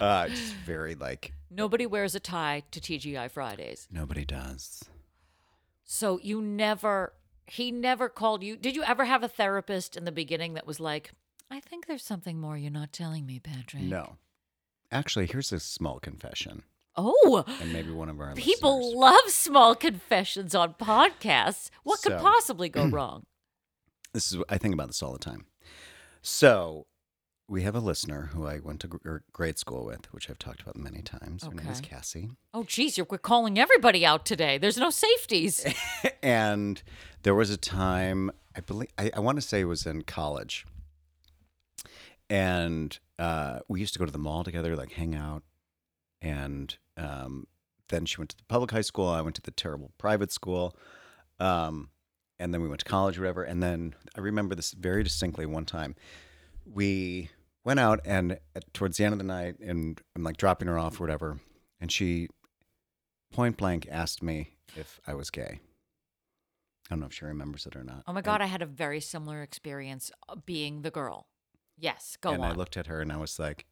Uh, 0.00 0.28
just 0.28 0.52
very 0.54 0.94
like 0.96 1.32
Nobody 1.48 1.86
wears 1.86 2.14
a 2.16 2.20
tie 2.20 2.64
to 2.72 2.80
TGI 2.80 3.30
Fridays. 3.30 3.86
nobody 3.90 4.24
does. 4.24 4.82
So 5.84 6.18
you 6.22 6.42
never 6.42 7.12
he 7.46 7.70
never 7.70 8.08
called 8.08 8.42
you. 8.42 8.56
Did 8.56 8.74
you 8.74 8.82
ever 8.82 9.04
have 9.04 9.22
a 9.22 9.28
therapist 9.28 9.96
in 9.96 10.04
the 10.04 10.10
beginning 10.10 10.54
that 10.54 10.66
was 10.66 10.80
like, 10.80 11.12
I 11.48 11.60
think 11.60 11.86
there's 11.86 12.02
something 12.02 12.40
more 12.40 12.56
you're 12.56 12.72
not 12.72 12.92
telling 12.92 13.24
me, 13.26 13.38
Patrick? 13.38 13.84
No. 13.84 14.16
Actually, 14.90 15.26
here's 15.26 15.52
a 15.52 15.60
small 15.60 16.00
confession, 16.00 16.64
Oh, 16.96 17.44
and 17.60 17.72
maybe 17.72 17.90
one 17.90 18.08
of 18.08 18.20
our 18.20 18.34
people 18.34 18.78
listeners. 18.78 18.98
love 18.98 19.30
small 19.30 19.74
confessions 19.74 20.54
on 20.54 20.74
podcasts. 20.74 21.70
What 21.82 22.02
could 22.02 22.18
possibly 22.18 22.68
go 22.68 22.86
wrong? 22.88 23.26
This 24.12 24.32
is 24.32 24.42
I 24.48 24.58
think 24.58 24.74
about 24.74 24.86
this 24.88 25.02
all 25.02 25.12
the 25.12 25.18
time. 25.18 25.46
So, 26.22 26.86
we 27.48 27.62
have 27.62 27.76
a 27.76 27.80
listener 27.80 28.30
who 28.32 28.46
I 28.46 28.58
went 28.58 28.80
to 28.80 28.88
gr- 28.88 28.96
er, 29.06 29.24
grade 29.32 29.58
school 29.58 29.84
with, 29.84 30.12
which 30.12 30.28
I've 30.28 30.38
talked 30.38 30.62
about 30.62 30.76
many 30.76 31.02
times. 31.02 31.44
Her 31.44 31.52
name 31.52 31.68
is 31.68 31.80
Cassie. 31.80 32.30
Oh, 32.52 32.64
geez, 32.64 32.96
you're 32.96 33.06
we're 33.08 33.18
calling 33.18 33.58
everybody 33.58 34.04
out 34.04 34.26
today. 34.26 34.58
There's 34.58 34.78
no 34.78 34.90
safeties. 34.90 35.64
and 36.22 36.82
there 37.22 37.34
was 37.34 37.50
a 37.50 37.56
time 37.56 38.30
I 38.56 38.60
believe 38.60 38.88
I, 38.98 39.10
I 39.14 39.20
want 39.20 39.36
to 39.36 39.42
say 39.42 39.60
it 39.60 39.64
was 39.64 39.86
in 39.86 40.02
college, 40.02 40.66
and 42.30 42.98
uh, 43.18 43.60
we 43.68 43.80
used 43.80 43.92
to 43.92 43.98
go 43.98 44.06
to 44.06 44.12
the 44.12 44.18
mall 44.18 44.42
together, 44.44 44.74
like 44.74 44.92
hang 44.92 45.14
out, 45.14 45.42
and 46.26 46.76
um, 46.96 47.46
then 47.88 48.04
she 48.04 48.18
went 48.18 48.30
to 48.30 48.36
the 48.36 48.44
public 48.44 48.72
high 48.72 48.80
school. 48.80 49.08
I 49.08 49.20
went 49.20 49.36
to 49.36 49.42
the 49.42 49.50
terrible 49.52 49.92
private 49.96 50.32
school, 50.32 50.76
um, 51.38 51.90
and 52.38 52.52
then 52.52 52.62
we 52.62 52.68
went 52.68 52.80
to 52.80 52.84
college, 52.84 53.16
or 53.16 53.22
whatever. 53.22 53.44
And 53.44 53.62
then 53.62 53.94
I 54.16 54.20
remember 54.20 54.54
this 54.54 54.72
very 54.72 55.02
distinctly. 55.02 55.46
One 55.46 55.64
time, 55.64 55.94
we 56.64 57.30
went 57.64 57.78
out, 57.80 58.00
and 58.04 58.38
at, 58.54 58.74
towards 58.74 58.96
the 58.96 59.04
end 59.04 59.12
of 59.12 59.18
the 59.18 59.24
night, 59.24 59.58
and 59.60 60.00
I'm 60.14 60.24
like 60.24 60.36
dropping 60.36 60.68
her 60.68 60.78
off, 60.78 61.00
or 61.00 61.04
whatever, 61.04 61.38
and 61.80 61.92
she 61.92 62.28
point 63.32 63.56
blank 63.56 63.86
asked 63.90 64.22
me 64.22 64.56
if 64.76 65.00
I 65.06 65.14
was 65.14 65.30
gay. 65.30 65.60
I 66.86 66.94
don't 66.94 67.00
know 67.00 67.06
if 67.06 67.12
she 67.12 67.24
remembers 67.24 67.66
it 67.66 67.76
or 67.76 67.84
not. 67.84 68.02
Oh 68.06 68.12
my 68.12 68.20
God, 68.20 68.40
I 68.40 68.46
had 68.46 68.62
a 68.62 68.66
very 68.66 69.00
similar 69.00 69.42
experience 69.42 70.12
uh, 70.28 70.36
being 70.36 70.82
the 70.82 70.90
girl. 70.90 71.26
Yes, 71.76 72.16
go 72.20 72.30
and 72.30 72.42
on. 72.42 72.52
I 72.52 72.54
looked 72.54 72.76
at 72.76 72.86
her 72.86 73.00
and 73.00 73.12
I 73.12 73.16
was 73.16 73.38
like, 73.38 73.66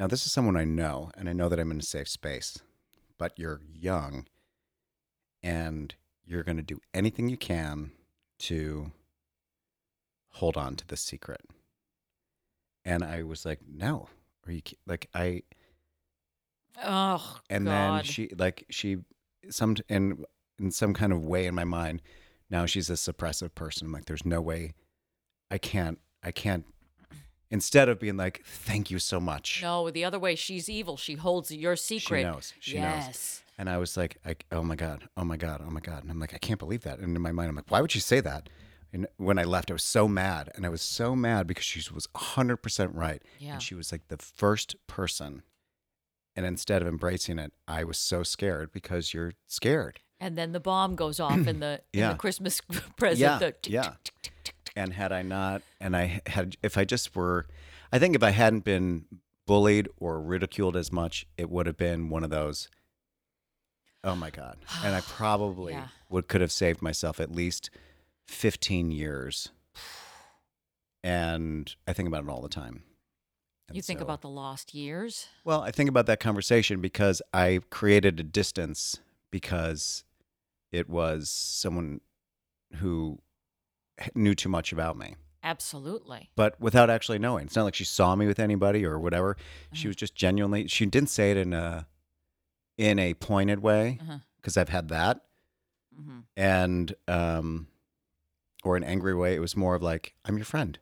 now 0.00 0.06
this 0.06 0.24
is 0.24 0.32
someone 0.32 0.56
I 0.56 0.64
know, 0.64 1.10
and 1.14 1.28
I 1.28 1.34
know 1.34 1.50
that 1.50 1.60
I'm 1.60 1.70
in 1.70 1.78
a 1.78 1.82
safe 1.82 2.08
space, 2.08 2.58
but 3.18 3.38
you're 3.38 3.60
young 3.70 4.26
and 5.42 5.94
you're 6.24 6.42
going 6.42 6.56
to 6.56 6.62
do 6.62 6.80
anything 6.94 7.28
you 7.28 7.36
can 7.36 7.92
to 8.38 8.92
hold 10.30 10.56
on 10.56 10.74
to 10.76 10.86
the 10.86 10.96
secret. 10.96 11.42
And 12.82 13.04
I 13.04 13.22
was 13.24 13.44
like, 13.44 13.60
no. 13.70 14.08
Are 14.46 14.52
you 14.52 14.62
like 14.86 15.06
I 15.14 15.42
oh, 16.82 17.40
and 17.50 17.66
God. 17.66 17.98
then 17.98 18.04
she 18.04 18.30
like 18.38 18.64
she 18.70 18.96
some 19.50 19.76
in 19.90 20.24
in 20.58 20.70
some 20.70 20.94
kind 20.94 21.12
of 21.12 21.22
way 21.22 21.44
in 21.44 21.54
my 21.54 21.64
mind 21.64 22.00
now 22.48 22.64
she's 22.64 22.88
a 22.88 22.94
suppressive 22.94 23.54
person 23.54 23.88
I'm 23.88 23.92
like 23.92 24.06
there's 24.06 24.24
no 24.24 24.40
way 24.40 24.72
i 25.50 25.58
can't 25.58 25.98
i 26.24 26.30
can't 26.32 26.64
instead 27.50 27.88
of 27.88 27.98
being 27.98 28.16
like 28.16 28.42
thank 28.44 28.90
you 28.90 28.98
so 28.98 29.18
much 29.20 29.60
No, 29.62 29.90
the 29.90 30.04
other 30.04 30.18
way, 30.18 30.34
she's 30.34 30.68
evil. 30.68 30.96
She 30.96 31.14
holds 31.14 31.50
your 31.50 31.76
secret. 31.76 32.20
she 32.20 32.24
knows 32.24 32.54
she 32.60 32.74
yes. 32.74 33.06
knows 33.06 33.42
and 33.58 33.68
i 33.68 33.76
was 33.76 33.96
like 33.96 34.16
I, 34.24 34.36
oh 34.52 34.62
my 34.62 34.74
god 34.76 35.08
oh 35.16 35.24
my 35.24 35.36
god 35.36 35.60
oh 35.66 35.70
my 35.70 35.80
god 35.80 36.02
and 36.02 36.10
i'm 36.10 36.18
like 36.18 36.32
i 36.32 36.38
can't 36.38 36.58
believe 36.58 36.82
that 36.82 36.98
and 36.98 37.14
in 37.14 37.22
my 37.22 37.32
mind 37.32 37.50
i'm 37.50 37.56
like 37.56 37.70
why 37.70 37.80
would 37.82 37.92
she 37.92 38.00
say 38.00 38.20
that 38.20 38.48
and 38.92 39.06
when 39.18 39.38
i 39.38 39.44
left 39.44 39.70
i 39.70 39.74
was 39.74 39.82
so 39.82 40.08
mad 40.08 40.50
and 40.54 40.64
i 40.64 40.68
was 40.70 40.80
so 40.80 41.14
mad 41.14 41.46
because 41.46 41.64
she 41.64 41.82
was 41.92 42.06
100% 42.08 42.90
right 42.94 43.22
Yeah. 43.38 43.54
and 43.54 43.62
she 43.62 43.74
was 43.74 43.92
like 43.92 44.08
the 44.08 44.16
first 44.16 44.76
person 44.86 45.42
and 46.34 46.46
instead 46.46 46.80
of 46.80 46.88
embracing 46.88 47.38
it 47.38 47.52
i 47.68 47.84
was 47.84 47.98
so 47.98 48.22
scared 48.22 48.72
because 48.72 49.12
you're 49.12 49.34
scared 49.46 50.00
And 50.20 50.38
then 50.38 50.52
the 50.52 50.60
bomb 50.60 50.94
goes 50.96 51.20
off 51.20 51.46
in 51.46 51.60
the 51.60 51.80
in 51.92 52.08
the 52.08 52.14
Christmas 52.14 52.60
present. 52.96 53.20
Yeah, 53.20 53.38
the 53.38 53.52
tick, 53.52 53.72
yeah. 53.72 53.82
tick, 54.04 54.14
tick. 54.22 54.32
And 54.76 54.92
had 54.94 55.12
I 55.12 55.22
not, 55.22 55.62
and 55.80 55.96
I 55.96 56.20
had, 56.26 56.56
if 56.62 56.76
I 56.78 56.84
just 56.84 57.14
were, 57.16 57.46
I 57.92 57.98
think 57.98 58.14
if 58.14 58.22
I 58.22 58.30
hadn't 58.30 58.64
been 58.64 59.04
bullied 59.46 59.88
or 59.98 60.20
ridiculed 60.20 60.76
as 60.76 60.92
much, 60.92 61.26
it 61.36 61.50
would 61.50 61.66
have 61.66 61.76
been 61.76 62.08
one 62.08 62.22
of 62.24 62.30
those. 62.30 62.68
Oh 64.04 64.14
my 64.14 64.30
god! 64.30 64.58
And 64.84 64.94
I 64.94 65.00
probably 65.06 65.72
Yeah. 65.74 65.88
would 66.08 66.28
could 66.28 66.40
have 66.40 66.52
saved 66.52 66.80
myself 66.82 67.20
at 67.20 67.30
least 67.32 67.68
fifteen 68.26 68.90
years. 68.90 69.50
And 71.02 71.74
I 71.86 71.92
think 71.92 72.08
about 72.08 72.24
it 72.24 72.28
all 72.30 72.42
the 72.42 72.48
time. 72.48 72.82
And 73.68 73.76
You 73.76 73.82
think 73.82 74.00
so- 74.00 74.04
about 74.04 74.20
the 74.20 74.28
lost 74.28 74.74
years. 74.74 75.28
well, 75.44 75.62
I 75.62 75.70
think 75.70 75.88
about 75.88 76.06
that 76.06 76.20
conversation 76.20 76.80
because 76.80 77.22
I 77.32 77.60
created 77.70 78.20
a 78.20 78.22
distance 78.22 78.98
because 79.30 80.04
it 80.72 80.88
was 80.88 81.30
someone 81.30 82.00
who 82.76 83.20
knew 84.14 84.34
too 84.34 84.48
much 84.48 84.72
about 84.72 84.96
me. 84.96 85.16
Absolutely. 85.42 86.28
but 86.36 86.60
without 86.60 86.90
actually 86.90 87.18
knowing. 87.18 87.46
It's 87.46 87.56
not 87.56 87.64
like 87.64 87.74
she 87.74 87.84
saw 87.84 88.14
me 88.14 88.26
with 88.26 88.38
anybody 88.38 88.84
or 88.84 88.98
whatever. 88.98 89.36
She 89.72 89.84
Uh-huh. 89.84 89.88
was 89.88 89.96
just 89.96 90.14
genuinely. 90.14 90.68
She 90.68 90.84
didn't 90.86 91.08
say 91.08 91.30
it 91.30 91.36
in 91.38 91.52
a 91.54 91.86
in 92.76 92.98
a 92.98 93.14
pointed 93.14 93.60
way 93.60 93.98
Uh-huh. 94.02 94.18
because 94.36 94.56
I've 94.58 94.68
had 94.68 94.88
that, 94.90 95.22
hmm 95.94 96.20
and 96.36 96.94
um, 97.08 97.68
or 98.64 98.76
an 98.76 98.84
angry 98.84 99.14
way. 99.14 99.34
It 99.34 99.40
was 99.40 99.56
more 99.56 99.74
of 99.74 99.82
like 99.82 100.14
I'm 100.26 100.36
your 100.36 100.44
friend, 100.44 100.78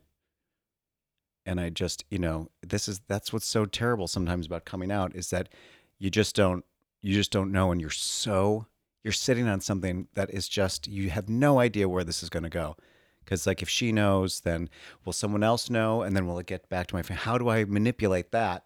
and 1.45 1.59
I 1.59 1.69
just 1.69 2.03
you 2.09 2.19
know 2.19 2.49
this 2.61 2.87
is 2.87 2.99
that's 3.07 3.31
what's 3.33 3.45
so 3.47 3.65
terrible 3.65 4.07
sometimes 4.07 4.45
about 4.45 4.65
coming 4.65 4.91
out 4.91 5.15
is 5.15 5.29
that 5.29 5.49
you 5.97 6.09
just 6.09 6.35
don't 6.35 6.65
you 7.01 7.13
just 7.13 7.31
don't 7.31 7.51
know, 7.51 7.71
and 7.71 7.79
you're 7.79 7.89
so 7.89 8.65
you're 9.03 9.13
sitting 9.13 9.47
on 9.47 9.61
something 9.61 10.07
that 10.15 10.29
is 10.31 10.49
just 10.49 10.87
you 10.87 11.09
have 11.09 11.29
no 11.29 11.59
idea 11.59 11.87
where 11.87 12.03
this 12.03 12.21
is 12.23 12.29
going 12.29 12.43
to 12.43 12.49
go. 12.49 12.75
Because 13.23 13.45
like 13.45 13.61
if 13.61 13.69
she 13.69 13.91
knows, 13.91 14.39
then 14.41 14.69
will 15.05 15.13
someone 15.13 15.43
else 15.43 15.69
know, 15.69 16.01
and 16.01 16.15
then 16.15 16.25
will 16.25 16.39
it 16.39 16.47
get 16.47 16.67
back 16.69 16.87
to 16.87 16.95
my 16.95 17.01
family? 17.03 17.21
How 17.21 17.37
do 17.37 17.49
I 17.49 17.65
manipulate 17.65 18.31
that? 18.31 18.65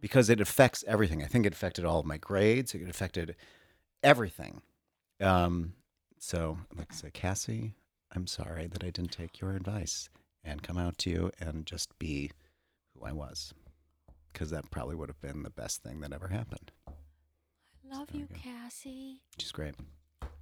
Because 0.00 0.28
it 0.28 0.40
affects 0.40 0.82
everything. 0.88 1.22
I 1.22 1.26
think 1.26 1.46
it 1.46 1.52
affected 1.52 1.84
all 1.84 2.00
of 2.00 2.06
my 2.06 2.16
grades. 2.18 2.74
It 2.74 2.88
affected 2.88 3.36
everything. 4.02 4.62
Um, 5.20 5.74
so 6.18 6.58
like 6.76 6.88
to 6.88 6.96
say, 6.96 7.10
Cassie, 7.12 7.74
I'm 8.14 8.26
sorry 8.26 8.66
that 8.66 8.82
I 8.82 8.90
didn't 8.90 9.12
take 9.12 9.40
your 9.40 9.52
advice 9.52 10.08
and 10.42 10.62
come 10.62 10.76
out 10.76 10.98
to 10.98 11.10
you 11.10 11.30
and 11.40 11.64
just 11.64 11.96
be 12.00 12.32
who 12.98 13.06
I 13.06 13.12
was, 13.12 13.54
because 14.32 14.50
that 14.50 14.70
probably 14.72 14.96
would 14.96 15.08
have 15.08 15.20
been 15.20 15.44
the 15.44 15.50
best 15.50 15.84
thing 15.84 16.00
that 16.00 16.12
ever 16.12 16.26
happened. 16.28 16.72
I 16.88 17.96
love 17.96 18.08
There 18.10 18.22
you. 18.22 18.28
Cassie. 18.34 19.20
She's 19.38 19.52
great. 19.52 19.74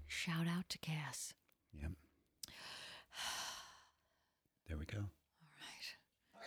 Shout 0.07 0.47
out 0.49 0.71
to 0.71 0.79
Cass. 0.79 1.35
Yep. 1.79 1.93
There 4.69 4.79
we 4.79 4.85
go. 4.87 5.11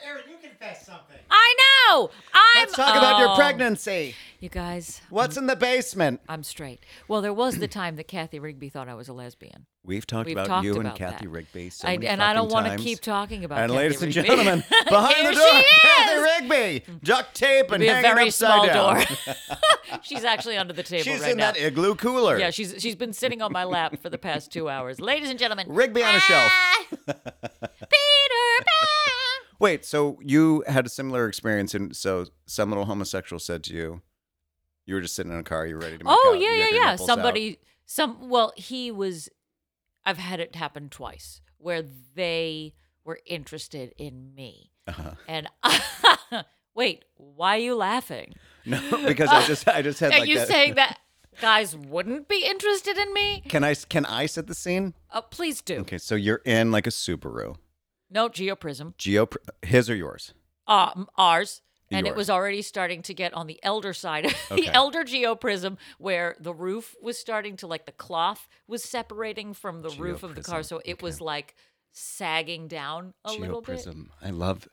Aaron, 0.06 0.24
you 0.30 0.36
confess 0.41 0.86
something. 0.86 1.16
I 1.30 1.56
know. 1.89 2.10
I'm. 2.34 2.41
Let's 2.62 2.74
talk 2.76 2.95
about 2.95 3.20
your 3.20 3.30
Oh. 3.30 3.36
pregnancy. 3.36 4.16
You 4.39 4.49
guys, 4.49 5.01
What's 5.10 5.38
in 5.38 5.47
the 5.47 5.56
basement? 5.56 6.20
I'm 6.28 6.43
straight. 6.43 6.86
Well, 7.08 7.22
there 7.22 7.34
was 7.34 7.60
the 7.60 7.68
time 7.70 7.95
that 7.95 8.08
Cathy 8.10 8.39
Rigby 8.39 8.68
thought 8.68 8.89
I 8.89 8.93
was 8.93 9.08
a 9.08 9.14
lesbian. 9.14 9.66
We've 9.86 10.06
talked 10.06 10.28
We've 10.28 10.36
about 10.36 10.47
talked 10.47 10.66
you 10.66 10.78
and 10.80 10.93
Cathy 10.95 11.26
that. 11.26 11.32
Rigby 11.32 11.70
so 11.70 11.88
I, 11.88 11.91
many 11.97 12.08
and 12.08 12.22
I 12.22 12.34
don't 12.34 12.51
want 12.51 12.68
to 12.68 12.78
keep 12.78 12.99
talking 12.99 13.43
about. 13.45 13.60
And 13.60 13.72
Cathy 13.72 13.84
ladies 13.84 14.01
and 14.01 14.16
Rigby. 14.16 14.28
gentlemen, 14.30 14.64
behind 14.89 15.28
the 15.28 15.32
door, 15.34 15.62
Cathy. 15.82 16.43
Rigby, 16.47 16.84
duct 17.04 17.36
tape 17.36 17.72
and 17.72 17.82
Be 17.82 17.88
a 17.88 17.93
hanging 17.95 18.12
very 18.16 18.28
upside 18.28 18.49
small 18.49 18.66
down. 18.66 18.95
door. 19.06 19.06
she's 20.04 20.24
actually 20.26 20.58
under 20.58 20.74
the 20.74 20.84
table 20.84 21.04
She's 21.04 21.22
right 21.22 21.32
in 21.32 21.38
now. 21.38 21.51
that 21.51 21.62
igloo 21.62 21.95
cooler. 21.95 22.38
Yeah, 22.38 22.49
she's 22.49 22.76
she's 22.80 22.95
been 22.95 23.14
sitting 23.14 23.41
on 23.41 23.51
my 23.54 23.64
lap 23.64 23.97
for 24.01 24.10
the 24.10 24.18
past 24.18 24.51
two 24.51 24.68
hours. 24.70 24.99
Ladies 24.99 25.30
and 25.30 25.39
gentlemen, 25.39 25.68
Rigby 25.70 26.04
on 26.04 26.16
a 26.16 26.20
shelf. 26.20 26.51
ah, 26.51 26.86
Peter 27.08 28.66
Pan. 28.66 29.14
Wait, 29.60 29.86
so 29.86 30.18
you 30.22 30.64
had 30.68 30.86
a 30.86 30.89
similar 30.89 31.28
experience, 31.28 31.74
and 31.74 31.95
so 31.95 32.26
some 32.45 32.70
little 32.70 32.86
homosexual 32.86 33.39
said 33.39 33.64
to 33.64 33.74
you, 33.74 34.01
you 34.86 34.95
were 34.95 35.01
just 35.01 35.16
sitting 35.16 35.32
in 35.32 35.38
a 35.39 35.43
car, 35.43 35.66
you 35.66 35.76
were 35.76 35.82
ready 35.82 35.97
to 35.97 36.04
make 36.04 36.14
Oh 36.14 36.34
out, 36.36 36.41
yeah, 36.41 36.54
yeah, 36.54 36.68
yeah. 36.72 36.91
nipples 36.91 37.01
out. 37.10 37.16
Somebody, 37.16 37.60
some. 37.86 38.30
Well, 38.30 38.51
he 38.58 38.91
was. 38.91 39.30
I've 40.06 40.18
had 40.18 40.39
it 40.41 40.56
happen 40.56 40.89
twice 40.89 41.39
where 41.58 41.82
they 42.16 42.74
were 43.06 43.20
interested 43.26 43.93
in 43.97 44.34
me, 44.36 44.72
Uh-huh. 44.88 45.12
and 45.28 45.47
wait, 46.76 47.06
why 47.16 47.56
are 47.56 47.60
you 47.60 47.76
laughing? 47.76 48.36
No, 48.66 48.80
because 49.06 49.28
I 49.30 49.45
just, 49.45 49.68
I 49.68 49.82
just 49.82 49.99
had 49.99 50.14
Are 50.14 50.20
like 50.20 50.30
you 50.30 50.38
that. 50.39 50.47
saying 50.47 50.76
that 50.76 50.97
guys 51.41 51.76
wouldn't 51.76 52.30
be 52.30 52.45
interested 52.45 52.97
in 52.97 53.14
me? 53.14 53.43
Can 53.49 53.62
I, 53.62 53.76
can 53.76 54.06
I 54.06 54.26
set 54.26 54.47
the 54.47 54.54
scene? 54.56 54.93
Uh, 55.10 55.20
please 55.20 55.62
do. 55.62 55.80
Okay, 55.80 55.97
so 55.97 56.16
you're 56.16 56.39
in 56.45 56.72
like 56.72 56.88
a 56.88 56.89
Subaru. 56.89 57.58
No 58.14 58.30
Geo 58.30 58.55
Prizm. 58.55 58.95
Geo, 58.97 59.28
his 59.61 59.89
or 59.89 59.95
yours? 59.95 60.34
Um, 60.68 61.07
ours. 61.18 61.61
And 61.91 62.07
it 62.07 62.16
was 62.16 62.28
already 62.30 62.64
starting 62.64 63.03
to 63.03 63.14
get 63.14 63.34
on 63.36 63.45
the 63.45 63.59
elder 63.61 63.93
side, 63.93 64.26
Okay. 64.26 64.61
the 64.61 64.68
elder 64.74 65.03
Geo 65.03 65.36
Prizm, 65.36 65.78
where 65.99 66.36
the 66.39 66.53
roof 66.53 66.95
was 67.01 67.20
starting 67.20 67.55
to 67.57 67.68
like 67.68 67.86
the 67.86 67.91
cloth 67.91 68.47
was 68.68 68.84
separating 68.84 69.53
from 69.53 69.82
the 69.84 69.89
roof 69.91 70.24
of 70.24 70.34
the 70.34 70.41
car, 70.41 70.64
so 70.64 70.82
it 70.86 71.03
was 71.03 71.22
like 71.22 71.55
sagging 71.91 72.68
down 72.68 73.14
a 73.26 73.34
little 73.34 73.61
bit. 73.61 73.84
Geo 73.84 73.91
Prizm. 73.93 74.07
I 74.22 74.30
love. 74.32 74.68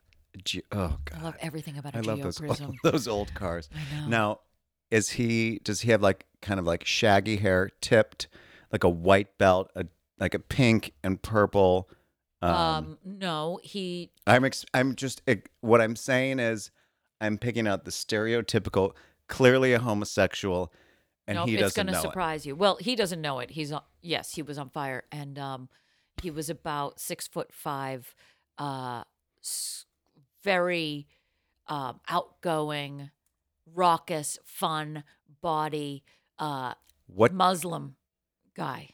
Ge- 0.45 0.63
oh 0.73 0.97
God. 1.05 1.19
I 1.21 1.23
love 1.25 1.37
everything 1.41 1.77
about 1.77 1.95
a 1.95 1.99
I 1.99 2.01
love 2.01 2.23
those 2.23 2.39
Geo 2.39 2.49
Prizm. 2.55 2.75
those 2.85 3.07
old 3.09 3.35
cars. 3.35 3.69
I 3.75 4.01
know. 4.01 4.09
Now, 4.09 4.41
is 4.91 5.11
he? 5.11 5.61
Does 5.63 5.83
he 5.83 5.91
have 5.91 6.03
like 6.03 6.25
kind 6.41 6.59
of 6.59 6.65
like 6.67 6.85
shaggy 6.87 7.37
hair, 7.37 7.71
tipped, 7.83 8.29
like 8.73 8.85
a 8.85 8.89
white 8.89 9.37
belt, 9.37 9.71
a 9.77 9.85
like 10.19 10.35
a 10.35 10.39
pink 10.39 10.93
and 11.03 11.21
purple. 11.21 11.91
Um, 12.43 12.55
Um, 12.55 12.99
no, 13.05 13.61
he 13.63 14.11
I'm 14.27 14.45
ex- 14.45 14.65
I'm 14.73 14.95
just 14.95 15.21
eh, 15.27 15.37
what 15.61 15.81
I'm 15.81 15.95
saying 15.97 16.39
is 16.39 16.71
I'm 17.21 17.37
picking 17.37 17.67
out 17.69 17.85
the 17.85 17.91
stereotypical, 17.91 18.95
clearly 19.29 19.75
a 19.75 19.79
homosexual, 19.79 20.73
and 21.27 21.37
nope, 21.37 21.49
he 21.49 21.55
it's 21.55 21.63
doesn't 21.63 21.87
gonna 21.87 21.97
know 21.99 22.03
surprise 22.03 22.47
you. 22.47 22.57
Well, 22.57 22.77
he 22.81 22.97
doesn't 22.97 23.21
know 23.21 23.41
it. 23.41 23.51
He's 23.51 23.73
on, 23.73 23.83
yes, 24.01 24.35
he 24.35 24.43
was 24.43 24.57
on 24.57 24.71
fire, 24.71 25.05
and 25.13 25.39
um, 25.39 25.69
he 26.23 26.31
was 26.31 26.49
about 26.49 26.99
six 26.99 27.29
foot 27.29 27.53
five, 27.53 28.15
uh, 28.57 29.05
very 30.43 31.07
um, 31.67 32.01
outgoing, 32.09 33.11
raucous, 33.75 34.39
fun 34.45 35.05
body, 35.43 36.05
uh. 36.39 36.75
What? 37.07 37.33
Muslim 37.35 37.97
guy. 38.55 38.91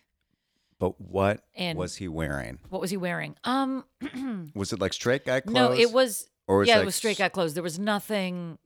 But 0.79 1.01
what 1.01 1.41
And- 1.55 1.79
was 1.79 1.97
he 1.97 2.09
wearing? 2.09 2.59
What 2.69 2.81
was 2.81 2.91
he 2.91 2.97
wearing? 2.97 3.37
Um, 3.45 3.85
Was 4.55 4.73
it 4.73 4.81
like 4.81 4.93
straight 4.93 5.25
guy 5.25 5.41
clothes? 5.41 5.55
no, 5.55 5.73
it 5.73 5.91
was. 5.93 6.29
Or 6.47 6.59
was 6.59 6.69
yeah, 6.69 6.75
like 6.75 6.83
it 6.83 6.87
was 6.87 6.95
straight 6.95 7.19
guy 7.19 7.29
clothes. 7.31 7.55
There 7.55 7.63
was 7.63 7.79
nothing. 7.79 8.59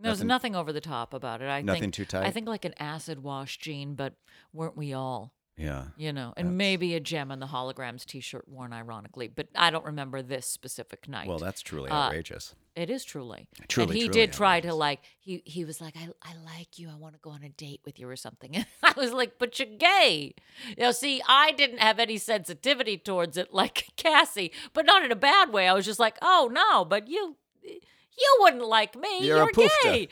There 0.00 0.10
was 0.10 0.20
Nothing- 0.20 0.28
nothing 0.28 0.56
over 0.56 0.72
the 0.72 0.80
top 0.80 1.12
about 1.12 1.42
it. 1.42 1.46
I 1.46 1.60
Nothing 1.62 1.82
think, 1.82 1.94
too 1.94 2.04
tight? 2.04 2.24
I 2.24 2.30
think 2.30 2.46
like 2.46 2.64
an 2.64 2.74
acid 2.78 3.22
wash 3.24 3.58
jean, 3.58 3.94
but 3.96 4.14
weren't 4.52 4.76
we 4.76 4.92
all? 4.92 5.32
Yeah. 5.58 5.86
You 5.96 6.12
know, 6.12 6.32
and 6.36 6.46
That's- 6.46 6.56
maybe 6.56 6.94
a 6.94 7.00
Jem 7.00 7.30
and 7.32 7.42
the 7.42 7.46
Holograms 7.48 8.04
T-shirt 8.06 8.46
worn 8.48 8.72
ironically, 8.72 9.26
but 9.28 9.48
I 9.56 9.70
don't 9.70 9.84
remember 9.84 10.22
this 10.22 10.46
specific 10.46 11.08
night. 11.08 11.26
Well, 11.26 11.38
that's 11.38 11.60
truly 11.62 11.90
Uh, 11.90 11.94
outrageous. 12.06 12.54
it 12.76 12.88
is 12.90 13.04
truly. 13.04 13.48
Truly, 13.66 13.90
and 13.90 13.92
he 13.94 14.04
truly 14.06 14.12
did 14.20 14.32
try 14.32 14.60
to 14.60 14.72
like 14.72 15.00
he 15.18 15.42
he 15.44 15.64
was 15.64 15.80
like 15.80 15.96
I 15.96 16.08
I 16.22 16.34
like 16.44 16.78
you. 16.78 16.88
I 16.88 16.94
want 16.94 17.14
to 17.14 17.20
go 17.20 17.30
on 17.30 17.42
a 17.42 17.48
date 17.48 17.80
with 17.84 17.98
you 17.98 18.08
or 18.08 18.14
something. 18.16 18.54
And 18.54 18.66
I 18.84 18.94
was 18.96 19.12
like, 19.12 19.38
but 19.38 19.58
you're 19.58 19.66
gay. 19.76 20.34
You 20.76 20.84
know, 20.84 20.92
see, 20.92 21.20
I 21.28 21.50
didn't 21.52 21.78
have 21.78 21.98
any 21.98 22.18
sensitivity 22.18 22.96
towards 22.96 23.36
it 23.36 23.52
like 23.52 23.88
Cassie, 23.96 24.52
but 24.72 24.86
not 24.86 25.04
in 25.04 25.10
a 25.10 25.16
bad 25.16 25.52
way. 25.52 25.66
I 25.66 25.72
was 25.74 25.84
just 25.86 25.98
like, 25.98 26.18
oh 26.22 26.48
no, 26.52 26.84
but 26.84 27.08
you 27.08 27.36
you 27.64 28.36
wouldn't 28.40 28.64
like 28.66 28.96
me. 28.96 29.26
You're 29.26 29.38
You're, 29.56 29.68
gay. 29.82 30.08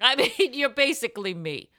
I 0.00 0.16
mean, 0.38 0.52
you're 0.54 0.68
basically 0.70 1.32
me. 1.34 1.70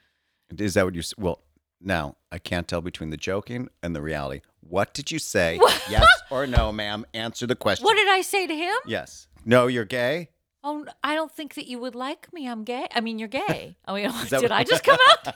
Is 0.58 0.74
that 0.74 0.84
what 0.84 0.94
you? 0.94 1.02
Well, 1.16 1.40
now 1.82 2.16
I 2.30 2.38
can't 2.38 2.66
tell 2.68 2.80
between 2.80 3.10
the 3.10 3.16
joking 3.16 3.68
and 3.82 3.94
the 3.94 4.02
reality. 4.02 4.40
What 4.60 4.94
did 4.94 5.10
you 5.10 5.18
say? 5.18 5.58
yes 5.90 6.06
or 6.30 6.46
no, 6.46 6.72
ma'am? 6.72 7.04
Answer 7.14 7.46
the 7.46 7.56
question. 7.56 7.84
What 7.84 7.96
did 7.96 8.08
I 8.08 8.22
say 8.22 8.46
to 8.46 8.54
him? 8.54 8.74
Yes. 8.86 9.26
No, 9.44 9.66
you're 9.66 9.84
gay. 9.84 10.28
Oh, 10.64 10.86
I 11.02 11.16
don't 11.16 11.32
think 11.32 11.54
that 11.54 11.66
you 11.66 11.80
would 11.80 11.96
like 11.96 12.32
me. 12.32 12.48
I'm 12.48 12.62
gay. 12.62 12.86
I 12.94 13.00
mean, 13.00 13.18
you're 13.18 13.26
gay. 13.26 13.74
I 13.84 13.94
mean, 13.94 14.12
did 14.28 14.42
what- 14.42 14.52
I 14.52 14.62
just 14.68 14.84
come 14.84 14.96
out? 15.10 15.34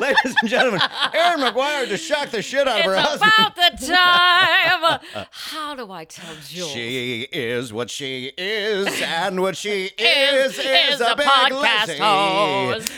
Ladies 0.00 0.36
and 0.40 0.48
gentlemen, 0.48 0.80
Aaron 1.12 1.40
McGuire 1.40 1.88
just 1.88 2.04
shocked 2.04 2.30
the 2.30 2.40
shit 2.40 2.68
out 2.68 2.78
of 2.78 2.84
her 2.84 2.94
it's 2.94 3.02
husband. 3.02 3.32
about 3.36 3.56
the 3.56 3.86
time. 3.86 5.26
How 5.32 5.74
do 5.74 5.90
I 5.90 6.04
tell 6.04 6.32
Jules? 6.46 6.70
She 6.70 7.26
is 7.32 7.72
what 7.72 7.90
she 7.90 8.30
is, 8.38 8.86
and 9.02 9.42
what 9.42 9.56
she 9.56 9.90
is 9.98 10.56
is, 10.56 11.00
a, 11.00 11.16
big 11.16 11.26
podcast 11.26 11.98
host. 11.98 12.92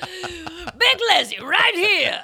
big 0.78 1.00
Lizzie, 1.10 1.38
right 1.40 1.74
here. 1.74 2.22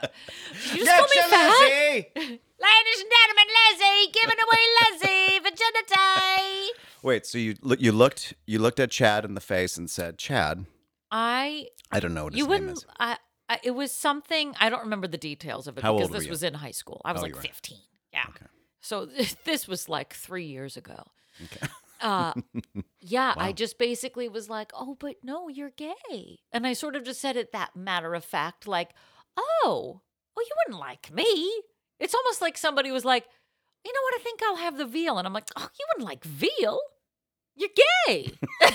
You 0.75 0.85
just 0.85 0.97
call 0.97 1.07
me 1.07 1.31
fat? 1.31 1.59
Lizzie. 1.61 2.41
Ladies 2.61 3.01
and 3.01 3.11
gentlemen, 3.17 3.49
Lizzie, 3.71 4.13
giving 4.13 4.37
away 4.39 4.63
Lizzie 4.83 5.39
virginity. 5.43 6.73
Wait, 7.03 7.27
so 7.27 7.39
you 7.39 7.57
look, 7.63 7.81
you 7.81 7.93
looked 7.93 8.35
you 8.47 8.59
looked 8.59 8.79
at 8.81 8.91
Chad 8.91 9.25
in 9.25 9.35
the 9.35 9.41
face 9.41 9.77
and 9.79 9.89
said, 9.91 10.19
"Chad, 10.19 10.67
I 11.11 11.69
I 11.91 12.01
don't 12.01 12.13
know 12.15 12.25
what 12.25 12.35
his 12.35 12.39
you 12.39 12.45
name 12.45 12.51
wouldn't. 12.51 12.79
is." 12.79 12.87
I, 12.99 13.17
I, 13.49 13.59
it 13.63 13.71
was 13.71 13.93
something. 13.93 14.55
I 14.61 14.69
don't 14.69 14.83
remember 14.83 15.07
the 15.09 15.17
details 15.19 15.67
of 15.67 15.79
it 15.79 15.83
How 15.83 15.95
because 15.95 16.09
old 16.09 16.11
were 16.13 16.19
this 16.19 16.27
you? 16.27 16.31
was 16.31 16.43
in 16.43 16.55
high 16.55 16.71
school. 16.73 17.01
I 17.05 17.13
was 17.13 17.21
Oh, 17.21 17.23
like 17.23 17.31
you 17.31 17.37
were. 17.37 17.43
15. 17.43 17.79
Yeah. 18.13 18.25
Okay. 18.29 18.47
So 18.83 19.07
this 19.45 19.67
was 19.67 19.89
like 19.89 20.13
three 20.13 20.45
years 20.47 20.77
ago. 20.77 21.03
Okay. 21.45 21.67
Uh, 22.01 22.33
yeah, 23.01 23.35
I 23.37 23.53
just 23.53 23.79
basically 23.79 24.29
was 24.29 24.49
like, 24.49 24.73
"Oh, 24.75 24.97
but 24.99 25.17
no, 25.23 25.49
you're 25.49 25.71
gay," 25.71 26.41
and 26.53 26.67
I 26.67 26.73
sort 26.73 26.97
of 26.97 27.05
just 27.05 27.21
said 27.21 27.37
it 27.37 27.53
that 27.53 27.77
matter 27.77 28.15
of 28.15 28.25
fact, 28.25 28.67
like, 28.67 28.91
"Oh, 29.37 30.01
well, 30.37 30.47
you 30.47 30.55
wouldn't 30.67 30.81
like 30.81 31.13
me." 31.13 31.63
It's 31.99 32.15
almost 32.15 32.41
like 32.41 32.57
somebody 32.57 32.91
was 32.91 33.05
like, 33.05 33.27
"You 33.85 33.93
know 33.93 34.01
what? 34.03 34.21
I 34.21 34.25
think 34.25 34.41
I'll 34.43 34.57
have 34.57 34.79
the 34.79 34.87
veal," 34.87 35.19
and 35.19 35.27
I'm 35.27 35.35
like, 35.35 35.49
"Oh, 35.57 35.69
you 35.79 35.87
wouldn't 35.93 36.09
like 36.09 36.25
veal? 36.25 36.81
You're 37.55 37.69
gay." 38.07 38.33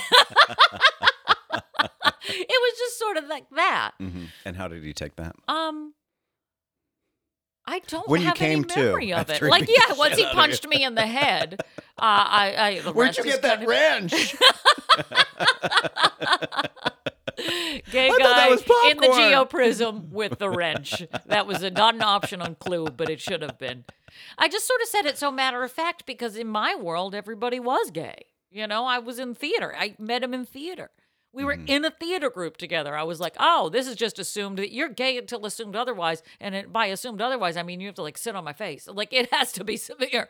it 2.28 2.62
was 2.62 2.78
just 2.78 3.00
sort 3.00 3.18
of 3.18 3.26
like 3.28 3.50
that. 3.56 3.92
Mhm. 4.02 4.28
And 4.46 4.56
how 4.56 4.68
did 4.68 4.84
he 4.84 4.94
take 4.94 5.16
that? 5.18 5.36
Um, 5.48 5.94
I 7.68 7.80
don't 7.88 8.08
When 8.08 8.22
you 8.22 8.28
have 8.28 8.36
came 8.36 8.60
any 8.60 8.68
to, 8.70 8.80
memory 8.80 9.14
of 9.14 9.30
it. 9.30 9.42
Like, 9.42 9.68
yeah, 9.68 9.96
once 9.98 10.16
he 10.16 10.26
punched 10.26 10.68
me 10.68 10.84
in 10.84 10.94
the 10.96 11.08
head, 11.08 11.62
uh, 11.78 11.82
I, 12.00 12.82
I 12.86 12.92
Where'd 12.92 13.18
you 13.18 13.24
get 13.24 13.42
that 13.42 13.62
of- 13.64 13.68
wrench? 13.68 14.12
Gay 17.92 18.10
guy 18.18 18.48
in 18.50 18.58
the 18.98 19.08
popcorn. 19.08 19.18
Geo 19.18 19.46
Prizm 19.46 20.10
with 20.10 20.40
the 20.40 20.50
wrench. 20.50 21.04
That 21.26 21.46
was 21.48 21.64
a, 21.64 21.70
not 21.70 21.96
an 21.96 22.02
optional 22.02 22.56
clue, 22.56 22.88
but 22.96 23.10
it 23.10 23.20
should 23.20 23.42
have 23.42 23.58
been. 23.58 23.84
I 24.38 24.48
just 24.48 24.68
sort 24.68 24.82
of 24.82 24.88
said 24.88 25.06
it 25.06 25.18
so 25.18 25.32
matter 25.32 25.64
of 25.64 25.72
fact 25.72 26.06
because 26.06 26.36
in 26.38 26.48
my 26.48 26.76
world, 26.76 27.14
everybody 27.14 27.60
was 27.60 27.92
gay. 27.92 28.26
You 28.52 28.68
know, 28.68 28.86
I 28.86 29.00
was 29.00 29.20
in 29.20 29.36
theater. 29.36 29.76
I 29.78 29.96
met 30.00 30.24
him 30.24 30.34
in 30.34 30.46
theater. 30.46 30.92
We 31.36 31.44
were 31.44 31.56
Mm-hmm. 31.56 31.68
in 31.68 31.86
a 31.86 31.92
theater 31.92 32.30
group 32.30 32.58
together. 32.58 32.96
I 32.98 33.04
was 33.04 33.20
like, 33.20 33.36
oh, 33.40 33.70
this 33.70 33.88
is 33.88 33.96
just 33.96 34.18
assumed 34.20 34.58
that 34.58 34.74
you're 34.74 34.90
gay 34.90 35.18
until 35.18 35.46
assumed 35.46 35.76
otherwise. 35.76 36.24
And 36.40 36.56
it, 36.56 36.74
by 36.74 36.88
assumed 36.88 37.22
otherwise, 37.22 37.58
I 37.58 37.64
mean 37.64 37.80
you 37.82 37.88
have 37.88 37.96
to 37.96 38.02
like 38.02 38.18
sit 38.18 38.36
on 38.36 38.44
my 38.44 38.54
face. 38.54 38.88
Like 38.88 39.14
it 39.14 39.32
has 39.34 39.52
to 39.54 39.64
be 39.64 39.78
severe. 39.92 40.30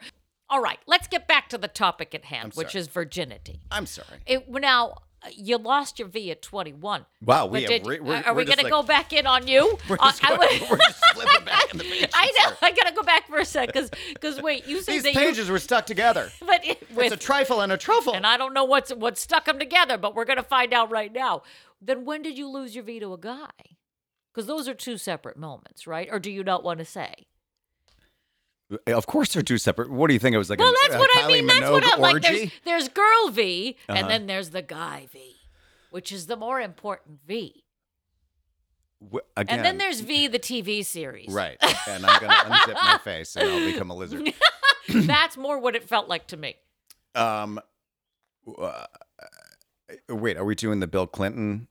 All 0.50 0.62
right, 0.62 0.80
let's 0.86 1.08
get 1.08 1.28
back 1.28 1.50
to 1.50 1.58
the 1.58 1.68
topic 1.68 2.14
at 2.14 2.26
hand, 2.26 2.54
which 2.54 2.76
is 2.76 2.88
virginity. 2.88 3.62
I'm 3.72 3.86
sorry. 3.86 4.20
It, 4.28 4.48
now, 4.50 4.96
you 5.34 5.58
lost 5.58 6.00
your 6.00 6.08
V 6.08 6.32
at 6.32 6.42
21. 6.42 7.06
Wow, 7.22 7.46
we 7.48 7.66
did- 7.66 7.86
we're, 7.86 8.02
we're, 8.02 8.16
are 8.18 8.34
we 8.34 8.42
we're 8.42 8.46
going 8.46 8.58
to 8.58 8.64
like- 8.66 8.72
go 8.72 8.84
back 8.84 9.14
in 9.14 9.26
on 9.28 9.48
you? 9.48 9.78
We're 9.90 9.98
Uh, 10.00 10.12
just, 10.12 10.24
I 10.26 10.36
going, 10.38 10.70
we're 10.70 10.78
just 10.78 11.04
flipping 11.14 11.46
back 11.46 11.72
in 11.72 11.78
the 11.78 11.84
pages. 11.90 12.10
I 12.14 12.32
know. 12.40 12.56
I 12.62 12.72
got 12.72 12.88
to 12.88 12.94
go 12.94 13.04
back 13.04 13.28
for 13.28 13.38
a 13.38 13.46
sec 13.46 13.68
because 13.68 13.90
because 14.14 14.42
wait, 14.42 14.68
you 14.68 14.82
said 14.82 15.02
These 15.04 15.16
pages 15.16 15.50
were 15.50 15.60
stuck 15.60 15.86
together. 15.86 16.30
but 16.46 16.66
it, 16.66 16.82
with 16.96 17.08
it's 17.12 17.16
a 17.16 17.18
trifle 17.18 17.62
and 17.62 17.72
a 17.72 17.78
truffle. 17.78 18.14
and 18.14 18.26
I 18.26 18.38
don't 18.38 18.54
know 18.54 18.64
what's 18.66 18.92
what 18.94 19.18
stuck 19.18 19.46
them 19.46 19.60
together, 19.60 19.98
but 19.98 20.16
we're 20.16 20.26
going 20.26 20.38
to 20.38 20.44
find 20.44 20.74
out 20.74 20.92
right 20.92 21.12
now. 21.12 21.44
Then 21.82 22.06
when 22.06 22.22
did 22.22 22.38
you 22.38 22.48
lose 22.50 22.76
your 22.76 22.84
V 22.84 23.00
to 23.00 23.14
a 23.14 23.18
guy? 23.18 23.50
Because 24.34 24.48
those 24.48 24.68
are 24.68 24.74
two 24.74 24.98
separate 24.98 25.38
moments, 25.38 25.88
right? 25.88 26.10
Or 26.12 26.20
do 26.20 26.30
you 26.30 26.44
not 26.44 26.64
want 26.64 26.80
to 26.80 26.86
say? 26.86 27.28
Of 28.88 29.06
course, 29.08 29.34
they're 29.34 29.44
two 29.44 29.58
separate. 29.58 29.90
What 29.92 30.08
do 30.08 30.14
you 30.14 30.20
think? 30.20 30.34
It 30.34 30.38
was 30.38 30.50
like 30.50 30.60
Well, 30.60 30.70
a, 30.72 30.76
that's 30.82 30.96
a 30.96 31.00
what 31.00 31.10
I 31.18 31.22
Kylie 31.22 31.28
mean. 31.34 31.48
That's 31.48 31.70
what 31.70 31.84
I 31.84 31.98
like. 31.98 32.22
There's, 32.22 32.52
there's 32.66 32.90
girl 32.90 33.30
V, 33.30 33.78
Uh-huh. 33.90 33.98
and 34.00 34.10
then 34.10 34.26
there's 34.28 34.50
the 34.52 34.62
guy 34.62 35.08
V, 35.12 35.36
which 35.92 36.12
is 36.12 36.28
the 36.28 36.36
more 36.36 36.60
important 36.60 37.20
V. 37.28 37.64
Again, 39.38 39.46
And 39.60 39.66
then 39.66 39.78
there's 39.78 40.00
V, 40.00 40.28
the 40.28 40.40
TV 40.40 40.84
series. 40.84 41.30
right, 41.30 41.58
and 41.88 42.06
I'm 42.06 42.20
gonna 42.22 42.34
unzip 42.34 42.74
my 42.74 42.98
face 43.04 43.36
and 43.36 43.48
I'll 43.48 43.72
become 43.72 43.92
a 43.92 43.96
lizard. 43.96 44.34
That's 44.90 45.38
more 45.38 45.60
what 45.60 45.76
it 45.76 45.84
felt 45.88 46.08
like 46.08 46.28
to 46.28 46.38
me. 46.38 46.56
Um, 47.14 47.60
uh, 48.58 48.86
wait, 50.10 50.38
are 50.38 50.46
we 50.46 50.56
doing 50.56 50.80
the 50.80 50.88
Bill 50.88 51.06
Clinton? 51.08 51.68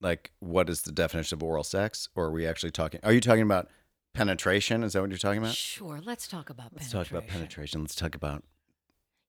Like, 0.00 0.32
what 0.40 0.68
is 0.68 0.82
the 0.82 0.92
definition 0.92 1.36
of 1.38 1.42
oral 1.42 1.62
sex, 1.64 2.08
or 2.16 2.24
are 2.26 2.30
we 2.32 2.46
actually 2.46 2.72
talking? 2.72 3.00
Are 3.02 3.12
you 3.12 3.20
talking 3.20 3.42
about 3.42 3.68
penetration? 4.16 4.82
Is 4.82 4.94
that 4.94 5.00
what 5.02 5.10
you're 5.10 5.18
talking 5.18 5.38
about? 5.42 5.54
Sure, 5.54 6.00
let's 6.04 6.26
talk 6.26 6.50
about 6.50 6.72
Let's 6.72 6.88
penetration. 6.88 6.92
talk 7.04 7.10
about 7.24 7.28
penetration. 7.32 7.80
Let's 7.82 7.94
talk 7.94 8.14
about. 8.14 8.42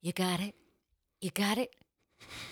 You 0.02 0.14
got 0.14 0.40
it? 0.40 0.56
You 1.22 1.32
got 1.32 1.58
it? 1.58 1.76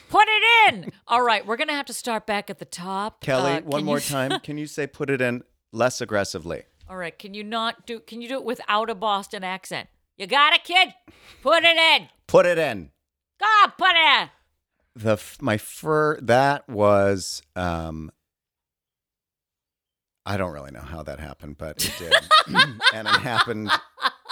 Put 0.10 0.26
it 0.28 0.74
in! 0.74 0.92
All 1.08 1.22
right, 1.24 1.46
we're 1.46 1.58
going 1.58 1.70
to 1.70 1.74
have 1.74 1.86
to 1.88 1.94
start 1.94 2.28
back 2.28 2.50
at 2.50 2.60
the 2.60 2.66
top. 2.66 3.22
Kelly, 3.22 3.54
Uh, 3.54 3.62
one 3.62 3.84
more 3.86 3.98
you- 3.98 4.02
time. 4.02 4.40
Can 4.44 4.58
you 4.58 4.68
say 4.68 4.86
put 4.88 5.10
it 5.10 5.22
in 5.22 5.44
less 5.72 6.02
aggressively? 6.02 6.64
All 6.88 6.98
right, 6.98 7.18
can 7.18 7.34
you 7.34 7.44
not 7.44 7.88
do 7.88 8.00
can 8.00 8.22
you 8.22 8.30
do 8.30 8.36
it 8.36 8.44
without 8.44 8.92
a 8.92 8.96
Boston 8.96 9.44
accent? 9.44 9.90
You 10.18 10.28
got 10.28 10.54
it, 10.54 10.64
kid? 10.64 10.90
Put 11.42 11.64
it 11.64 11.76
in. 11.76 12.10
Put 12.28 12.46
it 12.46 12.60
in. 12.60 12.92
Go 13.40 13.46
on, 13.48 13.72
put 13.76 13.90
it 13.96 14.22
in. 14.22 14.30
The 14.96 15.14
f- 15.14 15.38
my 15.42 15.58
fur 15.58 16.20
that 16.22 16.70
was 16.70 17.42
um 17.56 18.12
I 20.26 20.38
don't 20.38 20.52
really 20.52 20.72
know 20.72 20.82
how 20.82 21.04
that 21.04 21.20
happened, 21.20 21.58
but 21.58 21.86
it 21.86 21.94
did. 22.00 22.14
and 22.94 23.08
it 23.08 23.22
happened 23.22 23.70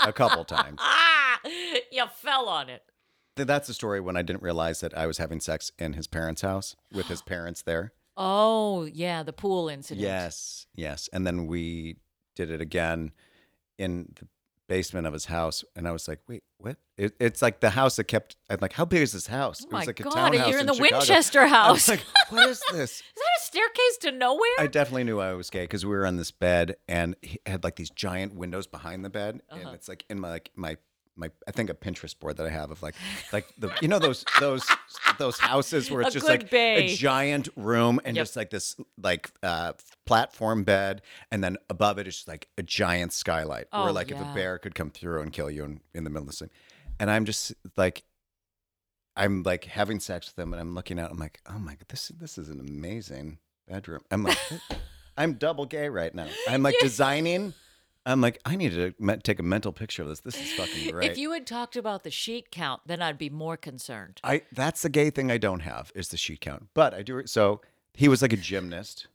a 0.05 0.13
couple 0.13 0.43
times. 0.43 0.79
Ah, 0.81 1.39
you 1.91 2.05
fell 2.15 2.49
on 2.49 2.69
it. 2.69 2.83
That's 3.35 3.67
the 3.67 3.73
story 3.73 3.99
when 3.99 4.17
I 4.17 4.21
didn't 4.21 4.43
realize 4.43 4.79
that 4.81 4.95
I 4.97 5.07
was 5.07 5.17
having 5.17 5.39
sex 5.39 5.71
in 5.79 5.93
his 5.93 6.07
parents' 6.07 6.41
house 6.41 6.75
with 6.91 7.07
his 7.07 7.21
parents 7.25 7.61
there. 7.61 7.93
Oh, 8.15 8.85
yeah, 8.85 9.23
the 9.23 9.33
pool 9.33 9.69
incident. 9.69 10.01
Yes, 10.01 10.67
yes. 10.75 11.09
And 11.11 11.25
then 11.25 11.47
we 11.47 11.97
did 12.35 12.51
it 12.51 12.61
again 12.61 13.11
in 13.77 14.13
the 14.19 14.27
basement 14.75 15.05
of 15.07 15.13
his 15.13 15.25
house, 15.25 15.63
and 15.75 15.87
I 15.87 15.91
was 15.91 16.07
like, 16.07 16.19
"Wait, 16.27 16.43
what?" 16.57 16.77
It, 16.97 17.13
it's 17.19 17.41
like 17.41 17.59
the 17.59 17.69
house 17.71 17.95
that 17.97 18.05
kept. 18.05 18.35
I'm 18.49 18.57
like, 18.61 18.73
"How 18.73 18.85
big 18.85 19.01
is 19.01 19.11
this 19.11 19.27
house?" 19.27 19.61
Oh 19.63 19.67
it 19.67 19.71
my 19.71 19.79
was 19.79 19.87
like 19.87 19.99
a 19.99 20.03
God, 20.03 20.11
townhouse 20.13 20.49
you're 20.49 20.59
in 20.59 20.65
the 20.65 20.73
Chicago. 20.73 20.97
Winchester 20.97 21.39
I 21.41 21.71
was 21.71 21.85
house. 21.85 21.89
like, 21.89 22.03
"What 22.29 22.49
is 22.49 22.61
this?" 22.71 22.91
Is 23.01 23.03
that 23.15 23.39
a 23.39 23.43
staircase 23.45 23.97
to 24.01 24.11
nowhere? 24.11 24.57
I 24.59 24.67
definitely 24.67 25.03
knew 25.03 25.19
I 25.19 25.33
was 25.33 25.49
gay 25.49 25.63
because 25.63 25.85
we 25.85 25.91
were 25.91 26.05
on 26.05 26.17
this 26.17 26.31
bed 26.31 26.75
and 26.87 27.15
he 27.21 27.39
had 27.45 27.63
like 27.63 27.75
these 27.75 27.89
giant 27.91 28.33
windows 28.35 28.65
behind 28.67 29.05
the 29.05 29.09
bed, 29.09 29.41
Uh-huh. 29.51 29.61
and 29.67 29.75
it's 29.75 29.87
like 29.87 30.05
in 30.09 30.19
my 30.19 30.29
like 30.29 30.49
my 30.55 30.77
my 31.15 31.29
I 31.47 31.51
think 31.51 31.69
a 31.69 31.73
Pinterest 31.73 32.17
board 32.19 32.37
that 32.37 32.45
I 32.45 32.49
have 32.49 32.71
of 32.71 32.81
like 32.81 32.95
like 33.31 33.45
the 33.57 33.71
you 33.81 33.87
know 33.87 33.99
those 33.99 34.25
those 34.39 34.65
those 35.19 35.37
houses 35.39 35.91
where 35.91 36.01
it's 36.01 36.09
A 36.09 36.13
just 36.13 36.25
good 36.27 36.41
like 36.43 36.49
bay. 36.49 36.93
a 36.93 36.95
giant 36.95 37.49
room 37.55 37.99
and 38.03 38.15
Yep. 38.15 38.23
just 38.23 38.35
like 38.35 38.49
this 38.49 38.75
like 39.01 39.31
uh 39.43 39.73
platform 40.05 40.63
bed, 40.63 41.01
and 41.31 41.43
then 41.43 41.57
above 41.69 41.97
it 41.99 42.07
is 42.07 42.15
just 42.15 42.27
like 42.27 42.47
a 42.57 42.63
giant 42.63 43.13
skylight 43.13 43.67
Oh, 43.71 43.83
where 43.83 43.91
like 43.93 44.09
if 44.11 44.17
yeah. 44.17 44.31
a 44.31 44.33
bear 44.35 44.57
could 44.57 44.75
come 44.75 44.89
through 44.89 45.21
and 45.21 45.31
kill 45.31 45.49
you 45.51 45.63
in, 45.65 45.81
in 45.93 46.03
the 46.03 46.09
middle 46.09 46.23
of 46.23 46.29
the 46.29 46.33
scene, 46.35 46.49
and 46.99 47.09
I'm 47.11 47.25
just 47.25 47.53
like. 47.77 48.03
I'm 49.15 49.43
like 49.43 49.65
having 49.65 49.99
sex 49.99 50.25
with 50.25 50.35
them, 50.37 50.53
and 50.53 50.59
I'm 50.59 50.73
looking 50.73 50.97
out. 50.99 51.11
I'm 51.11 51.19
like, 51.19 51.39
oh 51.47 51.59
my 51.59 51.73
god, 51.75 51.85
this 51.89 52.07
this 52.19 52.39
is 52.39 52.49
an 52.49 52.59
amazing 52.59 53.37
bedroom. 53.67 54.01
I'm 54.09 54.23
like, 54.23 54.39
I'm 55.17 55.33
double 55.33 55.67
gay 55.67 55.87
right 55.87 56.13
now. 56.15 56.25
I'm 56.49 56.63
like 56.63 56.73
designing. 56.79 57.53
I'm 58.05 58.21
like, 58.21 58.39
I 58.45 58.55
need 58.55 58.71
to 58.73 58.93
me- 58.99 59.17
take 59.17 59.39
a 59.39 59.43
mental 59.43 59.71
picture 59.71 60.01
of 60.01 60.09
this. 60.09 60.19
This 60.19 60.35
is 60.35 60.51
fucking 60.53 60.91
great. 60.91 61.11
If 61.11 61.17
you 61.17 61.31
had 61.31 61.47
talked 61.47 61.75
about 61.75 62.03
the 62.03 62.11
sheet 62.11 62.51
count, 62.51 62.81
then 62.85 63.01
I'd 63.01 63.17
be 63.17 63.29
more 63.29 63.57
concerned. 63.57 64.19
I 64.23 64.43
that's 64.51 64.81
the 64.81 64.89
gay 64.89 65.09
thing 65.09 65.31
I 65.31 65.37
don't 65.37 65.61
have 65.61 65.91
is 65.95 66.09
the 66.09 66.17
sheet 66.17 66.41
count, 66.41 66.67
but 66.73 66.93
I 66.93 67.01
do. 67.01 67.25
So 67.25 67.61
he 67.93 68.07
was 68.07 68.21
like 68.21 68.33
a 68.33 68.37
gymnast 68.37 69.07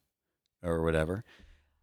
or 0.62 0.82
whatever, 0.82 1.24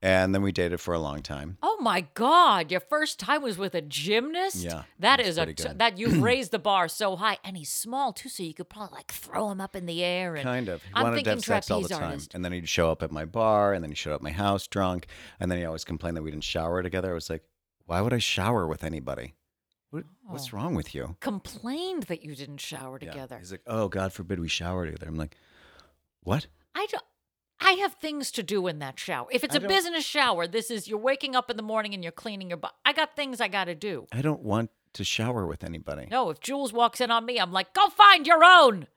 and 0.02 0.34
then 0.36 0.42
we 0.42 0.52
dated 0.52 0.80
for 0.80 0.94
a 0.94 1.00
long 1.00 1.22
time. 1.22 1.58
Oh 1.64 1.78
my 1.82 2.02
God! 2.14 2.72
Your 2.72 2.80
first 2.80 3.20
time 3.20 3.42
was 3.42 3.58
with 3.58 3.74
a 3.76 3.82
gymnast. 3.82 4.58
Yeah, 4.58 4.84
that's 5.00 5.28
is 5.28 5.38
a 5.38 5.46
that 5.78 5.98
you've 5.98 6.22
raised 6.22 6.52
the 6.52 6.60
bar 6.60 6.88
so 6.88 7.16
high, 7.16 7.38
and 7.44 7.58
he's 7.58 7.72
small 7.72 8.14
too, 8.14 8.30
so 8.30 8.44
you 8.44 8.54
could 8.54 8.70
probably 8.70 8.96
like 8.98 9.12
throw 9.12 9.50
him 9.50 9.60
up 9.62 9.76
in 9.76 9.86
the 9.86 10.04
air. 10.04 10.36
And 10.36 10.44
Kind 10.44 10.70
of. 10.70 10.82
He 10.84 10.90
I'm 10.94 11.04
wanted 11.04 11.16
to 11.16 11.18
thinking 11.24 11.32
have 11.34 11.44
sex 11.44 11.72
all 11.72 11.82
the 11.82 11.90
time, 11.90 12.04
artist. 12.04 12.34
and 12.36 12.44
then 12.46 12.52
he'd 12.52 12.68
show 12.70 12.92
up 12.92 13.02
at 13.04 13.12
my 13.12 13.26
bar, 13.26 13.74
and 13.74 13.84
then 13.84 13.92
he 13.92 13.96
showed 13.96 14.12
up 14.14 14.20
at 14.20 14.24
my 14.24 14.32
house 14.32 14.68
drunk, 14.68 15.08
and 15.40 15.52
then 15.52 15.58
he 15.60 15.66
always 15.66 15.84
complained 15.84 16.18
that 16.18 16.24
we 16.24 16.32
didn't 16.32 16.44
shower 16.44 16.82
together. 16.84 17.12
I 17.12 17.14
was 17.16 17.30
like, 17.30 17.44
why 17.86 18.02
would 18.02 18.14
I 18.14 18.18
shower 18.20 18.68
with 18.68 18.84
anybody? 18.84 19.36
What, 19.92 20.04
What's 20.28 20.54
Oh. 20.54 20.58
wrong 20.58 20.76
with 20.76 20.94
you? 20.96 21.16
Complained 21.22 22.04
that 22.04 22.24
you 22.24 22.36
didn't 22.36 22.58
shower 22.58 22.98
Yeah. 23.02 23.12
together. 23.12 23.38
He's 23.38 23.52
like, 23.52 23.62
oh, 23.68 23.88
God 23.88 24.12
forbid 24.12 24.40
we 24.40 24.48
shower 24.50 24.86
together. 24.86 25.08
I'm 25.08 25.16
like, 25.16 25.38
what? 26.22 26.48
I 26.74 26.88
don't. 26.92 27.04
I 27.60 27.72
have 27.74 27.94
things 27.94 28.32
to 28.32 28.44
do 28.44 28.68
in 28.68 28.80
that 28.80 29.00
shower. 29.00 29.28
If 29.32 29.44
it's 29.44 29.56
I 29.56 29.60
a 29.60 29.68
business 29.68 30.04
shower, 30.04 30.48
this 30.48 30.70
is 30.70 30.88
you're 30.88 31.00
waking 31.00 31.36
up 31.36 31.50
in 31.50 31.58
the 31.58 31.64
morning 31.64 31.94
and 31.94 32.04
you're 32.04 32.12
cleaning 32.12 32.50
your 32.50 32.58
butt. 32.58 32.74
I 32.86 32.94
got 32.94 33.16
things 33.16 33.40
I 33.40 33.48
got 33.48 33.66
to 33.66 33.76
do. 33.76 34.08
I 34.12 34.22
don't 34.22 34.42
want 34.42 34.72
to 34.94 35.04
shower 35.04 35.46
with 35.46 35.64
anybody. 35.64 36.08
No, 36.10 36.30
if 36.30 36.40
Jules 36.40 36.74
walks 36.74 37.00
in 37.02 37.12
on 37.12 37.26
me, 37.26 37.40
I'm 37.40 37.52
like, 37.52 37.74
go 37.74 37.90
find 37.90 38.28
your 38.28 38.44
own. 38.44 38.88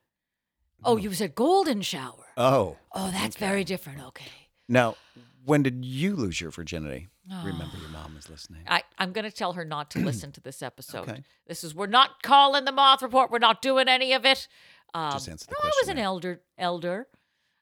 Oh, 0.85 0.97
you 0.97 1.13
said 1.13 1.35
golden 1.35 1.83
shower. 1.83 2.27
Oh. 2.37 2.77
Oh, 2.93 3.11
that's 3.11 3.37
very 3.37 3.65
different. 3.65 4.01
Okay. 4.09 4.31
Now, 4.69 4.97
when 5.45 5.63
did 5.63 5.85
you 5.85 6.15
lose 6.15 6.41
your 6.41 6.51
virginity? 6.51 7.09
Remember, 7.45 7.77
your 7.79 7.91
mom 7.91 8.17
is 8.19 8.31
listening. 8.31 8.63
I, 8.67 8.85
I'm 8.99 9.13
going 9.13 9.25
to 9.25 9.31
tell 9.31 9.53
her 9.53 9.65
not 9.65 9.91
to 9.91 9.99
listen 9.99 10.33
to 10.33 10.41
this 10.41 10.63
episode. 10.63 11.09
Okay. 11.09 11.25
This 11.47 11.63
is, 11.63 11.75
we're 11.75 11.87
not 11.87 12.23
calling 12.23 12.65
the 12.65 12.73
moth 12.73 13.03
report. 13.03 13.31
We're 13.31 13.39
not 13.39 13.61
doing 13.61 13.87
any 13.87 14.15
of 14.15 14.25
it. 14.25 14.49
Um, 14.95 15.13
Just 15.13 15.29
answer 15.29 15.47
the 15.47 15.53
no, 15.53 15.59
I 15.63 15.67
was 15.67 15.75
question 15.75 15.99
an 15.99 16.05
elder, 16.05 16.41
elder, 16.57 17.07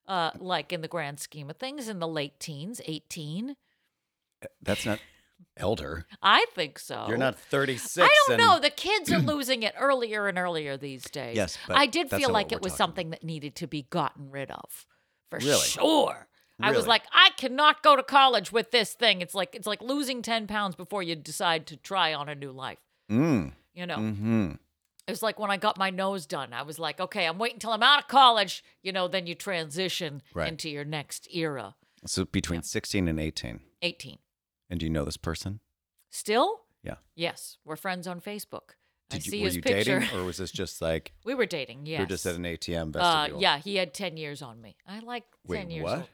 uh, 0.08 0.30
like 0.38 0.72
in 0.72 0.80
the 0.80 0.88
grand 0.88 1.20
scheme 1.20 1.50
of 1.50 1.56
things, 1.56 1.88
in 1.88 1.98
the 1.98 2.08
late 2.08 2.38
teens, 2.40 2.80
18. 2.84 3.56
That's 4.62 4.86
not 4.86 4.98
elder. 5.56 6.06
I 6.22 6.46
think 6.54 6.78
so. 6.78 7.06
You're 7.08 7.16
not 7.16 7.38
36. 7.38 7.98
I 7.98 8.08
don't 8.28 8.40
and- 8.40 8.42
know. 8.42 8.60
The 8.60 8.70
kids 8.70 9.12
are 9.12 9.18
losing 9.34 9.62
it 9.62 9.74
earlier 9.78 10.28
and 10.28 10.38
earlier 10.38 10.76
these 10.76 11.04
days. 11.04 11.36
Yes, 11.36 11.58
I 11.68 11.86
did 11.86 12.10
feel 12.10 12.30
like 12.30 12.52
it 12.52 12.62
was 12.62 12.74
something 12.74 13.10
that 13.10 13.24
needed 13.24 13.54
to 13.56 13.66
be 13.66 13.82
gotten 13.90 14.30
rid 14.30 14.50
of, 14.50 14.86
for 15.30 15.38
Really? 15.38 15.58
sure. 15.60 16.28
I 16.58 16.72
was 16.72 16.86
like, 16.86 17.02
I 17.12 17.30
cannot 17.36 17.82
go 17.82 17.96
to 17.96 18.02
college 18.02 18.50
with 18.50 18.70
this 18.70 18.94
thing. 18.94 19.20
It's 19.20 19.34
like 19.34 19.54
it's 19.54 19.66
like 19.66 19.82
losing 19.82 20.22
ten 20.22 20.46
pounds 20.46 20.74
before 20.74 21.02
you 21.02 21.14
decide 21.14 21.66
to 21.66 21.76
try 21.76 22.14
on 22.14 22.30
a 22.30 22.34
new 22.34 22.50
life. 22.50 22.78
Mm. 23.10 23.52
You 23.74 23.86
know, 23.86 23.96
hmm 23.96 24.52
it 25.06 25.10
was 25.12 25.22
like 25.22 25.38
when 25.38 25.50
I 25.50 25.56
got 25.56 25.78
my 25.78 25.90
nose 25.90 26.26
done. 26.26 26.52
I 26.52 26.62
was 26.62 26.78
like, 26.78 27.00
okay, 27.00 27.26
I'm 27.26 27.38
waiting 27.38 27.56
until 27.56 27.72
I'm 27.72 27.82
out 27.82 28.00
of 28.00 28.08
college. 28.08 28.64
You 28.82 28.92
know, 28.92 29.08
then 29.08 29.26
you 29.26 29.34
transition 29.34 30.22
Right. 30.34 30.48
into 30.48 30.68
your 30.68 30.84
next 30.84 31.28
era. 31.34 31.74
So 32.06 32.24
between 32.24 32.62
16 32.62 33.08
and 33.08 33.18
18. 33.20 33.60
Eighteen. 33.82 34.18
And 34.70 34.80
do 34.80 34.86
you 34.86 34.90
know 34.90 35.04
this 35.04 35.16
person? 35.16 35.60
Still? 36.10 36.60
Yeah. 36.82 36.96
Yes, 37.14 37.58
we're 37.64 37.76
friends 37.76 38.06
on 38.06 38.20
Facebook. 38.20 38.74
I 39.12 39.18
Did 39.18 39.22
see 39.24 39.36
you, 39.36 39.42
were 39.42 39.46
his 39.46 39.56
you 39.56 39.62
picture. 39.62 40.00
dating 40.00 40.18
or 40.18 40.24
was 40.24 40.38
this 40.38 40.50
just 40.62 40.80
like 40.82 41.12
we 41.24 41.34
were 41.34 41.46
dating. 41.46 41.86
Yes. 41.86 41.98
you 41.98 42.02
were 42.04 42.08
just 42.08 42.26
at 42.26 42.34
an 42.34 42.42
ATM 42.44 42.88
Uh, 42.96 42.98
vestibule? 42.98 43.40
yeah, 43.42 43.58
he 43.58 43.76
had 43.76 43.94
10 43.94 44.16
years 44.16 44.42
on 44.42 44.60
me. 44.60 44.76
I 44.86 44.98
like 45.00 45.24
10 45.50 45.70
years 45.70 45.84
what? 45.84 45.98
ol- 45.98 46.08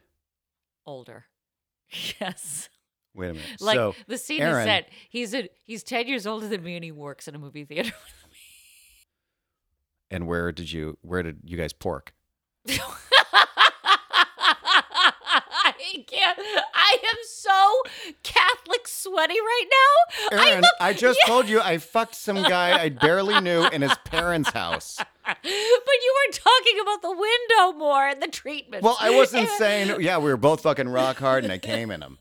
older. 0.86 1.24
Yes. 2.20 2.68
Wait 3.14 3.28
a 3.30 3.34
minute. 3.34 3.60
Like 3.60 3.76
so, 3.76 3.94
the 4.06 4.16
scene 4.16 4.40
Aaron, 4.40 4.60
is 4.60 4.64
set. 4.64 4.88
He's 5.10 5.34
a, 5.34 5.48
he's 5.64 5.82
10 5.82 6.06
years 6.08 6.26
older 6.26 6.48
than 6.48 6.62
me 6.62 6.76
and 6.76 6.84
he 6.84 6.92
works 6.92 7.28
in 7.28 7.34
a 7.34 7.38
movie 7.38 7.64
theater. 7.64 7.92
and 10.12 10.26
where 10.26 10.52
did 10.52 10.70
you 10.70 10.98
where 11.02 11.22
did 11.22 11.38
you 11.44 11.56
guys 11.56 11.72
pork? 11.72 12.12
I 15.64 16.04
can't. 16.06 16.38
I 16.74 16.96
am 17.02 17.16
so 17.26 18.12
Catholic 18.22 18.86
sweaty 18.86 19.34
right 19.40 19.64
now. 19.70 20.38
I 20.38 20.48
Aaron, 20.50 20.60
look- 20.62 20.70
I 20.80 20.92
just 20.92 21.18
told 21.26 21.48
you 21.48 21.60
I 21.60 21.78
fucked 21.78 22.14
some 22.14 22.42
guy 22.42 22.80
I 22.80 22.88
barely 22.88 23.40
knew 23.40 23.64
in 23.66 23.82
his 23.82 23.96
parents' 24.04 24.50
house. 24.50 24.96
but 25.24 25.44
you 25.44 26.14
were 26.26 26.32
talking 26.32 26.80
about 26.80 27.02
the 27.02 27.10
window 27.10 27.78
more 27.78 28.06
and 28.06 28.22
the 28.22 28.28
treatment. 28.28 28.82
Well, 28.82 28.96
I 29.00 29.10
wasn't 29.10 29.48
saying 29.58 30.00
yeah, 30.00 30.18
we 30.18 30.30
were 30.30 30.36
both 30.36 30.62
fucking 30.62 30.88
rock 30.88 31.16
hard 31.18 31.44
and 31.44 31.52
I 31.52 31.58
came 31.58 31.90
in 31.90 32.02
him. 32.02 32.18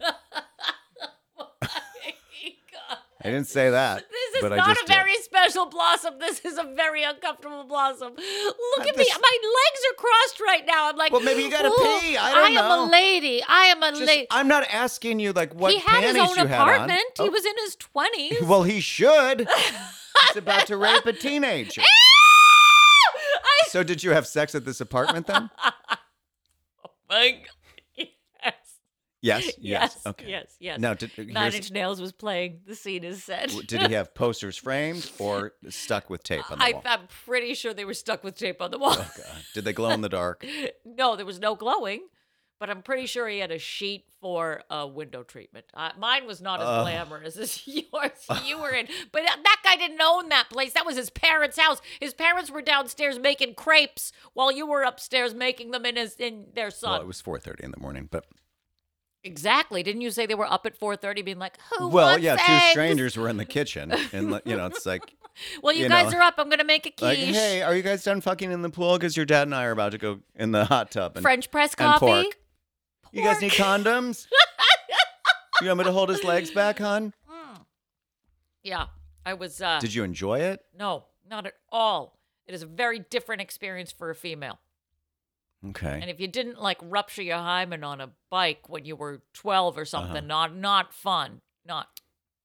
I 3.23 3.29
didn't 3.29 3.47
say 3.47 3.69
that. 3.69 4.05
This 4.09 4.35
is 4.35 4.41
but 4.41 4.53
I 4.53 4.57
not 4.57 4.67
just 4.69 4.81
a 4.83 4.85
did. 4.87 4.93
very 4.95 5.15
special 5.17 5.67
blossom. 5.67 6.15
This 6.19 6.39
is 6.43 6.57
a 6.57 6.63
very 6.75 7.03
uncomfortable 7.03 7.63
blossom. 7.65 8.13
Look 8.15 8.81
I'm 8.81 8.87
at 8.87 8.97
me. 8.97 9.05
My 9.09 9.37
legs 9.41 9.81
are 9.91 9.95
crossed 9.95 10.39
right 10.39 10.63
now. 10.65 10.89
I'm 10.89 10.97
like, 10.97 11.11
Well, 11.11 11.21
maybe 11.21 11.43
you 11.43 11.51
gotta 11.51 11.69
pee. 11.69 12.17
I 12.17 12.33
don't 12.33 12.47
am 12.47 12.53
know." 12.55 12.61
I 12.61 12.73
am 12.83 12.87
a 12.87 12.91
lady. 12.91 13.43
I 13.47 13.65
am 13.65 13.83
a 13.83 13.91
lady. 13.91 14.27
I'm 14.31 14.47
not 14.47 14.63
asking 14.71 15.19
you 15.19 15.33
like 15.33 15.53
what 15.53 15.71
he 15.71 15.79
had 15.79 16.03
his 16.03 16.17
own 16.17 16.37
apartment. 16.39 17.01
He 17.17 17.23
Oh, 17.23 17.29
was 17.29 17.45
in 17.45 17.53
his 17.63 17.75
20s. 17.77 18.41
Well, 18.47 18.63
he 18.63 18.79
should. 18.81 19.47
He's 20.27 20.37
about 20.37 20.67
to 20.67 20.77
rape 20.77 21.05
a 21.05 21.13
teenager. 21.27 21.81
I, 21.81 23.69
So 23.69 23.83
did 23.83 24.03
you 24.03 24.11
have 24.11 24.25
sex 24.27 24.55
at 24.55 24.65
this 24.65 24.81
apartment 24.81 25.27
then? 25.27 25.49
Oh 26.83 26.89
my 27.17 27.31
God. 27.31 27.47
Yes. 29.21 29.45
Yes. 29.45 29.55
Yes. 29.61 29.93
Yes. 29.95 30.05
Okay. 30.05 30.29
Yes. 30.29 30.55
Yes. 30.59 30.79
Now, 30.79 30.93
did, 30.93 31.11
Nine 31.31 31.53
Inch 31.53 31.71
Nails 31.71 32.01
was 32.01 32.11
playing. 32.11 32.61
The 32.65 32.75
scene 32.75 33.03
is 33.03 33.23
set. 33.23 33.49
did 33.67 33.81
he 33.83 33.93
have 33.93 34.13
posters 34.13 34.57
framed 34.57 35.09
or 35.19 35.53
stuck 35.69 36.09
with 36.09 36.23
tape 36.23 36.49
on 36.51 36.59
the 36.59 36.65
I, 36.65 36.71
wall? 36.71 36.81
I'm 36.85 37.07
pretty 37.25 37.53
sure 37.53 37.73
they 37.73 37.85
were 37.85 37.93
stuck 37.93 38.23
with 38.23 38.35
tape 38.35 38.61
on 38.61 38.71
the 38.71 38.79
wall. 38.79 38.95
Oh, 38.97 39.11
God. 39.15 39.43
Did 39.53 39.65
they 39.65 39.73
glow 39.73 39.91
in 39.91 40.01
the 40.01 40.09
dark? 40.09 40.45
no, 40.85 41.15
there 41.15 41.25
was 41.25 41.39
no 41.39 41.55
glowing, 41.55 42.01
but 42.59 42.69
I'm 42.69 42.81
pretty 42.81 43.05
sure 43.05 43.27
he 43.27 43.39
had 43.39 43.51
a 43.51 43.59
sheet 43.59 44.05
for 44.19 44.63
a 44.69 44.87
window 44.87 45.23
treatment. 45.23 45.65
Uh, 45.73 45.91
mine 45.97 46.25
was 46.25 46.41
not 46.41 46.59
as 46.59 46.67
Ugh. 46.67 46.83
glamorous 46.85 47.37
as 47.37 47.65
yours. 47.67 48.11
You 48.45 48.59
were 48.59 48.71
in, 48.71 48.87
but 49.11 49.23
that 49.23 49.61
guy 49.63 49.75
didn't 49.77 50.01
own 50.01 50.29
that 50.29 50.49
place. 50.49 50.73
That 50.73 50.85
was 50.85 50.95
his 50.95 51.09
parents' 51.09 51.57
house. 51.57 51.81
His 51.99 52.13
parents 52.13 52.51
were 52.51 52.61
downstairs 52.61 53.19
making 53.19 53.55
crepes 53.55 54.11
while 54.33 54.51
you 54.51 54.67
were 54.67 54.83
upstairs 54.83 55.33
making 55.33 55.71
them 55.71 55.85
in 55.85 55.95
his 55.95 56.15
in 56.15 56.47
their 56.53 56.71
son. 56.71 56.91
Well, 56.91 57.01
it 57.01 57.07
was 57.07 57.21
4:30 57.21 57.61
in 57.61 57.71
the 57.71 57.79
morning, 57.79 58.07
but 58.11 58.25
exactly. 59.23 59.83
Didn't 59.83 60.01
you 60.01 60.11
say 60.11 60.25
they 60.25 60.35
were 60.35 60.51
up 60.51 60.65
at 60.65 60.77
4:30, 60.79 61.23
being 61.23 61.39
like, 61.39 61.57
"Who 61.77 61.89
well, 61.89 62.17
yeah, 62.17 62.35
two 62.37 62.71
strangers 62.71 63.17
were 63.17 63.29
in 63.29 63.37
the 63.37 63.45
kitchen, 63.45 63.91
and 64.13 64.41
you 64.45 64.55
know, 64.57 64.65
it's 64.67 64.85
like, 64.85 65.15
Well, 65.61 65.73
you, 65.73 65.83
you 65.83 65.89
guys 65.89 66.11
know, 66.11 66.19
are 66.19 66.21
up. 66.21 66.35
I'm 66.37 66.49
gonna 66.49 66.63
make 66.63 66.85
a 66.85 66.91
quiche. 66.91 67.01
like, 67.01 67.35
hey, 67.35 67.61
are 67.61 67.75
you 67.75 67.81
guys 67.81 68.03
done 68.03 68.21
fucking 68.21 68.51
in 68.51 68.61
the 68.61 68.69
pool? 68.69 68.97
Because 68.97 69.15
your 69.15 69.25
dad 69.25 69.43
and 69.47 69.55
I 69.55 69.65
are 69.65 69.71
about 69.71 69.91
to 69.93 69.97
go 69.97 70.19
in 70.35 70.51
the 70.51 70.65
hot 70.65 70.91
tub. 70.91 71.15
And 71.17 71.23
French 71.23 71.49
press 71.51 71.73
and 71.77 71.87
coffee. 71.93 72.05
pork. 72.05 72.37
you 73.11 73.23
guys 73.23 73.41
need 73.41 73.51
condoms? 73.53 74.27
you 75.61 75.67
want 75.67 75.79
me 75.79 75.83
to 75.85 75.91
hold 75.91 76.09
his 76.09 76.23
legs 76.23 76.51
back, 76.51 76.79
hon? 76.79 77.13
Yeah, 78.63 78.87
I 79.25 79.33
was. 79.33 79.59
uh 79.61 79.79
Did 79.79 79.93
you 79.93 80.03
enjoy 80.03 80.39
it? 80.41 80.59
No, 80.77 81.05
not 81.27 81.47
at 81.47 81.53
all. 81.71 82.19
It 82.45 82.53
is 82.53 82.61
a 82.61 82.67
very 82.67 82.99
different 82.99 83.41
experience 83.41 83.91
for 83.91 84.09
a 84.11 84.15
female. 84.15 84.59
Okay. 85.69 85.99
And 86.01 86.09
if 86.09 86.19
you 86.19 86.27
didn't 86.27 86.59
like 86.61 86.77
rupture 86.81 87.21
your 87.21 87.37
hymen 87.37 87.83
on 87.83 88.01
a 88.01 88.09
bike 88.31 88.67
when 88.67 88.83
you 88.85 88.95
were 88.95 89.21
12 89.33 89.77
or 89.77 89.85
something, 89.85 90.11
Uh-huh. 90.17 90.25
not 90.27 90.55
not 90.55 90.93
fun. 90.93 91.41
Not. 91.65 91.87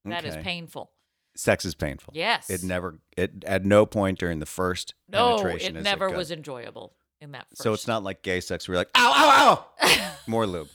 That 0.05 0.23
is 0.23 0.35
Okay. 0.35 0.43
painful. 0.43 0.91
Sex 1.35 1.65
is 1.65 1.75
painful. 1.75 2.13
Yes. 2.15 2.49
It 2.49 2.63
never. 2.63 2.99
It 3.15 3.43
at 3.45 3.65
no 3.65 3.85
point 3.85 4.19
during 4.19 4.39
the 4.39 4.45
first 4.45 4.93
No, 5.07 5.37
penetration 5.37 5.75
it 5.75 5.79
is 5.79 5.83
never 5.83 6.09
good. 6.09 6.17
was 6.17 6.31
enjoyable 6.31 6.95
in 7.19 7.31
that 7.31 7.47
first. 7.49 7.61
So 7.63 7.73
it's 7.73 7.87
not 7.87 8.03
like 8.03 8.21
gay 8.21 8.39
sex 8.39 8.67
where 8.67 8.75
you're 8.75 8.81
like, 8.81 8.91
ow, 8.95 9.13
ow, 9.15 9.65
ow. 9.83 10.15
More 10.27 10.45
lube. 10.47 10.69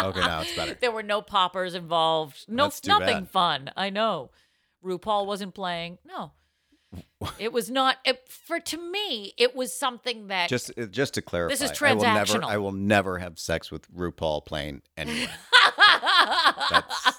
Okay, 0.00 0.20
now 0.20 0.42
it's 0.42 0.54
better. 0.54 0.74
There 0.74 0.92
were 0.92 1.02
no 1.02 1.22
poppers 1.22 1.74
involved. 1.74 2.44
No, 2.48 2.70
nothing 2.86 2.98
bad. 3.24 3.28
fun. 3.30 3.70
I 3.76 3.90
know. 3.90 4.30
RuPaul 4.84 5.26
wasn't 5.26 5.54
playing. 5.54 5.98
No. 6.04 6.30
It 7.38 7.52
was 7.52 7.70
not 7.70 7.96
it, 8.04 8.26
for 8.28 8.60
to 8.60 8.78
me. 8.78 9.34
It 9.36 9.54
was 9.54 9.74
something 9.74 10.28
that 10.28 10.48
Just 10.48 10.70
uh, 10.78 10.86
just 10.86 11.14
to 11.14 11.22
clarify, 11.22 11.52
This 11.52 11.62
is 11.62 11.82
I 11.82 11.92
will 11.92 12.02
never 12.02 12.24
transactional. 12.24 12.44
I 12.44 12.56
will 12.58 12.72
never 12.72 13.18
have 13.18 13.38
sex 13.38 13.70
with 13.70 13.92
RuPaul 13.94 14.46
playing. 14.46 14.82
That's 14.96 15.26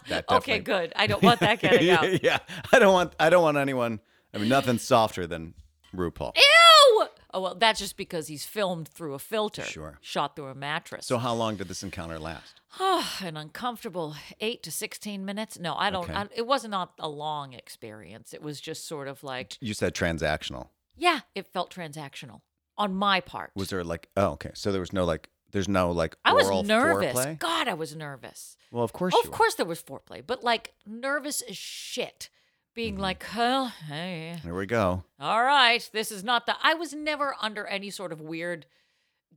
that 0.08 0.26
okay, 0.30 0.60
good. 0.60 0.94
I 0.96 1.08
don't 1.08 1.22
want 1.22 1.42
that 1.42 1.60
getting 1.60 1.90
out. 1.92 2.24
yeah. 2.24 2.40
I 2.72 2.80
don't 2.80 2.94
want 2.94 3.14
I 3.20 3.30
don't 3.30 3.44
want 3.44 3.58
anyone 3.58 4.00
I 4.34 4.38
mean 4.40 4.50
nothing 4.50 4.80
softer 4.80 5.28
than 5.28 5.54
RuPaul. 5.96 6.36
Ew! 6.36 6.44
Oh 7.34 7.42
well, 7.42 7.56
that's 7.56 7.80
just 7.80 7.96
because 7.98 8.28
he's 8.28 8.46
filmed 8.46 8.88
through 8.88 9.14
a 9.14 9.20
filter, 9.20 9.64
Sure. 9.64 10.00
shot 10.02 10.36
through 10.36 10.48
a 10.48 10.56
mattress. 10.56 11.06
So 11.06 11.18
how 11.20 11.34
long 11.34 11.56
did 11.58 11.68
this 11.68 11.84
encounter 11.84 12.18
last? 12.20 12.60
Oh, 12.80 13.08
an 13.24 13.38
uncomfortable 13.38 14.16
eight 14.40 14.64
to 14.64 14.72
sixteen 14.72 15.26
minutes. 15.26 15.60
No, 15.60 15.76
I 15.76 15.90
don't. 15.92 16.04
Okay. 16.06 16.14
I, 16.14 16.28
it 16.36 16.48
was 16.48 16.66
not 16.66 16.94
a 17.00 17.08
long 17.10 17.54
experience. 17.54 18.34
It 18.34 18.42
was 18.42 18.60
just 18.60 18.88
sort 18.88 19.08
of 19.08 19.24
like, 19.24 19.58
You 19.62 19.74
said 19.74 19.94
transactional. 19.94 20.70
yeah, 20.98 21.20
it 21.36 21.46
felt 21.48 21.74
transactional 21.74 22.42
on 22.78 22.96
my 22.96 23.20
part. 23.22 23.52
Was 23.56 23.70
there 23.70 23.84
like 23.84 24.10
oh 24.18 24.32
okay. 24.32 24.52
So 24.56 24.72
there 24.72 24.82
was 24.82 24.94
no 24.94 25.06
like 25.06 25.30
there's 25.52 25.68
no 25.70 25.92
like 25.92 26.16
I 26.26 26.34
was 26.34 26.48
nervous. 26.68 27.14
foreplay? 27.16 27.38
God, 27.40 27.68
I 27.68 27.74
was 27.74 27.96
nervous. 27.96 28.56
Well 28.72 28.84
of 28.84 28.94
course 28.94 29.14
Oh, 29.16 29.22
you 29.24 29.30
of 29.30 29.36
course 29.36 29.56
there 29.56 29.66
was 29.66 29.82
foreplay, 29.82 30.24
but 30.26 30.44
like 30.44 30.74
nervous 30.86 31.42
as 31.42 31.58
shit. 31.58 32.30
Being 32.80 32.94
Mm-hmm. 32.94 33.02
like, 33.02 33.24
huh, 33.26 33.70
hey, 33.90 34.40
Here 34.42 34.56
we 34.56 34.66
go. 34.66 35.04
all 35.20 35.44
right, 35.44 35.88
this 35.92 36.14
is 36.14 36.24
not 36.24 36.46
the. 36.46 36.56
I 36.64 36.76
was 36.76 36.94
never 36.94 37.36
under 37.42 37.66
any 37.68 37.90
sort 37.90 38.14
of 38.14 38.22
weird 38.22 38.66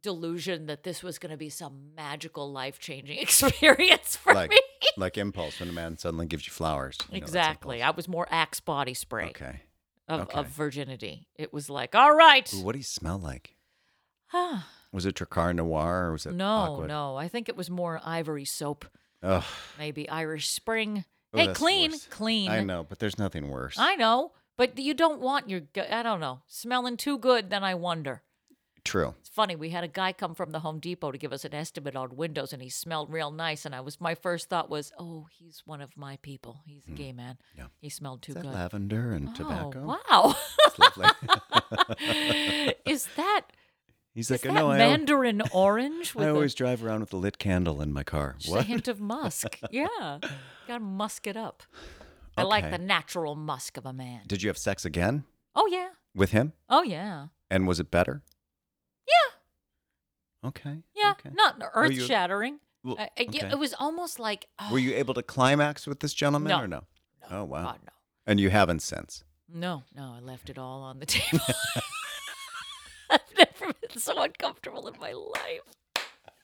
delusion 0.01 0.67
that 0.67 0.85
this 0.85 1.03
was 1.03 1.19
going 1.19 1.33
to 1.33 1.37
be 1.37 1.49
some 1.49 1.91
magical, 1.97 2.53
life 2.53 2.79
changing 2.79 3.19
experience 3.27 4.15
for 4.15 4.33
Like 4.33 4.51
me. 4.51 4.61
like 4.97 5.19
impulse 5.19 5.59
when 5.59 5.69
a 5.69 5.73
man 5.73 5.99
suddenly 5.99 6.27
gives 6.27 6.47
you 6.47 6.53
flowers. 6.53 6.97
You 7.11 7.19
know, 7.19 7.25
exactly. 7.25 7.83
I 7.83 7.91
was 7.91 8.07
more 8.07 8.29
Axe 8.31 8.61
body 8.61 8.95
spray 8.95 9.31
Okay. 9.31 9.61
of, 10.07 10.21
okay. 10.21 10.39
of 10.39 10.47
virginity. 10.47 11.27
It 11.35 11.53
was 11.53 11.69
like, 11.69 11.97
all 11.97 12.15
right. 12.15 12.49
Ooh, 12.55 12.63
what 12.63 12.73
do 12.73 12.79
you 12.79 12.85
smell 12.85 13.19
like? 13.19 13.57
Huh. 14.29 14.59
Was 14.93 15.05
it 15.05 15.17
Drakkar 15.17 15.55
Noir 15.57 16.09
or 16.09 16.13
was 16.13 16.27
it 16.27 16.35
no, 16.35 16.47
Aqua? 16.47 16.87
no. 16.87 17.17
I 17.17 17.27
think 17.27 17.49
it 17.49 17.57
was 17.57 17.71
more 17.71 17.99
ivory 18.05 18.45
soap, 18.45 18.85
Ugh. 19.23 19.43
maybe 19.79 20.07
Irish 20.09 20.49
Spring. 20.51 21.07
Oh, 21.35 21.39
hey, 21.39 21.49
clean, 21.55 21.93
worse. 21.93 22.07
clean. 22.11 22.51
I 22.51 22.63
know, 22.63 22.85
but 22.85 22.99
there's 22.99 23.19
nothing 23.19 23.49
worse. 23.49 23.77
I 23.79 23.97
know, 23.97 24.33
but 24.57 24.79
you 24.79 24.95
don't 24.95 25.21
want 25.21 25.49
your. 25.49 25.61
gu- 25.61 25.85
I 25.91 26.03
don't 26.03 26.21
know, 26.21 26.43
smelling 26.47 26.97
too 26.97 27.19
good. 27.19 27.51
Then 27.51 27.65
I 27.65 27.75
wonder. 27.75 28.23
True. 28.85 29.15
It's 29.21 29.29
funny. 29.29 29.55
We 29.55 29.71
had 29.71 29.85
a 29.85 29.89
guy 29.89 30.13
come 30.13 30.35
from 30.35 30.51
the 30.51 30.59
Home 30.59 30.81
Depot 30.81 31.13
to 31.13 31.19
give 31.19 31.33
us 31.33 31.45
an 31.45 31.55
estimate 31.55 31.95
on 31.95 32.17
windows, 32.17 32.53
and 32.53 32.61
he 32.61 32.69
smelled 32.69 33.13
real 33.13 33.31
nice. 33.31 33.65
And 33.65 33.75
I 33.77 33.81
was 33.81 34.01
my 34.01 34.17
first 34.17 34.49
thought 34.49 34.69
was, 34.69 34.93
oh, 34.99 35.29
he's 35.31 35.63
one 35.65 35.81
of 35.81 35.97
my 35.97 36.17
people. 36.21 36.63
He's 36.67 36.85
a 36.89 36.91
mm. 36.91 36.97
gay 36.97 37.13
man. 37.13 37.39
Yeah. 37.57 37.67
He 37.79 37.89
smelled 37.89 38.23
too 38.23 38.33
Is 38.33 38.37
that 38.37 38.43
good. 38.43 38.53
lavender 38.53 39.13
and 39.13 39.29
Oh, 39.29 39.35
tobacco? 39.35 39.85
wow. 40.11 40.35
It's 40.67 40.79
lovely. 40.79 42.75
Is 42.85 43.09
that 43.17 43.43
He's 44.15 44.27
is 44.27 44.31
like, 44.31 44.41
that 44.43 44.57
I, 44.57 44.61
al- 44.61 44.69
mandarin 44.69 45.43
orange 45.53 46.15
with 46.15 46.27
I 46.27 46.31
a, 46.31 46.35
always 46.35 46.55
drive 46.55 46.85
around 46.85 47.01
with 47.01 47.13
a 47.13 47.17
lit 47.17 47.39
candle 47.39 47.81
in 47.81 47.93
my 47.93 48.03
car. 48.03 48.37
just 48.39 48.51
a 48.53 48.57
What? 48.57 48.67
hint 48.67 48.87
of 48.89 49.01
musk? 49.01 49.59
yeah, 49.71 50.19
gotta 50.69 50.85
musk 50.85 51.27
it 51.27 51.37
up. 51.37 51.63
I 52.37 52.43
like 52.43 52.65
Okay. 52.65 52.77
the 52.77 52.83
natural 52.83 53.35
musk 53.35 53.77
of 53.77 53.85
a 53.87 53.93
man. 53.93 54.23
Did 54.27 54.43
you 54.43 54.49
have 54.49 54.59
sex 54.59 54.85
again 54.85 55.25
Oh 55.55 55.67
yeah, 55.67 55.89
with 56.15 56.31
him? 56.33 56.53
oh 56.69 56.83
yeah, 56.83 57.29
And 57.51 57.67
was 57.67 57.79
it 57.81 57.91
better? 57.91 58.23
yeah, 59.07 60.49
Okay. 60.49 60.83
yeah. 60.95 61.13
Okay. 61.13 61.31
Not 61.35 61.59
Were 61.59 61.71
earth 61.75 61.93
you- 61.93 62.01
shattering. 62.03 62.59
Well, 62.85 62.95
okay. 62.95 63.15
it 63.49 63.59
was 63.59 63.75
almost 63.79 64.19
like. 64.19 64.47
Oh, 64.59 64.73
Were 64.73 64.79
you 64.81 64.93
able 64.95 65.15
to 65.15 65.23
climax 65.23 65.87
with 65.87 66.01
this 66.01 66.13
gentleman 66.15 66.51
No. 66.51 66.61
or 66.63 66.67
no? 66.67 66.85
Oh 67.31 67.45
wow. 67.45 67.63
God, 67.63 67.79
no. 67.85 67.93
And 68.27 68.41
you 68.41 68.51
haven't 68.51 68.83
since. 68.83 69.23
No, 69.49 69.85
no, 69.95 70.15
I 70.17 70.21
left 70.21 70.51
it 70.51 70.59
all 70.59 70.83
on 70.83 70.99
the 70.99 71.07
table. 71.07 71.45
Never 73.61 73.73
been 73.81 73.99
so 73.99 74.21
uncomfortable 74.23 74.87
in 74.89 74.95
my 75.01 75.13
life. 75.13 75.61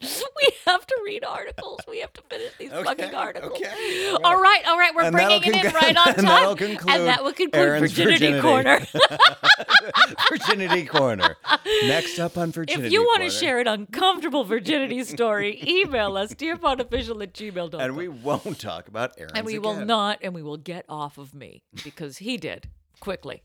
We 0.00 0.48
have 0.66 0.86
to 0.86 0.96
read 1.04 1.24
articles. 1.24 1.80
We 1.88 1.98
have 1.98 2.12
to 2.12 2.22
finish 2.30 2.52
these 2.56 2.70
fucking 2.70 3.12
articles. 3.16 3.52
okay, 3.54 4.10
all 4.10 4.20
All 4.24 4.40
right, 4.40 4.62
all 4.68 4.78
right. 4.78 4.94
We're 4.94 5.02
And 5.02 5.12
bringing 5.12 5.42
it 5.42 5.64
in 5.64 5.72
right 5.72 5.96
on 5.96 6.08
and 6.16 6.24
time. 6.24 6.56
conclude 6.56 6.94
and 6.94 7.08
that 7.08 7.24
will 7.24 7.32
conclude 7.32 7.60
Aaron's 7.60 7.90
Virginity, 7.90 8.40
virginity. 8.40 8.40
Corner. 8.40 8.86
virginity 10.30 10.84
corner. 10.86 11.36
Next 11.84 12.20
up 12.20 12.38
on 12.38 12.52
virginity. 12.52 12.86
if 12.86 12.92
you 12.92 13.02
want 13.02 13.18
Corner. 13.22 13.30
to 13.30 13.36
share 13.36 13.58
an 13.58 13.66
uncomfortable 13.66 14.44
virginity 14.44 15.02
story, 15.02 15.60
email 15.66 16.16
us, 16.16 16.32
dearpodofficial 16.32 17.20
at 17.20 17.34
gmail.com. 17.34 17.80
and 17.80 17.96
we 17.96 18.06
won't 18.06 18.60
talk 18.60 18.86
about 18.86 19.12
Aaron's 19.18 19.32
and 19.34 19.44
we 19.46 19.58
will 19.58 19.84
not, 19.84 20.18
and 20.22 20.32
we 20.32 20.42
will 20.44 20.58
get 20.58 20.84
off 20.88 21.18
of 21.18 21.34
me 21.34 21.64
because 21.82 22.18
he 22.18 22.36
did 22.36 22.68
quickly. 23.00 23.42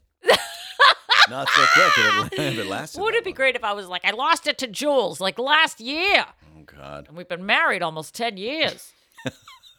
Not 1.29 1.47
so 1.49 1.65
quick. 1.73 1.91
If 1.97 2.39
it, 2.39 2.59
it 2.59 2.67
lasted. 2.67 3.01
Would 3.01 3.13
that 3.13 3.19
it 3.19 3.23
be 3.23 3.31
great 3.33 3.55
if 3.55 3.63
I 3.63 3.73
was 3.73 3.87
like, 3.87 4.03
I 4.05 4.11
lost 4.11 4.47
it 4.47 4.57
to 4.59 4.67
Jules 4.67 5.19
like 5.21 5.39
last 5.39 5.79
year? 5.79 6.25
Oh 6.57 6.63
God. 6.65 7.07
And 7.07 7.17
we've 7.17 7.27
been 7.27 7.45
married 7.45 7.81
almost 7.81 8.13
10 8.15 8.37
years. 8.37 8.91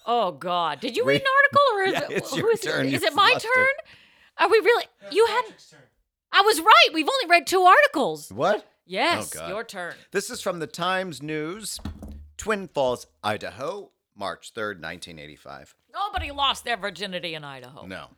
oh, 0.06 0.32
God. 0.32 0.80
Did 0.80 0.96
you 0.96 1.04
read 1.04 1.20
an 1.20 1.26
article 1.36 1.60
or 1.74 1.82
is 1.82 1.92
Yeah, 2.10 2.16
it, 2.16 2.22
it's 2.22 2.30
who 2.30 2.38
your 2.38 2.52
is, 2.52 2.60
turn, 2.60 2.86
is 2.86 2.92
you 3.02 3.06
it 3.08 3.14
my 3.14 3.30
flustered. 3.30 3.50
turn? 3.54 3.66
Are 4.38 4.48
we 4.50 4.58
really? 4.58 4.84
You 5.12 5.26
had. 5.26 5.42
I 6.32 6.40
was 6.42 6.60
right. 6.60 6.88
We've 6.92 7.08
only 7.08 7.26
read 7.30 7.46
two 7.46 7.62
articles. 7.62 8.30
What? 8.32 8.66
Yes, 8.86 9.34
Oh, 9.36 9.38
God. 9.40 9.48
your 9.50 9.64
turn. 9.64 9.94
This 10.10 10.28
is 10.30 10.40
from 10.40 10.58
the 10.58 10.66
Times 10.66 11.22
News, 11.22 11.78
Twin 12.36 12.68
Falls, 12.68 13.06
Idaho, 13.22 13.90
March 14.16 14.52
3rd, 14.52 14.80
1985. 14.82 15.74
Nobody 15.94 16.30
lost 16.32 16.64
their 16.64 16.76
virginity 16.76 17.34
in 17.34 17.44
Idaho. 17.44 17.86
No. 17.86 18.08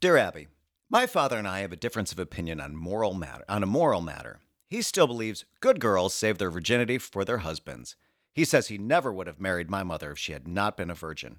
Dear 0.00 0.16
Abby, 0.16 0.48
my 0.88 1.06
father 1.06 1.36
and 1.36 1.48
I 1.48 1.60
have 1.60 1.72
a 1.72 1.76
difference 1.76 2.12
of 2.12 2.18
opinion 2.18 2.60
on 2.60 2.76
moral 2.76 3.14
matter 3.14 3.44
on 3.48 3.62
a 3.62 3.66
moral 3.66 4.00
matter. 4.00 4.40
He 4.68 4.82
still 4.82 5.06
believes 5.06 5.44
good 5.60 5.80
girls 5.80 6.14
save 6.14 6.38
their 6.38 6.50
virginity 6.50 6.98
for 6.98 7.24
their 7.24 7.38
husbands. 7.38 7.96
He 8.32 8.44
says 8.44 8.68
he 8.68 8.78
never 8.78 9.12
would 9.12 9.26
have 9.26 9.40
married 9.40 9.70
my 9.70 9.82
mother 9.82 10.12
if 10.12 10.18
she 10.18 10.32
had 10.32 10.46
not 10.46 10.76
been 10.76 10.90
a 10.90 10.94
virgin. 10.94 11.38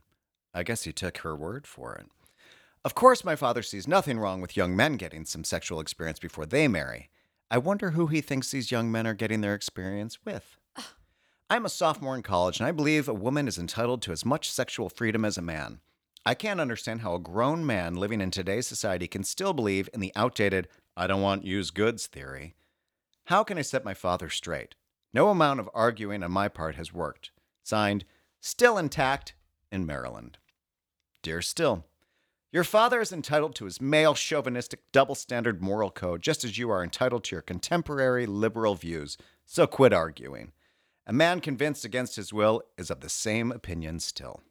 I 0.53 0.63
guess 0.63 0.83
he 0.83 0.91
took 0.91 1.19
her 1.19 1.35
word 1.35 1.67
for 1.67 1.95
it. 1.95 2.07
Of 2.83 2.95
course, 2.95 3.23
my 3.25 3.35
father 3.35 3.61
sees 3.61 3.87
nothing 3.87 4.17
wrong 4.17 4.41
with 4.41 4.57
young 4.57 4.75
men 4.75 4.95
getting 4.95 5.25
some 5.25 5.43
sexual 5.43 5.79
experience 5.79 6.19
before 6.19 6.45
they 6.45 6.67
marry. 6.67 7.09
I 7.51 7.57
wonder 7.57 7.91
who 7.91 8.07
he 8.07 8.21
thinks 8.21 8.49
these 8.49 8.71
young 8.71 8.91
men 8.91 9.05
are 9.05 9.13
getting 9.13 9.41
their 9.41 9.53
experience 9.53 10.19
with. 10.25 10.57
I'm 11.49 11.65
a 11.65 11.69
sophomore 11.69 12.15
in 12.15 12.23
college, 12.23 12.59
and 12.59 12.67
I 12.67 12.71
believe 12.71 13.07
a 13.07 13.13
woman 13.13 13.47
is 13.47 13.57
entitled 13.57 14.01
to 14.03 14.11
as 14.11 14.25
much 14.25 14.51
sexual 14.51 14.89
freedom 14.89 15.23
as 15.23 15.37
a 15.37 15.41
man. 15.41 15.79
I 16.27 16.33
can't 16.33 16.59
understand 16.59 16.99
how 16.99 17.15
a 17.15 17.19
grown 17.19 17.65
man 17.65 17.95
living 17.95 18.19
in 18.19 18.31
today's 18.31 18.67
society 18.67 19.07
can 19.07 19.23
still 19.23 19.53
believe 19.53 19.87
in 19.93 20.01
the 20.01 20.11
outdated, 20.13 20.67
I 20.97 21.07
don't 21.07 21.21
want 21.21 21.45
used 21.45 21.73
goods 21.73 22.05
theory. 22.05 22.53
How 23.27 23.45
can 23.45 23.57
I 23.57 23.61
set 23.61 23.85
my 23.85 23.93
father 23.93 24.27
straight? 24.27 24.75
No 25.13 25.29
amount 25.29 25.61
of 25.61 25.69
arguing 25.73 26.23
on 26.23 26.31
my 26.33 26.49
part 26.49 26.75
has 26.75 26.91
worked. 26.91 27.31
Signed, 27.63 28.03
Still 28.41 28.77
Intact 28.77 29.35
in 29.71 29.85
Maryland. 29.85 30.37
Dear 31.21 31.41
Still, 31.41 31.85
your 32.51 32.65
father 32.65 32.99
is 32.99 33.13
entitled 33.13 33.55
to 33.55 33.63
his 33.63 33.79
male 33.79 34.13
chauvinistic 34.13 34.81
double 34.91 35.15
standard 35.15 35.61
moral 35.61 35.91
code 35.91 36.21
just 36.21 36.43
as 36.43 36.57
you 36.57 36.69
are 36.69 36.83
entitled 36.83 37.23
to 37.23 37.37
your 37.37 37.41
contemporary 37.41 38.25
liberal 38.25 38.75
views, 38.75 39.17
so 39.45 39.65
quit 39.65 39.93
arguing. 39.93 40.51
A 41.05 41.13
man 41.13 41.39
convinced 41.39 41.85
against 41.85 42.17
his 42.17 42.33
will 42.33 42.63
is 42.77 42.91
of 42.91 42.99
the 42.99 43.07
same 43.07 43.49
opinion 43.49 44.01
still. 44.01 44.41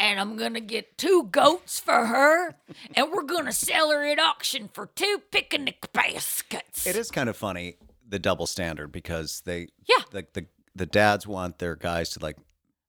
And 0.00 0.18
I'm 0.18 0.36
going 0.36 0.54
to 0.54 0.60
get 0.60 0.96
two 0.96 1.28
goats 1.30 1.78
for 1.78 2.06
her, 2.06 2.54
and 2.96 3.12
we're 3.12 3.22
going 3.22 3.44
to 3.44 3.52
sell 3.52 3.90
her 3.90 4.02
at 4.02 4.18
auction 4.18 4.70
for 4.72 4.86
two 4.96 5.20
picnic 5.30 5.92
baskets. 5.92 6.86
It 6.86 6.96
is 6.96 7.10
kind 7.10 7.28
of 7.28 7.36
funny 7.36 7.76
the 8.08 8.18
double 8.18 8.46
standard 8.46 8.90
because 8.92 9.42
they 9.44 9.68
Yeah. 9.86 10.02
like 10.12 10.32
the 10.32 10.46
the 10.74 10.86
dads 10.86 11.26
want 11.26 11.58
their 11.58 11.76
guys 11.76 12.08
to 12.10 12.20
like 12.20 12.38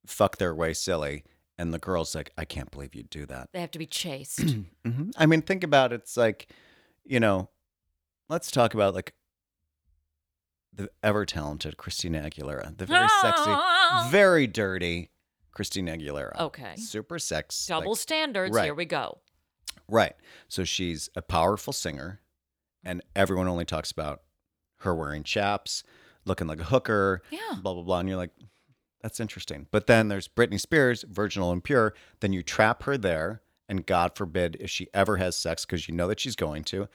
fuck 0.07 0.37
their 0.37 0.55
way 0.55 0.73
silly 0.73 1.23
and 1.57 1.73
the 1.73 1.79
girls 1.79 2.15
like 2.15 2.31
I 2.37 2.45
can't 2.45 2.71
believe 2.71 2.95
you'd 2.95 3.09
do 3.09 3.25
that. 3.25 3.49
They 3.51 3.59
have 3.59 3.71
to 3.71 3.79
be 3.79 3.85
chased. 3.85 4.39
hmm 4.85 5.09
I 5.17 5.25
mean 5.25 5.41
think 5.41 5.63
about 5.65 5.91
it, 5.91 6.01
it's 6.03 6.15
like 6.17 6.47
you 7.03 7.19
know 7.19 7.49
let's 8.29 8.49
talk 8.51 8.73
about 8.73 8.95
like 8.95 9.13
the 10.73 10.89
ever 11.03 11.25
talented 11.25 11.75
Christina 11.77 12.21
Aguilera, 12.21 12.75
the 12.77 12.85
very 12.85 13.09
sexy, 13.21 13.51
very 14.09 14.47
dirty 14.47 15.09
Christina 15.51 15.97
Aguilera. 15.97 16.39
Okay. 16.39 16.75
super 16.77 17.19
sex 17.19 17.65
Double 17.67 17.91
like- 17.91 17.99
standards. 17.99 18.55
right. 18.55 18.65
Here 18.65 18.73
we 18.73 18.85
go. 18.85 19.19
Right. 19.87 20.15
So 20.47 20.63
she's 20.63 21.09
a 21.15 21.21
powerful 21.21 21.73
singer, 21.73 22.21
and 22.83 23.01
everyone 23.15 23.47
only 23.47 23.65
talks 23.65 23.91
about 23.91 24.21
her 24.79 24.95
wearing 24.95 25.23
chaps, 25.23 25.83
looking 26.25 26.47
like 26.47 26.59
a 26.59 26.65
hooker, 26.65 27.21
Yeah. 27.29 27.39
blah, 27.61 27.73
blah, 27.73 27.83
blah. 27.83 27.99
And 27.99 28.07
you're 28.09 28.17
like, 28.17 28.31
that's 29.01 29.19
interesting. 29.19 29.67
But 29.71 29.87
then 29.87 30.07
there's 30.07 30.27
Britney 30.27 30.59
Spears, 30.59 31.03
virginal 31.09 31.51
and 31.51 31.63
pure. 31.63 31.93
Then 32.19 32.33
you 32.33 32.43
trap 32.43 32.83
her 32.83 32.97
there, 32.97 33.41
and 33.67 33.85
God 33.85 34.15
forbid 34.15 34.57
if 34.59 34.69
she 34.69 34.87
ever 34.93 35.17
has 35.17 35.35
sex, 35.35 35.65
because 35.65 35.87
you 35.87 35.93
know 35.95 36.07
that 36.07 36.19
she's 36.19 36.35
going 36.35 36.63
to. 36.65 36.87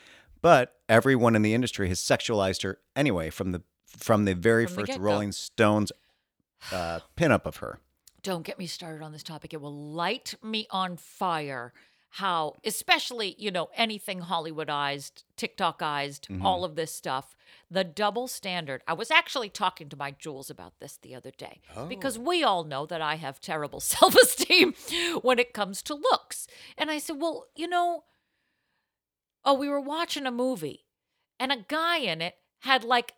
But 0.42 0.76
everyone 0.88 1.34
in 1.34 1.42
the 1.42 1.54
industry 1.54 1.88
has 1.88 2.00
sexualized 2.00 2.62
her 2.62 2.78
anyway 2.94 3.30
from 3.30 3.52
the 3.52 3.62
from 3.86 4.24
the 4.26 4.34
very 4.34 4.66
From 4.66 4.74
first 4.76 4.86
get-go. 4.88 5.02
Rolling 5.02 5.32
Stones 5.32 5.90
uh, 6.72 7.00
pinup 7.16 7.46
of 7.46 7.56
her. 7.58 7.80
Don't 8.26 8.42
get 8.42 8.58
me 8.58 8.66
started 8.66 9.04
on 9.04 9.12
this 9.12 9.22
topic. 9.22 9.54
It 9.54 9.60
will 9.60 9.72
light 9.72 10.34
me 10.42 10.66
on 10.72 10.96
fire 10.96 11.72
how, 12.10 12.56
especially, 12.64 13.36
you 13.38 13.52
know, 13.52 13.68
anything 13.76 14.22
Hollywoodized, 14.22 15.22
TikTokized, 15.36 16.42
all 16.42 16.64
of 16.64 16.74
this 16.74 16.92
stuff, 16.92 17.36
the 17.70 17.84
double 17.84 18.26
standard. 18.26 18.82
I 18.88 18.94
was 18.94 19.12
actually 19.12 19.48
talking 19.48 19.88
to 19.90 19.96
my 19.96 20.10
Jules 20.10 20.50
about 20.50 20.80
this 20.80 20.96
the 21.00 21.14
other 21.14 21.30
day 21.30 21.60
because 21.88 22.18
we 22.18 22.42
all 22.42 22.64
know 22.64 22.84
that 22.86 23.00
I 23.00 23.14
have 23.14 23.40
terrible 23.40 23.78
self 23.94 24.16
esteem 24.16 24.74
when 25.22 25.38
it 25.38 25.52
comes 25.52 25.80
to 25.82 25.94
looks. 25.94 26.48
And 26.76 26.90
I 26.90 26.98
said, 26.98 27.20
well, 27.20 27.46
you 27.54 27.68
know, 27.68 28.02
oh, 29.44 29.54
we 29.54 29.68
were 29.68 29.80
watching 29.80 30.26
a 30.26 30.32
movie 30.32 30.84
and 31.38 31.52
a 31.52 31.64
guy 31.68 31.98
in 31.98 32.20
it 32.20 32.34
had 32.62 32.82
like, 32.82 33.14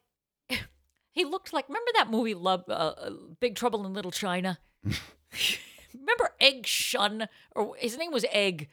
he 1.12 1.24
looked 1.24 1.54
like, 1.54 1.66
remember 1.66 1.92
that 1.94 2.10
movie, 2.10 2.34
Love, 2.34 2.64
uh, 2.68 2.72
uh, 2.72 3.10
Big 3.40 3.54
Trouble 3.54 3.86
in 3.86 3.94
Little 3.94 4.10
China? 4.10 4.58
remember 5.94 6.30
Egg 6.40 6.66
Shen? 6.66 7.28
Or 7.54 7.74
his 7.78 7.96
name 7.96 8.12
was 8.12 8.24
Egg. 8.30 8.68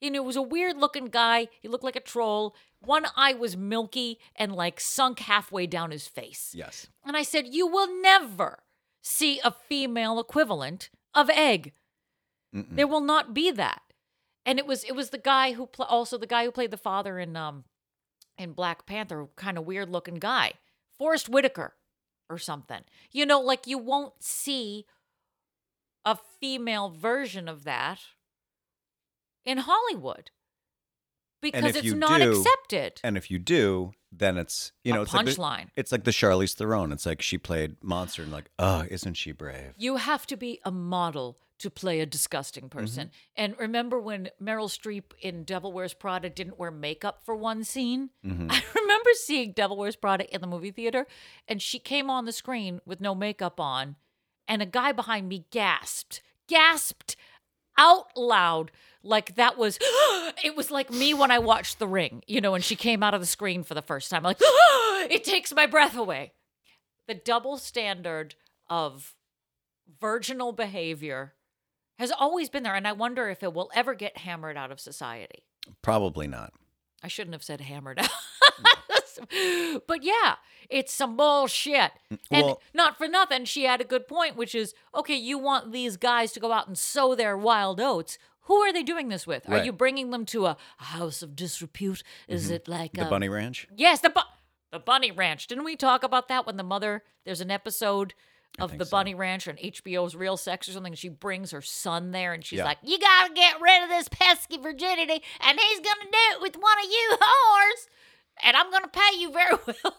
You 0.00 0.10
know, 0.10 0.22
it 0.22 0.26
was 0.26 0.36
a 0.36 0.42
weird 0.42 0.76
looking 0.76 1.06
guy. 1.06 1.48
He 1.60 1.68
looked 1.68 1.84
like 1.84 1.96
a 1.96 2.00
troll. 2.00 2.54
One 2.80 3.06
eye 3.16 3.34
was 3.34 3.56
milky 3.56 4.18
and 4.36 4.54
like 4.54 4.78
sunk 4.78 5.18
halfway 5.20 5.66
down 5.66 5.90
his 5.90 6.06
face. 6.06 6.52
Yes. 6.54 6.86
And 7.04 7.16
I 7.16 7.22
said, 7.22 7.48
You 7.48 7.66
will 7.66 8.00
never 8.00 8.60
see 9.02 9.40
a 9.42 9.50
female 9.50 10.20
equivalent 10.20 10.90
of 11.14 11.28
Egg. 11.30 11.72
There 12.52 12.86
will 12.86 13.00
not 13.00 13.34
be 13.34 13.50
that. 13.50 13.82
And 14.46 14.58
it 14.58 14.66
was 14.66 14.84
it 14.84 14.94
was 14.94 15.10
the 15.10 15.18
guy 15.18 15.52
who 15.52 15.66
pl- 15.66 15.84
also 15.84 16.16
the 16.16 16.26
guy 16.26 16.44
who 16.44 16.50
played 16.50 16.70
the 16.70 16.78
father 16.78 17.18
in 17.18 17.36
um 17.36 17.64
in 18.38 18.52
Black 18.52 18.86
Panther, 18.86 19.26
kind 19.36 19.58
of 19.58 19.66
weird 19.66 19.90
looking 19.90 20.14
guy, 20.14 20.54
Forest 20.96 21.28
Whitaker 21.28 21.74
or 22.30 22.38
something. 22.38 22.82
You 23.12 23.26
know, 23.26 23.40
like 23.40 23.66
you 23.66 23.76
won't 23.76 24.22
see 24.22 24.86
a 26.08 26.18
female 26.40 26.88
version 26.88 27.48
of 27.48 27.64
that 27.64 28.00
in 29.44 29.58
Hollywood 29.58 30.30
because 31.42 31.76
it's 31.76 31.92
not 31.92 32.20
do- 32.20 32.30
accepted. 32.30 33.00
And 33.04 33.18
if 33.18 33.30
you 33.30 33.38
do, 33.38 33.92
then 34.10 34.38
it's 34.38 34.72
you 34.84 34.92
A 34.92 34.96
know 34.96 35.02
it's 35.02 35.12
like 35.12 35.26
the- 35.26 35.32
punchline. 35.32 35.68
it's 35.76 35.92
like 35.92 36.04
the 36.04 36.10
Charlize 36.10 36.54
Theron. 36.54 36.92
It's 36.92 37.04
like 37.04 37.20
she 37.20 37.36
played 37.36 37.76
monster 37.82 38.22
and 38.22 38.32
like, 38.32 38.50
oh, 38.58 38.86
isn't 38.90 39.14
she 39.14 39.32
brave? 39.32 39.74
You 39.76 39.96
have 39.96 40.26
to 40.28 40.36
be 40.36 40.60
a 40.64 40.70
model 40.70 41.36
to 41.58 41.70
play 41.70 42.00
a 42.00 42.06
disgusting 42.06 42.64
mm-hmm. 42.64 42.78
person. 42.78 43.10
And 43.36 43.54
remember 43.58 44.00
when 44.00 44.30
Meryl 44.42 44.70
Streep 44.70 45.12
in 45.20 45.44
Devil 45.44 45.72
Wears 45.72 45.92
Prada 45.92 46.30
didn't 46.30 46.58
wear 46.58 46.70
makeup 46.70 47.20
for 47.24 47.36
one 47.36 47.64
scene? 47.64 48.10
Mm-hmm. 48.24 48.46
I 48.50 48.62
remember 48.74 49.10
seeing 49.26 49.52
Devil 49.52 49.76
Wears 49.76 49.96
Prada 49.96 50.32
in 50.32 50.40
the 50.40 50.46
movie 50.46 50.70
theater, 50.70 51.06
and 51.46 51.60
she 51.60 51.78
came 51.78 52.08
on 52.08 52.24
the 52.24 52.32
screen 52.32 52.80
with 52.86 53.00
no 53.00 53.14
makeup 53.14 53.60
on, 53.60 53.96
and 54.48 54.62
a 54.62 54.66
guy 54.66 54.92
behind 54.92 55.28
me 55.28 55.44
gasped, 55.50 56.22
gasped 56.48 57.16
out 57.76 58.16
loud 58.16 58.72
like 59.02 59.36
that 59.36 59.56
was 59.56 59.78
it 60.44 60.56
was 60.56 60.70
like 60.70 60.90
me 60.90 61.14
when 61.14 61.30
I 61.30 61.38
watched 61.38 61.78
The 61.78 61.86
Ring, 61.86 62.22
you 62.26 62.40
know, 62.40 62.54
and 62.54 62.64
she 62.64 62.76
came 62.76 63.02
out 63.02 63.14
of 63.14 63.20
the 63.20 63.26
screen 63.26 63.62
for 63.62 63.74
the 63.74 63.82
first 63.82 64.10
time. 64.10 64.22
Like 64.22 64.38
it 64.40 65.24
takes 65.24 65.54
my 65.54 65.66
breath 65.66 65.96
away. 65.96 66.32
The 67.06 67.14
double 67.14 67.56
standard 67.56 68.34
of 68.68 69.14
virginal 70.00 70.52
behavior 70.52 71.34
has 71.98 72.12
always 72.12 72.48
been 72.48 72.62
there 72.62 72.74
and 72.74 72.86
I 72.86 72.92
wonder 72.92 73.28
if 73.28 73.42
it 73.42 73.54
will 73.54 73.70
ever 73.74 73.94
get 73.94 74.18
hammered 74.18 74.56
out 74.56 74.72
of 74.72 74.80
society. 74.80 75.44
Probably 75.82 76.26
not. 76.26 76.52
I 77.02 77.08
shouldn't 77.08 77.34
have 77.34 77.44
said 77.44 77.60
hammered 77.60 77.98
out. 77.98 78.10
but 79.86 80.02
yeah, 80.02 80.36
it's 80.68 80.92
some 80.92 81.16
bullshit. 81.16 81.92
And 82.30 82.46
Well- 82.46 82.62
not 82.74 82.96
for 82.98 83.08
nothing, 83.08 83.44
she 83.44 83.64
had 83.64 83.80
a 83.80 83.84
good 83.84 84.06
point, 84.08 84.36
which 84.36 84.54
is 84.54 84.74
okay, 84.94 85.16
you 85.16 85.38
want 85.38 85.72
these 85.72 85.96
guys 85.96 86.32
to 86.32 86.40
go 86.40 86.52
out 86.52 86.66
and 86.68 86.76
sow 86.78 87.14
their 87.14 87.36
wild 87.36 87.80
oats. 87.80 88.18
Who 88.42 88.54
are 88.62 88.72
they 88.72 88.82
doing 88.82 89.08
this 89.10 89.26
with? 89.26 89.46
Are 89.50 89.62
you 89.62 89.72
bringing 89.72 90.10
them 90.10 90.24
to 90.26 90.46
a 90.46 90.56
house 90.78 91.20
of 91.22 91.36
disrepute? 91.36 92.02
Is 92.28 92.50
it 92.50 92.66
like 92.66 92.92
The 92.94 93.02
um, 93.02 93.10
Bunny 93.10 93.28
Ranch. 93.28 93.68
Yes, 93.76 94.00
the 94.00 94.08
bu- 94.08 94.20
the 94.72 94.78
Bunny 94.78 95.10
Ranch. 95.10 95.46
Didn't 95.48 95.64
we 95.64 95.76
talk 95.76 96.02
about 96.02 96.28
that 96.28 96.46
when 96.46 96.56
the 96.56 96.62
mother? 96.62 97.02
There's 97.26 97.42
an 97.42 97.50
episode 97.50 98.14
of 98.58 98.78
the 98.78 98.86
so. 98.86 98.90
Bunny 98.90 99.14
Ranch 99.14 99.46
on 99.48 99.56
HBO's 99.56 100.16
Real 100.16 100.38
Sex 100.38 100.66
or 100.66 100.72
something. 100.72 100.94
She 100.94 101.10
brings 101.10 101.50
her 101.50 101.60
son 101.60 102.10
there, 102.12 102.32
and 102.32 102.42
she's 102.42 102.60
Yeah. 102.60 102.64
like, 102.64 102.78
"You 102.82 102.98
gotta 102.98 103.34
get 103.34 103.60
rid 103.60 103.82
of 103.82 103.90
this 103.90 104.08
pesky 104.08 104.56
virginity, 104.56 105.22
and 105.40 105.60
he's 105.60 105.80
gonna 105.80 106.10
do 106.10 106.18
it 106.36 106.40
with 106.40 106.56
one 106.56 106.78
of 106.82 106.90
you 106.90 107.18
whores, 107.20 107.88
and 108.44 108.56
I'm 108.56 108.70
gonna 108.70 108.88
pay 108.88 109.18
you 109.18 109.32
very 109.32 109.54
well." 109.66 109.96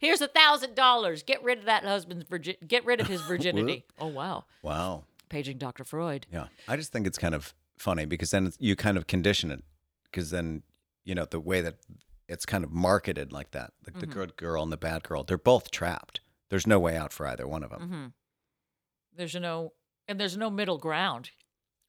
Here's 0.00 0.20
a 0.20 0.28
thousand 0.28 0.74
dollars. 0.74 1.22
Get 1.22 1.42
rid 1.42 1.58
of 1.60 1.64
that 1.64 1.84
husband's 1.84 2.24
virgin. 2.26 2.56
Get 2.66 2.84
rid 2.84 3.00
of 3.00 3.06
his 3.06 3.20
virginity. 3.28 3.84
oh 3.98 4.08
wow, 4.08 4.44
Wow. 4.62 5.04
paging 5.28 5.58
Dr. 5.58 5.84
Freud. 5.84 6.26
Yeah. 6.32 6.46
I 6.68 6.76
just 6.76 6.92
think 6.92 7.06
it's 7.06 7.18
kind 7.18 7.34
of 7.34 7.54
funny 7.78 8.04
because 8.04 8.30
then 8.30 8.52
you 8.58 8.76
kind 8.76 8.96
of 8.98 9.06
condition 9.06 9.50
it 9.50 9.62
because 10.04 10.30
then, 10.30 10.62
you 11.04 11.14
know, 11.14 11.24
the 11.24 11.40
way 11.40 11.60
that 11.62 11.76
it's 12.28 12.44
kind 12.44 12.62
of 12.64 12.70
marketed 12.72 13.32
like 13.32 13.52
that, 13.52 13.72
like 13.86 13.92
Mm-hmm. 13.94 14.00
the 14.00 14.06
good 14.06 14.36
girl 14.36 14.62
and 14.62 14.70
the 14.72 14.76
bad 14.76 15.02
girl, 15.02 15.24
they're 15.24 15.38
both 15.38 15.70
trapped. 15.70 16.20
There's 16.50 16.66
no 16.66 16.78
way 16.78 16.96
out 16.96 17.12
for 17.12 17.26
either 17.26 17.46
one 17.48 17.62
of 17.62 17.70
them. 17.70 17.80
Mm-hmm. 17.80 18.06
There's 19.16 19.34
no 19.34 19.72
and 20.08 20.20
there's 20.20 20.36
no 20.36 20.50
middle 20.50 20.78
ground. 20.78 21.30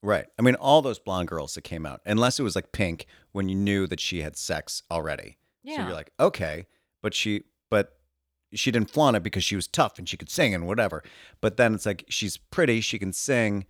Right. 0.02 0.26
I 0.38 0.42
mean, 0.42 0.54
all 0.54 0.80
those 0.80 0.98
blonde 1.00 1.28
girls 1.28 1.54
that 1.54 1.62
came 1.62 1.84
out, 1.84 2.00
unless 2.06 2.38
it 2.38 2.42
was 2.44 2.54
like 2.56 2.72
Pink 2.72 3.06
when 3.32 3.48
you 3.48 3.54
knew 3.56 3.86
that 3.88 4.00
she 4.00 4.22
had 4.22 4.36
sex 4.36 4.82
already. 4.90 5.36
So 5.64 5.72
Yeah. 5.72 5.86
you're 5.86 5.94
like, 5.94 6.12
okay, 6.18 6.66
but 7.02 7.14
she, 7.14 7.44
but 7.70 7.98
she 8.54 8.70
didn't 8.70 8.90
flaunt 8.90 9.16
it 9.16 9.22
because 9.22 9.44
she 9.44 9.56
was 9.56 9.66
tough 9.66 9.98
and 9.98 10.08
she 10.08 10.16
could 10.16 10.30
sing 10.30 10.54
and 10.54 10.66
whatever. 10.66 11.02
But 11.40 11.56
then 11.56 11.74
it's 11.74 11.84
like, 11.86 12.04
she's 12.08 12.36
pretty, 12.36 12.80
she 12.80 12.98
can 12.98 13.12
sing. 13.12 13.66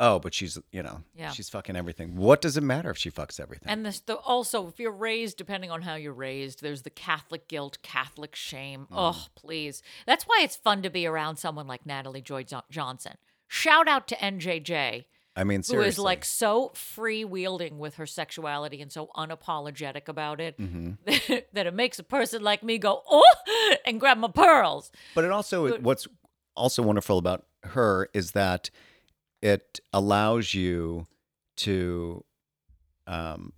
Oh, 0.00 0.20
but 0.20 0.32
she's, 0.32 0.56
you 0.70 0.80
know, 0.82 1.02
Yeah. 1.14 1.30
she's 1.32 1.48
fucking 1.48 1.74
everything. 1.74 2.14
What 2.16 2.40
does 2.40 2.56
it 2.56 2.62
matter 2.62 2.88
if 2.90 2.96
she 2.96 3.10
fucks 3.10 3.40
everything? 3.40 3.68
And 3.68 3.84
this, 3.84 3.98
the, 4.00 4.16
also, 4.16 4.68
if 4.68 4.78
you're 4.78 4.92
raised, 4.92 5.36
depending 5.36 5.72
on 5.72 5.82
how 5.82 5.96
you're 5.96 6.12
raised, 6.12 6.62
there's 6.62 6.82
the 6.82 6.90
Catholic 6.90 7.48
guilt, 7.48 7.78
Catholic 7.82 8.36
shame. 8.36 8.82
Mm. 8.82 8.96
Oh, 8.96 9.26
please. 9.34 9.82
That's 10.06 10.22
why 10.24 10.40
it's 10.42 10.54
fun 10.56 10.82
to 10.82 10.90
be 10.90 11.04
around 11.04 11.36
someone 11.38 11.66
like 11.66 11.84
Natalie 11.84 12.22
Joy 12.22 12.44
Johnson. 12.70 13.14
Shout 13.48 13.88
out 13.88 14.06
to 14.08 14.14
NJJ, 14.16 15.06
I 15.38 15.44
mean, 15.44 15.60
who 15.60 15.62
seriously. 15.62 15.88
is 15.88 15.98
like 16.00 16.24
so 16.24 16.72
free 16.74 17.24
wielding 17.24 17.78
with 17.78 17.94
her 17.94 18.06
sexuality 18.06 18.82
and 18.82 18.90
so 18.92 19.08
unapologetic 19.16 20.08
about 20.08 20.40
it 20.40 20.58
Mm-hmm. 20.58 21.34
that 21.54 21.66
it 21.66 21.74
makes 21.74 21.98
a 21.98 22.02
person 22.02 22.42
like 22.42 22.62
me 22.62 22.76
go, 22.78 23.02
oh, 23.08 23.74
and 23.86 24.00
grab 24.00 24.18
my 24.18 24.28
pearls. 24.28 24.90
But 25.14 25.24
it 25.24 25.30
also 25.30 25.68
But- 25.68 25.82
what's 25.82 26.08
also 26.56 26.82
wonderful 26.82 27.18
about 27.18 27.46
her 27.62 28.08
is 28.12 28.32
that 28.32 28.68
it 29.40 29.78
allows 29.92 30.52
you 30.54 31.06
to 31.58 32.24
um 33.06 33.52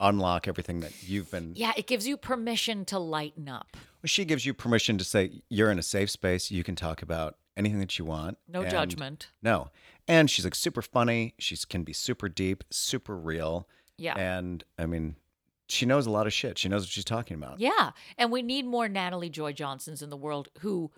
unlock 0.00 0.46
everything 0.46 0.80
that 0.80 0.92
you've 1.08 1.30
been 1.30 1.52
Yeah, 1.56 1.72
it 1.76 1.86
gives 1.86 2.06
you 2.06 2.16
permission 2.16 2.84
to 2.86 2.98
lighten 2.98 3.48
up. 3.48 3.76
she 4.04 4.24
gives 4.24 4.44
you 4.44 4.52
permission 4.54 4.98
to 4.98 5.04
say 5.04 5.40
you're 5.48 5.70
in 5.70 5.78
a 5.78 5.82
safe 5.82 6.10
space 6.10 6.50
you 6.50 6.62
can 6.62 6.76
talk 6.76 7.00
about 7.02 7.36
anything 7.56 7.78
that 7.80 7.98
you 7.98 8.04
want 8.04 8.36
No 8.46 8.64
judgment. 8.66 9.28
no 9.42 9.70
and 10.08 10.30
she's 10.30 10.44
like 10.44 10.54
super 10.54 10.82
funny 10.82 11.34
she 11.38 11.56
can 11.68 11.82
be 11.82 11.92
super 11.92 12.28
deep 12.28 12.64
super 12.70 13.16
real 13.16 13.68
Yeah. 13.98 14.14
and 14.16 14.64
i 14.78 14.86
mean 14.86 15.16
she 15.68 15.84
knows 15.86 16.06
a 16.06 16.10
lot 16.10 16.26
of 16.26 16.32
shit 16.32 16.58
she 16.58 16.68
knows 16.68 16.82
what 16.82 16.90
she's 16.90 17.04
talking 17.04 17.36
about 17.36 17.58
Yeah. 17.58 17.90
And 18.16 18.30
we 18.30 18.40
need 18.42 18.66
more 18.66 18.88
Natalie 18.88 19.30
Joy 19.30 19.52
Johnsons 19.52 20.00
in 20.00 20.10
the 20.10 20.16
world 20.16 20.48
who 20.60 20.92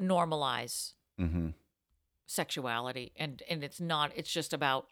normalize 0.00 0.94
mm-hmm. 1.20 1.48
sexuality 2.26 3.12
and 3.16 3.42
and 3.48 3.62
it's 3.62 3.80
not 3.80 4.12
it's 4.16 4.32
just 4.32 4.52
about 4.52 4.86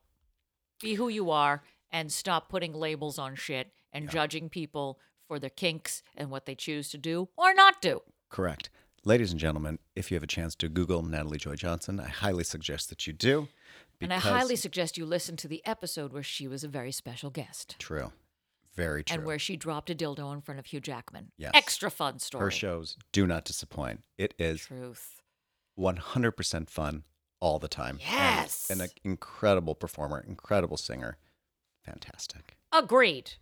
be 0.80 0.94
who 0.94 1.08
you 1.08 1.30
are 1.30 1.62
and 1.90 2.12
stop 2.12 2.48
putting 2.48 2.72
labels 2.74 3.18
on 3.18 3.34
shit 3.34 3.72
and 3.92 4.10
judging 4.10 4.48
people 4.48 4.98
for 5.26 5.38
their 5.38 5.50
kinks 5.50 6.02
and 6.16 6.30
what 6.30 6.46
they 6.46 6.54
choose 6.54 6.90
to 6.90 6.98
do 6.98 7.28
or 7.36 7.54
not 7.54 7.80
do. 7.80 8.02
Correct. 8.28 8.70
Ladies 9.04 9.30
and 9.30 9.40
gentlemen, 9.40 9.78
if 9.96 10.10
you 10.10 10.14
have 10.16 10.22
a 10.22 10.26
chance 10.28 10.54
to 10.56 10.68
Google 10.68 11.02
Natalie 11.02 11.38
Joy 11.38 11.54
Johnson, 11.54 11.98
I 12.00 12.08
highly 12.08 12.44
suggest 12.44 12.90
that 12.90 13.06
you 13.06 13.12
do. 13.14 13.48
And 14.00 14.12
I 14.12 14.18
highly 14.18 14.56
suggest 14.56 14.98
you 14.98 15.06
listen 15.06 15.36
to 15.38 15.48
the 15.48 15.64
episode 15.66 16.12
where 16.12 16.22
she 16.22 16.46
was 16.46 16.64
a 16.64 16.68
very 16.68 16.92
special 16.92 17.30
guest 17.30 17.76
True. 17.78 18.12
Very 18.74 19.02
true. 19.04 19.16
and 19.16 19.26
where 19.26 19.38
she 19.38 19.56
dropped 19.56 19.90
a 19.90 19.94
dildo 19.94 20.32
in 20.34 20.40
front 20.42 20.58
of 20.60 20.66
Hugh 20.66 20.80
Jackman. 20.80 21.32
Yes. 21.36 21.50
Extra 21.54 21.90
fun 21.90 22.18
story. 22.18 22.44
Her 22.44 22.50
shows 22.50 22.96
do 23.12 23.26
not 23.26 23.44
disappoint. 23.44 24.02
It 24.18 24.32
is 24.38 24.60
Truth. 24.62 25.20
100% 25.78 26.68
fun 26.70 27.04
all 27.40 27.58
the 27.58 27.68
time. 27.68 27.98
And- 28.06 28.40
Yes. 28.40 28.68
And, 28.70 28.80
an 28.82 28.88
incredible 29.02 29.74
performer, 29.74 30.20
incredible 30.26 30.76
singer. 30.76 31.16
Fantastic. 31.84 32.56
Agreed. 32.72 33.32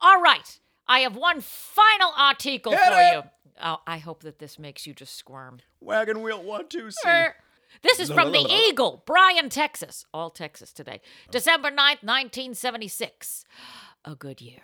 All 0.00 0.20
right. 0.20 0.60
I 0.88 1.00
have 1.00 1.16
one 1.16 1.40
final 1.40 2.12
article 2.16 2.72
Hit 2.72 2.80
for 2.80 2.92
it. 3.00 3.12
you. 3.14 3.22
Oh, 3.62 3.78
I 3.86 3.98
hope 3.98 4.22
that 4.22 4.38
this 4.38 4.58
makes 4.58 4.86
you 4.86 4.94
just 4.94 5.16
squirm. 5.16 5.60
Wagon 5.80 6.22
wheel 6.22 6.42
one, 6.42 6.68
two, 6.68 6.90
C. 6.90 6.96
Er, 7.08 7.34
This 7.82 7.98
is 8.00 8.10
from 8.10 8.32
the 8.32 8.46
Eagle, 8.68 9.02
Bryan, 9.06 9.48
Texas. 9.48 10.04
All 10.12 10.30
Texas 10.30 10.72
today. 10.72 11.00
December 11.30 11.70
9th, 11.70 12.02
1976. 12.02 13.44
A 14.04 14.14
good 14.14 14.40
year. 14.40 14.62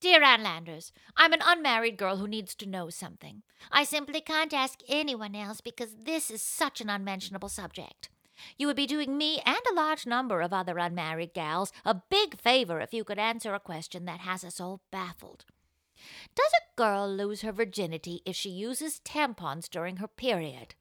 Dear 0.00 0.22
Ann 0.22 0.42
Landers, 0.42 0.92
I'm 1.14 1.34
an 1.34 1.42
unmarried 1.44 1.98
girl 1.98 2.16
who 2.16 2.26
needs 2.26 2.54
to 2.54 2.66
know 2.66 2.88
something. 2.88 3.42
I 3.70 3.84
simply 3.84 4.22
can't 4.22 4.54
ask 4.54 4.80
anyone 4.88 5.34
else 5.34 5.60
because 5.60 5.94
this 6.02 6.30
is 6.30 6.40
such 6.40 6.80
an 6.80 6.88
unmentionable 6.88 7.50
subject. 7.50 8.08
You 8.56 8.66
would 8.66 8.76
be 8.76 8.86
doing 8.86 9.18
me 9.18 9.42
and 9.44 9.58
a 9.70 9.74
large 9.74 10.06
number 10.06 10.40
of 10.40 10.54
other 10.54 10.78
unmarried 10.78 11.34
gals 11.34 11.70
a 11.84 12.00
big 12.08 12.40
favor 12.40 12.80
if 12.80 12.94
you 12.94 13.04
could 13.04 13.18
answer 13.18 13.52
a 13.52 13.60
question 13.60 14.06
that 14.06 14.20
has 14.20 14.42
us 14.42 14.58
all 14.58 14.80
baffled. 14.90 15.44
Does 16.34 16.52
a 16.52 16.76
girl 16.76 17.08
lose 17.12 17.42
her 17.42 17.52
virginity 17.52 18.22
if 18.24 18.36
she 18.36 18.50
uses 18.50 19.00
tampons 19.04 19.68
during 19.68 19.96
her 19.96 20.08
period? 20.08 20.74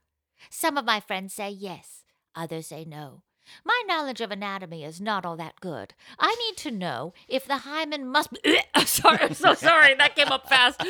Some 0.49 0.77
of 0.77 0.85
my 0.85 0.99
friends 0.99 1.33
say 1.33 1.49
yes, 1.49 2.03
others 2.35 2.67
say 2.67 2.85
no. 2.85 3.23
My 3.63 3.81
knowledge 3.87 4.21
of 4.21 4.31
anatomy 4.31 4.83
is 4.83 5.01
not 5.01 5.25
all 5.25 5.35
that 5.37 5.59
good. 5.59 5.93
I 6.19 6.35
need 6.35 6.57
to 6.57 6.71
know 6.71 7.13
if 7.27 7.45
the 7.45 7.57
hymen 7.59 8.07
must 8.07 8.31
be. 8.31 8.61
sorry, 8.85 9.19
I'm 9.21 9.33
so 9.33 9.53
sorry. 9.53 9.95
That 9.95 10.15
came 10.15 10.27
up 10.27 10.47
fast. 10.47 10.77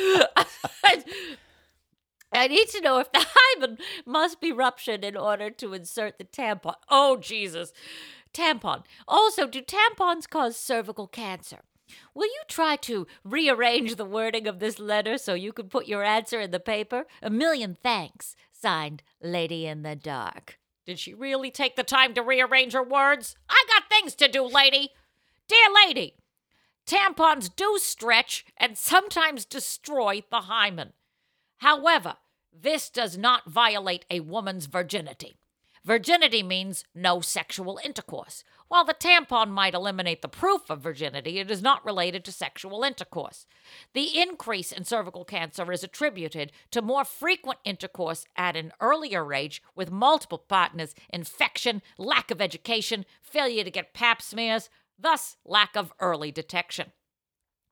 I 2.32 2.46
need 2.46 2.68
to 2.68 2.80
know 2.80 2.98
if 2.98 3.10
the 3.12 3.26
hymen 3.28 3.78
must 4.06 4.40
be 4.40 4.52
ruptured 4.52 5.04
in 5.04 5.16
order 5.16 5.50
to 5.50 5.72
insert 5.72 6.18
the 6.18 6.24
tampon. 6.24 6.74
Oh, 6.88 7.16
Jesus. 7.16 7.72
Tampon. 8.32 8.84
Also, 9.08 9.46
do 9.46 9.60
tampons 9.62 10.28
cause 10.28 10.56
cervical 10.56 11.08
cancer? 11.08 11.62
Will 12.14 12.26
you 12.26 12.42
try 12.48 12.76
to 12.76 13.06
rearrange 13.24 13.96
the 13.96 14.04
wording 14.04 14.46
of 14.46 14.58
this 14.58 14.78
letter 14.78 15.18
so 15.18 15.34
you 15.34 15.52
can 15.52 15.68
put 15.68 15.86
your 15.86 16.04
answer 16.04 16.40
in 16.40 16.50
the 16.50 16.60
paper? 16.60 17.06
A 17.22 17.30
million 17.30 17.76
thanks. 17.82 18.36
Signed, 18.52 19.02
Lady 19.22 19.66
in 19.66 19.82
the 19.82 19.96
Dark. 19.96 20.58
Did 20.86 20.98
she 20.98 21.14
really 21.14 21.50
take 21.50 21.76
the 21.76 21.82
time 21.82 22.14
to 22.14 22.22
rearrange 22.22 22.72
her 22.72 22.82
words? 22.82 23.36
I 23.48 23.64
got 23.68 23.88
things 23.88 24.14
to 24.16 24.28
do, 24.28 24.44
lady. 24.44 24.90
Dear 25.48 25.66
lady, 25.86 26.14
tampons 26.86 27.54
do 27.54 27.78
stretch 27.78 28.44
and 28.56 28.76
sometimes 28.76 29.44
destroy 29.44 30.22
the 30.30 30.42
hymen. 30.42 30.92
However, 31.58 32.16
this 32.52 32.90
does 32.90 33.16
not 33.16 33.48
violate 33.48 34.04
a 34.10 34.20
woman's 34.20 34.66
virginity. 34.66 35.36
Virginity 35.84 36.42
means 36.42 36.84
no 36.94 37.20
sexual 37.20 37.80
intercourse. 37.84 38.44
While 38.70 38.84
the 38.84 38.94
tampon 38.94 39.50
might 39.50 39.74
eliminate 39.74 40.22
the 40.22 40.28
proof 40.28 40.70
of 40.70 40.80
virginity, 40.80 41.40
it 41.40 41.50
is 41.50 41.60
not 41.60 41.84
related 41.84 42.24
to 42.24 42.30
sexual 42.30 42.84
intercourse. 42.84 43.44
The 43.94 44.16
increase 44.16 44.70
in 44.70 44.84
cervical 44.84 45.24
cancer 45.24 45.72
is 45.72 45.82
attributed 45.82 46.52
to 46.70 46.80
more 46.80 47.04
frequent 47.04 47.58
intercourse 47.64 48.24
at 48.36 48.54
an 48.56 48.70
earlier 48.80 49.34
age 49.34 49.60
with 49.74 49.90
multiple 49.90 50.38
partners, 50.38 50.94
infection, 51.12 51.82
lack 51.98 52.30
of 52.30 52.40
education, 52.40 53.06
failure 53.20 53.64
to 53.64 53.72
get 53.72 53.92
pap 53.92 54.22
smears, 54.22 54.70
thus, 54.96 55.36
lack 55.44 55.74
of 55.76 55.92
early 55.98 56.30
detection. 56.30 56.92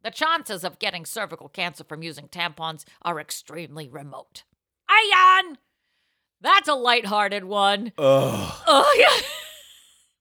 The 0.03 0.11
chances 0.11 0.65
of 0.65 0.81
getting 0.81 1.07
cervical 1.07 1.49
cancer 1.49 1.85
from 1.85 2.03
using 2.03 2.27
tampons 2.27 2.85
are 3.03 3.21
extremely 3.21 3.89
remote. 3.89 4.43
Ayan! 4.91 5.59
That's 6.41 6.67
a 6.67 6.75
lighthearted 6.75 7.45
one. 7.45 7.93
Ugh, 7.97 8.63
Oh, 8.67 8.97
yeah. 8.99 9.27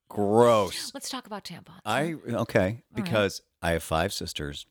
gross. 0.09 0.91
Let's 0.93 1.09
talk 1.09 1.25
about 1.27 1.43
tampons. 1.43 1.79
I 1.85 2.15
okay 2.27 2.83
because 2.93 3.41
I 3.61 3.71
have 3.71 3.83
five 3.83 4.13
sisters. 4.13 4.65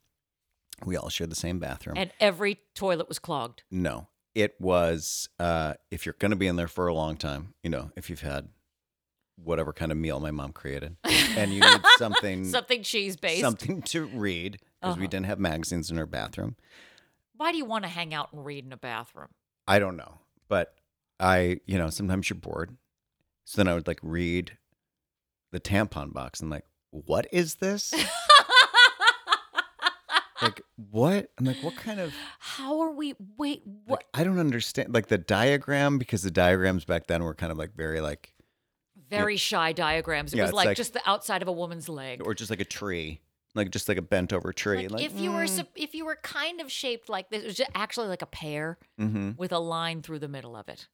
We 0.85 0.97
all 0.97 1.09
shared 1.09 1.31
the 1.31 1.37
same 1.37 1.59
bathroom. 1.59 1.97
and 1.97 2.13
every 2.21 2.61
toilet 2.75 3.09
was 3.09 3.19
clogged. 3.19 3.63
no, 3.71 4.09
it 4.35 4.55
was 4.61 5.29
uh, 5.39 5.75
if 5.91 6.05
you're 6.05 6.17
going 6.19 6.31
to 6.33 6.37
be 6.37 6.47
in 6.47 6.57
there 6.57 6.69
for 6.69 6.87
a 6.87 6.95
long 6.95 7.17
time. 7.17 7.55
You 7.63 7.71
know, 7.71 7.91
if 7.97 8.11
you've 8.11 8.21
had 8.21 8.49
whatever 9.43 9.73
kind 9.73 9.91
of 9.93 9.99
meal 9.99 10.19
my 10.21 10.31
mom 10.31 10.53
created, 10.53 10.97
and 11.05 11.53
you 11.53 11.61
need 11.61 11.81
something 11.99 12.45
Something 12.45 12.83
cheese 12.83 13.17
based. 13.17 13.41
something 13.43 13.83
to 13.83 14.05
read 14.07 14.59
because 14.81 14.97
we 14.97 15.05
Uh-huh. 15.05 15.11
didn't 15.11 15.27
have 15.27 15.39
magazines 15.39 15.91
in 15.91 15.99
our 15.99 16.07
bathroom. 16.07 16.57
Why 17.37 17.53
do 17.53 17.59
you 17.59 17.65
want 17.67 17.85
to 17.85 17.89
hang 17.91 18.15
out 18.15 18.33
and 18.33 18.45
read 18.47 18.65
in 18.65 18.73
a 18.73 18.79
bathroom? 18.79 19.29
I 19.69 19.79
don't 19.79 19.97
know, 19.97 20.21
but 20.49 20.75
I, 21.21 21.61
you 21.67 21.77
know, 21.79 21.91
sometimes 21.91 22.31
you're 22.31 22.39
bored, 22.39 22.77
so 23.45 23.57
then 23.59 23.69
I 23.69 23.75
would 23.75 23.87
like 23.87 24.01
read 24.03 24.57
the 25.53 25.61
tampon 25.61 26.13
box 26.13 26.41
and 26.41 26.51
like, 26.51 26.65
what 26.91 27.27
is 27.33 27.57
this? 27.57 27.93
like 30.43 30.61
what? 30.91 31.31
I'm 31.39 31.45
like, 31.47 31.63
what 31.63 31.77
kind 31.77 32.01
of? 32.01 32.13
How 32.39 32.81
are 32.81 32.93
we? 32.93 33.15
Wait, 33.39 33.63
what? 33.65 33.99
Like, 34.01 34.07
I 34.15 34.25
don't 34.25 34.39
understand. 34.39 34.93
Like 34.93 35.07
the 35.09 35.19
diagram 35.19 35.99
because 35.99 36.23
the 36.23 36.31
diagrams 36.31 36.85
back 36.85 37.07
then 37.07 37.23
were 37.25 37.35
kind 37.35 37.51
of 37.53 37.59
like 37.59 37.75
very 37.75 38.01
like, 38.01 38.33
Very 39.09 39.37
shy 39.37 39.73
diagrams. 39.73 40.33
It 40.35 40.39
Yeah, 40.39 40.45
was 40.45 40.53
like, 40.53 40.67
like- 40.67 40.77
just 40.77 40.93
the 40.93 41.09
outside 41.09 41.43
of 41.43 41.49
a 41.49 41.53
woman's 41.53 41.89
leg. 41.89 42.21
or 42.25 42.35
just 42.35 42.51
like 42.51 42.61
a 42.61 42.65
tree, 42.67 43.21
like 43.55 43.71
just 43.71 43.89
like 43.89 43.99
a 43.99 44.03
bent 44.03 44.33
over 44.33 44.53
tree. 44.53 44.83
Like, 44.89 44.91
Like, 44.91 45.05
if 45.05 45.19
you 45.19 45.33
were 45.33 45.47
sup- 45.47 45.69
if 45.75 45.95
you 45.95 46.05
were 46.05 46.17
kind 46.23 46.61
of 46.61 46.71
shaped 46.71 47.09
like 47.09 47.31
this, 47.31 47.43
it 47.43 47.47
was 47.47 47.61
actually 47.75 48.09
like 48.09 48.23
a 48.23 48.27
pear 48.27 48.79
hmm 48.99 49.33
with 49.39 49.53
a 49.53 49.59
line 49.59 50.03
through 50.03 50.19
the 50.19 50.29
middle 50.29 50.57
of 50.57 50.69
it. 50.69 50.89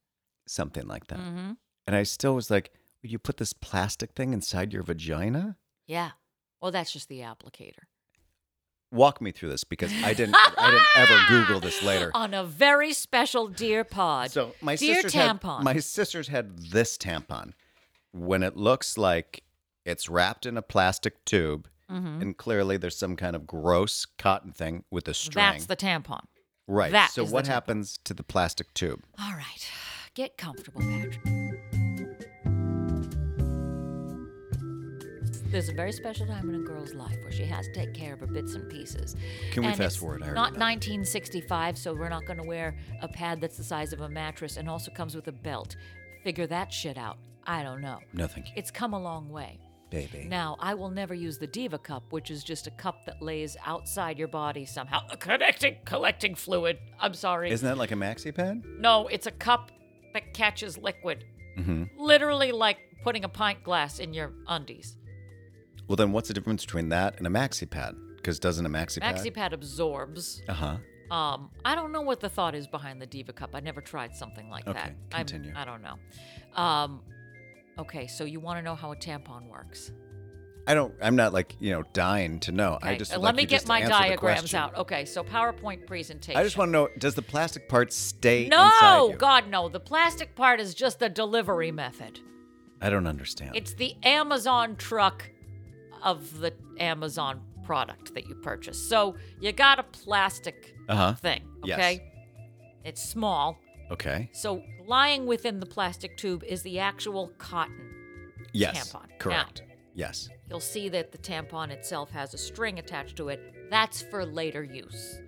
something 0.46 0.86
like 0.86 1.06
that. 1.08 1.18
Mm-hmm. 1.18 1.52
And 1.86 1.96
I 1.96 2.02
still 2.04 2.34
was 2.34 2.50
like, 2.50 2.72
you 3.02 3.18
put 3.18 3.36
this 3.38 3.52
plastic 3.52 4.12
thing 4.12 4.32
inside 4.32 4.72
your 4.72 4.82
vagina? 4.82 5.56
Yeah. 5.86 6.12
Well, 6.60 6.70
that's 6.70 6.92
just 6.92 7.08
the 7.08 7.20
applicator. 7.20 7.84
Walk 8.92 9.20
me 9.22 9.32
through 9.32 9.48
this 9.48 9.64
because 9.64 9.90
I 10.04 10.12
didn't. 10.12 10.36
I 10.36 10.70
didn't 10.70 10.86
ever 10.96 11.18
Google 11.28 11.60
this 11.60 11.82
later. 11.82 12.10
On 12.14 12.34
a 12.34 12.44
very 12.44 12.92
special 12.92 13.48
Dear 13.48 13.84
Pod. 13.84 14.30
So 14.30 14.54
my 14.60 14.76
Dear 14.76 14.96
sisters 14.96 15.12
tampon. 15.14 15.56
had 15.56 15.64
my 15.64 15.78
sisters 15.78 16.28
had 16.28 16.58
this 16.58 16.98
tampon. 16.98 17.52
When 18.12 18.42
it 18.42 18.54
looks 18.56 18.98
like 18.98 19.44
it's 19.86 20.08
wrapped 20.10 20.44
in 20.44 20.58
a 20.58 20.62
plastic 20.62 21.24
tube, 21.24 21.68
Mhm. 21.90 22.20
and 22.22 22.36
clearly 22.36 22.76
there's 22.76 22.96
some 22.96 23.16
kind 23.16 23.34
of 23.34 23.46
gross 23.46 24.04
cotton 24.18 24.52
thing 24.52 24.84
with 24.90 25.08
a 25.08 25.14
string. 25.14 25.42
That's 25.42 25.66
the 25.66 25.76
tampon. 25.76 26.24
right. 26.68 26.92
that 26.92 27.10
so 27.12 27.24
what 27.24 27.46
happens 27.46 27.98
to 28.04 28.12
the 28.14 28.22
plastic 28.22 28.72
tube? 28.74 29.02
All 29.18 29.32
right. 29.32 29.66
Get 30.14 30.36
comfortable, 30.36 30.80
Patrick. 30.82 31.41
There's 35.52 35.68
a 35.68 35.74
very 35.74 35.92
special 35.92 36.26
time 36.26 36.48
in 36.48 36.54
a 36.54 36.58
girl's 36.60 36.94
life 36.94 37.18
where 37.22 37.30
she 37.30 37.44
has 37.44 37.66
to 37.66 37.74
take 37.74 37.92
care 37.92 38.14
of 38.14 38.20
her 38.20 38.26
bits 38.26 38.54
and 38.54 38.70
pieces. 38.70 39.16
Can 39.50 39.62
we 39.64 39.68
And 39.68 39.76
fast 39.76 39.98
forward? 39.98 40.22
I 40.22 40.28
Not 40.28 40.54
know. 40.54 40.64
1965, 40.64 41.76
so 41.76 41.92
we're 41.92 42.08
not 42.08 42.24
going 42.24 42.38
to 42.38 42.42
wear 42.44 42.74
a 43.02 43.08
pad 43.08 43.38
that's 43.42 43.58
the 43.58 43.64
size 43.64 43.92
of 43.92 44.00
a 44.00 44.08
mattress 44.08 44.56
and 44.56 44.66
also 44.66 44.90
comes 44.90 45.14
with 45.14 45.28
a 45.28 45.32
belt. 45.32 45.76
Figure 46.24 46.46
that 46.46 46.72
shit 46.72 46.96
out. 46.96 47.18
I 47.46 47.62
don't 47.62 47.82
know. 47.82 47.98
No, 48.14 48.26
thank 48.28 48.46
you, 48.46 48.52
It's 48.56 48.70
come 48.70 48.94
a 48.94 48.98
long 48.98 49.28
way. 49.28 49.58
baby. 49.90 50.24
Now, 50.26 50.56
I 50.58 50.72
will 50.72 50.88
never 50.90 51.12
use 51.12 51.36
the 51.36 51.46
Diva 51.46 51.78
cup, 51.78 52.04
which 52.12 52.30
is 52.30 52.42
just 52.44 52.66
a 52.66 52.70
cup 52.70 53.04
that 53.04 53.20
lays 53.20 53.54
outside 53.66 54.18
your 54.18 54.28
body 54.28 54.64
somehow, 54.64 55.06
connecting, 55.18 55.76
collecting 55.84 56.34
fluid. 56.34 56.78
I'm 56.98 57.12
sorry. 57.12 57.50
Isn't 57.50 57.68
that 57.68 57.76
like 57.76 57.92
a 57.92 57.96
maxi 57.96 58.34
pad? 58.34 58.62
No, 58.78 59.06
it's 59.08 59.26
a 59.26 59.30
cup 59.32 59.70
that 60.14 60.32
catches 60.32 60.78
liquid. 60.78 61.24
Mm-hmm. 61.58 61.84
Literally 62.02 62.52
like 62.52 62.78
putting 63.04 63.24
a 63.24 63.28
pint 63.28 63.62
glass 63.64 63.98
in 63.98 64.14
your 64.14 64.32
undies. 64.46 64.96
Well, 65.88 65.96
then 65.96 66.12
what's 66.12 66.28
the 66.28 66.34
difference 66.34 66.64
between 66.64 66.88
that 66.90 67.18
and 67.18 67.26
a 67.26 67.30
maxi 67.30 67.68
pad? 67.68 67.94
Because 68.16 68.38
doesn't 68.38 68.64
a 68.64 68.68
maxi 68.70 69.00
pad? 69.00 69.16
Maxi 69.16 69.32
pad 69.34 69.52
absorbs. 69.52 70.42
Uh 70.48 70.52
huh. 70.54 70.76
Um, 71.14 71.50
I 71.64 71.74
don't 71.74 71.92
know 71.92 72.00
what 72.00 72.20
the 72.20 72.28
thought 72.28 72.54
is 72.54 72.66
behind 72.66 73.02
the 73.02 73.06
Diva 73.06 73.32
cup. 73.32 73.50
I 73.54 73.60
never 73.60 73.80
tried 73.82 74.14
something 74.14 74.48
like 74.48 74.66
Okay, 74.66 74.78
that. 74.78 74.84
I'm- 74.86 74.96
continue. 75.26 75.52
I 75.54 75.64
don't 75.66 75.82
know. 75.82 75.96
Um, 76.54 77.02
okay, 77.78 78.06
so 78.06 78.24
you 78.24 78.40
want 78.40 78.58
to 78.58 78.62
know 78.62 78.74
how 78.74 78.92
a 78.92 78.96
tampon 78.96 79.48
works? 79.48 79.92
I 80.66 80.74
don't. 80.74 80.94
I'm 81.02 81.16
not 81.16 81.32
like 81.32 81.56
you 81.58 81.72
know 81.72 81.82
dying 81.92 82.38
to 82.40 82.52
know. 82.52 82.78
I 82.80 82.90
Okay, 82.90 82.98
just 82.98 83.12
uh, 83.12 83.16
would 83.18 83.24
let 83.24 83.28
like 83.30 83.36
me 83.36 83.42
you 83.42 83.48
get 83.48 83.62
to 83.62 83.66
my 83.68 83.80
answer 83.80 83.88
the 83.88 83.98
diagrams 83.98 84.40
question. 84.42 84.58
out. 84.60 84.76
Okay, 84.76 85.04
so 85.04 85.24
PowerPoint 85.24 85.86
presentation. 85.88 86.40
I 86.40 86.44
just 86.44 86.56
want 86.56 86.68
to 86.68 86.72
know: 86.72 86.88
Does 86.98 87.16
the 87.16 87.22
plastic 87.22 87.68
part 87.68 87.92
stay 87.92 88.44
inside 88.46 88.56
No, 88.80 89.10
you? 89.10 89.16
God, 89.16 89.48
no. 89.50 89.68
The 89.68 89.80
plastic 89.80 90.36
part 90.36 90.60
is 90.60 90.72
just 90.74 91.00
the 91.00 91.08
delivery 91.08 91.72
method. 91.72 92.20
I 92.80 92.90
don't 92.90 93.08
understand. 93.08 93.56
It's 93.56 93.74
the 93.74 93.96
Amazon 94.04 94.76
truck 94.76 95.28
of 96.02 96.38
the 96.40 96.52
Amazon 96.78 97.40
product 97.64 98.14
that 98.14 98.28
you 98.28 98.34
purchase. 98.36 98.80
So 98.88 99.16
you 99.40 99.52
got 99.52 99.78
a 99.78 99.84
plastic 99.84 100.74
Uh 100.88 100.96
huh. 100.96 101.14
thing, 101.14 101.42
Yes. 101.64 101.78
okay? 101.78 102.10
It's 102.84 103.02
small. 103.02 103.58
Okay. 103.90 104.30
So 104.32 104.62
lying 104.86 105.26
within 105.26 105.60
the 105.60 105.66
plastic 105.66 106.16
tube 106.16 106.42
is 106.44 106.62
the 106.62 106.78
actual 106.78 107.28
cotton. 107.38 107.90
Yes. 108.52 108.92
Tampon. 108.92 109.06
Correct. 109.18 109.62
Yes. 109.94 110.28
You'll 110.48 110.60
see 110.60 110.88
that 110.88 111.12
the 111.12 111.18
tampon 111.18 111.70
itself 111.70 112.10
has 112.10 112.34
a 112.34 112.38
string 112.38 112.78
attached 112.78 113.16
to 113.16 113.28
it. 113.28 113.40
That's 113.70 114.02
for 114.02 114.24
later 114.24 114.64
use. 114.64 115.20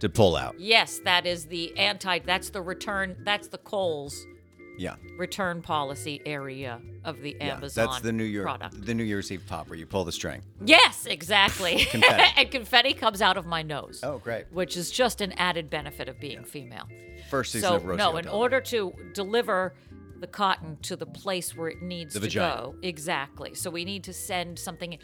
To 0.00 0.08
pull 0.08 0.34
out. 0.36 0.58
Yes, 0.58 1.00
that 1.04 1.26
is 1.26 1.46
the 1.46 1.76
anti 1.76 2.20
that's 2.20 2.50
the 2.50 2.62
return 2.62 3.16
that's 3.24 3.48
the 3.48 3.58
Kohl's 3.58 4.26
Yeah. 4.78 4.96
return 5.18 5.62
policy 5.62 6.20
area 6.26 6.80
of 7.04 7.20
the 7.20 7.36
yeah. 7.38 7.56
Amazon 7.56 7.86
That's 7.86 8.00
the 8.00 8.12
New 8.12 8.24
Year 8.24 8.42
product. 8.42 8.84
the 8.84 8.94
New 8.94 9.04
Year's 9.04 9.30
Eve 9.30 9.42
pop 9.46 9.68
where 9.68 9.78
you 9.78 9.86
pull 9.86 10.04
the 10.04 10.12
string. 10.12 10.42
Yes, 10.64 11.06
exactly. 11.06 11.84
Confetti. 11.90 12.32
and 12.36 12.50
confetti 12.50 12.94
comes 12.94 13.20
out 13.22 13.36
of 13.36 13.46
my 13.46 13.62
nose. 13.62 14.00
Oh, 14.02 14.18
great. 14.18 14.46
Which 14.50 14.76
is 14.76 14.90
just 14.90 15.20
an 15.20 15.32
added 15.32 15.68
benefit 15.70 16.08
of 16.08 16.18
being 16.20 16.44
female. 16.44 16.88
First 17.30 17.52
season 17.52 17.68
So, 17.70 17.76
of 17.76 17.82
Rocio 17.84 17.96
no, 17.98 18.16
in 18.16 18.24
Del 18.24 18.34
order 18.34 18.60
to 18.62 18.92
deliver 19.14 19.74
the 20.20 20.26
cotton 20.26 20.76
to 20.82 20.96
the 20.96 21.06
place 21.06 21.56
where 21.56 21.68
it 21.68 21.82
needs 21.82 22.14
The 22.14 22.20
to 22.20 22.26
vagina. 22.26 22.54
go, 22.56 22.74
exactly. 22.82 23.54
So, 23.54 23.70
we 23.70 23.84
need 23.84 24.04
to 24.04 24.12
send 24.12 24.58
something. 24.58 24.98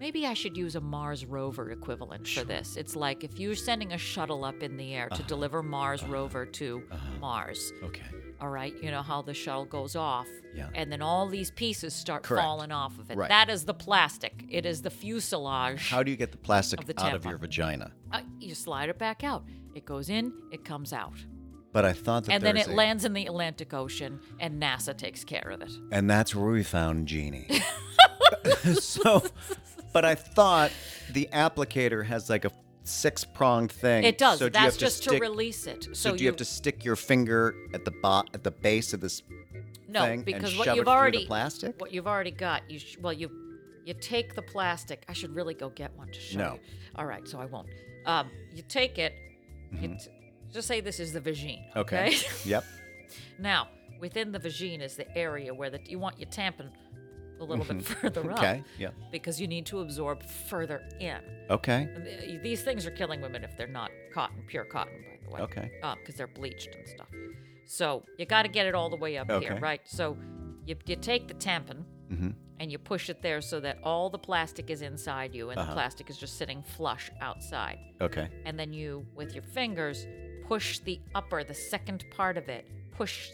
Maybe 0.00 0.26
I 0.26 0.34
should 0.34 0.56
use 0.56 0.74
a 0.74 0.80
Mars 0.80 1.24
rover 1.24 1.70
equivalent 1.70 2.26
for 2.26 2.44
this. 2.44 2.76
It's 2.76 2.96
like 2.96 3.22
if 3.24 3.38
you're 3.38 3.54
sending 3.54 3.92
a 3.92 3.98
shuttle 3.98 4.44
up 4.44 4.62
in 4.62 4.76
the 4.76 4.92
air 4.94 5.08
to 5.08 5.14
Uh-huh. 5.14 5.24
deliver 5.28 5.62
Mars 5.62 6.02
rover 6.04 6.44
to 6.46 6.82
Mars. 7.20 7.72
Okay. 7.82 8.02
All 8.40 8.48
right, 8.50 8.74
you 8.82 8.90
know 8.90 9.02
how 9.02 9.22
the 9.22 9.32
shuttle 9.32 9.64
goes 9.64 9.94
off, 9.96 10.26
Yeah. 10.54 10.68
and 10.74 10.90
then 10.90 11.00
all 11.00 11.28
these 11.28 11.50
pieces 11.52 11.94
start 11.94 12.22
Correct. 12.24 12.44
falling 12.44 12.72
off 12.72 12.98
of 12.98 13.10
it. 13.10 13.16
Right. 13.16 13.28
That 13.28 13.48
is 13.48 13.64
the 13.64 13.74
plastic. 13.74 14.44
It 14.50 14.66
is 14.66 14.82
the 14.82 14.90
fuselage. 14.90 15.88
How 15.88 16.02
do 16.02 16.10
you 16.10 16.16
get 16.16 16.32
the 16.32 16.38
plastic 16.38 16.80
Of 16.80 16.86
the 16.86 17.00
out 17.02 17.14
of 17.14 17.24
your 17.24 17.38
vagina? 17.38 17.92
Uh, 18.12 18.20
you 18.40 18.54
slide 18.54 18.88
it 18.88 18.98
back 18.98 19.24
out. 19.24 19.44
It 19.74 19.84
goes 19.84 20.10
in, 20.10 20.32
it 20.52 20.64
comes 20.64 20.92
out, 20.92 21.14
But 21.72 21.84
I 21.84 21.92
thought 21.92 22.24
that 22.26 22.32
and 22.32 22.44
then 22.44 22.56
it 22.56 22.66
a- 22.68 22.72
lands 22.72 23.04
in 23.04 23.12
the 23.12 23.26
Atlantic 23.26 23.72
Ocean, 23.72 24.20
and 24.40 24.60
NASA 24.62 24.96
takes 24.96 25.24
care 25.24 25.50
of 25.50 25.62
it. 25.62 25.72
and 25.92 26.08
that's 26.10 26.34
where 26.34 26.50
we 26.50 26.62
found 26.64 27.06
Jeannie. 27.08 27.48
so, 28.80 29.22
but 29.92 30.04
I 30.04 30.14
thought 30.14 30.70
the 31.12 31.28
applicator 31.32 32.04
has 32.04 32.28
like 32.28 32.44
a 32.44 32.50
six 32.84 33.24
pronged 33.24 33.72
thing. 33.72 34.04
It 34.04 34.18
does. 34.18 34.38
So 34.38 34.48
do 34.48 34.58
you 34.58 34.64
That's 34.64 34.76
have 34.76 34.80
just 34.80 35.02
to, 35.04 35.08
stick, 35.10 35.18
to 35.18 35.28
release 35.28 35.66
it. 35.66 35.84
So, 35.84 35.92
So, 35.92 36.16
do 36.16 36.22
you, 36.22 36.28
have 36.28 36.36
to 36.36 36.44
stick 36.44 36.84
your 36.84 36.96
finger 36.96 37.54
at 37.72 37.84
the 37.84 37.90
bot 37.90 38.30
at 38.34 38.44
the 38.44 38.50
base 38.50 38.92
of 38.92 39.00
this 39.00 39.22
no 39.88 40.16
because 40.24 40.56
what 40.58 40.74
you've 40.76 40.88
already 40.88 41.18
the 41.20 41.26
plastic? 41.26 41.80
what 41.80 41.92
you've 41.92 42.06
already 42.06 42.30
got. 42.30 42.70
You 42.70 42.78
sh- 42.78 42.98
well 43.00 43.12
you 43.12 43.30
you 43.84 43.94
take 43.94 44.34
the 44.34 44.42
plastic. 44.42 45.04
I 45.08 45.12
should 45.12 45.34
really 45.34 45.54
go 45.54 45.68
get 45.70 45.94
one 45.96 46.08
to 46.08 46.20
show 46.20 46.38
No. 46.38 46.52
you. 46.54 46.60
All 46.96 47.06
right, 47.06 47.26
so 47.28 47.38
I 47.38 47.44
won't. 47.44 47.68
Um, 48.06 48.30
you 48.54 48.62
take 48.62 48.98
it. 48.98 49.14
You 49.72 49.88
t- 49.88 50.10
just 50.52 50.68
say 50.68 50.80
this 50.80 51.00
is 51.00 51.12
the 51.12 51.20
vagine. 51.20 51.68
Mm-hmm. 51.70 51.78
Okay. 51.80 52.06
Okay. 52.08 52.26
yep. 52.44 52.64
now 53.38 53.68
within 54.00 54.32
the 54.32 54.38
vagine 54.38 54.80
is 54.80 54.96
the 54.96 55.16
area 55.16 55.54
where 55.54 55.70
the, 55.70 55.80
you 55.86 55.98
want 55.98 56.18
your 56.18 56.28
tampon 56.28 56.70
a 57.40 57.44
little 57.44 57.64
bit 57.64 57.82
further 57.84 58.20
up. 58.20 58.26
Mm-hmm. 58.38 58.38
Okay. 58.38 58.64
Yeah. 58.78 58.90
Because 59.10 59.40
you 59.40 59.46
need 59.46 59.66
to 59.66 59.80
absorb 59.80 60.22
further 60.24 60.82
in. 61.00 61.18
Okay. 61.50 62.38
These 62.42 62.62
things 62.62 62.86
are 62.86 62.90
killing 62.90 63.20
women 63.20 63.44
if 63.44 63.56
they're 63.56 63.66
not 63.66 63.90
cotton, 64.12 64.42
pure 64.46 64.64
cotton, 64.64 64.94
by 65.02 65.18
the 65.24 65.30
way. 65.34 65.40
Okay. 65.42 65.70
Because 65.98 66.14
they're 66.16 66.26
bleached 66.26 66.74
and 66.74 66.86
stuff. 66.88 67.08
So 67.66 68.04
you 68.18 68.26
got 68.26 68.42
to 68.42 68.48
get 68.48 68.66
it 68.66 68.74
all 68.74 68.90
the 68.90 68.96
way 68.96 69.16
up 69.18 69.30
here, 69.42 69.58
right? 69.60 69.80
So 69.84 70.16
you, 70.66 70.76
you 70.86 70.96
take 70.96 71.28
the 71.28 71.34
tampon 71.34 71.84
Mm-hmm. 72.12 72.30
and 72.60 72.70
you 72.70 72.76
push 72.78 73.08
it 73.08 73.22
there 73.22 73.40
so 73.40 73.58
that 73.60 73.78
all 73.82 74.10
the 74.10 74.18
plastic 74.18 74.68
is 74.68 74.82
inside 74.82 75.34
you 75.34 75.48
and 75.48 75.58
Uh-huh. 75.58 75.70
the 75.70 75.74
plastic 75.74 76.10
is 76.10 76.18
just 76.18 76.36
sitting 76.36 76.62
flush 76.62 77.10
outside. 77.22 77.78
Okay. 78.02 78.28
And 78.44 78.60
then 78.60 78.74
you, 78.74 79.06
with 79.14 79.32
your 79.34 79.42
fingers, 79.42 80.06
push 80.46 80.80
the 80.80 81.00
upper, 81.14 81.42
the 81.42 81.54
second 81.54 82.04
part 82.14 82.36
of 82.36 82.50
it, 82.50 82.66
push 82.92 83.30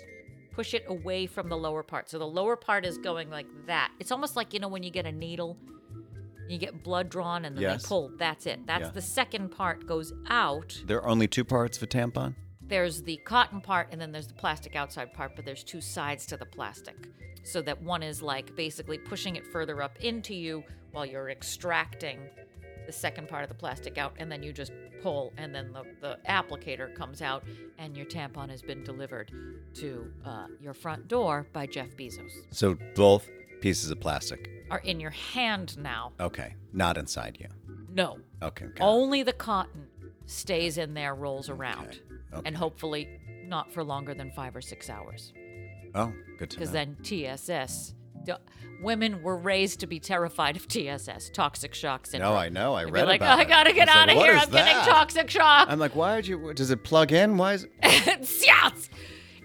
push 0.50 0.74
it 0.74 0.84
away 0.88 1.26
from 1.26 1.48
the 1.48 1.56
lower 1.56 1.82
part. 1.82 2.10
So 2.10 2.18
the 2.18 2.26
lower 2.26 2.56
part 2.56 2.84
is 2.84 2.98
going 2.98 3.30
like 3.30 3.46
that. 3.66 3.92
It's 4.00 4.10
almost 4.12 4.36
like 4.36 4.52
you 4.54 4.60
know 4.60 4.68
when 4.68 4.82
you 4.82 4.90
get 4.90 5.06
a 5.06 5.12
needle, 5.12 5.56
you 6.48 6.58
get 6.58 6.82
blood 6.82 7.08
drawn 7.08 7.44
and 7.44 7.56
then 7.56 7.62
Yes. 7.62 7.82
they 7.82 7.88
pull. 7.88 8.10
That's 8.18 8.46
it. 8.46 8.66
That's 8.66 8.86
Yeah. 8.86 8.90
the 8.90 9.02
second 9.02 9.50
part 9.50 9.86
goes 9.86 10.12
out. 10.28 10.82
There 10.86 10.98
are 10.98 11.06
only 11.08 11.28
two 11.28 11.44
parts 11.44 11.76
of 11.76 11.82
a 11.84 11.86
tampon. 11.86 12.34
There's 12.62 13.02
the 13.02 13.16
cotton 13.18 13.60
part 13.60 13.88
and 13.92 14.00
then 14.00 14.12
there's 14.12 14.28
the 14.28 14.34
plastic 14.34 14.76
outside 14.76 15.12
part, 15.12 15.34
but 15.36 15.44
there's 15.44 15.64
two 15.64 15.80
sides 15.80 16.26
to 16.26 16.36
the 16.36 16.46
plastic. 16.46 17.08
So 17.42 17.62
that 17.62 17.82
one 17.82 18.02
is 18.02 18.20
like 18.22 18.54
basically 18.54 18.98
pushing 18.98 19.36
it 19.36 19.46
further 19.46 19.82
up 19.82 19.96
into 20.00 20.34
you 20.34 20.64
while 20.92 21.06
you're 21.06 21.30
extracting 21.30 22.18
the 22.90 22.98
second 22.98 23.28
part 23.28 23.44
of 23.44 23.48
the 23.48 23.54
plastic 23.54 23.98
out, 23.98 24.12
and 24.18 24.30
then 24.32 24.42
you 24.42 24.52
just 24.52 24.72
pull, 25.00 25.32
and 25.36 25.54
then 25.54 25.72
the, 25.72 25.84
the 26.00 26.18
applicator 26.28 26.92
comes 26.92 27.22
out, 27.22 27.44
and 27.78 27.96
your 27.96 28.04
tampon 28.06 28.50
has 28.50 28.62
been 28.62 28.82
delivered 28.82 29.30
to 29.74 30.10
uh, 30.24 30.46
your 30.60 30.74
front 30.74 31.06
door 31.06 31.46
by 31.52 31.66
Jeff 31.66 31.96
Bezos. 31.96 32.32
So 32.50 32.76
both 32.96 33.30
pieces 33.60 33.92
of 33.92 34.00
plastic. 34.00 34.50
Are 34.72 34.80
in 34.80 34.98
your 34.98 35.10
hand 35.12 35.78
now. 35.78 36.12
Okay. 36.18 36.56
Not 36.72 36.98
inside 36.98 37.38
you. 37.40 37.46
No, 37.94 38.18
Okay. 38.42 38.66
only 38.80 39.22
the 39.22 39.32
cotton 39.32 39.86
stays 40.26 40.76
in 40.76 40.94
there, 40.94 41.14
rolls 41.14 41.48
around, 41.48 42.00
okay. 42.32 42.42
and 42.44 42.56
hopefully 42.56 43.08
not 43.46 43.72
for 43.72 43.84
longer 43.84 44.14
than 44.14 44.32
five 44.32 44.56
or 44.56 44.60
six 44.60 44.90
hours. 44.90 45.32
Oh, 45.94 46.12
good 46.38 46.50
to 46.50 46.56
know. 46.56 46.60
because 46.60 46.72
then 46.72 46.96
TSS. 47.04 47.94
Women 48.82 49.22
were 49.22 49.36
raised 49.36 49.80
to 49.80 49.86
be 49.86 50.00
terrified 50.00 50.56
of 50.56 50.66
TSS, 50.66 51.30
toxic 51.34 51.74
shock 51.74 52.06
syndrome. 52.06 52.32
no, 52.32 52.38
I 52.38 52.48
know. 52.48 52.74
I 52.74 52.84
They'd 52.86 52.92
read 52.94 53.06
like, 53.08 53.20
about 53.20 53.36
oh, 53.36 53.40
I 53.40 53.42
it. 53.42 53.48
gotta 53.48 53.72
get 53.74 53.88
was 53.88 53.94
like, 53.94 53.96
out 53.96 54.08
of 54.10 54.16
"What 54.16 54.26
here. 54.30 54.38
I'm 54.38 54.50
getting 54.50 54.74
toxic 54.90 55.28
shock. 55.30 55.68
I'm 55.70 55.78
like, 55.78 55.94
why 55.94 56.16
would 56.16 56.26
you? 56.26 56.54
Does 56.54 56.70
it 56.70 56.82
plug 56.82 57.12
in? 57.12 57.36
Why 57.36 57.54
is? 57.54 57.66
It- 57.82 58.42
yes. 58.46 58.88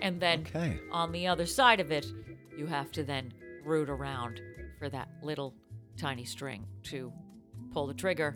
And 0.02 0.22
then 0.22 0.42
Okay. 0.48 0.80
on 0.92 1.12
the 1.12 1.28
other 1.28 1.46
side 1.46 1.80
of 1.82 1.92
it, 1.92 2.06
you 2.58 2.66
have 2.66 2.92
to 2.94 3.04
then 3.04 3.34
root 3.66 3.90
around 3.90 4.40
for 4.80 4.88
that 4.90 5.10
little 5.22 5.54
tiny 5.98 6.24
string 6.24 6.66
to 6.84 7.12
pull 7.74 7.88
the 7.88 7.94
trigger 7.94 8.36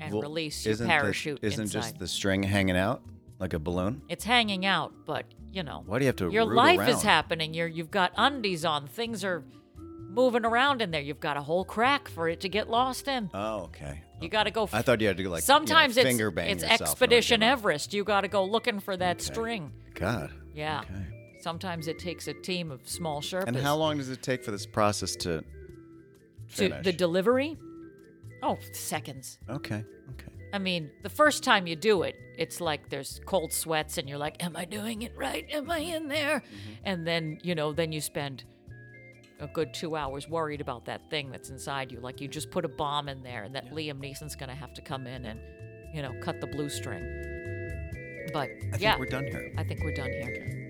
and 0.00 0.12
Well, 0.12 0.22
release 0.22 0.64
your 0.64 0.72
isn't 0.72 0.86
parachute 0.86 1.40
The, 1.40 1.46
isn't 1.48 1.62
inside. 1.62 1.80
just 1.80 1.98
the 1.98 2.06
string 2.08 2.42
hanging 2.44 2.76
out 2.76 3.02
like 3.40 3.52
a 3.52 3.58
balloon? 3.58 4.02
It's 4.08 4.24
hanging 4.24 4.64
out, 4.64 4.92
but 5.06 5.24
you 5.52 5.62
know, 5.64 5.82
Why 5.86 5.98
do 5.98 6.04
you 6.04 6.08
have 6.08 6.16
to? 6.16 6.30
your 6.30 6.44
life 6.44 6.78
around? 6.80 6.88
is 6.90 7.02
happening. 7.02 7.52
You're 7.54 7.66
you've 7.66 7.90
got 7.90 8.12
undies 8.16 8.64
on. 8.64 8.86
Things 8.86 9.24
are 9.24 9.42
moving 10.16 10.44
around 10.44 10.82
in 10.82 10.90
there. 10.90 11.00
You've 11.00 11.20
got 11.20 11.36
a 11.36 11.42
whole 11.42 11.64
crack 11.64 12.08
for 12.08 12.28
it 12.28 12.40
to 12.40 12.48
get 12.48 12.68
lost 12.68 13.06
in. 13.06 13.30
Oh, 13.34 13.64
okay. 13.64 14.02
You 14.20 14.28
got 14.28 14.44
to 14.44 14.50
go. 14.50 14.68
I 14.72 14.82
thought 14.82 15.00
you 15.00 15.06
had 15.06 15.18
to 15.18 15.28
like 15.28 15.42
sometimes 15.42 15.96
you 15.96 16.02
know, 16.02 16.08
it's 16.08 16.16
finger 16.16 16.30
bang 16.30 16.50
it's 16.50 16.62
yourself 16.62 16.80
in 16.80 16.82
order 16.82 16.88
to 16.88 16.90
expedition. 16.92 17.42
Everest. 17.42 17.94
You 17.94 18.02
got 18.02 18.22
to 18.22 18.28
go 18.28 18.44
looking 18.44 18.80
for 18.80 18.96
that 18.96 19.16
Okay. 19.16 19.24
string. 19.24 19.72
God. 19.94 20.32
Yeah. 20.54 20.80
Okay. 20.80 21.04
Sometimes 21.42 21.86
it 21.86 21.98
takes 21.98 22.26
a 22.26 22.34
team 22.34 22.72
of 22.72 22.88
small 22.88 23.20
Sherpas. 23.20 23.46
And 23.46 23.56
how 23.56 23.76
long 23.76 23.98
does 23.98 24.08
it 24.08 24.22
take 24.22 24.42
for 24.42 24.50
this 24.50 24.66
process 24.66 25.14
to 25.16 25.44
to 26.56 26.80
the 26.82 26.92
delivery? 26.92 27.56
Oh, 28.42 28.58
seconds. 28.72 29.38
okay. 29.48 29.84
Okay. 30.12 30.32
I 30.52 30.58
mean, 30.58 30.90
the 31.02 31.08
first 31.08 31.42
time 31.42 31.66
you 31.66 31.76
do 31.76 32.02
it, 32.02 32.14
it's 32.38 32.60
like 32.60 32.88
there's 32.88 33.20
cold 33.26 33.52
sweats 33.52 33.98
and 33.98 34.08
you're 34.08 34.18
like, 34.18 34.42
am 34.42 34.56
I 34.56 34.64
doing 34.64 35.02
it 35.02 35.12
right? 35.16 35.44
Am 35.50 35.70
I 35.70 35.78
in 35.78 36.08
there? 36.08 36.40
Mm-hmm. 36.40 36.72
And 36.84 37.06
then, 37.06 37.38
you 37.42 37.54
know, 37.54 37.72
then 37.72 37.92
you 37.92 38.00
spend 38.00 38.44
a 39.40 39.46
good 39.46 39.74
two 39.74 39.96
hours 39.96 40.28
worried 40.28 40.60
about 40.60 40.84
that 40.86 41.10
thing 41.10 41.30
that's 41.30 41.50
inside 41.50 41.92
you. 41.92 42.00
Like 42.00 42.20
you 42.20 42.28
just 42.28 42.50
put 42.50 42.64
a 42.64 42.68
bomb 42.68 43.08
in 43.08 43.22
there 43.22 43.44
and 43.44 43.54
that 43.54 43.70
Liam 43.70 44.00
Neeson's 44.00 44.36
going 44.36 44.48
to 44.48 44.54
have 44.54 44.72
to 44.74 44.82
come 44.82 45.06
in 45.06 45.24
and, 45.24 45.40
you 45.94 46.02
know, 46.02 46.14
cut 46.20 46.40
the 46.40 46.46
blue 46.46 46.68
string. 46.68 47.02
But 48.32 48.48
I 48.48 48.70
think 48.70 48.82
yeah, 48.82 48.98
we're 48.98 49.06
done 49.06 49.26
here. 49.26 49.52
I 49.56 49.64
think 49.64 49.80
we're 49.82 49.94
done 49.94 50.10
here. 50.10 50.62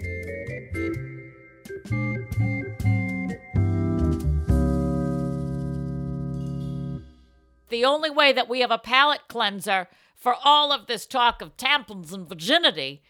The 7.69 7.85
only 7.85 8.11
way 8.11 8.33
that 8.33 8.49
we 8.49 8.61
have 8.61 8.71
a 8.71 8.79
palate 8.79 9.23
cleanser 9.29 9.89
for 10.15 10.37
all 10.45 10.73
of 10.73 10.87
this 10.87 11.07
talk 11.07 11.43
of 11.43 11.57
tampons 11.57 12.13
and 12.13 12.29
virginity, 12.29 13.03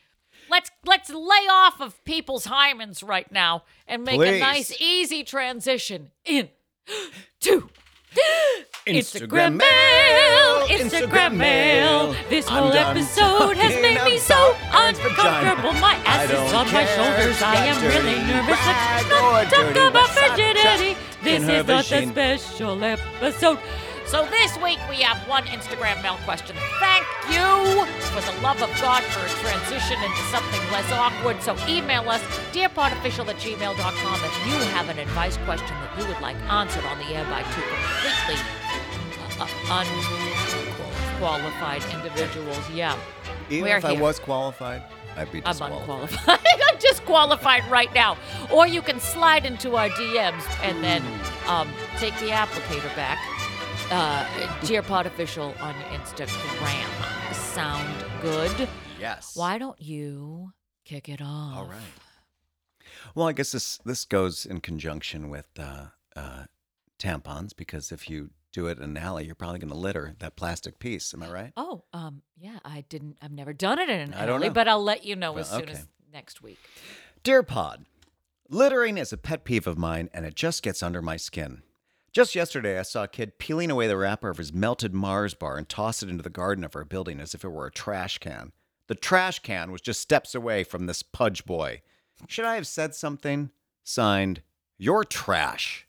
let's 0.51 0.71
let's 0.85 1.11
lay 1.11 1.47
off 1.51 1.81
of 1.81 2.03
people's 2.05 2.47
hymens 2.47 3.07
right 3.07 3.31
now 3.31 3.65
and 3.87 4.05
make 4.05 4.21
a 4.21 4.41
nice, 4.41 4.73
easy 4.81 5.25
transition 5.25 6.11
in 6.25 6.49
to 7.41 7.69
Instagram 8.87 9.57
Instagram 9.57 9.57
mail, 9.59 10.69
Instagram 10.69 11.37
mail. 11.37 12.15
This 12.31 12.49
I'm 12.49 12.63
whole 12.63 12.73
episode 12.73 13.57
has 13.57 13.75
made 13.83 14.03
me 14.05 14.19
so 14.19 14.55
vagina. 14.71 15.09
uncomfortable. 15.09 15.73
My 15.81 15.95
ass 16.07 16.31
is 16.31 16.53
on 16.53 16.73
my 16.73 16.85
shoulders. 16.87 17.43
I 17.43 17.57
am 17.67 17.83
really 17.83 18.19
nervous. 18.25 18.67
Let's 18.67 19.11
not 19.11 19.75
talk 19.75 19.91
about 19.91 20.11
virginity. 20.15 20.97
This 21.23 21.43
is 21.43 21.67
not 21.67 21.93
a 21.93 22.39
special 22.39 22.85
episode. 22.85 23.59
So 24.07 24.25
this 24.27 24.57
week 24.59 24.79
we 24.89 25.03
have 25.03 25.19
one 25.29 25.45
Instagram 25.47 26.01
mail 26.01 26.17
question. 26.25 26.55
Thank 26.79 27.05
you 27.29 27.85
for 28.15 28.21
the 28.23 28.41
love 28.41 28.63
of 28.63 28.71
God 28.81 29.03
for 29.03 29.27
a 29.27 29.29
transition 29.43 30.01
into 30.01 30.23
something 30.31 30.61
less 30.71 30.91
awkward. 30.93 31.43
So 31.43 31.57
email 31.67 32.09
us, 32.09 32.23
dearpodofficial 32.53 33.27
at 33.27 33.37
gmail.com 33.37 34.15
if 34.25 34.47
you 34.47 34.55
have 34.75 34.89
an 34.89 35.01
advice 35.01 35.37
question 35.39 35.75
that 35.81 35.99
you 35.99 36.07
would 36.07 36.21
like 36.21 36.37
answered 36.49 36.85
on 36.85 36.99
the 36.99 37.07
air 37.07 37.25
by 37.25 37.43
two 37.43 37.63
completely 37.67 38.39
uh, 39.41 39.85
unqualified 41.19 41.83
individuals. 41.93 42.71
Yeah. 42.71 42.97
Even 43.51 43.65
We're 43.65 43.79
if 43.79 43.85
I 43.85 43.95
here. 43.95 44.01
was 44.01 44.21
qualified, 44.21 44.83
I'd 45.17 45.33
be 45.33 45.41
disqualified. 45.41 45.73
I'm 45.73 45.79
unqualified. 45.81 46.39
I'm 46.71 46.79
disqualified 46.79 47.65
right 47.71 47.93
now. 47.93 48.17
Or 48.53 48.69
you 48.69 48.83
can 48.83 49.01
slide 49.01 49.45
into 49.45 49.75
our 49.77 49.89
DMs 49.89 50.45
and 50.63 50.85
then 50.85 51.03
um, 51.49 51.69
take 51.99 52.15
the 52.21 52.29
applicator 52.29 52.95
back. 52.95 53.19
Uh, 53.91 54.27
Dear 54.65 54.83
Pod 54.83 55.07
Official 55.07 55.55
on 55.61 55.75
Instagram. 55.93 57.33
Sound 57.33 58.05
good? 58.21 58.69
Yes. 58.99 59.37
Why 59.37 59.59
don't 59.59 59.81
you 59.81 60.53
kick 60.85 61.09
it 61.09 61.21
off? 61.23 61.57
All 61.57 61.67
right. 61.67 61.79
Well, 63.15 63.29
I 63.29 63.33
guess 63.33 63.53
this 63.53 63.79
this 63.85 64.05
goes 64.05 64.45
in 64.45 64.61
conjunction 64.61 65.29
with 65.29 65.47
uh, 65.57 65.87
uh, 66.17 66.45
tampons 66.99 67.55
because 67.55 67.93
if 67.93 68.11
you 68.11 68.31
do 68.53 68.67
it 68.67 68.79
in 68.79 68.85
an 68.85 68.97
alley, 68.97 69.25
you're 69.27 69.37
probably 69.37 69.61
going 69.61 69.71
to 69.71 69.77
litter 69.79 70.15
that 70.19 70.35
plastic 70.35 70.81
piece. 70.81 71.15
Am 71.15 71.23
I 71.23 71.31
right? 71.31 71.53
Oh, 71.57 71.85
um, 71.93 72.23
yeah, 72.37 72.59
I 72.65 72.85
didn't. 72.89 73.19
I've 73.23 73.33
never 73.33 73.53
done 73.53 73.79
it 73.79 73.89
in 73.89 74.01
an 74.01 74.15
I 74.15 74.27
don't 74.27 74.41
alley, 74.41 74.49
know. 74.49 74.55
but 74.55 74.67
I'll 74.67 74.83
let 74.83 75.05
you 75.05 75.15
know 75.15 75.37
as 75.37 75.49
soon 75.51 75.63
okay. 75.63 75.73
as 75.73 75.87
next 76.13 76.43
week. 76.43 76.59
Dear 77.23 77.45
Pod, 77.45 77.85
littering 78.49 78.99
is 78.99 79.13
a 79.13 79.17
pet 79.17 79.45
peeve 79.45 79.69
of 79.69 79.79
mine, 79.79 80.11
and 80.13 80.27
it 80.27 80.35
just 80.35 80.65
gets 80.65 80.83
under 80.83 81.01
my 81.01 81.17
skin. 81.17 81.63
Just 82.17 82.35
yesterday, 82.35 82.79
I 82.79 82.83
saw 82.83 83.03
a 83.05 83.09
kid 83.09 83.37
peeling 83.37 83.71
away 83.71 83.89
the 83.89 83.97
wrapper 83.99 84.31
of 84.31 84.39
his 84.39 84.51
melted 84.51 84.95
Mars 84.95 85.35
bar 85.35 85.59
and 85.59 85.69
toss 85.69 86.03
it 86.03 86.09
into 86.09 86.23
the 86.23 86.31
garden 86.31 86.65
of 86.65 86.75
our 86.75 86.87
building 86.87 87.21
as 87.21 87.35
if 87.35 87.45
it 87.45 87.51
were 87.51 87.67
a 87.67 87.71
trash 87.71 88.17
can. 88.17 88.53
The 88.87 88.95
trash 88.95 89.41
can 89.41 89.71
was 89.71 89.83
just 89.83 90.01
steps 90.01 90.35
away 90.35 90.65
from 90.65 90.87
this 90.87 91.03
pudge 91.03 91.45
boy. 91.45 91.83
Should 92.27 92.47
I 92.47 92.55
have 92.55 92.67
said 92.67 92.95
something? 92.95 93.51
Signed, 93.85 94.41
You're 94.79 95.05
trash. 95.05 95.87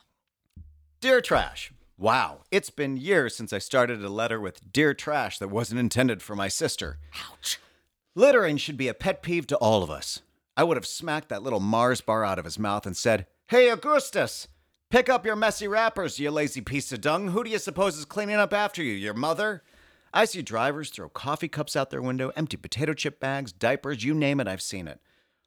Dear 1.00 1.20
Trash, 1.20 1.72
wow, 1.98 2.42
it's 2.52 2.70
been 2.70 2.96
years 2.96 3.34
since 3.34 3.52
I 3.52 3.58
started 3.58 4.04
a 4.04 4.08
letter 4.08 4.40
with 4.40 4.72
Dear 4.72 4.94
Trash 4.94 5.40
that 5.40 5.48
wasn't 5.48 5.80
intended 5.80 6.22
for 6.22 6.36
my 6.36 6.46
sister. 6.46 7.00
Ouch. 7.28 7.58
Littering 8.14 8.56
should 8.56 8.76
be 8.76 8.86
a 8.86 8.94
pet 8.94 9.20
peeve 9.20 9.48
to 9.48 9.56
all 9.56 9.82
of 9.82 9.90
us. 9.90 10.20
I 10.56 10.62
would 10.62 10.76
have 10.76 10.86
smacked 10.86 11.28
that 11.30 11.42
little 11.42 11.58
Mars 11.58 12.00
bar 12.00 12.24
out 12.24 12.38
of 12.38 12.44
his 12.44 12.56
mouth 12.56 12.86
and 12.86 12.96
said, 12.96 13.26
Hey, 13.48 13.68
Augustus, 13.68 14.46
pick 14.90 15.08
up 15.08 15.24
your 15.24 15.36
messy 15.36 15.68
wrappers, 15.68 16.18
you 16.18 16.30
lazy 16.30 16.60
piece 16.60 16.92
of 16.92 17.00
dung. 17.00 17.28
Who 17.28 17.44
do 17.44 17.50
you 17.50 17.58
suppose 17.58 17.96
is 17.96 18.04
cleaning 18.04 18.36
up 18.36 18.52
after 18.52 18.82
you? 18.82 18.92
Your 18.92 19.14
mother? 19.14 19.62
I 20.12 20.24
see 20.24 20.42
drivers 20.42 20.90
throw 20.90 21.08
coffee 21.08 21.48
cups 21.48 21.76
out 21.76 21.90
their 21.90 22.02
window, 22.02 22.32
empty 22.34 22.56
potato 22.56 22.92
chip 22.92 23.20
bags, 23.20 23.52
diapers, 23.52 24.02
you 24.02 24.12
name 24.12 24.40
it, 24.40 24.48
I've 24.48 24.60
seen 24.60 24.88
it. 24.88 25.00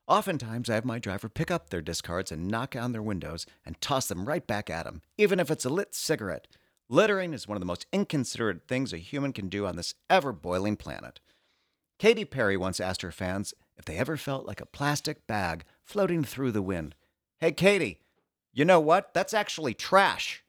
Oftentimes, 0.07 0.69
I 0.69 0.75
have 0.75 0.85
my 0.85 0.99
driver 0.99 1.27
pick 1.27 1.51
up 1.51 1.69
their 1.69 1.81
discards 1.81 2.31
and 2.31 2.47
knock 2.47 2.75
on 2.75 2.93
their 2.93 3.01
windows 3.01 3.45
and 3.65 3.79
toss 3.79 4.07
them 4.07 4.25
right 4.25 4.45
back 4.45 4.69
at 4.69 4.85
them, 4.85 5.01
even 5.17 5.39
if 5.39 5.51
it's 5.51 5.65
a 5.65 5.69
lit 5.69 5.93
cigarette. 5.93 6.47
Littering 6.89 7.33
is 7.33 7.47
one 7.47 7.55
of 7.55 7.61
the 7.61 7.65
most 7.65 7.85
inconsiderate 7.91 8.67
things 8.67 8.93
a 8.93 8.97
human 8.97 9.33
can 9.33 9.49
do 9.49 9.65
on 9.65 9.75
this 9.75 9.93
ever 10.09 10.31
boiling 10.31 10.77
planet. 10.77 11.19
Katy 11.99 12.25
Perry 12.25 12.57
once 12.57 12.79
asked 12.79 13.01
her 13.01 13.11
fans 13.11 13.53
if 13.77 13.85
they 13.85 13.97
ever 13.97 14.17
felt 14.17 14.45
like 14.45 14.61
a 14.61 14.65
plastic 14.65 15.25
bag 15.27 15.63
floating 15.83 16.23
through 16.23 16.51
the 16.51 16.61
wind. 16.61 16.95
Hey, 17.39 17.51
Katy, 17.51 17.99
you 18.53 18.65
know 18.65 18.79
what? 18.79 19.13
That's 19.13 19.33
actually 19.33 19.73
trash. 19.73 20.43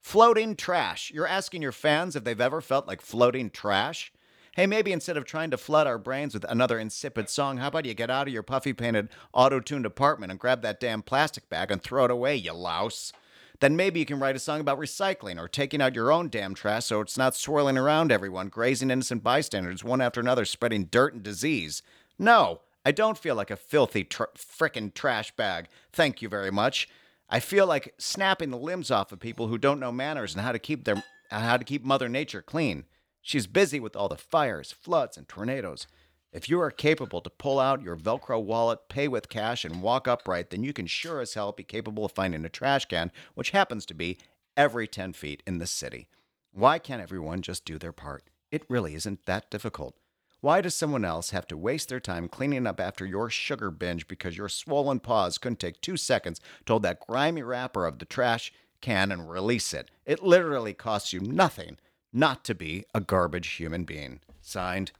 Floating 0.00 0.54
trash. 0.56 1.10
You're 1.14 1.26
asking 1.26 1.62
your 1.62 1.72
fans 1.72 2.14
if 2.14 2.24
they've 2.24 2.40
ever 2.40 2.60
felt 2.60 2.86
like 2.86 3.00
floating 3.00 3.48
trash? 3.48 4.12
Hey, 4.54 4.66
maybe 4.66 4.92
instead 4.92 5.16
of 5.16 5.24
trying 5.24 5.50
to 5.50 5.56
flood 5.56 5.86
our 5.86 5.98
brains 5.98 6.34
with 6.34 6.44
another 6.48 6.78
insipid 6.78 7.28
song, 7.28 7.56
how 7.56 7.68
about 7.68 7.86
you 7.86 7.94
get 7.94 8.10
out 8.10 8.28
of 8.28 8.32
your 8.32 8.42
puffy 8.42 8.72
painted 8.72 9.08
auto 9.32 9.58
tuned 9.60 9.86
apartment 9.86 10.30
and 10.30 10.38
grab 10.38 10.62
that 10.62 10.78
damn 10.78 11.02
plastic 11.02 11.48
bag 11.48 11.70
and 11.70 11.82
throw 11.82 12.04
it 12.04 12.10
away, 12.10 12.36
you 12.36 12.52
louse? 12.52 13.12
Then 13.60 13.76
maybe 13.76 13.98
you 13.98 14.06
can 14.06 14.20
write 14.20 14.36
a 14.36 14.40
song 14.40 14.60
about 14.60 14.78
recycling 14.78 15.40
or 15.40 15.48
taking 15.48 15.80
out 15.80 15.94
your 15.94 16.12
own 16.12 16.28
damn 16.28 16.54
trash 16.54 16.86
so 16.86 17.00
it's 17.00 17.18
not 17.18 17.34
swirling 17.34 17.78
around 17.78 18.12
everyone, 18.12 18.48
grazing 18.48 18.90
innocent 18.90 19.22
bystanders 19.22 19.82
one 19.82 20.00
after 20.00 20.20
another, 20.20 20.44
spreading 20.44 20.84
dirt 20.84 21.14
and 21.14 21.22
disease. 21.22 21.82
No, 22.18 22.60
I 22.84 22.92
don't 22.92 23.18
feel 23.18 23.34
like 23.34 23.50
a 23.50 23.56
filthy 23.56 24.04
tr- 24.04 24.24
frickin' 24.36 24.92
trash 24.92 25.34
bag. 25.34 25.68
Thank 25.92 26.20
you 26.20 26.28
very 26.28 26.50
much. 26.50 26.88
I 27.34 27.40
feel 27.40 27.66
like 27.66 27.94
snapping 27.98 28.50
the 28.50 28.56
limbs 28.56 28.92
off 28.92 29.10
of 29.10 29.18
people 29.18 29.48
who 29.48 29.58
don't 29.58 29.80
know 29.80 29.90
manners 29.90 30.34
and 30.34 30.44
how 30.44 30.52
to 30.52 30.58
keep 30.60 30.84
their 30.84 31.02
how 31.32 31.56
to 31.56 31.64
keep 31.64 31.84
Mother 31.84 32.08
Nature 32.08 32.42
clean. 32.42 32.84
She's 33.22 33.48
busy 33.48 33.80
with 33.80 33.96
all 33.96 34.08
the 34.08 34.16
fires, 34.16 34.70
floods, 34.70 35.16
and 35.16 35.28
tornadoes. 35.28 35.88
If 36.32 36.48
you 36.48 36.60
are 36.60 36.70
capable 36.70 37.20
to 37.22 37.30
pull 37.30 37.58
out 37.58 37.82
your 37.82 37.96
Velcro 37.96 38.40
wallet, 38.40 38.88
pay 38.88 39.08
with 39.08 39.28
cash, 39.28 39.64
and 39.64 39.82
walk 39.82 40.06
upright, 40.06 40.50
then 40.50 40.62
you 40.62 40.72
can 40.72 40.86
sure 40.86 41.20
as 41.20 41.34
hell 41.34 41.50
be 41.50 41.64
capable 41.64 42.04
of 42.04 42.12
finding 42.12 42.44
a 42.44 42.48
trash 42.48 42.84
can, 42.84 43.10
which 43.34 43.50
happens 43.50 43.84
to 43.86 43.94
be 43.94 44.16
every 44.56 44.86
10 44.86 45.12
feet 45.12 45.42
in 45.44 45.58
the 45.58 45.66
city. 45.66 46.06
Why 46.52 46.78
can't 46.78 47.02
everyone 47.02 47.42
just 47.42 47.64
do 47.64 47.80
their 47.80 47.90
part? 47.90 48.22
It 48.52 48.62
really 48.68 48.94
isn't 48.94 49.26
that 49.26 49.50
difficult. 49.50 49.96
Why 50.44 50.60
does 50.60 50.74
someone 50.74 51.06
else 51.06 51.30
have 51.30 51.46
to 51.46 51.56
waste 51.56 51.88
their 51.88 52.00
time 52.00 52.28
cleaning 52.28 52.66
up 52.66 52.78
after 52.78 53.06
your 53.06 53.30
sugar 53.30 53.70
binge 53.70 54.06
because 54.06 54.36
your 54.36 54.50
swollen 54.50 55.00
paws 55.00 55.38
couldn't 55.38 55.58
take 55.58 55.80
two 55.80 55.96
seconds 55.96 56.38
to 56.66 56.74
hold 56.74 56.82
that 56.82 57.00
grimy 57.00 57.42
wrapper 57.42 57.86
of 57.86 57.98
the 57.98 58.04
trash 58.04 58.52
can 58.82 59.10
and 59.10 59.30
release 59.30 59.72
it? 59.72 59.90
It 60.04 60.22
literally 60.22 60.74
costs 60.74 61.14
you 61.14 61.20
nothing 61.20 61.78
not 62.12 62.44
to 62.44 62.54
be 62.54 62.84
a 62.94 63.00
garbage 63.00 63.52
human 63.52 63.84
being. 63.84 64.20
Signed, 64.42 64.92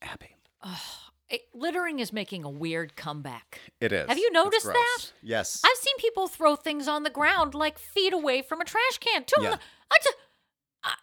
Abby. 0.00 0.36
It- 1.28 1.48
littering 1.52 1.98
is 1.98 2.10
making 2.10 2.42
a 2.42 2.48
weird 2.48 2.96
comeback. 2.96 3.60
It 3.78 3.92
is. 3.92 4.08
Have 4.08 4.16
you 4.16 4.32
noticed 4.32 4.64
that? 4.64 5.12
Yes. 5.22 5.60
I've 5.62 5.76
seen 5.76 5.98
people 5.98 6.28
throw 6.28 6.56
things 6.56 6.88
on 6.88 7.02
the 7.02 7.10
ground 7.10 7.54
like 7.54 7.78
feet 7.78 8.14
away 8.14 8.40
from 8.40 8.62
a 8.62 8.64
trash 8.64 8.96
can. 9.00 9.24
Too. 9.24 9.42
Yeah. 9.42 9.56
I, 9.90 9.96
just, 10.02 10.16
I, 10.82 10.94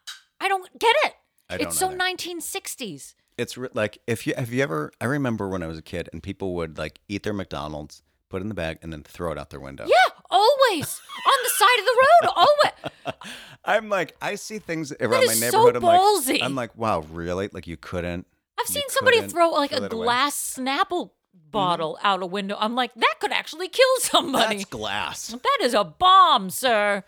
I 0.42 0.48
don't 0.48 0.80
get 0.80 0.96
it. 1.04 1.14
I 1.52 1.58
don't 1.58 1.68
it's 1.68 1.78
so 1.78 1.90
either. 1.90 1.98
1960s. 2.00 3.14
It's 3.38 3.58
re- 3.58 3.70
like 3.74 4.00
if 4.08 4.28
you 4.28 4.34
have 4.38 4.52
you 4.52 4.64
ever 4.64 4.92
I 5.02 5.06
remember 5.06 5.50
when 5.50 5.64
I 5.64 5.68
was 5.68 5.78
a 5.78 5.82
kid 5.82 6.10
and 6.14 6.22
people 6.22 6.54
would 6.56 6.78
like 6.78 7.00
eat 7.08 7.24
their 7.24 7.34
McDonald's, 7.34 8.02
put 8.30 8.38
it 8.38 8.44
in 8.44 8.50
the 8.50 8.56
bag, 8.56 8.80
and 8.82 8.92
then 8.92 9.04
throw 9.04 9.32
it 9.32 9.38
out 9.38 9.50
their 9.50 9.60
window. 9.60 9.86
Yeah, 9.88 10.14
always 10.30 11.02
on 11.28 11.40
the 11.44 11.50
side 11.50 11.80
of 11.80 11.86
the 11.86 11.98
road. 12.02 12.34
Always. 12.36 13.24
I'm 13.66 13.90
like, 13.90 14.16
I 14.22 14.36
see 14.36 14.60
things 14.60 14.92
around 15.00 15.12
my 15.26 15.34
is 15.34 15.40
so 15.40 15.46
neighborhood. 15.46 15.76
I'm 15.78 15.82
ballsy. 15.84 16.34
like, 16.34 16.44
I'm 16.44 16.56
like, 16.56 16.78
wow, 16.78 17.06
really? 17.12 17.50
Like 17.52 17.68
you 17.68 17.78
couldn't. 17.78 18.28
I've 18.60 18.68
seen 18.68 18.84
somebody 18.90 19.18
couldn't 19.18 19.32
throw 19.32 19.50
like 19.52 19.72
a 19.72 19.80
that 19.82 19.94
away? 19.94 20.06
glass 20.06 20.58
Snapple 20.58 21.10
mm-hmm. 21.10 21.50
bottle 21.52 21.98
out 22.04 22.22
a 22.22 22.26
window. 22.26 22.58
I'm 22.60 22.76
like, 22.76 22.94
that 22.96 23.16
could 23.20 23.32
actually 23.32 23.68
kill 23.70 23.86
somebody. 24.00 24.58
That's 24.58 24.70
glass. 24.70 25.28
that 25.28 25.58
is 25.62 25.74
a 25.74 25.84
bomb, 25.84 26.50
sir. 26.50 27.04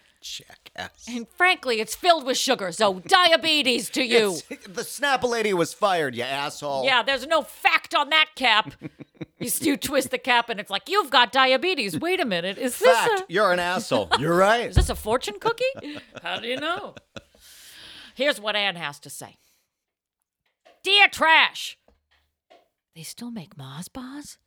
Jackass. 0.77 1.05
And 1.07 1.27
frankly, 1.29 1.79
it's 1.79 1.95
filled 1.95 2.25
with 2.25 2.37
sugar, 2.37 2.71
so 2.71 2.99
diabetes 3.07 3.89
to 3.91 4.03
you. 4.03 4.35
It's- 4.49 4.63
the 4.67 4.81
Snapple 4.81 5.29
lady 5.29 5.53
was 5.53 5.73
fired, 5.73 6.15
you 6.15 6.23
asshole. 6.23 6.85
Yeah, 6.85 7.03
there's 7.03 7.25
no 7.27 7.41
fact 7.41 7.93
on 7.95 8.09
that 8.09 8.29
cap. 8.35 8.73
you, 9.39 9.49
you 9.61 9.77
twist 9.77 10.11
the 10.11 10.17
cap 10.17 10.49
and 10.49 10.59
it's 10.59 10.69
like, 10.69 10.89
you've 10.89 11.09
got 11.11 11.31
diabetes. 11.31 11.99
Wait 11.99 12.19
a 12.19 12.25
minute. 12.25 12.57
Is 12.57 12.77
this 12.79 12.97
Fact, 12.97 13.21
a, 13.21 13.25
you're 13.29 13.51
an 13.51 13.59
asshole. 13.59 14.09
You're 14.19 14.35
right. 14.35 14.69
is 14.69 14.75
this 14.75 14.89
a 14.89 14.95
fortune 14.95 15.35
cookie? 15.39 15.99
How 16.21 16.39
do 16.39 16.47
you 16.47 16.57
know? 16.57 16.95
Here's 18.15 18.39
what 18.39 18.55
Ann 18.55 18.75
has 18.75 18.99
to 19.01 19.09
say. 19.09 19.37
Dear 20.83 21.07
Trash, 21.07 21.77
they 22.95 23.03
still 23.03 23.31
make 23.31 23.57
Mars 23.57 23.87
bars? 23.87 24.37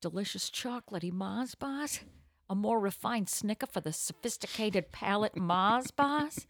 Delicious 0.00 0.50
chocolatey 0.50 1.12
Mars 1.12 1.54
bars? 1.54 2.00
A 2.48 2.54
more 2.54 2.78
refined 2.78 3.28
snicker 3.28 3.66
for 3.66 3.80
the 3.80 3.92
sophisticated 3.92 4.92
palate 4.92 5.36
Mars 5.36 5.90
bars? 5.90 6.46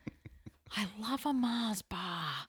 I 0.77 0.87
love 0.99 1.25
a 1.25 1.33
Mars 1.33 1.81
bar. 1.81 2.49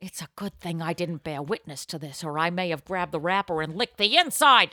It's 0.00 0.20
a 0.20 0.28
good 0.34 0.58
thing 0.58 0.82
I 0.82 0.92
didn't 0.92 1.22
bear 1.22 1.40
witness 1.40 1.86
to 1.86 1.98
this, 1.98 2.24
or 2.24 2.40
I 2.40 2.50
may 2.50 2.70
have 2.70 2.84
grabbed 2.84 3.12
the 3.12 3.20
wrapper 3.20 3.62
and 3.62 3.76
licked 3.76 3.98
the 3.98 4.16
inside. 4.16 4.70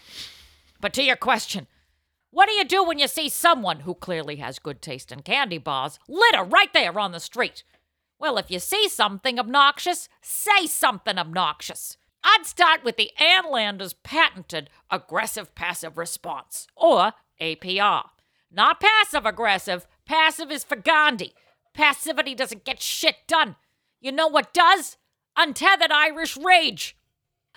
But 0.81 0.91
to 0.93 1.03
your 1.03 1.17
question, 1.17 1.67
what 2.31 2.47
do 2.47 2.53
you 2.53 2.65
do 2.65 2.83
when 2.83 2.97
you 2.97 3.07
see 3.07 3.29
someone 3.29 3.81
who 3.81 3.93
clearly 3.93 4.37
has 4.37 4.57
good 4.57 4.81
taste 4.81 5.11
in 5.11 5.21
candy 5.21 5.59
bars 5.59 5.99
litter 6.07 6.43
right 6.43 6.73
there 6.73 6.97
on 6.99 7.11
the 7.11 7.19
street? 7.19 7.63
Well, 8.17 8.39
if 8.39 8.49
you 8.49 8.57
see 8.57 8.89
something 8.89 9.39
obnoxious, 9.39 10.09
say 10.21 10.65
something 10.65 11.19
obnoxious. 11.19 11.97
I'd 12.23 12.45
start 12.45 12.83
with 12.83 12.97
the 12.97 13.11
Ann 13.19 13.51
Landers 13.51 13.93
patented 13.93 14.69
aggressive 14.89 15.53
passive 15.53 15.95
response, 15.95 16.65
or 16.75 17.13
APR. 17.41 18.03
Not 18.51 18.79
passive 18.79 19.25
aggressive, 19.25 19.87
passive 20.05 20.51
is 20.51 20.63
for 20.63 20.75
Gandhi. 20.75 21.33
Passivity 21.73 22.35
doesn't 22.35 22.65
get 22.65 22.81
shit 22.81 23.15
done. 23.27 23.55
You 24.01 24.11
know 24.11 24.27
what 24.27 24.53
does? 24.53 24.97
Untethered 25.37 25.91
Irish 25.91 26.35
rage. 26.37 26.97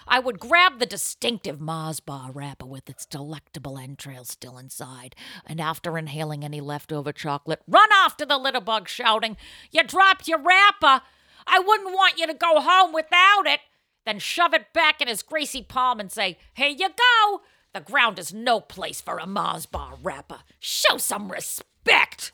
I 0.06 0.18
would 0.18 0.40
grab 0.40 0.78
the 0.78 0.86
distinctive 0.86 1.60
Mars 1.60 2.00
bar 2.00 2.30
wrapper 2.32 2.66
with 2.66 2.90
its 2.90 3.06
delectable 3.06 3.78
entrails 3.78 4.30
still 4.30 4.59
inside, 4.59 5.14
and 5.46 5.60
after 5.60 5.96
inhaling 5.96 6.44
any 6.44 6.60
leftover 6.60 7.12
chocolate, 7.12 7.62
run 7.68 7.90
off 7.92 8.16
to 8.16 8.26
the 8.26 8.38
litter 8.38 8.60
bug 8.60 8.88
shouting, 8.88 9.36
You 9.70 9.84
dropped 9.84 10.28
your 10.28 10.40
wrapper! 10.40 11.02
I 11.46 11.59
wouldn't 11.59 11.94
want 11.94 12.18
you 12.18 12.26
to 12.26 12.34
go 12.34 12.60
home 12.60 12.92
without 12.92 13.46
it! 13.46 13.60
Then 14.04 14.18
shove 14.18 14.54
it 14.54 14.72
back 14.72 15.00
in 15.00 15.09
his 15.09 15.22
greasy 15.22 15.62
palm 15.62 16.00
and 16.00 16.10
say, 16.10 16.38
Here 16.54 16.68
you 16.68 16.88
go! 16.88 17.40
The 17.74 17.81
ground 17.81 18.19
is 18.19 18.35
no 18.35 18.61
place 18.61 19.01
for 19.01 19.19
a 19.19 19.27
Mars 19.27 19.65
bar 19.65 19.94
wrapper. 20.03 20.40
Show 20.61 20.99
some 20.99 21.32
respect! 21.32 22.32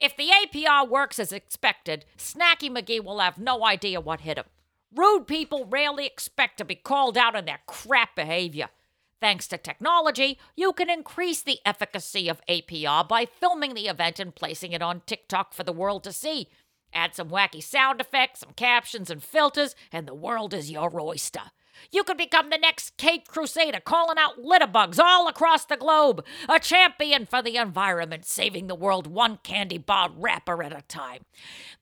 If 0.00 0.16
the 0.16 0.30
APR 0.30 0.88
works 0.88 1.18
as 1.18 1.32
expected, 1.32 2.06
Snacky 2.16 2.70
McGee 2.70 3.04
will 3.04 3.18
have 3.18 3.36
no 3.36 3.64
idea 3.66 4.00
what 4.00 4.22
hit 4.22 4.38
him. 4.38 4.46
Rude 4.94 5.26
people 5.26 5.66
rarely 5.66 6.06
expect 6.06 6.56
to 6.58 6.64
be 6.64 6.76
called 6.76 7.18
out 7.18 7.36
on 7.36 7.44
their 7.44 7.60
crap 7.66 8.16
behavior. 8.16 8.68
Thanks 9.20 9.48
to 9.48 9.58
technology, 9.58 10.38
you 10.56 10.72
can 10.72 10.88
increase 10.88 11.42
the 11.42 11.58
efficacy 11.66 12.28
of 12.28 12.40
APR 12.48 13.06
by 13.06 13.26
filming 13.26 13.74
the 13.74 13.88
event 13.88 14.18
and 14.18 14.34
placing 14.34 14.72
it 14.72 14.80
on 14.80 15.02
TikTok 15.04 15.52
for 15.52 15.64
the 15.64 15.72
world 15.72 16.04
to 16.04 16.12
see. 16.12 16.48
Add 16.94 17.14
some 17.14 17.28
wacky 17.28 17.62
sound 17.62 18.00
effects, 18.00 18.40
some 18.40 18.52
captions, 18.52 19.10
and 19.10 19.22
filters, 19.22 19.74
and 19.92 20.06
the 20.06 20.14
world 20.14 20.54
is 20.54 20.70
your 20.70 20.98
oyster. 20.98 21.50
You 21.90 22.04
could 22.04 22.16
become 22.16 22.50
the 22.50 22.58
next 22.58 22.96
Cape 22.96 23.28
Crusader 23.28 23.80
calling 23.80 24.18
out 24.18 24.42
litterbugs 24.42 24.98
all 24.98 25.28
across 25.28 25.64
the 25.64 25.76
globe, 25.76 26.24
a 26.48 26.58
champion 26.58 27.26
for 27.26 27.42
the 27.42 27.56
environment, 27.56 28.24
saving 28.24 28.66
the 28.66 28.74
world 28.74 29.06
one 29.06 29.38
candy 29.42 29.78
bar 29.78 30.10
wrapper 30.14 30.62
at 30.62 30.76
a 30.76 30.82
time. 30.82 31.24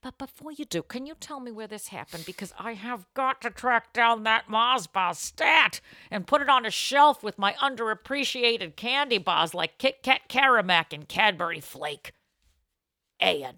But 0.01 0.17
before 0.17 0.51
you 0.51 0.65
do, 0.65 0.83
can 0.83 1.05
you 1.05 1.15
tell 1.19 1.39
me 1.39 1.51
where 1.51 1.67
this 1.67 1.87
happened? 1.89 2.25
Because 2.25 2.53
I 2.57 2.73
have 2.73 3.05
got 3.13 3.41
to 3.41 3.49
track 3.49 3.93
down 3.93 4.23
that 4.23 4.49
Mars 4.49 4.87
bar 4.87 5.13
stat 5.13 5.81
and 6.09 6.27
put 6.27 6.41
it 6.41 6.49
on 6.49 6.65
a 6.65 6.71
shelf 6.71 7.23
with 7.23 7.37
my 7.37 7.53
underappreciated 7.53 8.75
candy 8.75 9.17
bars 9.17 9.53
like 9.53 9.77
Kit 9.77 10.03
Kat 10.03 10.21
Caramac 10.29 10.93
and 10.93 11.07
Cadbury 11.07 11.59
Flake. 11.59 12.13
Ian. 13.21 13.57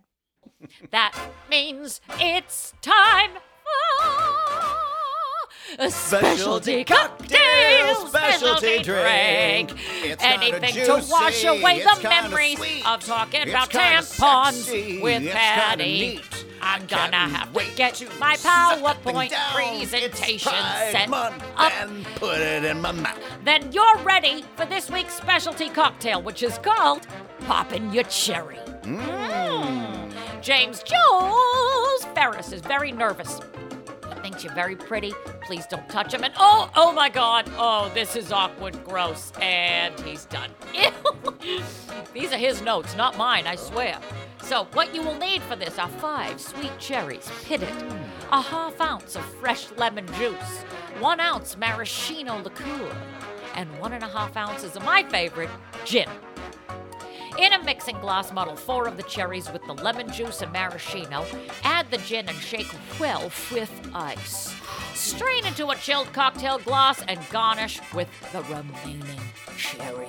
That 0.92 1.18
means 1.50 2.02
it's 2.20 2.74
time 2.82 3.32
for 3.64 4.49
a 5.78 5.92
specialty 5.92 6.84
cocktail, 6.84 8.08
specialty 8.08 8.82
drink. 8.82 9.74
It's 10.02 10.24
Anything 10.24 10.86
to 10.86 11.06
wash 11.10 11.44
away 11.44 11.84
the 11.84 12.00
memories 12.04 12.58
sweet, 12.58 12.88
of 12.88 13.06
talking 13.06 13.50
about 13.50 13.70
tampons 13.70 14.54
sexy, 14.54 15.02
with 15.02 15.30
Patty. 15.32 16.22
I'm 16.62 16.86
gonna 16.88 17.18
have 17.18 17.54
to 17.54 17.66
get 17.76 17.96
to 17.96 18.10
my 18.20 18.36
PowerPoint 18.36 19.32
presentation 19.54 20.52
set 20.92 21.12
up. 21.12 21.34
and 21.58 22.06
put 22.16 22.40
it 22.40 22.66
in 22.66 22.82
my 22.82 22.92
mouth. 22.92 23.18
Then 23.46 23.72
you're 23.72 23.98
ready 24.00 24.44
for 24.56 24.66
this 24.66 24.90
week's 24.90 25.14
specialty 25.14 25.70
cocktail, 25.70 26.22
which 26.22 26.44
is 26.44 26.58
called 26.58 27.08
Poppin' 27.46 27.94
Your 27.94 28.04
Cherry. 28.06 28.58
Mm. 28.82 30.12
James 30.42 30.84
Jules 30.84 32.06
Ferris 32.14 32.52
is 32.52 32.62
very 32.62 32.92
nervous. 32.92 33.40
Thinks 34.30 34.44
you're 34.44 34.54
very 34.54 34.76
pretty. 34.76 35.12
Please 35.42 35.66
don't 35.66 35.90
touch 35.90 36.14
him. 36.14 36.24
And 36.24 36.32
oh, 36.38 36.70
oh 36.76 36.92
my 36.94 37.10
God. 37.10 37.50
Oh, 37.58 37.90
this 37.96 38.16
is 38.16 38.32
awkward, 38.32 38.78
gross. 38.86 39.32
And 39.42 40.00
he's 40.02 40.26
done. 40.26 40.52
Ew. 40.72 40.92
These 42.14 42.32
are 42.32 42.38
his 42.38 42.62
notes, 42.62 42.96
not 42.96 43.18
mine, 43.18 43.48
I 43.48 43.56
swear. 43.56 43.98
So, 44.44 44.68
what 44.74 44.94
you 44.94 45.02
will 45.02 45.18
need 45.18 45.42
for 45.42 45.56
this 45.56 45.80
are 45.80 45.88
five 45.88 46.40
sweet 46.40 46.78
cherries, 46.78 47.28
pitted, 47.46 47.74
a 48.32 48.40
half 48.40 48.80
ounce 48.80 49.16
of 49.16 49.26
fresh 49.40 49.72
lemon 49.78 50.06
juice, 50.20 50.62
one 51.00 51.20
ounce 51.20 51.58
maraschino 51.58 52.40
liqueur, 52.44 52.96
and 53.56 53.68
one 53.80 53.94
and 53.94 54.04
a 54.04 54.08
half 54.08 54.38
ounces 54.38 54.76
of 54.76 54.86
my 54.86 55.02
favorite, 55.02 55.50
gin. 55.86 56.08
In 57.38 57.54
a 57.54 57.64
mixing 57.64 57.98
glass, 58.00 58.34
muddle 58.34 58.56
four 58.56 58.88
of 58.88 58.98
the 58.98 59.04
cherries 59.04 59.52
with 59.52 59.64
the 59.66 59.74
lemon 59.74 60.12
juice 60.12 60.42
and 60.42 60.52
maraschino. 60.52 61.26
Add 61.64 61.90
the 61.92 61.98
gin 62.00 62.28
and 62.28 62.38
shake 62.38 62.68
well 63.00 63.32
with 63.52 63.72
ice. 63.94 64.54
Strain 64.94 65.46
into 65.46 65.70
a 65.70 65.76
chilled 65.76 66.12
cocktail 66.12 66.58
glass 66.60 67.02
and 67.08 67.20
garnish 67.30 67.80
with 67.94 68.10
the 68.34 68.42
remaining 68.44 69.20
cherry. 69.58 70.08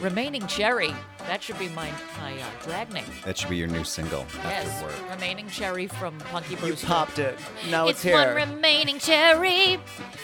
Remaining 0.00 0.46
cherry. 0.46 0.94
That 1.26 1.42
should 1.42 1.58
be 1.58 1.68
my 1.68 1.90
my 2.20 2.34
uh, 2.38 2.46
drag 2.64 2.92
name. 2.92 3.04
That 3.24 3.38
should 3.38 3.48
be 3.50 3.56
your 3.56 3.68
new 3.68 3.84
single. 3.84 4.26
Yes, 4.44 4.66
After 4.68 4.86
work. 4.86 5.10
remaining 5.14 5.48
cherry 5.48 5.86
from 5.86 6.18
Punky 6.18 6.56
Brewster. 6.56 6.86
You 6.86 6.92
popped 6.92 7.18
it. 7.18 7.38
Now 7.70 7.88
it's, 7.88 7.98
it's 7.98 8.02
here. 8.02 8.14
one 8.14 8.34
remaining 8.36 8.98
cherry. 8.98 9.78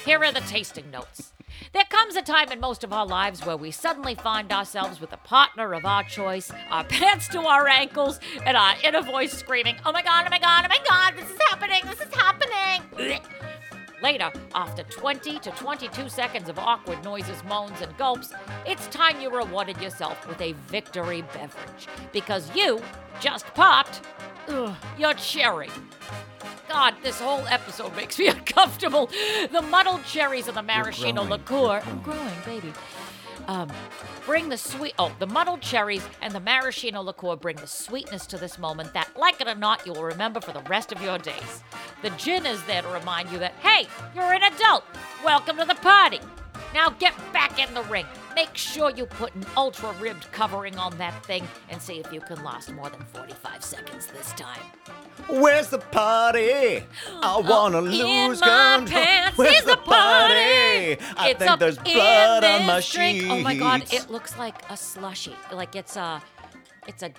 Here 0.04 0.22
are 0.22 0.32
the 0.32 0.40
tasting 0.40 0.90
notes. 0.90 1.32
There 1.72 1.84
comes 1.88 2.16
a 2.16 2.22
time 2.22 2.50
in 2.52 2.60
most 2.60 2.84
of 2.84 2.92
our 2.92 3.06
lives 3.06 3.44
where 3.44 3.56
we 3.56 3.70
suddenly 3.70 4.14
find 4.14 4.52
ourselves 4.52 5.00
with 5.00 5.12
a 5.12 5.16
partner 5.18 5.74
of 5.74 5.84
our 5.84 6.04
choice, 6.04 6.50
our 6.70 6.84
pants 6.88 7.28
to 7.28 7.40
our 7.40 7.68
ankles, 7.68 8.20
and 8.44 8.56
our 8.56 8.74
inner 8.84 9.02
voice 9.02 9.32
screaming, 9.32 9.76
Oh 9.84 9.92
my 9.92 10.02
god, 10.02 10.24
oh 10.26 10.30
my 10.30 10.38
god, 10.38 10.64
oh 10.64 10.68
my 10.68 10.80
god, 10.88 11.14
this 11.16 11.30
is 11.30 11.38
happening, 11.48 11.82
this 11.84 12.00
is 12.00 12.14
happening. 12.14 13.20
Later, 14.02 14.30
after 14.54 14.82
20 14.82 15.38
to 15.38 15.50
22 15.52 16.08
seconds 16.10 16.48
of 16.50 16.58
awkward 16.58 17.02
noises, 17.02 17.42
moans, 17.44 17.80
and 17.80 17.96
gulps, 17.96 18.32
it's 18.66 18.86
time 18.88 19.20
you 19.20 19.34
rewarded 19.34 19.80
yourself 19.80 20.28
with 20.28 20.40
a 20.40 20.52
victory 20.68 21.22
beverage. 21.32 21.88
Because 22.12 22.54
you 22.54 22.82
just 23.20 23.46
popped 23.54 24.02
ugh, 24.48 24.74
your 24.98 25.14
cherry. 25.14 25.70
God, 26.68 26.94
this 27.02 27.20
whole 27.20 27.46
episode 27.48 27.94
makes 27.96 28.18
me 28.18 28.28
uncomfortable. 28.36 29.10
The 29.52 29.62
muddled 29.62 30.04
cherries 30.04 30.48
and 30.48 30.56
the 30.56 30.62
maraschino 30.62 31.22
liqueur. 31.22 31.82
I'm 31.84 32.02
growing, 32.02 32.34
baby. 32.44 32.72
Um, 33.48 33.70
bring 34.24 34.48
the 34.48 34.56
sweet. 34.56 34.94
Oh, 34.98 35.14
the 35.20 35.26
muddled 35.26 35.60
cherries 35.60 36.04
and 36.20 36.32
the 36.32 36.40
maraschino 36.40 37.00
liqueur 37.02 37.36
bring 37.36 37.56
the 37.56 37.66
sweetness 37.66 38.26
to 38.26 38.36
this 38.38 38.58
moment 38.58 38.92
that, 38.94 39.08
like 39.16 39.40
it 39.40 39.46
or 39.46 39.54
not, 39.54 39.86
you 39.86 39.92
will 39.92 40.02
remember 40.04 40.40
for 40.40 40.52
the 40.52 40.62
rest 40.62 40.90
of 40.90 41.00
your 41.00 41.18
days. 41.18 41.62
The 42.02 42.10
gin 42.10 42.44
is 42.44 42.62
there 42.64 42.82
to 42.82 42.88
remind 42.88 43.30
you 43.30 43.38
that, 43.38 43.52
hey, 43.62 43.86
you're 44.14 44.32
an 44.32 44.42
adult. 44.42 44.84
Welcome 45.24 45.58
to 45.58 45.64
the 45.64 45.76
party. 45.76 46.20
Now 46.74 46.90
get 46.90 47.14
back 47.32 47.58
in 47.58 47.72
the 47.74 47.82
ring. 47.84 48.06
Make 48.34 48.54
sure 48.56 48.90
you 48.90 49.06
put 49.06 49.34
an 49.34 49.46
ultra 49.56 49.92
ribbed 50.00 50.30
covering 50.32 50.76
on 50.78 50.96
that 50.98 51.24
thing 51.24 51.46
and 51.70 51.80
see 51.80 51.98
if 52.00 52.12
you 52.12 52.20
can 52.20 52.42
last 52.44 52.70
more 52.72 52.90
than 52.90 53.00
45 53.06 53.64
seconds 53.64 54.06
this 54.08 54.32
time. 54.32 54.60
Where's 55.28 55.68
the 55.70 55.78
party? 55.78 56.84
I 57.22 57.40
wanna 57.48 57.80
lose 57.80 58.40
control. 58.40 58.86
pants 58.86 59.38
Where's 59.38 59.56
is 59.60 59.64
the 59.64 59.76
party. 59.78 60.98
I 61.16 61.30
it's 61.30 61.38
think 61.38 61.58
there's 61.58 61.78
blood 61.78 62.44
on 62.44 62.66
my 62.66 62.80
drink. 62.90 63.20
sheets. 63.22 63.26
Oh 63.30 63.40
my 63.40 63.56
god, 63.56 63.92
it 63.92 64.10
looks 64.10 64.36
like 64.38 64.56
a 64.70 64.76
slushy. 64.76 65.34
Like 65.52 65.74
it's 65.74 65.96
a, 65.96 66.22
it's 66.86 67.02
a 67.02 67.10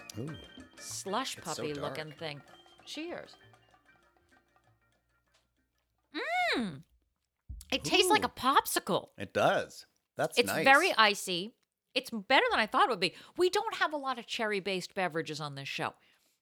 slush 0.79 1.35
so 1.35 1.41
puppy 1.41 1.73
dark. 1.73 1.97
looking 1.97 2.13
thing. 2.13 2.41
Cheers. 2.85 3.35
Mmm. 6.55 6.81
It 7.72 7.84
tastes 7.84 8.10
like 8.10 8.23
a 8.26 8.30
popsicle. 8.30 9.10
It 9.18 9.34
does. 9.34 9.85
That's 10.15 10.38
nice. 10.38 10.44
It's 10.44 10.53
nice. 10.53 10.64
very 10.64 10.94
icy. 10.98 11.53
It's 11.94 12.10
better 12.10 12.45
than 12.52 12.60
I 12.60 12.65
thought 12.68 12.84
it 12.84 12.89
would 12.89 12.99
be. 12.99 13.14
We 13.38 13.49
don't 13.49 13.76
have 13.76 13.94
a 13.94 13.98
lot 13.98 14.19
of 14.19 14.27
cherry-based 14.27 14.94
beverages 14.95 15.39
on 15.39 15.56
this 15.56 15.68
show. 15.68 15.94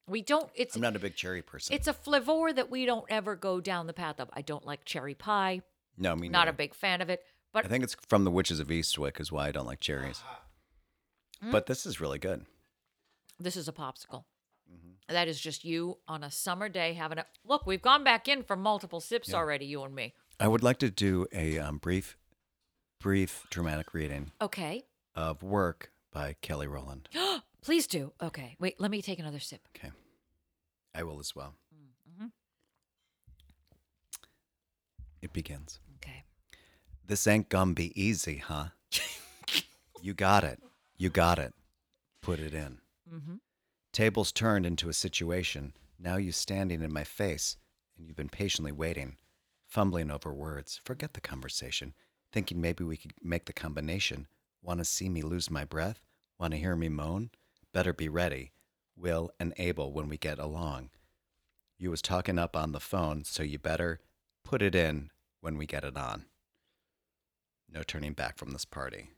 We 0.07 0.21
don't. 0.21 0.49
It's 0.53 0.75
I'm 0.75 0.81
not 0.81 0.95
a 0.95 0.99
big 0.99 1.15
cherry 1.15 1.41
person. 1.41 1.73
it's 1.75 1.87
a 1.87 1.93
flavor 1.93 2.53
that 2.53 2.69
we 2.69 2.85
don't 2.85 3.05
ever 3.09 3.35
go 3.35 3.59
down 3.59 3.87
the 3.87 3.93
path 3.93 4.19
of. 4.19 4.29
I 4.33 4.41
don't 4.41 4.65
like 4.65 4.85
cherry 4.85 5.15
pie. 5.15 5.61
no, 5.97 6.15
me 6.15 6.29
Not 6.29 6.47
a 6.47 6.53
big 6.53 6.75
fan 6.75 7.01
of 7.01 7.09
it. 7.09 7.23
But 7.51 7.65
I 7.65 7.69
think 7.69 7.83
it's 7.83 7.95
from 8.07 8.23
the 8.25 8.31
Witches 8.31 8.59
of 8.59 8.67
Eastwick 8.67 9.19
is 9.19 9.31
why 9.31 9.47
I 9.47 9.51
don't 9.51 9.65
like 9.65 9.79
cherries. 9.79 10.21
Hmm? 11.41 11.51
But 11.51 11.65
this 11.65 11.85
is 11.85 11.99
really 12.01 12.19
good. 12.19 12.45
this 13.39 13.55
is 13.57 13.67
a 13.67 13.71
popsicle. 13.73 14.25
Mm-hmm. 14.71 15.13
That 15.13 15.27
is 15.27 15.39
just 15.39 15.63
you 15.63 15.97
on 16.07 16.23
a 16.23 16.29
summer 16.31 16.69
day 16.69 16.93
having 16.93 17.17
a 17.17 17.25
look. 17.45 17.65
We've 17.65 17.81
gone 17.81 18.03
back 18.03 18.27
in 18.27 18.43
for 18.43 18.55
multiple 18.55 18.99
sips 18.99 19.29
Yeah. 19.29 19.37
already, 19.37 19.65
you 19.65 19.81
and 19.83 19.95
me. 19.95 20.13
I 20.39 20.47
would 20.47 20.63
like 20.63 20.79
to 20.79 20.89
do 20.89 21.27
a 21.31 21.57
um, 21.59 21.77
brief, 21.77 22.17
brief 22.99 23.45
dramatic 23.49 23.93
reading 23.93 24.31
Okay, 24.41 24.83
of 25.15 25.43
Work 25.43 25.91
by 26.11 26.35
Kelly 26.41 26.67
Rowland. 26.67 27.07
please 27.61 27.87
do. 27.87 28.11
Okay, 28.21 28.55
wait. 28.59 28.79
Let 28.79 28.91
me 28.91 29.01
take 29.01 29.19
another 29.19 29.39
sip. 29.39 29.61
Okay. 29.75 29.91
I 30.93 31.03
will 31.03 31.19
as 31.19 31.35
well. 31.35 31.55
Mm-hmm. 32.09 32.27
It 35.21 35.33
begins. 35.33 35.79
Okay. 35.97 36.23
This 37.05 37.27
ain't 37.27 37.49
gonna 37.49 37.73
be 37.73 37.99
easy, 38.01 38.37
huh? 38.37 38.65
you 40.01 40.13
got 40.13 40.43
it. 40.43 40.61
You 40.97 41.09
got 41.09 41.39
it. 41.39 41.53
Put 42.21 42.39
it 42.39 42.53
in. 42.53 42.79
Mm-hmm. 43.13 43.35
Tables 43.91 44.31
turned 44.31 44.65
into 44.65 44.89
a 44.89 44.93
situation. 44.93 45.73
Now 45.97 46.17
you 46.17 46.31
standing 46.31 46.81
in 46.81 46.91
my 46.91 47.03
face, 47.03 47.57
and 47.97 48.07
you've 48.07 48.17
been 48.17 48.29
patiently 48.29 48.71
waiting, 48.71 49.15
fumbling 49.75 50.09
over 50.09 50.33
words. 50.33 50.79
Forget 50.85 51.15
the 51.15 51.19
conversation, 51.19 51.93
thinking 52.31 52.61
maybe 52.61 52.85
we 52.85 52.95
could 52.95 53.11
make 53.21 53.43
the 53.43 53.51
combination. 53.51 54.25
Want 54.63 54.79
to 54.79 54.85
see 54.85 55.09
me 55.09 55.21
lose 55.21 55.51
my 55.51 55.65
breath? 55.65 55.99
Want 56.39 56.53
to 56.53 56.57
hear 56.57 56.77
me 56.77 56.87
moan? 56.87 57.29
Better 57.73 57.91
be 57.91 58.07
ready, 58.07 58.53
will 58.95 59.31
and 59.37 59.53
able 59.57 59.91
when 59.91 60.07
we 60.07 60.17
get 60.17 60.39
along. 60.39 60.91
You 61.77 61.91
was 61.91 62.01
talking 62.01 62.39
up 62.39 62.55
on 62.55 62.71
the 62.71 62.79
phone, 62.79 63.25
so 63.25 63.43
you 63.43 63.59
better 63.59 63.99
put 64.45 64.61
it 64.61 64.75
in 64.75 65.09
when 65.41 65.57
we 65.57 65.65
get 65.65 65.83
it 65.83 65.97
on. 65.97 66.23
No 67.69 67.83
turning 67.83 68.13
back 68.13 68.37
from 68.37 68.51
this 68.51 68.63
party. 68.63 69.09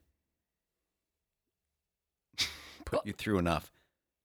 Put 2.84 3.06
you 3.06 3.14
through 3.14 3.38
enough 3.38 3.72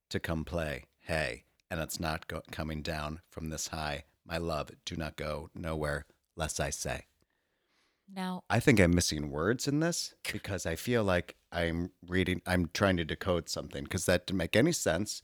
to 0.09 0.19
come 0.19 0.45
play. 0.45 0.85
Hey, 1.01 1.43
and 1.69 1.79
it's 1.79 1.99
not 1.99 2.27
go- 2.27 2.41
coming 2.49 2.81
down 2.81 3.21
from 3.29 3.49
this 3.49 3.67
high. 3.67 4.05
My 4.25 4.39
love, 4.39 4.71
do 4.83 4.95
not 4.95 5.15
go 5.15 5.51
nowhere, 5.53 6.05
lest 6.35 6.59
I 6.59 6.69
say. 6.69 7.05
Now, 8.13 8.43
I 8.49 8.59
think 8.59 8.79
I'm 8.79 8.93
missing 8.93 9.31
words 9.31 9.67
in 9.67 9.79
this 9.79 10.13
because 10.31 10.65
I 10.65 10.75
feel 10.75 11.03
like 11.03 11.35
I'm 11.51 11.91
reading, 12.07 12.41
I'm 12.45 12.69
trying 12.73 12.97
to 12.97 13.05
decode 13.05 13.49
something 13.49 13.83
because 13.85 14.05
that 14.05 14.27
didn't 14.27 14.37
make 14.37 14.55
any 14.55 14.71
sense 14.73 15.21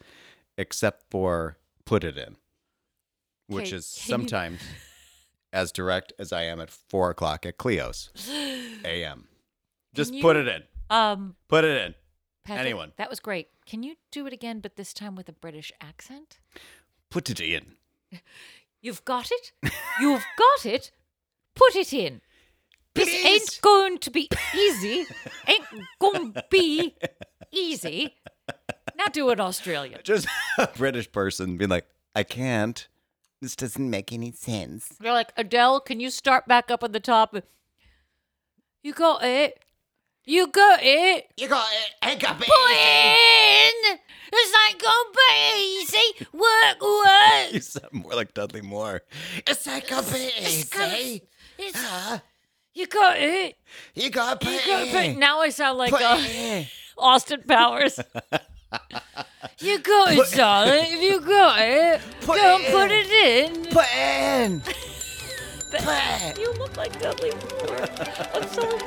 except 0.57 1.03
for 1.11 1.57
put 1.85 2.03
it 2.03 2.17
in, 2.17 2.37
which 3.47 3.73
is 3.73 3.93
can 3.93 4.01
you- 4.01 4.09
sometimes 4.27 4.61
as 5.51 5.71
direct 5.71 6.13
as 6.19 6.31
I 6.31 6.43
am 6.43 6.59
at 6.61 6.69
four 6.69 7.09
o'clock 7.09 7.45
at 7.45 7.57
Cleo's 7.57 8.09
a.m. 8.85 9.27
Just 9.93 10.13
Can 10.13 10.21
put 10.21 10.35
it 10.35 10.47
in. 10.47 10.63
um, 10.89 11.35
Put 11.47 11.65
it 11.65 11.77
in. 11.85 11.95
Patrick, 12.45 12.61
Anyone. 12.65 12.91
that 12.97 13.09
was 13.09 13.19
great. 13.19 13.47
Can 13.65 13.83
you 13.83 13.95
do 14.11 14.25
it 14.25 14.33
again, 14.33 14.59
but 14.59 14.75
this 14.75 14.93
time 14.93 15.15
with 15.15 15.27
a 15.27 15.33
British 15.33 15.71
accent? 15.81 16.39
Put 17.11 17.29
it 17.29 17.39
in. 17.41 17.73
You've 18.81 19.03
got 19.03 19.29
it. 19.31 19.51
You've 19.99 20.23
got 20.37 20.65
it. 20.65 20.91
Put 21.59 21.75
it 21.75 21.91
in. 21.93 22.21
This 22.95 23.05
Please. 23.09 23.25
ain't 23.25 23.59
going 23.61 23.97
to 23.99 24.11
be 24.11 24.29
easy. 24.55 25.05
ain't 25.47 25.65
going 25.99 26.33
to 26.33 26.43
be 26.49 26.95
easy. 27.51 28.15
Now 28.95 29.05
do 29.11 29.29
it 29.29 29.39
Australian. 29.39 29.99
Just 30.03 30.27
a 30.57 30.67
British 30.67 31.11
person 31.11 31.57
being 31.57 31.69
like, 31.69 31.85
I 32.15 32.23
can't. 32.23 32.87
This 33.41 33.55
doesn't 33.55 33.89
make 33.89 34.11
any 34.11 34.31
sense. 34.31 34.93
You're 35.01 35.13
like, 35.13 35.31
Adele, 35.37 35.81
can 35.81 35.99
you 35.99 36.09
start 36.09 36.47
back 36.47 36.71
up 36.71 36.83
at 36.83 36.91
the 36.93 36.99
top? 36.99 37.35
You 38.83 38.93
got 38.93 39.23
it. 39.23 39.59
You 40.25 40.47
got 40.47 40.79
it. 40.81 41.27
You 41.37 41.47
got 41.47 41.67
it. 41.71 41.91
I 42.01 42.15
got 42.15 42.37
Put 42.37 42.47
it 42.47 43.93
in. 43.93 43.99
It's 44.31 44.53
like 44.53 44.81
gonna 44.81 45.09
be 45.15 45.79
easy. 45.81 46.27
Work, 46.33 46.81
work. 46.81 47.51
You 47.53 47.61
sound 47.61 47.93
more 47.93 48.13
like 48.13 48.33
Dudley 48.33 48.61
Moore. 48.61 49.01
It's 49.47 49.65
like 49.65 49.89
a 49.91 50.01
bit 50.03 50.33
It's 50.37 50.69
kind 50.69 50.91
of- 50.93 50.99
easy. 50.99 51.21
It's, 51.59 51.77
Huh? 51.83 52.19
You 52.73 52.87
got 52.87 53.17
it. 53.19 53.57
You 53.93 54.09
got 54.09 54.43
You 54.43 54.59
got 54.65 54.87
it. 54.87 55.17
Now 55.17 55.41
I 55.41 55.49
sound 55.49 55.77
like 55.77 55.93
uh. 55.93 56.63
Austin 56.97 57.43
Powers. 57.47 57.99
you 59.59 59.79
got 59.79 60.13
it, 60.13 60.31
darling. 60.35 60.85
If 60.87 61.01
you 61.01 61.19
got 61.21 61.59
it, 61.61 62.01
Put 62.21 62.37
it 62.39 62.45
and 62.45 62.65
put 62.73 62.91
it 62.91 63.11
in. 63.11 63.65
Put 63.65 63.85
it 63.91 64.51
in. 64.51 64.61
Put. 65.71 66.39
You 66.39 66.53
look 66.53 66.77
like 66.77 66.99
Dudley 66.99 67.31
Moore. 67.31 67.87
I'm 68.33 68.47
sorry. 68.47 68.79